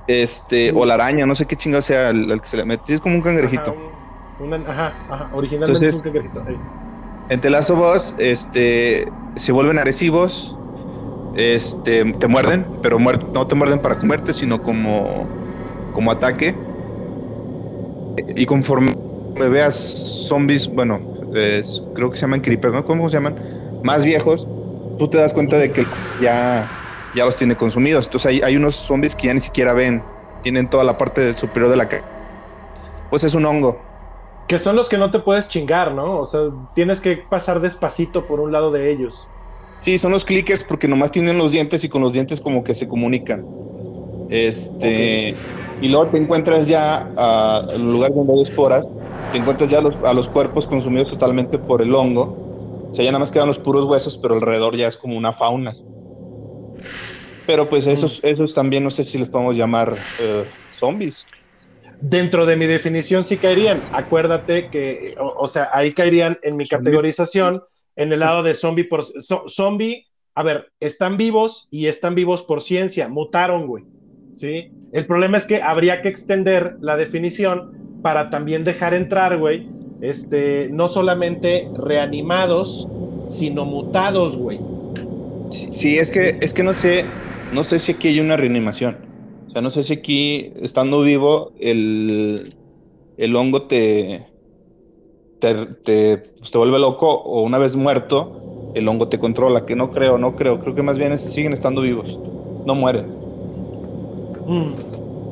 Este, 0.06 0.72
o 0.76 0.86
la 0.86 0.96
araña, 0.96 1.26
no 1.26 1.36
sé 1.36 1.46
qué 1.48 1.56
chingado 1.56 1.82
sea 1.82 2.10
el, 2.10 2.30
el 2.30 2.42
que 2.42 2.48
se 2.48 2.58
le 2.58 2.66
mete. 2.66 2.94
Es 2.94 3.02
como 3.02 3.16
un 3.16 3.22
cangrejito. 3.22 3.72
Ajá, 3.72 3.80
un- 4.40 4.54
una- 4.54 4.70
ajá, 4.70 4.96
ajá, 5.08 5.30
originalmente 5.32 5.88
Entonces- 5.88 5.90
es 5.90 5.96
un 5.96 6.02
cangrejito. 6.02 6.44
ahí. 6.48 6.60
En 7.30 7.40
The 7.42 7.50
Last 7.50 7.70
of 7.70 7.96
Us, 7.96 8.14
este, 8.18 9.12
se 9.44 9.52
vuelven 9.52 9.78
agresivos 9.80 10.54
este, 11.36 12.06
te 12.14 12.28
muerden, 12.28 12.66
pero 12.82 13.00
no 13.00 13.48
te 13.48 13.56
muerden 13.56 13.80
para 13.80 13.98
comerte, 13.98 14.34
sino 14.34 14.62
como, 14.62 15.28
como 15.94 16.12
ataque. 16.12 16.56
Y 18.36 18.46
conforme 18.46 18.92
veas 19.36 19.76
zombies, 20.28 20.68
bueno, 20.68 21.00
creo 21.94 22.12
que 22.12 22.16
se 22.16 22.22
llaman 22.22 22.42
creepers, 22.42 22.74
¿no? 22.74 22.84
¿Cómo 22.84 23.10
se 23.10 23.16
llaman? 23.16 23.36
Más 23.84 24.04
viejos, 24.04 24.48
tú 25.00 25.08
te 25.10 25.18
das 25.18 25.34
cuenta 25.34 25.58
de 25.58 25.72
que 25.72 25.86
ya, 26.22 26.68
ya 27.16 27.26
los 27.26 27.36
tiene 27.36 27.56
consumidos. 27.56 28.06
Entonces 28.06 28.30
hay, 28.30 28.42
hay 28.42 28.56
unos 28.56 28.76
zombies 28.76 29.16
que 29.16 29.28
ya 29.28 29.34
ni 29.34 29.42
siquiera 29.42 29.74
ven, 29.74 30.04
tienen 30.42 30.70
toda 30.70 30.84
la 30.84 30.98
parte 30.98 31.34
superior 31.34 31.72
de 31.72 31.78
la 31.78 31.88
cara. 31.88 32.06
Pues 33.10 33.24
es 33.24 33.34
un 33.34 33.46
hongo. 33.46 33.80
Que 34.48 34.60
son 34.60 34.76
los 34.76 34.90
que 34.90 34.98
no 34.98 35.10
te 35.10 35.20
puedes 35.20 35.48
chingar, 35.48 35.94
¿no? 35.94 36.20
O 36.20 36.26
sea, 36.26 36.42
tienes 36.76 37.02
que 37.02 37.18
pasar 37.18 37.60
despacito 37.60 38.26
por 38.28 38.40
un 38.40 38.52
lado 38.52 38.72
de 38.72 38.92
ellos. 38.92 39.30
Sí, 39.80 39.98
son 39.98 40.12
los 40.12 40.24
clickers 40.24 40.64
porque 40.64 40.88
nomás 40.88 41.12
tienen 41.12 41.38
los 41.38 41.52
dientes 41.52 41.84
y 41.84 41.90
con 41.90 42.02
los 42.02 42.14
dientes 42.14 42.40
como 42.40 42.64
que 42.64 42.74
se 42.74 42.88
comunican. 42.88 43.46
Este, 44.30 45.36
y 45.82 45.88
luego 45.90 46.08
te 46.08 46.18
encuentras 46.18 46.68
ya 46.68 47.12
a 47.18 47.68
el 47.74 47.92
lugar 47.92 48.14
donde 48.14 48.34
hay 48.34 48.42
esporas, 48.42 48.88
te 49.32 49.38
encuentras 49.38 49.70
ya 49.70 49.80
a 49.80 50.14
los, 50.14 50.30
cuerpos 50.30 50.68
consumidos 50.68 51.08
totalmente 51.08 51.60
por 51.60 51.82
el 51.82 51.94
hongo. 51.94 52.88
O 52.90 52.94
sea, 52.94 53.04
ya 53.04 53.12
nada 53.12 53.20
más 53.20 53.32
quedan 53.32 53.48
los 53.48 53.60
puros 53.60 53.86
huesos, 53.86 54.18
pero 54.18 54.36
alrededor 54.36 54.76
ya 54.78 54.88
es 54.88 54.98
como 54.98 55.18
una 55.18 55.34
fauna. 55.34 55.76
Pero 57.46 57.68
pues 57.68 57.88
esos, 57.88 58.22
mm. 58.24 58.28
esos 58.28 58.54
también 58.54 58.84
no 58.84 58.92
sé 58.92 59.04
si 59.04 59.18
les 59.18 59.28
podemos 59.28 59.56
llamar 59.56 59.96
eh, 60.20 60.46
zombies. 60.72 61.26
Dentro 62.00 62.46
de 62.46 62.56
mi 62.56 62.66
definición 62.66 63.24
sí 63.24 63.38
caerían. 63.38 63.82
Acuérdate 63.92 64.70
que, 64.70 65.16
o, 65.18 65.48
sea, 65.48 65.70
ahí 65.74 65.94
caerían 65.94 66.38
en 66.44 66.58
mi 66.58 66.66
categorización 66.66 67.64
en 67.96 68.12
el 68.12 68.20
lado 68.20 68.44
de 68.44 68.54
zombie 68.54 68.86
por 68.86 69.04
zombie. 69.04 70.08
A 70.36 70.44
ver, 70.44 70.72
están 70.80 71.18
vivos 71.18 71.68
y 71.70 71.88
están 71.88 72.16
vivos 72.16 72.44
por 72.44 72.62
ciencia, 72.62 73.08
mutaron, 73.08 73.68
güey. 73.68 73.86
¿Sí? 74.34 74.72
El 74.92 75.06
problema 75.06 75.38
es 75.38 75.46
que 75.46 75.62
habría 75.62 76.02
que 76.02 76.10
extender 76.10 76.78
la 76.82 76.98
definición 76.98 78.00
para 78.02 78.30
también 78.30 78.64
dejar 78.64 78.94
entrar, 78.94 79.38
güey, 79.38 79.68
este, 80.02 80.70
no 80.72 80.88
solamente 80.88 81.70
reanimados, 81.76 82.88
sino 83.28 83.66
mutados, 83.66 84.36
güey. 84.36 84.60
Sí, 85.50 85.98
es 85.98 86.10
que 86.10 86.38
es 86.42 86.54
que 86.54 86.64
no 86.64 86.78
sé, 86.78 87.06
no 87.54 87.64
sé 87.64 87.80
si 87.80 87.94
aquí 87.94 88.08
hay 88.10 88.20
una 88.20 88.38
reanimación. 88.38 88.98
O 89.48 89.52
sea, 89.52 89.62
no 89.62 89.70
sé 89.70 89.84
si 89.84 89.94
aquí 89.94 90.52
estando 90.60 91.02
vivo 91.02 91.54
el, 91.60 92.56
el 93.18 93.36
hongo 93.36 93.68
te, 93.68 94.26
te, 95.84 96.18
pues, 96.18 96.52
te, 96.52 96.58
vuelve 96.58 96.80
loco 96.80 97.10
o 97.10 97.42
una 97.42 97.58
vez 97.58 97.76
muerto, 97.76 98.44
el 98.74 98.88
hongo 98.88 99.10
te 99.10 99.20
controla, 99.20 99.66
que 99.66 99.76
no 99.76 99.92
creo, 99.92 100.18
no 100.18 100.36
creo, 100.36 100.60
creo 100.60 100.74
que 100.76 100.84
más 100.84 100.98
bien 100.98 101.18
siguen 101.18 101.54
estando 101.54 101.82
vivos, 101.82 102.22
no 102.64 102.76
mueren. 102.76 103.12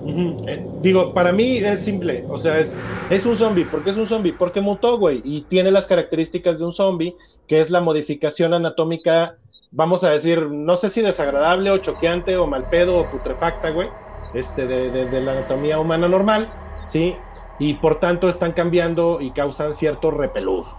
Mm, 0.03 0.31
eh, 0.47 0.67
digo, 0.77 1.13
para 1.13 1.31
mí 1.31 1.57
es 1.57 1.83
simple, 1.83 2.25
o 2.29 2.37
sea, 2.39 2.59
es, 2.59 2.77
es 3.07 3.25
un 3.25 3.37
zombie, 3.37 3.65
¿por 3.65 3.83
qué 3.83 3.91
es 3.91 3.97
un 3.97 4.07
zombie? 4.07 4.33
Porque 4.33 4.61
mutó, 4.61 4.97
güey, 4.97 5.21
y 5.23 5.47
tiene 5.47 5.71
las 5.71 5.87
características 5.87 6.59
de 6.59 6.65
un 6.65 6.73
zombie, 6.73 7.15
que 7.47 7.59
es 7.59 7.69
la 7.69 7.81
modificación 7.81 8.53
anatómica, 8.53 9.37
vamos 9.69 10.03
a 10.03 10.09
decir, 10.11 10.47
no 10.49 10.75
sé 10.75 10.89
si 10.89 11.01
desagradable 11.01 11.71
o 11.71 11.77
choqueante 11.77 12.35
o 12.37 12.47
mal 12.47 12.67
pedo 12.67 12.97
o 12.97 13.09
putrefacta, 13.09 13.69
güey, 13.69 13.91
este, 14.33 14.67
de, 14.67 14.91
de 14.91 15.21
la 15.21 15.33
anatomía 15.33 15.79
humana 15.79 16.07
normal, 16.07 16.60
¿sí? 16.85 17.25
y 17.61 17.75
por 17.75 17.99
tanto 17.99 18.27
están 18.27 18.53
cambiando 18.53 19.21
y 19.21 19.33
causan 19.33 19.75
cierto 19.75 20.09
repelús, 20.09 20.77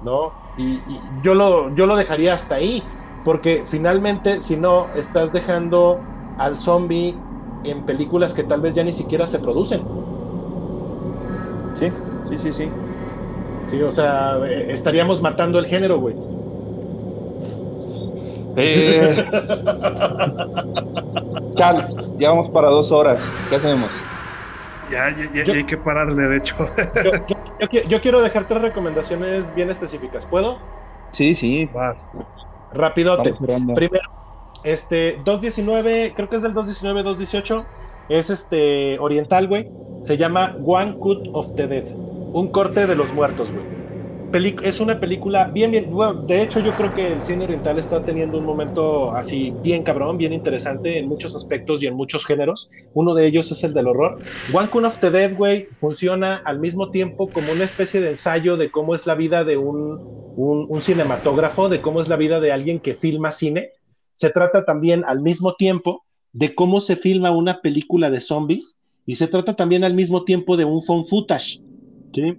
¿no? 0.00 0.36
Y, 0.56 1.10
yo, 1.20 1.34
lo, 1.34 1.74
yo 1.74 1.86
lo 1.86 1.96
dejaría 1.96 2.34
hasta 2.34 2.54
ahí, 2.54 2.88
porque 3.24 3.64
finalmente, 3.66 4.40
si 4.40 4.56
no, 4.56 4.90
estás 4.94 5.32
dejando 5.32 6.04
al 6.36 6.56
zombie 6.56 7.20
en 7.64 7.84
películas 7.84 8.32
que 8.32 8.44
tal 8.44 8.60
vez 8.60 8.76
ya 8.76 8.84
ni 8.84 8.92
siquiera 8.92 9.26
se 9.26 9.40
producen. 9.40 9.82
Sí, 11.72 11.92
sí, 12.22 12.38
sí, 12.38 12.52
sí. 12.52 12.70
Sí, 13.66 13.82
o 13.82 13.90
sea, 13.90 14.38
estaríamos 14.68 15.20
matando 15.20 15.58
el 15.58 15.66
género, 15.66 15.98
güey. 15.98 16.14
Eh... 18.56 19.16
Charles, 21.56 21.92
ya 22.18 22.30
vamos 22.30 22.52
para 22.52 22.68
dos 22.68 22.92
horas. 22.92 23.20
¿Qué 23.48 23.56
hacemos? 23.56 23.90
Ya, 24.90 25.04
hay 25.06 25.64
que 25.64 25.76
pararle, 25.78 26.28
de 26.28 26.36
hecho. 26.38 26.56
Yo, 27.88 28.00
quiero 28.00 28.20
dejar 28.20 28.46
tres 28.46 28.62
recomendaciones 28.62 29.54
bien 29.54 29.70
específicas. 29.70 30.26
¿Puedo? 30.26 30.60
Sí, 31.12 31.34
sí. 31.34 31.70
Rapidote. 32.70 33.34
Primero, 33.74 34.08
este 34.62 35.22
219, 35.24 36.14
creo 36.14 36.28
que 36.28 36.36
es 36.36 36.42
del 36.42 36.54
219, 36.54 37.02
218. 37.02 37.68
Es 38.08 38.30
este 38.30 38.98
oriental, 38.98 39.46
güey. 39.46 39.70
Se 40.00 40.16
llama 40.16 40.56
One 40.64 40.96
Cut 40.98 41.28
of 41.32 41.54
the 41.54 41.68
Dead. 41.68 41.84
Un 42.32 42.48
corte 42.50 42.86
de 42.86 42.96
los 42.96 43.12
muertos, 43.12 43.52
güey 43.52 43.79
es 44.32 44.80
una 44.80 45.00
película 45.00 45.50
bien, 45.52 45.72
bien, 45.72 45.90
bueno, 45.90 46.22
de 46.22 46.42
hecho 46.42 46.60
yo 46.60 46.72
creo 46.72 46.92
que 46.92 47.12
el 47.12 47.24
cine 47.24 47.44
oriental 47.44 47.78
está 47.78 48.04
teniendo 48.04 48.38
un 48.38 48.44
momento 48.44 49.12
así 49.12 49.56
bien 49.60 49.82
cabrón, 49.82 50.18
bien 50.18 50.32
interesante 50.32 50.98
en 50.98 51.08
muchos 51.08 51.34
aspectos 51.34 51.82
y 51.82 51.86
en 51.86 51.94
muchos 51.94 52.24
géneros. 52.24 52.70
Uno 52.92 53.14
de 53.14 53.26
ellos 53.26 53.50
es 53.50 53.64
el 53.64 53.74
del 53.74 53.88
horror. 53.88 54.18
One 54.52 54.68
Kun 54.68 54.84
of 54.84 54.98
the 55.00 55.10
Dead, 55.10 55.34
güey, 55.36 55.66
funciona 55.72 56.36
al 56.44 56.60
mismo 56.60 56.90
tiempo 56.90 57.28
como 57.30 57.52
una 57.52 57.64
especie 57.64 58.00
de 58.00 58.10
ensayo 58.10 58.56
de 58.56 58.70
cómo 58.70 58.94
es 58.94 59.06
la 59.06 59.16
vida 59.16 59.42
de 59.42 59.56
un, 59.56 59.98
un, 60.36 60.66
un 60.68 60.80
cinematógrafo, 60.80 61.68
de 61.68 61.80
cómo 61.80 62.00
es 62.00 62.08
la 62.08 62.16
vida 62.16 62.40
de 62.40 62.52
alguien 62.52 62.78
que 62.78 62.94
filma 62.94 63.32
cine. 63.32 63.70
Se 64.14 64.30
trata 64.30 64.64
también 64.64 65.04
al 65.06 65.22
mismo 65.22 65.54
tiempo 65.54 66.04
de 66.32 66.54
cómo 66.54 66.80
se 66.80 66.94
filma 66.94 67.32
una 67.32 67.60
película 67.60 68.10
de 68.10 68.20
zombies 68.20 68.78
y 69.06 69.16
se 69.16 69.26
trata 69.26 69.56
también 69.56 69.82
al 69.82 69.94
mismo 69.94 70.24
tiempo 70.24 70.56
de 70.56 70.64
un 70.64 70.80
phone 70.82 71.04
footage. 71.04 71.60
¿sí? 72.12 72.36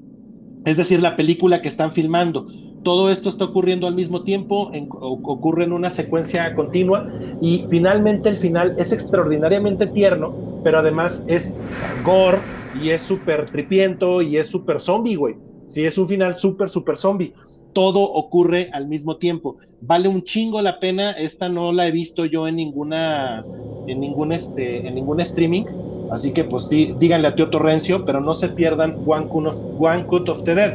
Es 0.65 0.77
decir, 0.77 1.01
la 1.01 1.15
película 1.15 1.61
que 1.61 1.67
están 1.67 1.93
filmando. 1.93 2.47
Todo 2.83 3.11
esto 3.11 3.29
está 3.29 3.45
ocurriendo 3.45 3.87
al 3.87 3.95
mismo 3.95 4.23
tiempo, 4.23 4.71
ocurre 4.89 5.63
en 5.65 5.73
una 5.73 5.89
secuencia 5.89 6.53
continua 6.55 7.05
y 7.39 7.65
finalmente 7.69 8.29
el 8.29 8.37
final 8.37 8.73
es 8.77 8.91
extraordinariamente 8.91 9.87
tierno, 9.87 10.37
pero 10.61 10.79
además 10.79 11.23
es 11.27 11.61
gore 11.95 12.43
y 12.71 12.89
es 12.89 13.03
súper 13.03 13.49
tripiento 13.51 14.21
y 14.21 14.37
es 14.37 14.47
súper 14.49 14.81
zombie, 14.81 15.15
güey. 15.15 15.35
Sí, 15.65 15.85
es 15.85 15.97
un 15.97 16.07
final 16.07 16.35
súper, 16.35 16.69
súper 16.69 16.97
zombie. 16.97 17.33
Todo 17.73 18.01
ocurre 18.03 18.69
al 18.73 18.87
mismo 18.87 19.17
tiempo. 19.17 19.57
Vale 19.79 20.07
un 20.07 20.23
chingo 20.23 20.61
la 20.61 20.79
pena. 20.79 21.11
Esta 21.11 21.49
no 21.49 21.71
la 21.71 21.87
he 21.87 21.91
visto 21.91 22.25
yo 22.25 22.47
en 22.47 22.57
ninguna, 22.57 23.47
en 23.85 23.99
ningún, 23.99 24.31
este, 24.33 24.87
en 24.87 24.95
ningún 24.95 25.19
streaming 25.21 25.65
Así 26.07 26.33
que 26.33 26.43
pues 26.43 26.67
díganle 26.67 27.29
a 27.29 27.35
Tío 27.35 27.49
Torrencio, 27.49 28.03
pero 28.03 28.19
no 28.19 28.33
se 28.33 28.49
pierdan 28.49 28.97
One 29.05 29.27
Cut 29.29 29.47
of, 29.47 29.55
One 29.77 30.05
Cut 30.05 30.27
of 30.27 30.43
the 30.43 30.55
Dead. 30.55 30.73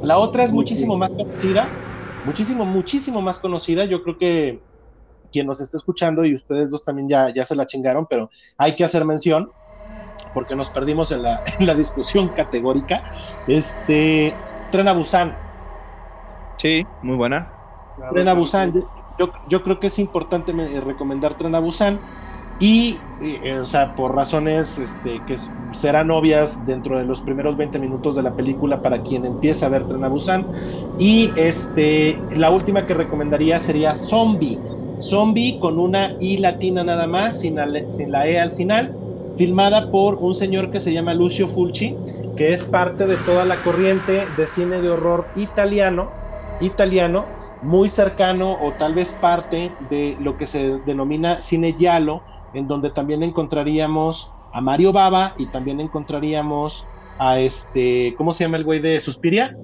La 0.00 0.18
otra 0.18 0.44
es 0.44 0.52
muchísimo 0.52 0.96
más 0.96 1.10
conocida, 1.16 1.76
muchísimo, 2.22 2.64
muchísimo 2.64 3.22
más 3.22 3.40
conocida. 3.40 3.84
Yo 3.84 4.02
creo 4.02 4.16
que 4.18 4.64
quien 5.32 5.46
nos 5.46 5.60
está 5.60 5.76
escuchando 5.78 6.24
y 6.24 6.34
ustedes 6.34 6.70
dos 6.70 6.84
también 6.84 7.08
ya, 7.08 7.32
ya 7.34 7.44
se 7.44 7.56
la 7.56 7.66
chingaron, 7.66 8.06
pero 8.08 8.30
hay 8.58 8.76
que 8.76 8.84
hacer 8.84 9.04
mención 9.04 9.52
porque 10.32 10.56
nos 10.56 10.70
perdimos 10.70 11.12
en 11.12 11.22
la, 11.22 11.42
en 11.58 11.66
la 11.66 11.74
discusión 11.74 12.32
categórica. 12.34 13.04
Este, 13.46 14.42
Tren 14.70 14.88
a 14.88 14.92
Busan. 14.94 15.38
Sí, 16.58 16.84
muy 17.00 17.16
buena. 17.16 17.54
Tren 18.10 18.28
a 18.28 18.34
Busan. 18.34 18.72
Yo, 19.16 19.32
yo, 19.46 19.62
creo 19.62 19.80
que 19.80 19.88
es 19.88 19.98
importante 19.98 20.52
recomendar 20.80 21.36
Tren 21.36 21.54
a 21.54 21.60
Busan 21.60 22.02
y, 22.58 23.06
eh, 23.20 23.58
o 23.58 23.64
sea, 23.64 23.94
por 23.94 24.14
razones 24.14 24.78
este, 24.78 25.24
que 25.24 25.36
serán 25.72 26.10
obvias 26.10 26.64
dentro 26.64 26.98
de 26.98 27.04
los 27.04 27.22
primeros 27.22 27.56
20 27.56 27.78
minutos 27.78 28.16
de 28.16 28.22
la 28.22 28.34
película 28.34 28.82
para 28.82 29.02
quien 29.02 29.24
empiece 29.24 29.64
a 29.64 29.68
ver 29.68 29.86
Tren 29.86 30.04
a 30.04 30.08
Busan. 30.08 30.48
Y 30.96 31.32
este, 31.36 32.26
la 32.30 32.50
última 32.50 32.86
que 32.86 32.94
recomendaría 32.94 33.58
sería 33.58 33.94
Zombie. 33.94 34.62
Zombie 35.00 35.58
con 35.60 35.78
una 35.78 36.14
I 36.18 36.38
latina 36.38 36.82
nada 36.82 37.06
más, 37.06 37.38
sin 37.40 37.54
la, 37.56 37.68
sin 37.88 38.10
la 38.10 38.26
E 38.26 38.38
al 38.40 38.52
final, 38.52 38.92
filmada 39.32 39.90
por 39.90 40.16
un 40.16 40.34
señor 40.34 40.70
que 40.70 40.80
se 40.80 40.92
llama 40.92 41.14
Lucio 41.14 41.46
Fulci, 41.46 42.00
que 42.34 42.52
es 42.52 42.64
parte 42.64 43.06
de 43.06 43.18
toda 43.18 43.44
la 43.44 43.62
corriente 43.62 44.26
de 44.36 44.46
cine 44.48 44.80
de 44.80 44.90
horror 44.90 45.30
italiano, 45.34 46.16
italiano, 46.58 47.32
muy 47.60 47.88
cercano 47.88 48.56
o 48.58 48.76
tal 48.76 48.94
vez 48.94 49.14
parte 49.14 49.76
de 49.80 50.16
lo 50.20 50.36
que 50.36 50.46
se 50.46 50.78
denomina 50.80 51.40
cine 51.40 51.72
giallo, 51.72 52.24
en 52.52 52.66
donde 52.66 52.90
también 52.90 53.22
encontraríamos 53.22 54.32
a 54.52 54.60
Mario 54.60 54.92
Baba 54.92 55.34
y 55.36 55.46
también 55.46 55.80
encontraríamos 55.80 56.88
a 57.18 57.40
este, 57.40 58.14
¿cómo 58.16 58.32
se 58.32 58.44
llama 58.44 58.56
el 58.56 58.64
güey 58.64 58.80
de 58.80 59.00
Suspiria? 59.00 59.54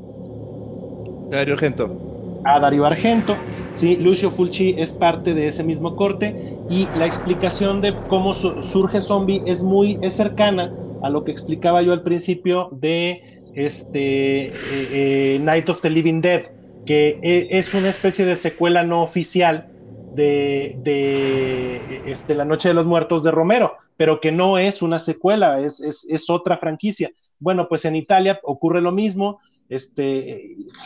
Dario 1.30 1.54
Argento. 1.54 1.96
A 2.44 2.60
Dario 2.60 2.84
Argento, 2.84 3.36
sí, 3.72 3.96
Lucio 3.96 4.30
Fulci 4.30 4.74
es 4.76 4.92
parte 4.92 5.32
de 5.32 5.46
ese 5.46 5.64
mismo 5.64 5.96
corte 5.96 6.36
y 6.68 6.90
la 6.98 7.06
explicación 7.06 7.80
de 7.80 7.94
cómo 8.06 8.34
surge 8.34 9.00
Zombie 9.00 9.42
es 9.46 9.62
muy 9.62 9.98
es 10.02 10.14
cercana 10.14 10.70
a 11.02 11.08
lo 11.08 11.24
que 11.24 11.32
explicaba 11.32 11.80
yo 11.80 11.94
al 11.94 12.02
principio 12.02 12.68
de 12.72 13.22
este 13.54 14.46
eh, 14.46 14.52
eh, 14.68 15.38
Night 15.40 15.70
of 15.70 15.80
the 15.80 15.88
Living 15.88 16.20
Dead, 16.20 16.42
que 16.84 17.18
e, 17.22 17.58
es 17.58 17.74
una 17.74 17.88
especie 17.88 18.24
de 18.24 18.36
secuela 18.36 18.84
no 18.84 19.02
oficial 19.02 19.68
de, 20.14 20.78
de 20.82 21.80
este, 22.06 22.34
La 22.34 22.44
Noche 22.44 22.68
de 22.68 22.74
los 22.74 22.86
Muertos 22.86 23.22
de 23.22 23.30
Romero, 23.30 23.74
pero 23.96 24.20
que 24.20 24.32
no 24.32 24.58
es 24.58 24.82
una 24.82 24.98
secuela, 24.98 25.60
es, 25.60 25.80
es, 25.80 26.06
es 26.08 26.30
otra 26.30 26.56
franquicia. 26.56 27.10
Bueno, 27.38 27.68
pues 27.68 27.84
en 27.84 27.96
Italia 27.96 28.40
ocurre 28.44 28.80
lo 28.80 28.92
mismo, 28.92 29.40
este, 29.68 30.40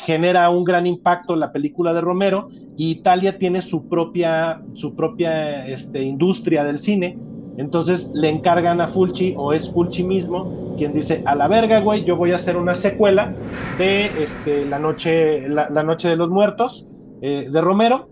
genera 0.04 0.48
un 0.50 0.64
gran 0.64 0.86
impacto 0.86 1.34
la 1.36 1.52
película 1.52 1.92
de 1.92 2.00
Romero 2.00 2.48
y 2.76 2.90
Italia 2.90 3.38
tiene 3.38 3.60
su 3.60 3.88
propia, 3.88 4.62
su 4.74 4.94
propia 4.94 5.66
este, 5.66 6.02
industria 6.02 6.64
del 6.64 6.78
cine. 6.78 7.18
Entonces 7.58 8.12
le 8.14 8.30
encargan 8.30 8.80
a 8.80 8.88
Fulci 8.88 9.34
o 9.36 9.52
es 9.52 9.70
Fulci 9.70 10.04
mismo 10.04 10.74
quien 10.78 10.92
dice, 10.92 11.22
a 11.26 11.34
la 11.34 11.48
verga, 11.48 11.80
güey, 11.80 12.04
yo 12.04 12.16
voy 12.16 12.32
a 12.32 12.36
hacer 12.36 12.56
una 12.56 12.74
secuela 12.74 13.34
de 13.76 14.06
este, 14.22 14.64
la, 14.64 14.78
noche, 14.78 15.48
la, 15.48 15.82
noche 15.82 16.08
de 16.08 16.16
los 16.16 16.30
Muertos 16.30 16.86
eh, 17.20 17.48
de 17.50 17.60
Romero 17.60 18.08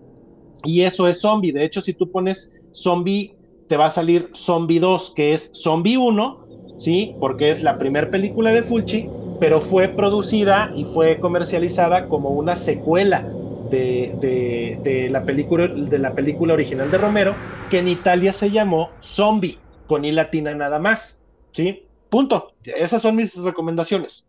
y 0.63 0.81
eso 0.81 1.07
es 1.07 1.21
Zombie. 1.21 1.53
De 1.53 1.63
hecho, 1.63 1.81
si 1.81 1.93
tú 1.93 2.11
pones 2.11 2.53
Zombie, 2.73 3.35
te 3.67 3.77
va 3.77 3.85
a 3.85 3.89
salir 3.89 4.29
Zombie 4.35 4.79
2, 4.79 5.13
que 5.15 5.33
es 5.33 5.51
Zombie 5.53 5.97
1, 5.97 6.47
¿sí? 6.73 7.15
Porque 7.19 7.49
es 7.49 7.63
la 7.63 7.77
primera 7.77 8.11
película 8.11 8.51
de 8.51 8.63
Fulci 8.63 9.09
pero 9.39 9.61
fue 9.61 9.87
producida 9.87 10.71
y 10.73 10.85
fue 10.85 11.19
comercializada 11.19 12.07
como 12.07 12.29
una 12.29 12.55
secuela 12.55 13.27
de, 13.69 15.07
la 15.11 15.25
película, 15.25 15.67
de 15.67 15.99
la 15.99 16.13
película 16.13 16.53
original 16.53 16.89
de 16.91 16.97
Romero, 16.97 17.35
que 17.69 17.79
en 17.79 17.87
Italia 17.87 18.33
se 18.33 18.51
llamó 18.51 18.89
Zombie, 19.01 19.59
con 19.85 20.05
I 20.05 20.11
latina 20.11 20.53
nada 20.53 20.79
más. 20.79 21.21
¿Sí? 21.51 21.87
Punto. 22.09 22.53
Esas 22.63 23.01
son 23.01 23.15
mis 23.15 23.37
recomendaciones. 23.41 24.27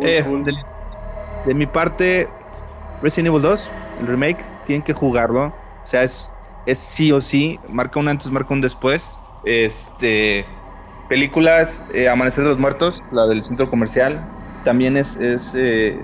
Eh, 0.00 0.24
de, 1.46 1.54
mi 1.54 1.66
parte, 1.66 2.28
Resident 3.02 3.28
Evil 3.28 3.42
2, 3.42 3.72
el 4.00 4.06
remake, 4.06 4.44
tienen 4.64 4.82
que 4.82 4.92
jugarlo. 4.92 5.46
O 5.46 5.86
sea, 5.86 6.02
es, 6.02 6.30
es 6.66 6.78
sí 6.78 7.12
o 7.12 7.20
sí. 7.20 7.58
Marca 7.68 8.00
un 8.00 8.08
antes, 8.08 8.30
marca 8.30 8.54
un 8.54 8.60
después. 8.60 9.18
Este 9.44 10.46
películas, 11.12 11.82
eh, 11.92 12.08
Amanecer 12.08 12.42
de 12.42 12.50
los 12.50 12.58
Muertos, 12.58 13.02
la 13.12 13.26
del 13.26 13.44
centro 13.44 13.68
comercial, 13.68 14.26
también 14.64 14.96
es, 14.96 15.14
es 15.16 15.54
eh, 15.54 16.02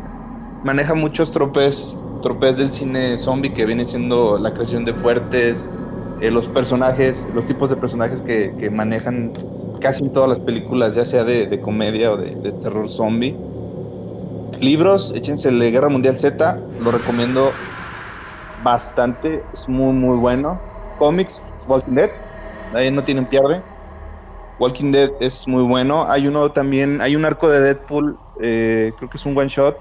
maneja 0.64 0.94
muchos 0.94 1.30
tropes, 1.30 2.04
tropes 2.22 2.56
del 2.56 2.72
cine 2.72 3.18
zombie 3.18 3.52
que 3.52 3.64
viene 3.64 3.84
siendo 3.86 4.38
la 4.38 4.52
creación 4.52 4.84
de 4.84 4.94
fuertes, 4.94 5.66
eh, 6.20 6.30
los 6.30 6.48
personajes, 6.48 7.24
los 7.32 7.46
tipos 7.46 7.70
de 7.70 7.76
personajes 7.76 8.22
que, 8.22 8.54
que, 8.58 8.70
manejan 8.70 9.32
casi 9.80 10.04
en 10.04 10.12
todas 10.12 10.28
las 10.28 10.40
películas, 10.40 10.92
ya 10.96 11.04
sea 11.04 11.24
de, 11.24 11.46
de 11.46 11.60
comedia 11.60 12.10
o 12.10 12.16
de, 12.16 12.52
terror 12.52 12.88
zombie. 12.88 13.36
Libros, 14.60 15.12
échense 15.14 15.52
de 15.52 15.70
Guerra 15.70 15.88
Mundial 15.88 16.16
Z, 16.18 16.58
lo 16.80 16.90
recomiendo 16.90 17.52
bastante, 18.64 19.44
es 19.52 19.68
muy 19.68 19.92
muy 19.92 20.16
bueno. 20.16 20.60
Cómics, 20.98 21.40
Walking 21.68 21.94
Dead, 21.94 22.10
ahí 22.74 22.90
no 22.90 23.04
tienen 23.04 23.26
pierde. 23.26 23.62
Walking 24.58 24.90
Dead 24.90 25.10
es 25.20 25.46
muy 25.46 25.62
bueno. 25.62 26.04
Hay 26.08 26.26
uno 26.26 26.50
también, 26.50 27.00
hay 27.00 27.14
un 27.14 27.24
arco 27.24 27.48
de 27.48 27.60
Deadpool, 27.60 28.18
eh, 28.40 28.92
creo 28.96 29.08
que 29.08 29.16
es 29.16 29.24
un 29.24 29.38
one 29.38 29.48
shot, 29.48 29.78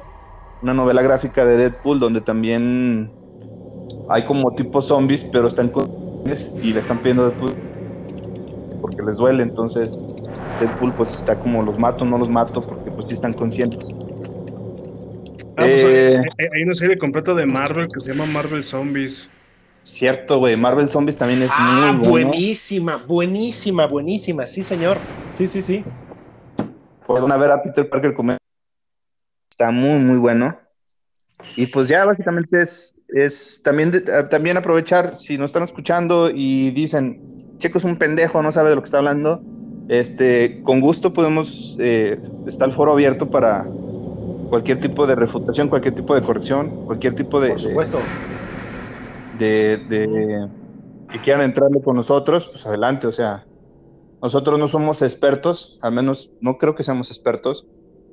una 0.61 0.73
novela 0.73 1.01
gráfica 1.01 1.45
de 1.45 1.57
Deadpool 1.57 1.99
donde 1.99 2.21
también 2.21 3.11
hay 4.09 4.23
como 4.25 4.51
tipo 4.55 4.81
zombies, 4.81 5.23
pero 5.23 5.47
están 5.47 5.69
con 5.69 5.88
y 6.61 6.73
le 6.73 6.79
están 6.79 6.99
pidiendo 6.99 7.29
Deadpool 7.29 7.53
porque 8.81 9.03
les 9.03 9.17
duele. 9.17 9.43
Entonces 9.43 9.89
Deadpool 10.59 10.93
pues 10.93 11.13
está 11.13 11.38
como 11.38 11.61
los 11.63 11.77
mato, 11.77 12.05
no 12.05 12.17
los 12.17 12.29
mato 12.29 12.61
porque 12.61 12.91
pues 12.91 13.07
sí 13.07 13.13
están 13.13 13.34
conscientes. 13.34 13.79
Ah, 15.59 15.63
pues, 15.63 15.84
eh, 15.85 16.21
hay, 16.53 16.63
una 16.63 16.73
serie 16.73 16.97
completa 16.97 17.34
de 17.34 17.45
Marvel 17.45 17.88
que 17.88 17.99
se 17.99 18.11
llama 18.11 18.25
Marvel 18.31 18.63
Zombies. 18.63 19.27
Cierto, 19.81 20.38
güey. 20.38 20.55
Marvel 20.55 20.88
Zombies 20.88 21.17
también 21.17 21.41
es 21.41 21.51
ah, 21.57 21.93
muy 21.93 22.07
buenísima, 22.07 22.97
buenísima, 22.97 23.88
buenísima. 23.88 24.45
Sí, 24.45 24.63
señor. 24.63 24.97
Sí, 25.31 25.47
sí, 25.47 25.61
sí. 25.61 25.84
Pueden 27.07 27.27
ver 27.39 27.51
a 27.51 27.63
Peter 27.63 27.89
Parker 27.89 28.13
comer. 28.13 28.38
Está 29.57 29.71
muy, 29.71 29.97
muy 29.97 30.17
bueno. 30.17 30.55
Y 31.55 31.65
pues 31.65 31.88
ya 31.88 32.05
básicamente 32.05 32.61
es, 32.61 32.93
es 33.07 33.59
también, 33.63 33.91
también 34.29 34.55
aprovechar, 34.55 35.17
si 35.17 35.35
nos 35.39 35.45
están 35.47 35.63
escuchando 35.63 36.29
y 36.31 36.69
dicen, 36.69 37.19
Checo 37.57 37.79
es 37.79 37.84
un 37.84 37.97
pendejo, 37.97 38.43
no 38.43 38.51
sabe 38.51 38.69
de 38.69 38.75
lo 38.75 38.84
que 38.84 38.85
está 38.85 38.99
hablando, 38.99 39.41
este, 39.89 40.61
con 40.61 40.79
gusto 40.79 41.11
podemos, 41.11 41.75
eh, 41.79 42.21
está 42.45 42.65
el 42.65 42.71
foro 42.71 42.91
abierto 42.91 43.31
para 43.31 43.65
cualquier 44.49 44.79
tipo 44.79 45.07
de 45.07 45.15
refutación, 45.15 45.69
cualquier 45.69 45.95
tipo 45.95 46.13
de 46.13 46.21
corrección, 46.21 46.85
cualquier 46.85 47.15
tipo 47.15 47.41
de... 47.41 47.49
Por 47.49 47.59
supuesto 47.59 47.99
de, 49.39 50.47
que 51.11 51.19
quieran 51.19 51.41
entrarle 51.41 51.81
con 51.81 51.95
nosotros, 51.95 52.45
pues 52.45 52.67
adelante, 52.67 53.07
o 53.07 53.11
sea, 53.11 53.47
nosotros 54.21 54.59
no 54.59 54.67
somos 54.67 55.01
expertos, 55.01 55.79
al 55.81 55.93
menos 55.93 56.29
no 56.41 56.59
creo 56.59 56.75
que 56.75 56.84
seamos 56.84 57.09
expertos. 57.09 57.65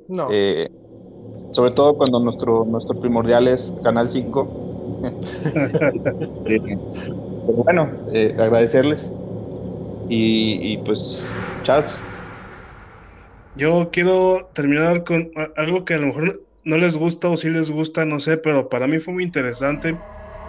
No. 0.08 0.28
Eh, 0.30 0.70
sobre 1.55 1.72
todo 1.72 1.97
cuando 1.97 2.20
nuestro, 2.20 2.64
nuestro 2.66 2.97
primordial 2.98 3.48
es 3.48 3.72
Canal 3.82 4.09
5. 4.10 4.59
Eh, 6.44 6.60
pero 7.44 7.62
bueno, 7.64 7.93
eh, 8.12 8.35
agradecerles. 8.39 9.14
Y, 10.09 10.59
y, 10.74 10.78
pues, 10.78 11.39
Charles. 11.62 12.06
Yo 13.55 13.90
quiero 13.93 14.51
terminar 14.55 15.05
con 15.05 15.31
algo 15.56 15.85
que 15.85 15.94
a 15.94 15.98
lo 15.98 16.09
mejor 16.09 16.47
no 16.64 16.76
les 16.78 16.97
gusta 16.97 17.28
o 17.28 17.36
sí 17.36 17.51
les 17.51 17.70
gusta, 17.70 18.05
no 18.05 18.18
sé, 18.20 18.36
pero 18.39 18.68
para 18.68 18.86
mí 18.89 18.98
fue 18.98 19.14
muy 19.14 19.24
interesante 19.24 20.05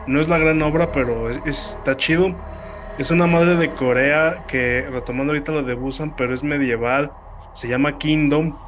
no 0.07 0.21
es 0.21 0.29
la 0.29 0.37
gran 0.39 0.61
obra, 0.61 0.91
pero 0.91 1.29
está 1.31 1.97
chido. 1.97 2.43
Es 2.95 3.11
una 3.11 3.27
madre 3.27 3.57
de 3.57 3.73
Corea 3.75 4.45
que, 4.47 4.83
retomando 4.89 5.33
ahorita 5.33 5.51
lo 5.51 5.63
de 5.63 5.73
Busan, 5.75 6.15
pero 6.15 6.33
es 6.33 6.43
medieval. 6.43 7.17
Se 7.51 7.67
llama 7.67 7.97
Kingdom. 7.97 8.64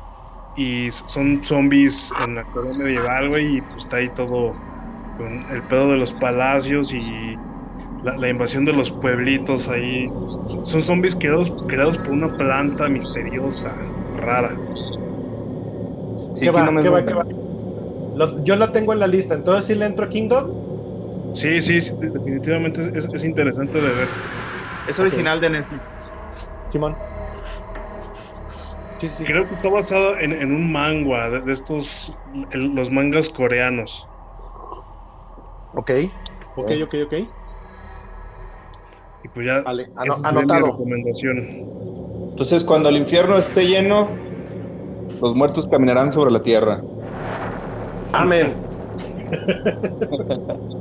Y 0.57 0.89
son 0.91 1.43
zombies 1.43 2.09
en 2.19 2.33
la 2.33 2.43
Corea 2.45 2.73
medieval, 2.75 3.29
güey. 3.29 3.57
Y 3.57 3.61
pues 3.61 3.77
está 3.77 3.97
ahí 3.97 4.09
todo 4.09 4.55
con 5.15 5.45
el 5.51 5.63
pedo 5.63 5.91
de 5.91 5.97
los 5.97 6.13
palacios 6.13 6.91
y 6.93 7.37
la, 8.01 8.27
invasión 8.27 8.65
de 8.65 8.73
los 8.73 8.91
pueblitos 8.91 9.67
ahí. 9.67 10.07
Son 10.63 10.81
zombies 10.81 11.15
creados, 11.15 11.53
creados 11.67 11.99
por 11.99 12.09
una 12.09 12.35
planta 12.35 12.89
misteriosa, 12.89 13.75
rara. 14.15 14.55
Sí, 16.33 16.45
¿Qué 16.45 16.51
va, 16.51 16.81
¿qué 16.81 16.89
va, 16.89 17.05
qué 17.05 17.13
va? 17.13 17.25
yo 18.43 18.55
la 18.55 18.71
tengo 18.71 18.93
en 18.93 18.99
la 18.99 19.07
lista, 19.07 19.35
entonces 19.35 19.65
si 19.65 19.75
le 19.75 19.85
entro 19.85 20.05
a 20.05 20.09
Kingdom. 20.09 21.33
Sí, 21.33 21.61
sí, 21.61 21.93
definitivamente 21.99 22.91
es, 22.95 23.23
interesante 23.23 23.79
de 23.79 23.87
ver. 23.87 24.07
Es 24.87 24.97
original 24.97 25.39
de 25.39 25.49
Netflix. 25.51 25.81
Simón. 26.67 26.95
Sí, 28.97 29.09
sí. 29.09 29.25
Creo 29.25 29.47
que 29.47 29.55
está 29.55 29.69
basado 29.69 30.17
en, 30.19 30.51
un 30.51 30.71
manga 30.71 31.29
de, 31.29 31.53
estos, 31.53 32.11
los 32.25 32.89
mangas 32.89 33.29
coreanos. 33.29 34.07
Ok, 35.73 35.91
ok, 36.55 36.71
ok, 36.83 36.95
ok. 37.05 37.13
Y 39.23 39.27
pues 39.29 39.45
ya. 39.45 39.61
Vale, 39.61 39.91
anotado. 40.23 40.67
recomendación. 40.67 41.47
Entonces, 42.29 42.63
cuando 42.63 42.89
el 42.89 42.97
infierno 42.97 43.37
esté 43.37 43.65
lleno, 43.65 44.15
los 45.21 45.35
muertos 45.35 45.67
caminarán 45.69 46.11
sobre 46.11 46.31
la 46.31 46.41
tierra. 46.41 46.83
Amén. 48.13 48.57